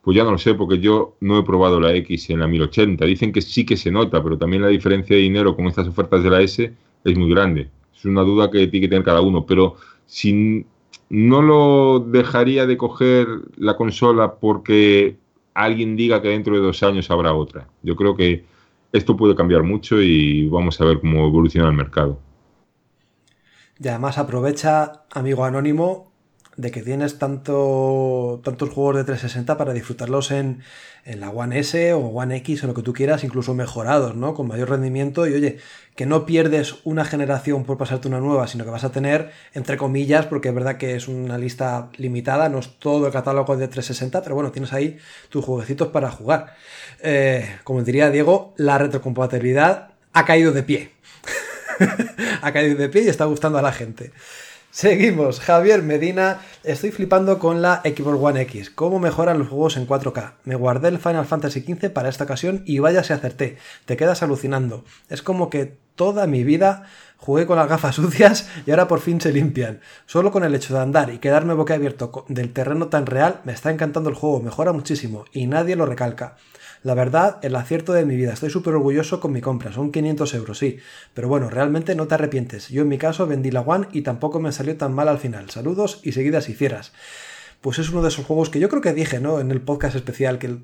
pues 0.01 0.17
ya 0.17 0.23
no 0.23 0.31
lo 0.31 0.38
sé, 0.38 0.53
porque 0.53 0.79
yo 0.79 1.15
no 1.19 1.39
he 1.39 1.43
probado 1.43 1.79
la 1.79 1.93
X 1.95 2.29
en 2.29 2.39
la 2.39 2.47
1080. 2.47 3.05
Dicen 3.05 3.31
que 3.31 3.41
sí 3.41 3.65
que 3.65 3.77
se 3.77 3.91
nota, 3.91 4.23
pero 4.23 4.38
también 4.38 4.61
la 4.61 4.69
diferencia 4.69 5.15
de 5.15 5.21
dinero 5.21 5.55
con 5.55 5.65
estas 5.67 5.88
ofertas 5.88 6.23
de 6.23 6.29
la 6.29 6.41
S 6.41 6.73
es 7.03 7.17
muy 7.17 7.29
grande. 7.29 7.69
Es 7.95 8.05
una 8.05 8.21
duda 8.21 8.49
que 8.49 8.67
tiene 8.67 8.85
que 8.85 8.89
tener 8.89 9.03
cada 9.03 9.21
uno, 9.21 9.45
pero 9.45 9.75
si 10.05 10.65
no 11.09 11.41
lo 11.41 11.99
dejaría 11.99 12.65
de 12.65 12.77
coger 12.77 13.27
la 13.57 13.75
consola 13.75 14.35
porque 14.35 15.17
alguien 15.53 15.95
diga 15.95 16.21
que 16.21 16.29
dentro 16.29 16.55
de 16.55 16.61
dos 16.61 16.81
años 16.83 17.11
habrá 17.11 17.33
otra. 17.33 17.67
Yo 17.83 17.95
creo 17.95 18.15
que 18.15 18.45
esto 18.93 19.15
puede 19.17 19.35
cambiar 19.35 19.63
mucho 19.63 20.01
y 20.01 20.47
vamos 20.47 20.79
a 20.81 20.85
ver 20.85 20.99
cómo 20.99 21.27
evoluciona 21.27 21.69
el 21.69 21.75
mercado. 21.75 22.19
Y 23.84 23.88
además 23.88 24.20
aprovecha, 24.20 25.06
amigo 25.12 25.44
anónimo, 25.44 26.12
de 26.56 26.70
que 26.70 26.84
tienes 26.84 27.18
tanto, 27.18 28.40
tantos 28.44 28.70
juegos 28.70 28.98
de 28.98 29.03
360 29.06 29.58
para 29.58 29.74
disfrutarlos 29.74 30.30
en, 30.30 30.62
la 31.03 31.32
One 31.32 31.58
S 31.58 31.94
o 31.94 31.99
One 31.99 32.36
X 32.38 32.64
o 32.64 32.68
lo 32.68 32.76
que 32.76 32.84
tú 32.84 32.94
quieras, 32.94 33.24
incluso 33.24 33.56
mejorados, 33.56 34.16
¿no? 34.16 34.36
Con 34.36 34.48
mayor 34.48 34.70
rendimiento 34.70 35.26
y 35.26 35.34
oye, 35.34 35.58
que 35.95 36.06
no 36.06 36.28
pierdes 36.28 36.76
una 36.84 37.06
generación 37.06 37.64
por 37.64 37.80
pasarte 37.80 38.08
una 38.08 38.20
nueva, 38.20 38.45
sino 38.45 38.66
que 38.66 38.70
vas 38.70 38.84
a 38.84 38.91
tener, 38.91 39.32
entre 39.56 39.78
comillas, 39.78 40.28
porque 40.28 40.49
es 40.49 40.53
verdad 40.53 40.78
que 40.78 40.95
es 40.95 41.08
una 41.08 41.40
lista 41.40 41.90
limitada, 41.98 42.49
no 42.49 42.60
es 42.60 42.78
todo 42.78 43.08
el 43.08 43.12
catálogo 43.12 43.58
de 43.58 43.68
360, 43.68 44.22
pero 44.22 44.36
bueno, 44.36 44.52
tienes 44.52 44.74
ahí 44.74 44.99
tus 45.30 45.44
jueguecitos 45.44 45.88
para 45.88 46.12
jugar. 46.12 46.56
Eh, 47.02 47.49
como 47.64 47.82
diría 47.82 48.12
Diego, 48.12 48.53
la 48.58 48.78
retrocompatibilidad 48.78 49.94
ha 50.14 50.26
caído 50.26 50.52
de 50.52 50.62
pie. 50.62 50.91
ha 52.41 52.52
caído 52.52 52.76
de 52.78 52.90
pie 52.90 53.03
y 53.03 53.10
está 53.10 53.26
gustando 53.26 53.58
a 53.58 53.62
la 53.62 53.72
gente. 53.72 54.12
Seguimos, 54.72 55.41
Javier 55.41 55.84
Medina, 55.84 56.40
estoy 56.64 56.91
flipando 56.91 57.40
con 57.40 57.62
la 57.62 57.82
Xbox 57.84 58.18
One 58.22 58.41
X, 58.44 58.70
cómo 58.70 58.99
mejoran 58.99 59.38
los 59.38 59.49
juegos 59.49 59.76
en 59.76 59.86
4K. 59.86 60.36
Me 60.45 60.56
guardé 60.56 60.88
el 60.88 60.98
Final 60.98 61.26
Fantasy 61.26 61.60
XV 61.60 61.90
para 61.90 62.08
esta 62.08 62.24
ocasión 62.24 62.64
y 62.66 62.80
vaya 62.80 63.03
se 63.03 63.12
acerté, 63.12 63.58
te 63.84 63.98
quedas 63.98 64.24
alucinando. 64.24 64.86
Es 65.10 65.22
como 65.22 65.49
que 65.49 65.76
toda 65.95 66.26
mi 66.26 66.45
vida 66.45 66.86
jugué 67.18 67.45
con 67.45 67.58
las 67.58 67.68
gafas 67.68 67.95
sucias 67.98 68.48
y 68.66 68.72
ahora 68.72 68.88
por 68.88 69.02
fin 69.02 69.20
se 69.20 69.34
limpian. 69.34 69.82
Solo 70.06 70.32
con 70.32 70.45
el 70.45 70.56
hecho 70.56 70.74
de 70.74 70.80
andar 70.80 71.10
y 71.10 71.18
quedarme 71.18 71.53
boquiabierto 71.53 72.26
del 72.30 72.53
terreno 72.53 72.88
tan 72.88 73.06
real, 73.06 73.41
me 73.44 73.52
está 73.52 73.72
encantando 73.72 74.10
el 74.10 74.16
juego, 74.16 74.41
mejora 74.41 74.72
muchísimo 74.72 75.26
y 75.34 75.48
nadie 75.48 75.76
lo 75.76 75.86
recalca. 75.86 76.38
La 76.84 76.95
verdad, 76.95 77.38
el 77.44 77.56
acierto 77.56 77.94
de 77.94 78.06
mi 78.06 78.16
vida. 78.16 78.34
Estoy 78.34 78.49
súper 78.49 78.74
orgulloso 78.74 79.20
con 79.20 79.32
mi 79.32 79.41
compra. 79.41 79.72
Son 79.72 79.91
500 79.91 80.34
euros, 80.34 80.58
sí. 80.58 80.78
Pero 81.14 81.28
bueno, 81.28 81.49
realmente 81.49 81.94
no 81.94 82.08
te 82.08 82.16
arrepientes. 82.16 82.70
Yo 82.70 82.82
en 82.82 82.88
mi 82.88 82.98
caso 82.98 83.28
vendí 83.28 83.52
la 83.52 83.62
One 83.62 83.88
y 83.91 84.02
tampoco 84.02 84.40
me 84.40 84.52
salió 84.52 84.76
tan 84.78 84.94
mal 84.94 85.08
al 85.08 85.20
final. 85.20 85.49
Saludos 85.52 85.99
y 86.03 86.14
seguidas 86.14 86.49
y 86.49 86.56
fieras. 86.56 86.91
Pues 87.62 87.78
es 87.78 87.90
uno 87.91 88.02
de 88.02 88.08
esos 88.08 88.26
juegos 88.26 88.49
que 88.49 88.60
yo 88.60 88.68
creo 88.68 88.82
que 88.82 88.94
dije, 88.94 89.20
¿no? 89.20 89.40
En 89.40 89.52
el 89.52 89.62
podcast 89.62 89.95
especial. 89.95 90.40
que 90.40 90.58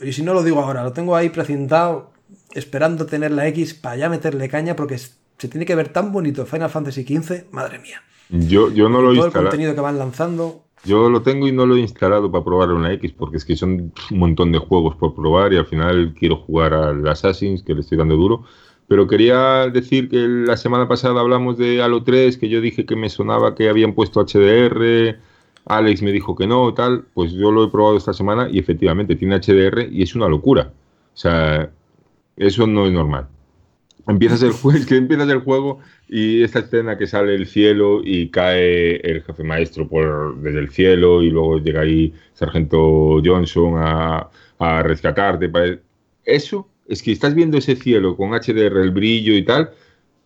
Y 0.00 0.12
si 0.12 0.22
no 0.22 0.34
lo 0.34 0.44
digo 0.44 0.60
ahora, 0.60 0.84
lo 0.84 0.92
tengo 0.92 1.16
ahí 1.16 1.30
precintado, 1.30 2.12
esperando 2.54 3.06
tener 3.06 3.32
la 3.32 3.48
X 3.48 3.74
para 3.74 3.96
ya 3.96 4.08
meterle 4.08 4.48
caña 4.48 4.76
porque 4.76 4.98
se 4.98 5.48
tiene 5.48 5.66
que 5.66 5.74
ver 5.74 5.88
tan 5.88 6.12
bonito 6.12 6.46
Final 6.46 6.70
Fantasy 6.70 7.02
XV. 7.02 7.50
Madre 7.50 7.80
mía. 7.80 8.02
Yo, 8.28 8.70
yo 8.70 8.88
no 8.88 9.02
lo 9.02 9.12
he 9.12 9.16
Todo 9.16 9.26
el 9.26 9.32
contenido 9.32 9.74
que 9.74 9.80
van 9.80 9.98
lanzando. 9.98 10.65
Yo 10.86 11.10
lo 11.10 11.22
tengo 11.22 11.48
y 11.48 11.52
no 11.52 11.66
lo 11.66 11.76
he 11.76 11.80
instalado 11.80 12.30
para 12.30 12.44
probar 12.44 12.70
una 12.70 12.92
X, 12.92 13.12
porque 13.12 13.38
es 13.38 13.44
que 13.44 13.56
son 13.56 13.92
un 14.10 14.18
montón 14.18 14.52
de 14.52 14.58
juegos 14.58 14.94
por 14.96 15.14
probar 15.14 15.52
y 15.52 15.56
al 15.56 15.66
final 15.66 16.14
quiero 16.18 16.36
jugar 16.36 16.74
al 16.74 17.06
Assassin's, 17.08 17.62
que 17.62 17.74
le 17.74 17.80
estoy 17.80 17.98
dando 17.98 18.16
duro. 18.16 18.44
Pero 18.88 19.08
quería 19.08 19.68
decir 19.68 20.08
que 20.08 20.18
la 20.28 20.56
semana 20.56 20.86
pasada 20.86 21.20
hablamos 21.20 21.58
de 21.58 21.82
Halo 21.82 22.04
3, 22.04 22.38
que 22.38 22.48
yo 22.48 22.60
dije 22.60 22.86
que 22.86 22.94
me 22.94 23.08
sonaba 23.08 23.54
que 23.54 23.68
habían 23.68 23.94
puesto 23.94 24.24
HDR, 24.24 25.18
Alex 25.66 26.02
me 26.02 26.12
dijo 26.12 26.36
que 26.36 26.46
no, 26.46 26.72
tal. 26.72 27.04
Pues 27.14 27.32
yo 27.32 27.50
lo 27.50 27.64
he 27.64 27.70
probado 27.70 27.96
esta 27.96 28.12
semana 28.12 28.48
y 28.50 28.58
efectivamente 28.58 29.16
tiene 29.16 29.40
HDR 29.40 29.88
y 29.90 30.02
es 30.02 30.14
una 30.14 30.28
locura. 30.28 30.72
O 31.14 31.16
sea, 31.16 31.70
eso 32.36 32.66
no 32.66 32.86
es 32.86 32.92
normal. 32.92 33.28
Empiezas 34.08 34.42
el 34.42 34.52
juego, 34.52 34.86
que 34.86 34.96
empiezas 34.96 35.28
el 35.28 35.40
juego 35.40 35.80
y 36.08 36.42
esta 36.42 36.60
escena 36.60 36.96
que 36.96 37.06
sale 37.06 37.34
el 37.34 37.46
cielo 37.46 38.00
y 38.04 38.30
cae 38.30 38.96
el 38.96 39.22
jefe 39.22 39.42
maestro 39.42 39.88
por 39.88 40.40
desde 40.40 40.58
el 40.60 40.70
cielo 40.70 41.22
y 41.22 41.30
luego 41.30 41.58
llega 41.58 41.80
ahí 41.80 42.14
Sargento 42.34 43.20
Johnson 43.24 43.74
a, 43.76 44.30
a 44.58 44.82
rescatarte. 44.82 45.50
Eso 46.24 46.68
es 46.88 47.02
que 47.02 47.12
estás 47.12 47.34
viendo 47.34 47.58
ese 47.58 47.76
cielo 47.76 48.16
con 48.16 48.30
HDR, 48.30 48.80
el 48.80 48.90
brillo 48.90 49.34
y 49.34 49.44
tal, 49.44 49.70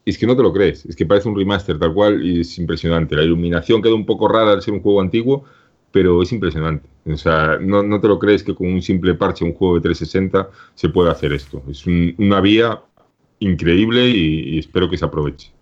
es 0.04 0.18
que 0.18 0.26
no 0.26 0.36
te 0.36 0.42
lo 0.42 0.52
crees. 0.52 0.84
Es 0.86 0.96
que 0.96 1.06
parece 1.06 1.28
un 1.28 1.36
remaster 1.36 1.78
tal 1.78 1.94
cual 1.94 2.24
y 2.24 2.40
es 2.40 2.58
impresionante. 2.58 3.16
La 3.16 3.22
iluminación 3.24 3.82
queda 3.82 3.94
un 3.94 4.06
poco 4.06 4.28
rara 4.28 4.52
al 4.52 4.62
ser 4.62 4.74
un 4.74 4.82
juego 4.82 5.00
antiguo, 5.00 5.44
pero 5.92 6.22
es 6.22 6.32
impresionante. 6.32 6.88
O 7.06 7.16
sea, 7.16 7.58
no, 7.60 7.82
no 7.82 8.00
te 8.00 8.08
lo 8.08 8.18
crees 8.18 8.42
que 8.42 8.54
con 8.54 8.68
un 8.68 8.82
simple 8.82 9.14
parche, 9.14 9.44
un 9.44 9.54
juego 9.54 9.76
de 9.76 9.82
360, 9.82 10.50
se 10.74 10.88
puede 10.88 11.10
hacer 11.10 11.32
esto. 11.32 11.62
Es 11.68 11.86
una 11.86 12.40
vía 12.40 12.80
increíble 13.40 14.08
y, 14.08 14.58
espero 14.58 14.88
que 14.88 14.96
se 14.96 15.04
aproveche. 15.04 15.52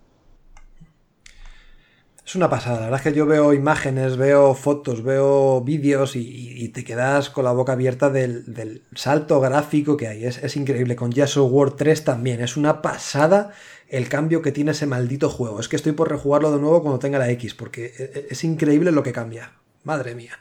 Es 2.25 2.35
una 2.35 2.51
pasada, 2.51 2.81
la 2.81 2.85
verdad 2.87 3.01
es 3.07 3.13
que 3.13 3.19
yo 3.19 3.25
veo 3.25 3.55
imágenes, 3.55 4.19
veo 4.19 4.55
fotos, 4.55 5.03
veo 5.03 5.63
vídeos 5.63 6.15
y, 6.15 6.69
te 6.69 6.85
quedas 6.85 7.31
con 7.31 7.45
la 7.45 7.53
boca 7.53 7.73
abierta 7.73 8.11
del, 8.11 8.83
salto 8.95 9.41
gráfico 9.41 9.97
que 9.97 10.09
hay. 10.09 10.27
Es, 10.27 10.57
increíble. 10.57 10.95
Con 10.95 11.11
Gears 11.11 11.39
of 11.39 11.51
War 11.51 11.71
3 11.71 12.05
también. 12.05 12.43
Es 12.43 12.59
una 12.59 12.83
pasada 12.83 13.53
el 13.89 14.11
cambio 14.11 14.43
que 14.43 14.53
tiene 14.53 14.73
ese 14.73 14.87
maldito 14.87 15.31
juego. 15.31 15.59
Es 15.59 15.69
que 15.69 15.77
estoy 15.77 15.93
por 15.93 16.11
rejugarlo 16.11 16.53
de 16.53 16.61
nuevo 16.61 16.83
cuando 16.83 16.99
tenga 16.99 17.19
la 17.19 17.31
X, 17.31 17.55
porque 17.55 17.87
e, 17.99 18.03
e, 18.03 18.27
es 18.29 18.45
increíble 18.45 18.93
lo 18.93 19.03
que 19.03 19.13
cambia. 19.13 19.53
Madre 19.85 20.15
mía. 20.15 20.39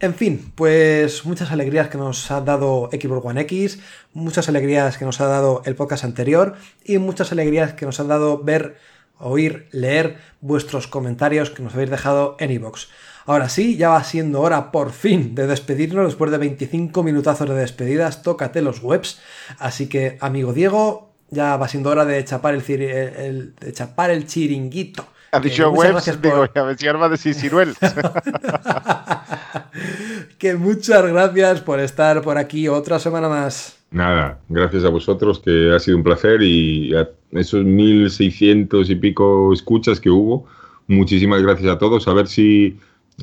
En 0.00 0.14
fin, 0.14 0.52
pues 0.54 1.24
muchas 1.24 1.50
alegrías 1.50 1.88
que 1.88 1.98
nos 1.98 2.30
ha 2.30 2.40
dado 2.40 2.88
Xbox 2.92 3.26
One 3.26 3.40
X, 3.40 3.80
muchas 4.12 4.48
alegrías 4.48 4.96
que 4.96 5.04
nos 5.04 5.20
ha 5.20 5.26
dado 5.26 5.62
el 5.64 5.74
podcast 5.74 6.04
anterior 6.04 6.54
y 6.84 6.98
muchas 6.98 7.32
alegrías 7.32 7.72
que 7.72 7.84
nos 7.84 7.98
han 7.98 8.06
dado 8.06 8.38
ver, 8.44 8.76
oír, 9.18 9.66
leer 9.72 10.18
vuestros 10.40 10.86
comentarios 10.86 11.50
que 11.50 11.64
nos 11.64 11.74
habéis 11.74 11.90
dejado 11.90 12.36
en 12.38 12.52
iVoox. 12.52 12.86
Ahora 13.26 13.48
sí, 13.48 13.76
ya 13.76 13.88
va 13.88 14.04
siendo 14.04 14.40
hora 14.40 14.70
por 14.70 14.92
fin 14.92 15.34
de 15.34 15.48
despedirnos 15.48 16.06
después 16.06 16.30
de 16.30 16.38
25 16.38 17.02
minutazos 17.02 17.48
de 17.48 17.56
despedidas, 17.56 18.22
tócate 18.22 18.62
los 18.62 18.80
webs. 18.80 19.18
Así 19.58 19.88
que, 19.88 20.16
amigo 20.20 20.52
Diego, 20.52 21.12
ya 21.30 21.56
va 21.56 21.66
siendo 21.66 21.90
hora 21.90 22.04
de 22.04 22.24
chapar 22.24 22.54
el, 22.54 23.54
de 23.58 23.72
chapar 23.72 24.10
el 24.12 24.28
chiringuito. 24.28 25.08
Ha 25.30 25.40
dicho 25.40 25.70
webs, 25.70 26.22
digo, 26.22 26.46
a 26.54 26.62
ver 26.62 27.18
si 27.18 27.28
de 27.28 27.34
Ciruel. 27.34 27.74
que 30.38 30.54
muchas 30.54 31.06
gracias 31.06 31.60
por 31.60 31.80
estar 31.80 32.22
por 32.22 32.38
aquí 32.38 32.68
otra 32.68 32.98
semana 32.98 33.28
más. 33.28 33.78
Nada, 33.90 34.40
gracias 34.48 34.84
a 34.84 34.88
vosotros, 34.88 35.40
que 35.40 35.74
ha 35.74 35.78
sido 35.78 35.98
un 35.98 36.02
placer 36.02 36.42
y 36.42 36.94
a 36.94 37.08
esos 37.32 37.64
1600 37.64 38.88
y 38.88 38.94
pico 38.96 39.52
escuchas 39.52 40.00
que 40.00 40.10
hubo, 40.10 40.46
muchísimas 40.86 41.42
gracias 41.42 41.70
a 41.70 41.78
todos. 41.78 42.08
A 42.08 42.14
ver 42.14 42.26
si 42.26 42.78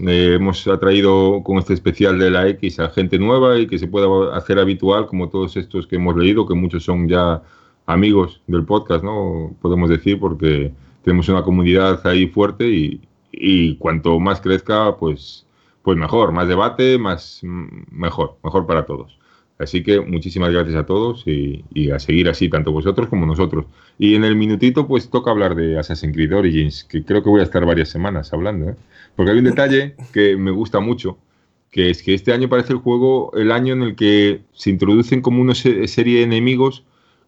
eh, 0.06 0.34
hemos 0.36 0.68
atraído 0.68 1.42
con 1.44 1.58
este 1.58 1.74
especial 1.74 2.20
de 2.20 2.30
la 2.30 2.48
X 2.50 2.80
a 2.80 2.90
gente 2.90 3.18
nueva 3.18 3.58
y 3.58 3.68
que 3.68 3.80
se 3.80 3.88
pueda 3.88 4.36
hacer 4.36 4.60
habitual, 4.60 5.08
como 5.08 5.30
todos 5.30 5.58
estos 5.58 5.88
que 5.88 5.96
hemos 5.96 6.16
leído, 6.16 6.48
que 6.48 6.54
muchos 6.54 6.84
son 6.84 7.08
ya 7.08 7.42
amigos 7.86 8.42
del 8.48 8.66
podcast, 8.66 9.04
¿no? 9.04 9.56
Podemos 9.62 9.90
decir, 9.90 10.20
porque 10.20 10.72
tenemos 11.06 11.30
una 11.30 11.44
comunidad 11.44 12.06
ahí 12.06 12.28
fuerte 12.28 12.68
y, 12.68 13.02
y 13.32 13.78
cuanto 13.78 14.20
más 14.20 14.42
crezca, 14.42 14.98
pues 14.98 15.46
pues 15.86 16.00
mejor, 16.00 16.32
más 16.32 16.48
debate, 16.48 16.98
más 16.98 17.42
mejor, 17.44 18.38
mejor 18.44 18.66
para 18.66 18.88
todos. 18.88 19.20
Así 19.60 19.84
que 19.84 20.02
muchísimas 20.02 20.52
gracias 20.52 20.76
a 20.76 20.86
todos 20.88 21.24
y, 21.28 21.64
a 21.92 22.00
seguir 22.00 22.28
así, 22.28 22.50
tanto 22.50 22.72
vosotros 22.72 23.08
como 23.08 23.28
nosotros. 23.28 23.66
Y 24.00 24.16
en 24.16 24.24
el 24.24 24.36
minutito, 24.36 24.88
pues 24.88 25.12
toca 25.12 25.30
hablar 25.30 25.54
de 25.54 25.78
Assassin's 25.78 26.14
Creed 26.14 26.36
Origins, 26.36 26.84
que 26.86 27.06
creo 27.06 27.22
que 27.22 27.30
voy 27.30 27.42
a 27.42 27.44
estar 27.44 27.64
varias 27.68 27.90
semanas 27.90 28.34
hablando, 28.34 28.72
¿eh? 28.72 28.76
porque 29.16 29.32
hay 29.32 29.38
un 29.38 29.44
detalle 29.44 29.96
que 30.12 30.36
me 30.36 30.50
gusta 30.50 30.80
mucho, 30.80 31.20
que 31.70 31.92
es 31.92 32.02
que 32.02 32.16
este 32.16 32.34
año 32.34 32.50
parece 32.50 32.74
el 32.74 32.80
juego 32.80 33.32
el 33.36 33.52
año 33.52 33.74
en 33.74 33.84
el 33.84 33.96
que 33.96 34.42
se 34.54 34.72
introducen 34.72 35.22
como 35.22 35.40
una 35.40 35.54
serie 35.54 36.18
de 36.18 36.24
enemigos 36.24 36.84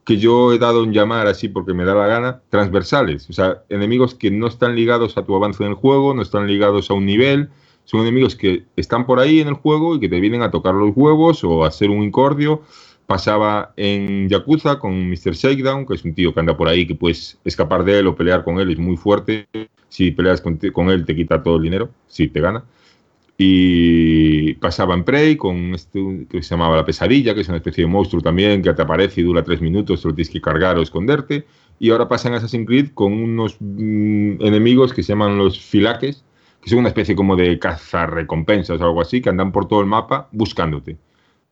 que 0.07 0.15
yo 0.15 0.53
he 0.53 0.57
dado 0.57 0.85
en 0.85 0.93
llamar 0.93 1.27
así 1.27 1.49
porque 1.49 1.73
me 1.73 1.83
da 1.83 1.93
la 1.93 2.07
gana, 2.07 2.41
transversales. 2.49 3.29
O 3.29 3.33
sea, 3.33 3.63
enemigos 3.67 4.15
que 4.15 4.31
no 4.31 4.47
están 4.47 4.73
ligados 4.73 5.17
a 5.17 5.25
tu 5.25 5.35
avance 5.35 5.61
en 5.61 5.71
el 5.71 5.75
juego, 5.75 6.13
no 6.13 6.21
están 6.21 6.47
ligados 6.47 6.89
a 6.89 6.93
un 6.93 7.05
nivel, 7.05 7.49
son 7.83 7.99
enemigos 8.03 8.37
que 8.37 8.63
están 8.77 9.05
por 9.05 9.19
ahí 9.19 9.41
en 9.41 9.49
el 9.49 9.55
juego 9.55 9.95
y 9.95 9.99
que 9.99 10.07
te 10.07 10.21
vienen 10.21 10.43
a 10.43 10.49
tocar 10.49 10.75
los 10.75 10.95
huevos 10.95 11.43
o 11.43 11.65
a 11.65 11.67
hacer 11.67 11.89
un 11.89 12.03
incordio. 12.03 12.61
Pasaba 13.05 13.73
en 13.75 14.29
Yakuza 14.29 14.79
con 14.79 15.09
Mr. 15.09 15.33
Shakedown, 15.33 15.85
que 15.85 15.95
es 15.95 16.05
un 16.05 16.13
tío 16.13 16.33
que 16.33 16.39
anda 16.39 16.55
por 16.55 16.69
ahí, 16.69 16.87
que 16.87 16.95
puedes 16.95 17.37
escapar 17.43 17.83
de 17.83 17.99
él 17.99 18.07
o 18.07 18.15
pelear 18.15 18.45
con 18.45 18.59
él, 18.59 18.71
es 18.71 18.79
muy 18.79 18.95
fuerte. 18.95 19.49
Si 19.89 20.11
peleas 20.11 20.39
con, 20.39 20.57
con 20.71 20.89
él 20.89 21.05
te 21.05 21.17
quita 21.17 21.43
todo 21.43 21.57
el 21.57 21.63
dinero, 21.63 21.89
si 22.07 22.29
te 22.29 22.39
gana. 22.39 22.63
Y 23.39 24.55
pasaba 24.55 24.95
en 24.95 25.03
Prey 25.03 25.37
con 25.37 25.75
este 25.75 26.25
que 26.27 26.41
se 26.41 26.55
llamaba 26.55 26.75
La 26.75 26.85
Pesadilla, 26.85 27.35
que 27.35 27.41
es 27.41 27.47
una 27.47 27.57
especie 27.57 27.83
de 27.83 27.89
monstruo 27.89 28.19
también 28.21 28.63
que 28.63 28.73
te 28.73 28.81
aparece 28.81 29.21
y 29.21 29.23
dura 29.23 29.43
tres 29.43 29.61
minutos, 29.61 30.03
lo 30.03 30.15
tienes 30.15 30.31
que 30.31 30.41
cargar 30.41 30.77
o 30.77 30.81
esconderte. 30.81 31.45
Y 31.79 31.91
ahora 31.91 32.07
pasa 32.07 32.29
en 32.29 32.33
Assassin's 32.33 32.65
Creed 32.65 32.89
con 32.95 33.13
unos 33.13 33.57
mm, 33.59 34.41
enemigos 34.41 34.91
que 34.91 35.03
se 35.03 35.09
llaman 35.09 35.37
los 35.37 35.59
filaques, 35.59 36.23
que 36.61 36.69
son 36.71 36.79
una 36.79 36.87
especie 36.87 37.15
como 37.15 37.35
de 37.35 37.59
cazarrecompensas 37.59 38.81
o 38.81 38.83
algo 38.83 39.01
así, 39.01 39.21
que 39.21 39.29
andan 39.29 39.51
por 39.51 39.67
todo 39.67 39.81
el 39.81 39.85
mapa 39.85 40.29
buscándote. 40.31 40.97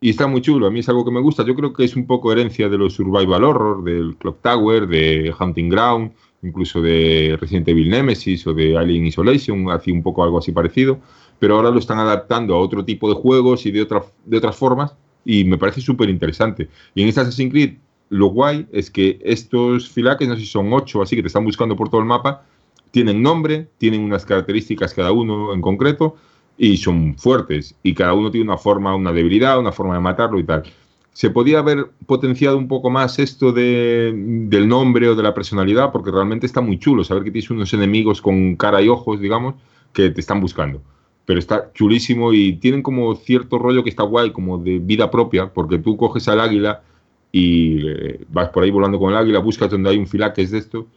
Y 0.01 0.09
está 0.09 0.25
muy 0.25 0.41
chulo, 0.41 0.65
a 0.65 0.71
mí 0.71 0.79
es 0.79 0.89
algo 0.89 1.05
que 1.05 1.11
me 1.11 1.21
gusta. 1.21 1.45
Yo 1.45 1.55
creo 1.55 1.71
que 1.71 1.83
es 1.83 1.95
un 1.95 2.07
poco 2.07 2.31
herencia 2.31 2.67
de 2.67 2.79
los 2.79 2.93
survival 2.93 3.43
horror, 3.43 3.83
del 3.83 4.15
Clock 4.17 4.41
Tower, 4.41 4.87
de 4.87 5.33
Hunting 5.39 5.69
Ground, 5.69 6.11
incluso 6.41 6.81
de 6.81 7.37
Resident 7.39 7.67
Evil 7.67 7.89
Nemesis 7.89 8.45
o 8.47 8.53
de 8.53 8.75
Alien 8.75 9.05
Isolation, 9.05 9.69
hacía 9.69 9.93
un 9.93 10.03
poco 10.03 10.23
algo 10.23 10.39
así 10.39 10.51
parecido 10.51 10.99
pero 11.39 11.55
ahora 11.55 11.71
lo 11.71 11.79
están 11.79 11.99
adaptando 11.99 12.55
a 12.55 12.59
otro 12.59 12.83
tipo 12.85 13.09
de 13.09 13.15
juegos 13.15 13.65
y 13.65 13.71
de, 13.71 13.87
de 14.25 14.37
otras 14.37 14.55
formas 14.55 14.95
y 15.25 15.43
me 15.43 15.57
parece 15.57 15.81
súper 15.81 16.09
interesante. 16.09 16.69
Y 16.93 17.01
en 17.01 17.09
esta 17.09 17.21
Assassin's 17.21 17.51
Creed 17.51 17.77
lo 18.09 18.27
guay 18.27 18.67
es 18.71 18.91
que 18.91 19.19
estos 19.23 19.89
filaques, 19.89 20.27
no 20.27 20.35
sé 20.35 20.41
si 20.41 20.47
son 20.47 20.71
ocho, 20.71 21.01
así 21.01 21.15
que 21.15 21.23
te 21.23 21.27
están 21.27 21.43
buscando 21.43 21.75
por 21.75 21.89
todo 21.89 21.99
el 22.01 22.07
mapa, 22.07 22.43
tienen 22.91 23.21
nombre, 23.21 23.67
tienen 23.77 24.01
unas 24.01 24.25
características 24.25 24.93
cada 24.93 25.11
uno 25.11 25.53
en 25.53 25.61
concreto 25.61 26.15
y 26.57 26.77
son 26.77 27.17
fuertes 27.17 27.75
y 27.83 27.93
cada 27.93 28.13
uno 28.13 28.31
tiene 28.31 28.45
una 28.45 28.57
forma, 28.57 28.95
una 28.95 29.11
debilidad, 29.11 29.59
una 29.59 29.71
forma 29.71 29.95
de 29.95 29.99
matarlo 29.99 30.39
y 30.39 30.43
tal. 30.43 30.63
Se 31.11 31.29
podía 31.29 31.59
haber 31.59 31.87
potenciado 32.05 32.57
un 32.57 32.67
poco 32.67 32.89
más 32.89 33.19
esto 33.19 33.51
de, 33.51 34.13
del 34.13 34.67
nombre 34.67 35.09
o 35.09 35.15
de 35.15 35.23
la 35.23 35.33
personalidad 35.33 35.91
porque 35.91 36.11
realmente 36.11 36.45
está 36.45 36.61
muy 36.61 36.77
chulo 36.77 37.03
saber 37.03 37.23
que 37.23 37.31
tienes 37.31 37.49
unos 37.49 37.73
enemigos 37.73 38.21
con 38.21 38.55
cara 38.55 38.81
y 38.81 38.89
ojos, 38.89 39.19
digamos, 39.19 39.55
que 39.93 40.09
te 40.09 40.21
están 40.21 40.41
buscando 40.41 40.81
pero 41.25 41.39
está 41.39 41.71
chulísimo 41.73 42.33
y 42.33 42.53
tienen 42.53 42.83
como 42.83 43.15
cierto 43.15 43.57
rollo 43.57 43.83
que 43.83 43.89
está 43.89 44.03
guay, 44.03 44.31
como 44.31 44.57
de 44.57 44.79
vida 44.79 45.09
propia, 45.09 45.51
porque 45.51 45.79
tú 45.79 45.97
coges 45.97 46.27
al 46.27 46.39
águila 46.39 46.83
y 47.31 47.87
eh, 47.87 48.25
vas 48.29 48.49
por 48.49 48.63
ahí 48.63 48.71
volando 48.71 48.99
con 48.99 49.11
el 49.11 49.17
águila, 49.17 49.39
buscas 49.39 49.69
donde 49.69 49.89
hay 49.89 49.97
un 49.97 50.05
que 50.05 50.41
es 50.41 50.51
de 50.51 50.59
esto 50.59 50.87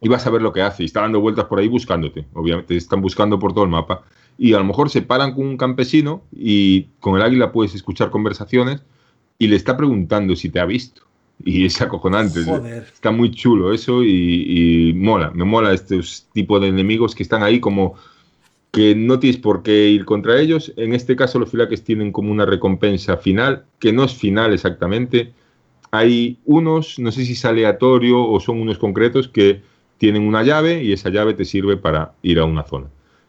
y 0.00 0.08
vas 0.08 0.26
a 0.26 0.30
ver 0.30 0.42
lo 0.42 0.52
que 0.52 0.62
hace 0.62 0.82
y 0.82 0.86
está 0.86 1.00
dando 1.00 1.20
vueltas 1.20 1.46
por 1.46 1.58
ahí 1.58 1.68
buscándote. 1.68 2.26
Obviamente 2.34 2.76
están 2.76 3.00
buscando 3.00 3.38
por 3.38 3.52
todo 3.52 3.64
el 3.64 3.70
mapa 3.70 4.02
y 4.36 4.52
a 4.52 4.58
lo 4.58 4.64
mejor 4.64 4.90
se 4.90 5.02
paran 5.02 5.34
con 5.34 5.46
un 5.46 5.56
campesino 5.56 6.22
y 6.30 6.84
con 7.00 7.16
el 7.16 7.22
águila 7.22 7.50
puedes 7.50 7.74
escuchar 7.74 8.10
conversaciones 8.10 8.82
y 9.38 9.48
le 9.48 9.56
está 9.56 9.76
preguntando 9.76 10.36
si 10.36 10.50
te 10.50 10.60
ha 10.60 10.66
visto. 10.66 11.02
Y 11.44 11.64
es 11.64 11.80
acojonante. 11.80 12.40
Está 12.92 13.12
muy 13.12 13.30
chulo 13.30 13.72
eso 13.72 14.02
y, 14.02 14.90
y 14.90 14.92
mola. 14.94 15.30
Me 15.30 15.44
mola 15.44 15.72
estos 15.72 16.26
tipos 16.32 16.60
de 16.60 16.68
enemigos 16.68 17.14
que 17.14 17.22
están 17.22 17.44
ahí 17.44 17.60
como 17.60 17.94
que 18.70 18.94
no 18.94 19.18
tienes 19.18 19.40
por 19.40 19.62
qué 19.62 19.88
ir 19.88 20.04
contra 20.04 20.40
ellos. 20.40 20.72
En 20.76 20.94
este 20.94 21.16
caso 21.16 21.38
los 21.38 21.50
filaques 21.50 21.84
tienen 21.84 22.12
como 22.12 22.30
una 22.30 22.46
recompensa 22.46 23.16
final, 23.16 23.64
que 23.78 23.92
no 23.92 24.04
es 24.04 24.14
final 24.14 24.52
exactamente. 24.52 25.32
Hay 25.90 26.38
unos, 26.44 26.98
no 26.98 27.10
sé 27.12 27.24
si 27.24 27.32
es 27.32 27.44
aleatorio 27.44 28.22
o 28.22 28.40
son 28.40 28.60
unos 28.60 28.78
concretos, 28.78 29.28
que 29.28 29.62
tienen 29.96 30.22
una 30.22 30.42
llave 30.42 30.82
y 30.82 30.92
esa 30.92 31.10
llave 31.10 31.34
te 31.34 31.44
sirve 31.44 31.76
para 31.76 32.12
ir 32.22 32.38
a 32.38 32.44
una 32.44 32.62
zona. 32.62 32.86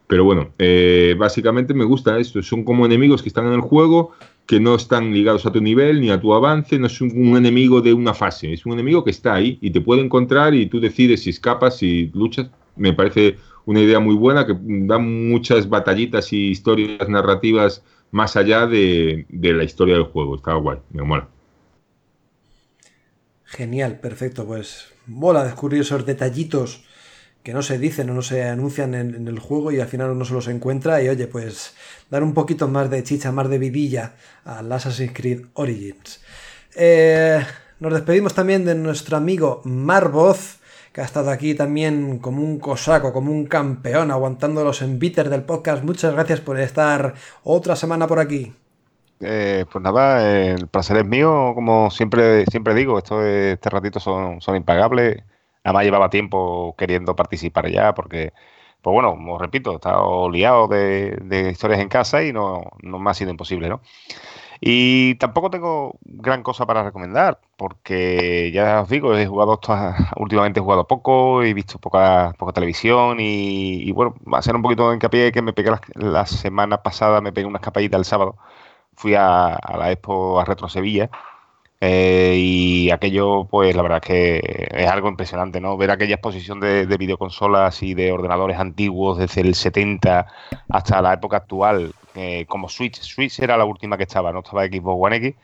Pero 0.10 0.24
bueno, 0.24 0.50
eh, 0.58 1.16
básicamente 1.20 1.74
me 1.76 1.86
gusta 1.86 2.18
esto. 2.18 2.42
Son 2.42 2.64
como 2.64 2.86
enemigos 2.86 3.22
que 3.22 3.30
están 3.30 3.46
en 3.46 3.54
el 3.54 3.62
juego, 3.62 4.12
que 4.48 4.60
no 4.60 4.74
están 4.74 5.14
ligados 5.14 5.46
a 5.46 5.52
tu 5.52 5.62
nivel 5.62 6.02
ni 6.02 6.10
a 6.10 6.20
tu 6.20 6.34
avance. 6.34 6.80
No 6.80 6.88
es 6.88 7.00
un, 7.00 7.38
enemigo 7.38 7.82
de 7.82 7.94
una 7.94 8.16
fase, 8.16 8.52
es 8.52 8.66
un 8.66 8.74
enemigo 8.74 9.04
que 9.04 9.12
está 9.12 9.36
ahí 9.36 9.60
y 9.62 9.70
te 9.70 9.82
puede 9.82 10.02
encontrar 10.02 10.56
y 10.56 10.66
tú 10.66 10.80
decides 10.80 11.22
si 11.22 11.30
escapas, 11.30 11.78
si 11.78 12.10
luchas. 12.16 12.50
Me 12.76 12.94
parece 12.94 13.36
una 13.70 13.82
idea 13.82 14.00
muy 14.00 14.16
buena 14.16 14.48
que 14.48 14.58
da 14.60 14.98
muchas 14.98 15.70
batallitas 15.70 16.34
y 16.34 16.50
historias 16.50 17.08
narrativas 17.08 17.84
más 18.10 18.36
allá 18.36 18.66
de, 18.66 19.28
la 19.30 19.64
historia 19.64 19.94
del 19.94 20.06
juego. 20.06 20.38
Está 20.38 20.56
guay, 20.56 20.80
me 20.90 21.04
mola. 21.04 21.28
Genial, 23.46 24.00
perfecto. 24.00 24.48
Pues 24.48 24.88
mola 25.06 25.44
descubrir 25.44 25.82
esos 25.82 26.04
detallitos 26.04 26.84
que 27.44 27.54
no 27.54 27.62
se 27.62 27.78
dicen 27.78 28.10
o 28.10 28.16
no 28.16 28.24
se 28.24 28.44
anuncian 28.44 28.96
en, 28.96 29.28
el 29.28 29.38
juego 29.38 29.72
y 29.72 29.80
al 29.80 29.88
final 29.88 30.10
uno 30.10 30.26
se 30.26 30.34
los 30.34 30.48
encuentra 30.48 31.04
y 31.04 31.10
oye, 31.10 31.28
pues 31.28 31.76
dar 32.10 32.24
un 32.24 32.34
poquito 32.34 32.68
más 32.68 32.90
de 32.90 33.04
chicha, 33.04 33.32
más 33.32 33.52
de 33.52 33.60
vidilla 33.60 34.16
al 34.46 34.72
Assassin's 34.72 35.14
Creed 35.14 35.46
Origins. 35.54 36.22
Eh, 36.76 37.40
nos 37.80 37.94
despedimos 37.94 38.34
también 38.34 38.66
de 38.66 38.74
nuestro 38.74 39.16
amigo 39.16 39.62
Marvoz 39.64 40.59
que 40.94 41.02
ha 41.02 41.06
estado 41.06 41.30
aquí 41.30 41.56
también 41.56 42.20
como 42.20 42.42
un 42.42 42.60
cosaco, 42.60 43.14
como 43.14 43.32
un 43.32 43.46
campeón, 43.46 44.12
aguantando 44.12 44.64
los 44.64 44.82
envites 44.82 45.30
del 45.30 45.44
podcast. 45.44 45.84
Muchas 45.84 46.14
gracias 46.14 46.42
por 46.42 46.60
estar 46.60 47.14
otra 47.44 47.76
semana 47.76 48.08
por 48.08 48.20
aquí. 48.20 48.54
Eh, 49.22 49.66
pues 49.72 49.84
nada, 49.84 50.32
el 50.32 50.68
placer 50.68 50.98
es 50.98 51.06
mío, 51.06 51.52
como 51.54 51.92
siempre, 51.92 52.46
siempre 52.46 52.74
digo, 52.74 52.98
esto, 52.98 53.26
este 53.26 53.70
ratito 53.70 54.00
son, 54.00 54.42
son 54.42 54.56
impagables. 54.56 55.24
Además 55.64 55.84
llevaba 55.84 56.10
tiempo 56.10 56.74
queriendo 56.78 57.16
participar 57.16 57.70
ya, 57.70 57.94
porque, 57.94 58.32
pues 58.82 58.94
bueno, 58.94 59.12
como 59.12 59.38
repito, 59.38 59.74
he 59.74 59.76
estado 59.76 60.30
liado 60.30 60.68
de, 60.68 61.18
de 61.24 61.52
historias 61.52 61.82
en 61.82 61.90
casa 61.90 62.24
y 62.24 62.32
no, 62.32 62.72
no 62.82 62.98
me 63.00 63.10
ha 63.12 63.14
sido 63.14 63.32
imposible, 63.32 63.68
¿no? 63.70 63.82
Y 64.62 65.16
tampoco 65.16 65.50
tengo 65.50 65.98
gran 66.02 66.44
cosa 66.44 66.66
para 66.66 66.84
recomendar, 66.84 67.40
porque 67.56 68.52
ya 68.54 68.82
os 68.82 68.90
digo, 68.90 69.16
he 69.16 69.26
jugado 69.26 69.60
últimamente 70.18 70.60
he 70.60 70.64
jugado 70.64 70.86
poco, 70.88 71.44
he 71.44 71.54
visto 71.54 71.80
poca, 71.80 72.34
poca 72.38 72.54
televisión 72.54 73.18
y, 73.20 73.90
bueno, 73.94 74.16
va 74.32 74.40
a 74.40 74.42
ser 74.42 74.56
un 74.56 74.62
poquito 74.62 74.90
de 74.90 74.96
hincapié 74.96 75.32
que 75.32 75.42
me 75.42 75.54
pegué 75.54 75.72
la, 75.96 76.26
semana 76.26 76.84
pasada, 76.84 77.22
me 77.22 77.32
pegué 77.32 77.48
una 77.48 77.60
escapadita 77.60 77.98
el 77.98 78.06
sábado, 78.06 78.38
fui 78.96 79.16
a, 79.16 79.58
la 79.78 79.92
Expo 79.92 80.40
a 80.40 80.46
Retro 80.46 80.68
Sevilla 80.70 81.10
eh, 81.82 82.36
y 82.38 82.92
aquello, 82.92 83.46
pues 83.46 83.76
la 83.76 83.82
verdad 83.82 84.02
es 84.04 84.08
que 84.08 84.68
es 84.72 84.90
algo 84.90 85.08
impresionante, 85.10 85.62
¿no? 85.62 85.78
Ver 85.78 85.92
aquella 85.92 86.16
exposición 86.16 86.60
de, 86.60 86.86
de 86.86 86.98
videoconsolas 86.98 87.82
y 87.84 87.94
de 87.94 88.12
ordenadores 88.12 88.60
antiguos 88.60 89.18
desde 89.18 89.42
el 89.42 89.56
70 89.56 90.28
hasta 90.70 91.02
la 91.02 91.14
época 91.14 91.38
actual, 91.38 91.94
eh, 92.22 92.46
como 92.48 92.68
Switch. 92.68 93.00
Switch 93.02 93.40
era 93.40 93.56
la 93.56 93.64
última 93.64 93.96
que 93.96 94.04
estaba, 94.04 94.34
no 94.34 94.40
estaba 94.40 94.66
Xbox 94.66 95.06
One 95.06 95.16
X. 95.18 95.36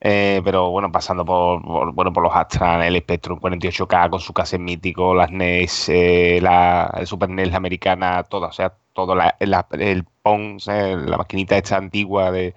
Eh, 0.00 0.40
pero 0.44 0.70
bueno, 0.70 0.90
pasando 0.92 1.24
por, 1.24 1.60
bueno, 1.92 2.12
por 2.12 2.22
los 2.22 2.34
Astran, 2.34 2.82
el 2.82 2.96
Spectrum 3.00 3.38
48K 3.40 4.10
con 4.10 4.20
su 4.20 4.32
cassette 4.32 4.60
mítico, 4.60 5.14
las 5.14 5.30
NES, 5.30 5.88
eh, 5.90 6.38
la 6.40 7.02
Super 7.04 7.28
NES 7.28 7.52
americana, 7.54 8.22
toda, 8.22 8.48
o 8.48 8.52
sea, 8.52 8.72
todo 8.94 9.14
el 9.40 10.04
Pong, 10.22 10.60
la 10.66 11.16
maquinita 11.18 11.58
esta 11.58 11.76
antigua 11.76 12.30
de, 12.30 12.54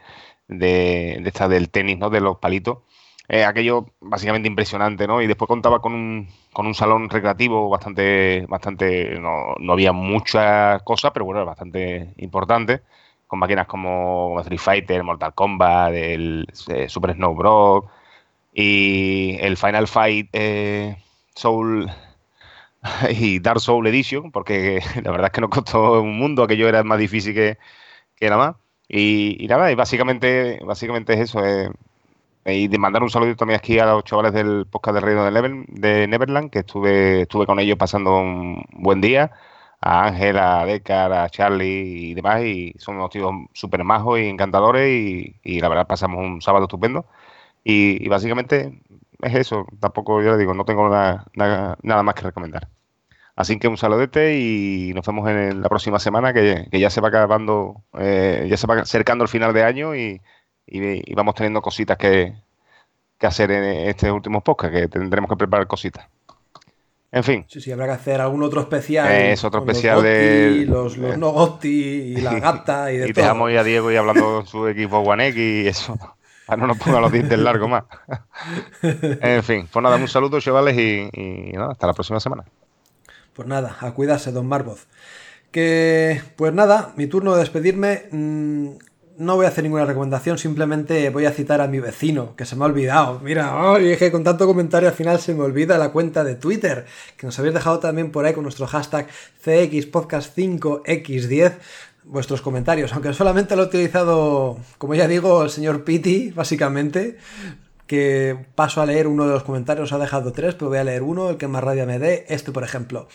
de, 0.48 1.22
esta 1.26 1.48
del 1.48 1.70
tenis, 1.70 1.98
¿no? 1.98 2.10
De 2.10 2.22
los 2.22 2.38
palitos. 2.38 2.80
aquello 3.46 3.88
básicamente 4.02 4.48
impresionante, 4.48 5.08
¿no? 5.08 5.22
Y 5.22 5.28
después 5.28 5.48
contaba 5.48 5.82
con 5.82 5.94
un, 5.94 6.28
con 6.54 6.68
un 6.68 6.76
salón 6.76 7.10
recreativo 7.10 7.70
bastante, 7.70 8.46
bastante, 8.48 9.20
no, 9.20 9.56
no 9.60 9.74
había 9.74 9.92
muchas 9.94 10.82
cosas, 10.84 11.12
pero 11.12 11.26
bueno, 11.26 11.46
bastante 11.46 12.14
importante 12.18 12.82
con 13.32 13.40
máquinas 13.40 13.66
como 13.66 14.42
Street 14.42 14.60
Fighter, 14.60 15.04
Mortal 15.06 15.34
Kombat, 15.34 15.94
el 15.94 16.46
eh, 16.68 16.90
Super 16.90 17.14
Snow 17.14 17.34
Bros. 17.34 17.86
y 18.54 19.38
el 19.40 19.56
Final 19.56 19.88
Fight 19.88 20.28
eh, 20.34 20.98
Soul 21.34 21.90
y 23.10 23.40
Dark 23.40 23.62
Soul 23.62 23.88
Edition, 23.88 24.32
porque 24.34 24.82
la 25.02 25.12
verdad 25.12 25.28
es 25.28 25.32
que 25.32 25.40
nos 25.40 25.50
costó 25.50 26.02
un 26.02 26.18
mundo, 26.18 26.44
aquello 26.44 26.68
era 26.68 26.84
más 26.84 27.00
difícil 27.00 27.34
que, 27.34 27.58
que 28.18 28.30
nada 28.30 28.48
más. 28.48 28.56
Y, 28.90 29.48
nada, 29.48 29.72
y 29.72 29.76
básicamente, 29.76 30.60
básicamente 30.66 31.14
es 31.14 31.22
eso. 31.22 31.42
Eh, 31.46 31.72
y 32.44 32.68
de 32.68 32.78
mandar 32.78 33.02
un 33.02 33.10
saludo 33.10 33.34
también 33.38 33.60
aquí 33.60 33.80
a 33.80 33.86
los 33.86 34.04
chavales 34.04 34.34
del 34.34 34.66
podcast 34.70 34.96
del 34.96 35.04
Reino 35.04 35.24
de, 35.24 35.66
de 35.70 36.08
Neverland, 36.08 36.50
que 36.50 36.60
estuve, 36.60 37.22
estuve 37.22 37.46
con 37.46 37.60
ellos 37.62 37.78
pasando 37.78 38.20
un 38.20 38.66
buen 38.74 39.00
día 39.00 39.32
a 39.82 40.06
Ángel, 40.08 40.38
a 40.38 40.66
Decar, 40.66 41.12
a 41.14 41.30
Charlie 41.30 42.12
y 42.12 42.14
demás, 42.14 42.44
y 42.44 42.74
son 42.78 42.98
unos 42.98 43.10
tíos 43.10 43.32
súper 43.54 43.84
majos 43.84 44.20
y 44.20 44.28
encantadores, 44.28 44.90
y, 45.44 45.60
la 45.62 45.70
verdad 45.70 45.88
pasamos 45.88 46.20
un 46.20 46.42
sábado 46.42 46.66
estupendo. 46.66 47.06
Y, 47.64 48.08
básicamente 48.10 48.82
es 49.22 49.36
eso, 49.36 49.68
tampoco 49.80 50.22
yo 50.22 50.32
le 50.34 50.38
digo, 50.38 50.54
no 50.54 50.66
tengo 50.66 50.90
nada, 50.90 51.26
nada, 51.36 52.04
más 52.04 52.16
que 52.16 52.24
recomendar. 52.24 52.70
Así 53.36 53.60
que 53.60 53.68
un 53.68 53.78
saludete 53.78 54.38
y 54.40 54.94
nos 54.94 55.06
vemos 55.08 55.30
en 55.30 55.62
la 55.62 55.70
próxima 55.70 56.00
semana, 56.00 56.34
que, 56.34 56.68
ya 56.72 56.90
se 56.90 57.02
va 57.02 57.10
acabando, 57.10 57.84
eh, 58.00 58.48
ya 58.50 58.58
se 58.58 58.68
va 58.68 58.82
acercando 58.82 59.24
el 59.24 59.30
final 59.30 59.54
de 59.54 59.64
año 59.64 59.96
y, 59.96 60.22
vamos 61.16 61.36
teniendo 61.36 61.62
cositas 61.62 61.98
que, 61.98 62.36
hacer 63.22 63.52
en 63.52 63.64
estos 63.90 64.12
últimos 64.12 64.44
podcasts, 64.44 64.76
que 64.76 64.88
tendremos 64.88 65.30
que 65.30 65.38
preparar 65.38 65.68
cositas. 65.68 66.08
En 67.14 67.24
fin. 67.26 67.46
Sí, 67.50 67.60
sí, 67.60 67.72
habrá 67.72 67.88
que 67.88 67.92
hacer 67.92 68.22
algún 68.22 68.42
otro 68.42 68.62
especial. 68.62 69.12
Es 69.12 69.44
otro 69.44 69.60
especial 69.60 70.02
de. 70.02 70.66
Los, 70.68 70.98
los 70.98 71.18
no 71.18 71.32
Gotti 71.32 71.68
y 71.68 72.16
la 72.22 72.34
gata 72.40 72.92
y 72.92 72.98
de 72.98 73.10
y 73.10 73.14
todo. 73.14 73.22
Y 73.22 73.24
dejamos 73.24 73.54
a 73.54 73.64
Diego 73.64 73.92
y 73.92 73.98
hablando 73.98 74.42
de 74.42 74.48
su 74.48 74.68
equipo 74.68 75.00
One 75.00 75.28
X 75.28 75.38
y 75.38 75.68
eso. 75.68 75.98
Para 76.46 76.62
no 76.62 76.68
nos 76.68 76.78
ponga 76.78 77.00
los 77.00 77.12
dientes 77.12 77.38
largos 77.38 77.70
más. 77.70 77.84
en 78.82 79.44
fin, 79.44 79.68
pues 79.72 79.84
nada, 79.84 79.96
un 79.96 80.08
saludo, 80.08 80.40
chavales, 80.42 80.78
y, 80.78 81.52
nada, 81.54 81.72
hasta 81.72 81.88
la 81.88 81.94
próxima 81.94 82.20
semana. 82.20 82.44
Pues 83.34 83.48
nada, 83.48 83.78
a 83.80 83.92
cuidarse, 83.92 84.32
don 84.32 84.48
Marvoz. 84.48 84.88
Que, 85.52 86.22
pues 86.36 86.52
nada, 86.54 86.94
mi 86.98 87.08
turno 87.08 87.34
de 87.34 87.40
despedirme. 87.40 88.04
Mm, 88.12 88.70
no 89.18 89.36
voy 89.36 89.46
a 89.46 89.50
hacer 89.50 89.64
ninguna 89.64 89.86
recomendación, 89.86 90.38
simplemente 90.38 91.10
voy 91.10 91.26
a 91.26 91.32
citar 91.32 91.62
a 91.62 91.68
mi 91.68 91.80
vecino, 91.80 92.36
que 92.36 92.46
se 92.46 92.56
me 92.56 92.64
ha 92.64 92.68
olvidado. 92.68 93.20
Mira, 93.24 93.78
es 93.80 93.98
que 93.98 94.12
con 94.12 94.24
tanto 94.24 94.48
comentario 94.48 94.90
al 94.90 94.96
final 94.96 95.20
se 95.20 95.34
me 95.34 95.44
olvida 95.44 95.78
la 95.78 95.90
cuenta 95.90 96.24
de 96.24 96.36
Twitter, 96.36 96.86
que 97.18 97.26
nos 97.26 97.38
habéis 97.40 97.54
dejado 97.54 97.80
también 97.80 98.12
por 98.12 98.26
ahí 98.26 98.34
con 98.34 98.44
nuestro 98.44 98.68
hashtag 98.68 99.08
CXPodcast5X10 99.46 101.54
vuestros 102.04 102.42
comentarios, 102.42 102.94
aunque 102.94 103.14
solamente 103.14 103.56
lo 103.56 103.64
ha 103.64 103.66
utilizado, 103.66 104.58
como 104.78 104.96
ya 104.96 105.08
digo, 105.08 105.44
el 105.44 105.50
señor 105.50 105.84
Piti, 105.84 106.32
básicamente, 106.32 107.18
que 107.86 108.38
paso 108.56 108.82
a 108.82 108.86
leer 108.86 109.08
uno 109.08 109.28
de 109.28 109.34
los 109.34 109.44
comentarios, 109.44 109.92
ha 109.92 110.00
dejado 110.00 110.32
tres, 110.32 110.56
pero 110.56 110.70
voy 110.70 110.80
a 110.80 110.84
leer 110.84 111.04
uno, 111.04 111.30
el 111.30 111.38
que 111.38 111.48
más 111.48 111.64
rabia 111.64 111.86
me 111.86 112.00
dé, 112.00 112.26
este 112.30 112.52
por 112.52 112.64
ejemplo. 112.64 113.08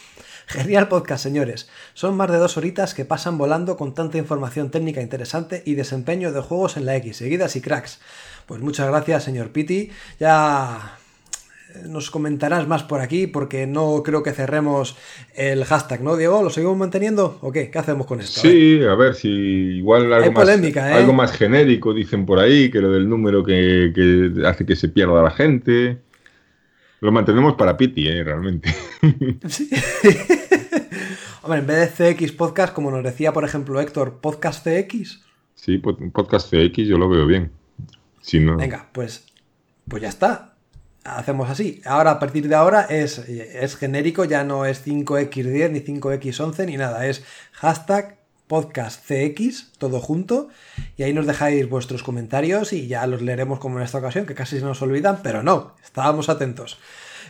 Genial 0.47 0.87
podcast, 0.87 1.23
señores. 1.23 1.69
Son 1.95 2.17
más 2.17 2.31
de 2.31 2.39
dos 2.39 2.57
horitas 2.57 2.95
que 2.95 3.05
pasan 3.05 3.37
volando 3.37 3.77
con 3.77 3.95
tanta 3.95 4.17
información 4.17 4.71
técnica 4.71 5.03
interesante 5.03 5.63
y 5.67 5.75
desempeño 5.75 6.33
de 6.33 6.41
juegos 6.41 6.77
en 6.77 6.87
la 6.87 6.95
X, 6.97 7.17
seguidas 7.17 7.57
y 7.57 7.61
cracks. 7.61 8.01
Pues 8.47 8.61
muchas 8.61 8.87
gracias, 8.89 9.25
señor 9.25 9.51
Piti. 9.51 9.91
Ya 10.21 10.99
nos 11.85 12.13
comentarás 12.13 12.69
más 12.69 12.85
por 12.85 13.01
aquí 13.01 13.27
porque 13.27 13.67
no 13.67 14.03
creo 14.05 14.23
que 14.23 14.33
cerremos 14.33 14.97
el 15.35 15.65
hashtag, 15.65 16.01
¿no, 16.03 16.17
Diego? 16.17 16.43
¿Lo 16.43 16.51
seguimos 16.51 16.77
manteniendo 16.77 17.39
o 17.43 17.51
qué? 17.51 17.71
¿Qué 17.71 17.79
hacemos 17.79 18.07
con 18.07 18.21
esto? 18.21 18.41
Sí, 18.41 18.81
a 18.89 18.95
ver, 18.95 19.15
si 19.15 19.29
igual 19.29 20.13
algo, 20.13 20.33
más, 20.33 20.49
¿eh? 20.49 20.81
algo 20.81 21.13
más 21.13 21.33
genérico 21.33 21.93
dicen 21.93 22.25
por 22.25 22.39
ahí, 22.39 22.71
que 22.71 22.81
lo 22.81 22.93
del 22.93 23.09
número 23.09 23.45
que, 23.45 23.93
que 23.95 24.47
hace 24.47 24.65
que 24.65 24.77
se 24.77 24.89
pierda 24.89 25.23
la 25.23 25.33
gente. 25.33 25.99
Lo 27.07 27.13
mantenemos 27.13 27.55
para 27.55 27.77
Piti, 27.77 28.09
¿eh? 28.09 28.25
Realmente. 28.25 28.75
Sí. 29.49 29.71
Hombre, 31.43 31.61
en 31.61 31.67
vez 31.69 31.97
de 31.97 32.15
CX 32.15 32.33
Podcast, 32.33 32.75
como 32.75 32.91
nos 32.91 33.05
decía, 33.05 33.33
por 33.33 33.45
ejemplo, 33.45 33.81
Héctor, 33.81 34.19
¿Podcast 34.21 34.67
CX? 34.67 35.23
Sí, 35.55 35.79
Podcast 35.79 36.53
CX 36.53 36.89
yo 36.89 36.99
lo 36.99 37.09
veo 37.09 37.25
bien. 37.25 37.53
Si 38.21 38.41
no... 38.41 38.57
Venga, 38.57 38.89
pues, 38.91 39.25
pues 39.87 40.03
ya 40.03 40.09
está. 40.09 40.57
Hacemos 41.05 41.49
así. 41.49 41.81
Ahora, 41.85 42.11
a 42.11 42.19
partir 42.19 42.49
de 42.49 42.57
ahora, 42.57 42.83
es, 42.83 43.21
es 43.21 43.77
genérico, 43.77 44.25
ya 44.25 44.43
no 44.43 44.67
es 44.67 44.85
5X10 44.85 45.71
ni 45.71 45.83
5X11 45.83 46.67
ni 46.67 46.77
nada. 46.77 47.07
Es 47.07 47.23
hashtag 47.53 48.16
podcast 48.47 49.05
CX, 49.07 49.73
todo 49.79 50.01
junto, 50.01 50.49
y 50.97 51.03
ahí 51.03 51.13
nos 51.13 51.27
dejáis 51.27 51.69
vuestros 51.69 52.03
comentarios 52.03 52.73
y 52.73 52.87
ya 52.87 53.07
los 53.07 53.23
leeremos 53.23 53.59
como 53.59 53.79
en 53.79 53.85
esta 53.85 53.99
ocasión, 53.99 54.27
que 54.27 54.35
casi 54.35 54.59
se 54.59 54.65
nos 54.65 54.83
olvidan, 54.83 55.21
pero 55.23 55.43
no, 55.43 55.75
estábamos 55.85 56.29
atentos. 56.29 56.79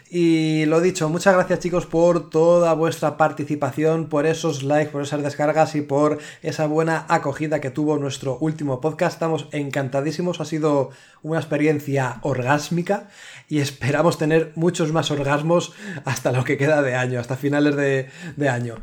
Y 0.09 0.67
lo 0.67 0.81
dicho, 0.81 1.09
muchas 1.09 1.35
gracias 1.35 1.59
chicos 1.59 1.85
por 1.85 2.31
toda 2.31 2.73
vuestra 2.75 3.17
participación, 3.17 4.09
por 4.09 4.25
esos 4.25 4.63
likes, 4.63 4.93
por 4.93 5.03
esas 5.03 5.21
descargas 5.23 5.75
y 5.75 5.81
por 5.81 6.19
esa 6.43 6.67
buena 6.67 7.07
acogida 7.09 7.61
que 7.61 7.71
tuvo 7.71 7.99
nuestro 7.99 8.39
último 8.39 8.81
podcast. 8.81 9.15
Estamos 9.15 9.49
encantadísimos, 9.51 10.41
ha 10.41 10.45
sido 10.45 10.91
una 11.23 11.41
experiencia 11.41 12.21
orgásmica 12.23 13.09
y 13.49 13.59
esperamos 13.59 14.17
tener 14.17 14.53
muchos 14.55 14.93
más 14.93 15.11
orgasmos 15.11 15.73
hasta 16.05 16.31
lo 16.31 16.45
que 16.45 16.57
queda 16.57 16.83
de 16.83 16.95
año, 16.95 17.19
hasta 17.19 17.37
finales 17.37 17.75
de, 17.75 18.09
de 18.37 18.49
año. 18.49 18.77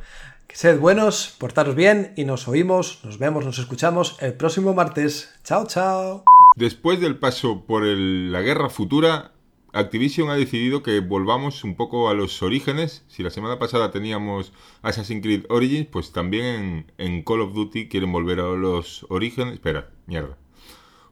Sed 0.54 0.80
buenos, 0.80 1.36
portaros 1.40 1.74
bien 1.74 2.14
y 2.16 2.26
nos 2.26 2.48
oímos, 2.48 3.04
nos 3.04 3.18
vemos, 3.18 3.44
nos 3.44 3.58
escuchamos 3.58 4.18
el 4.22 4.36
próximo 4.36 4.76
martes. 4.76 5.34
Chao, 5.44 5.66
chao. 5.66 6.26
Después 6.56 7.02
del 7.02 7.18
paso 7.18 7.66
por 7.66 7.84
la 7.84 8.40
guerra 8.42 8.70
futura, 8.70 9.32
Activision 9.74 10.30
ha 10.30 10.36
decidido 10.36 10.84
que 10.84 11.00
volvamos 11.00 11.64
un 11.64 11.76
poco 11.76 12.08
a 12.08 12.14
los 12.14 12.44
orígenes. 12.44 13.04
Si 13.08 13.24
la 13.24 13.32
semana 13.32 13.58
pasada 13.58 13.90
teníamos 13.90 14.54
Assassin's 14.84 15.24
Creed 15.24 15.46
Origins, 15.50 15.88
pues 15.88 16.12
también 16.12 16.46
en, 16.46 16.92
en 17.00 17.24
Call 17.24 17.42
of 17.42 17.56
Duty 17.56 17.90
quieren 17.90 18.12
volver 18.12 18.40
a 18.40 18.44
los 18.44 19.08
orígenes. 19.10 19.56
Espera, 19.56 19.90
mierda. 20.06 20.38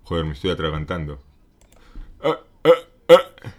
Joder, 0.03 0.25
me 0.25 0.33
estoy 0.33 0.51
atragantando. 0.51 1.19
Ah, 2.23 2.37
ah, 2.63 2.69
ah. 3.09 3.53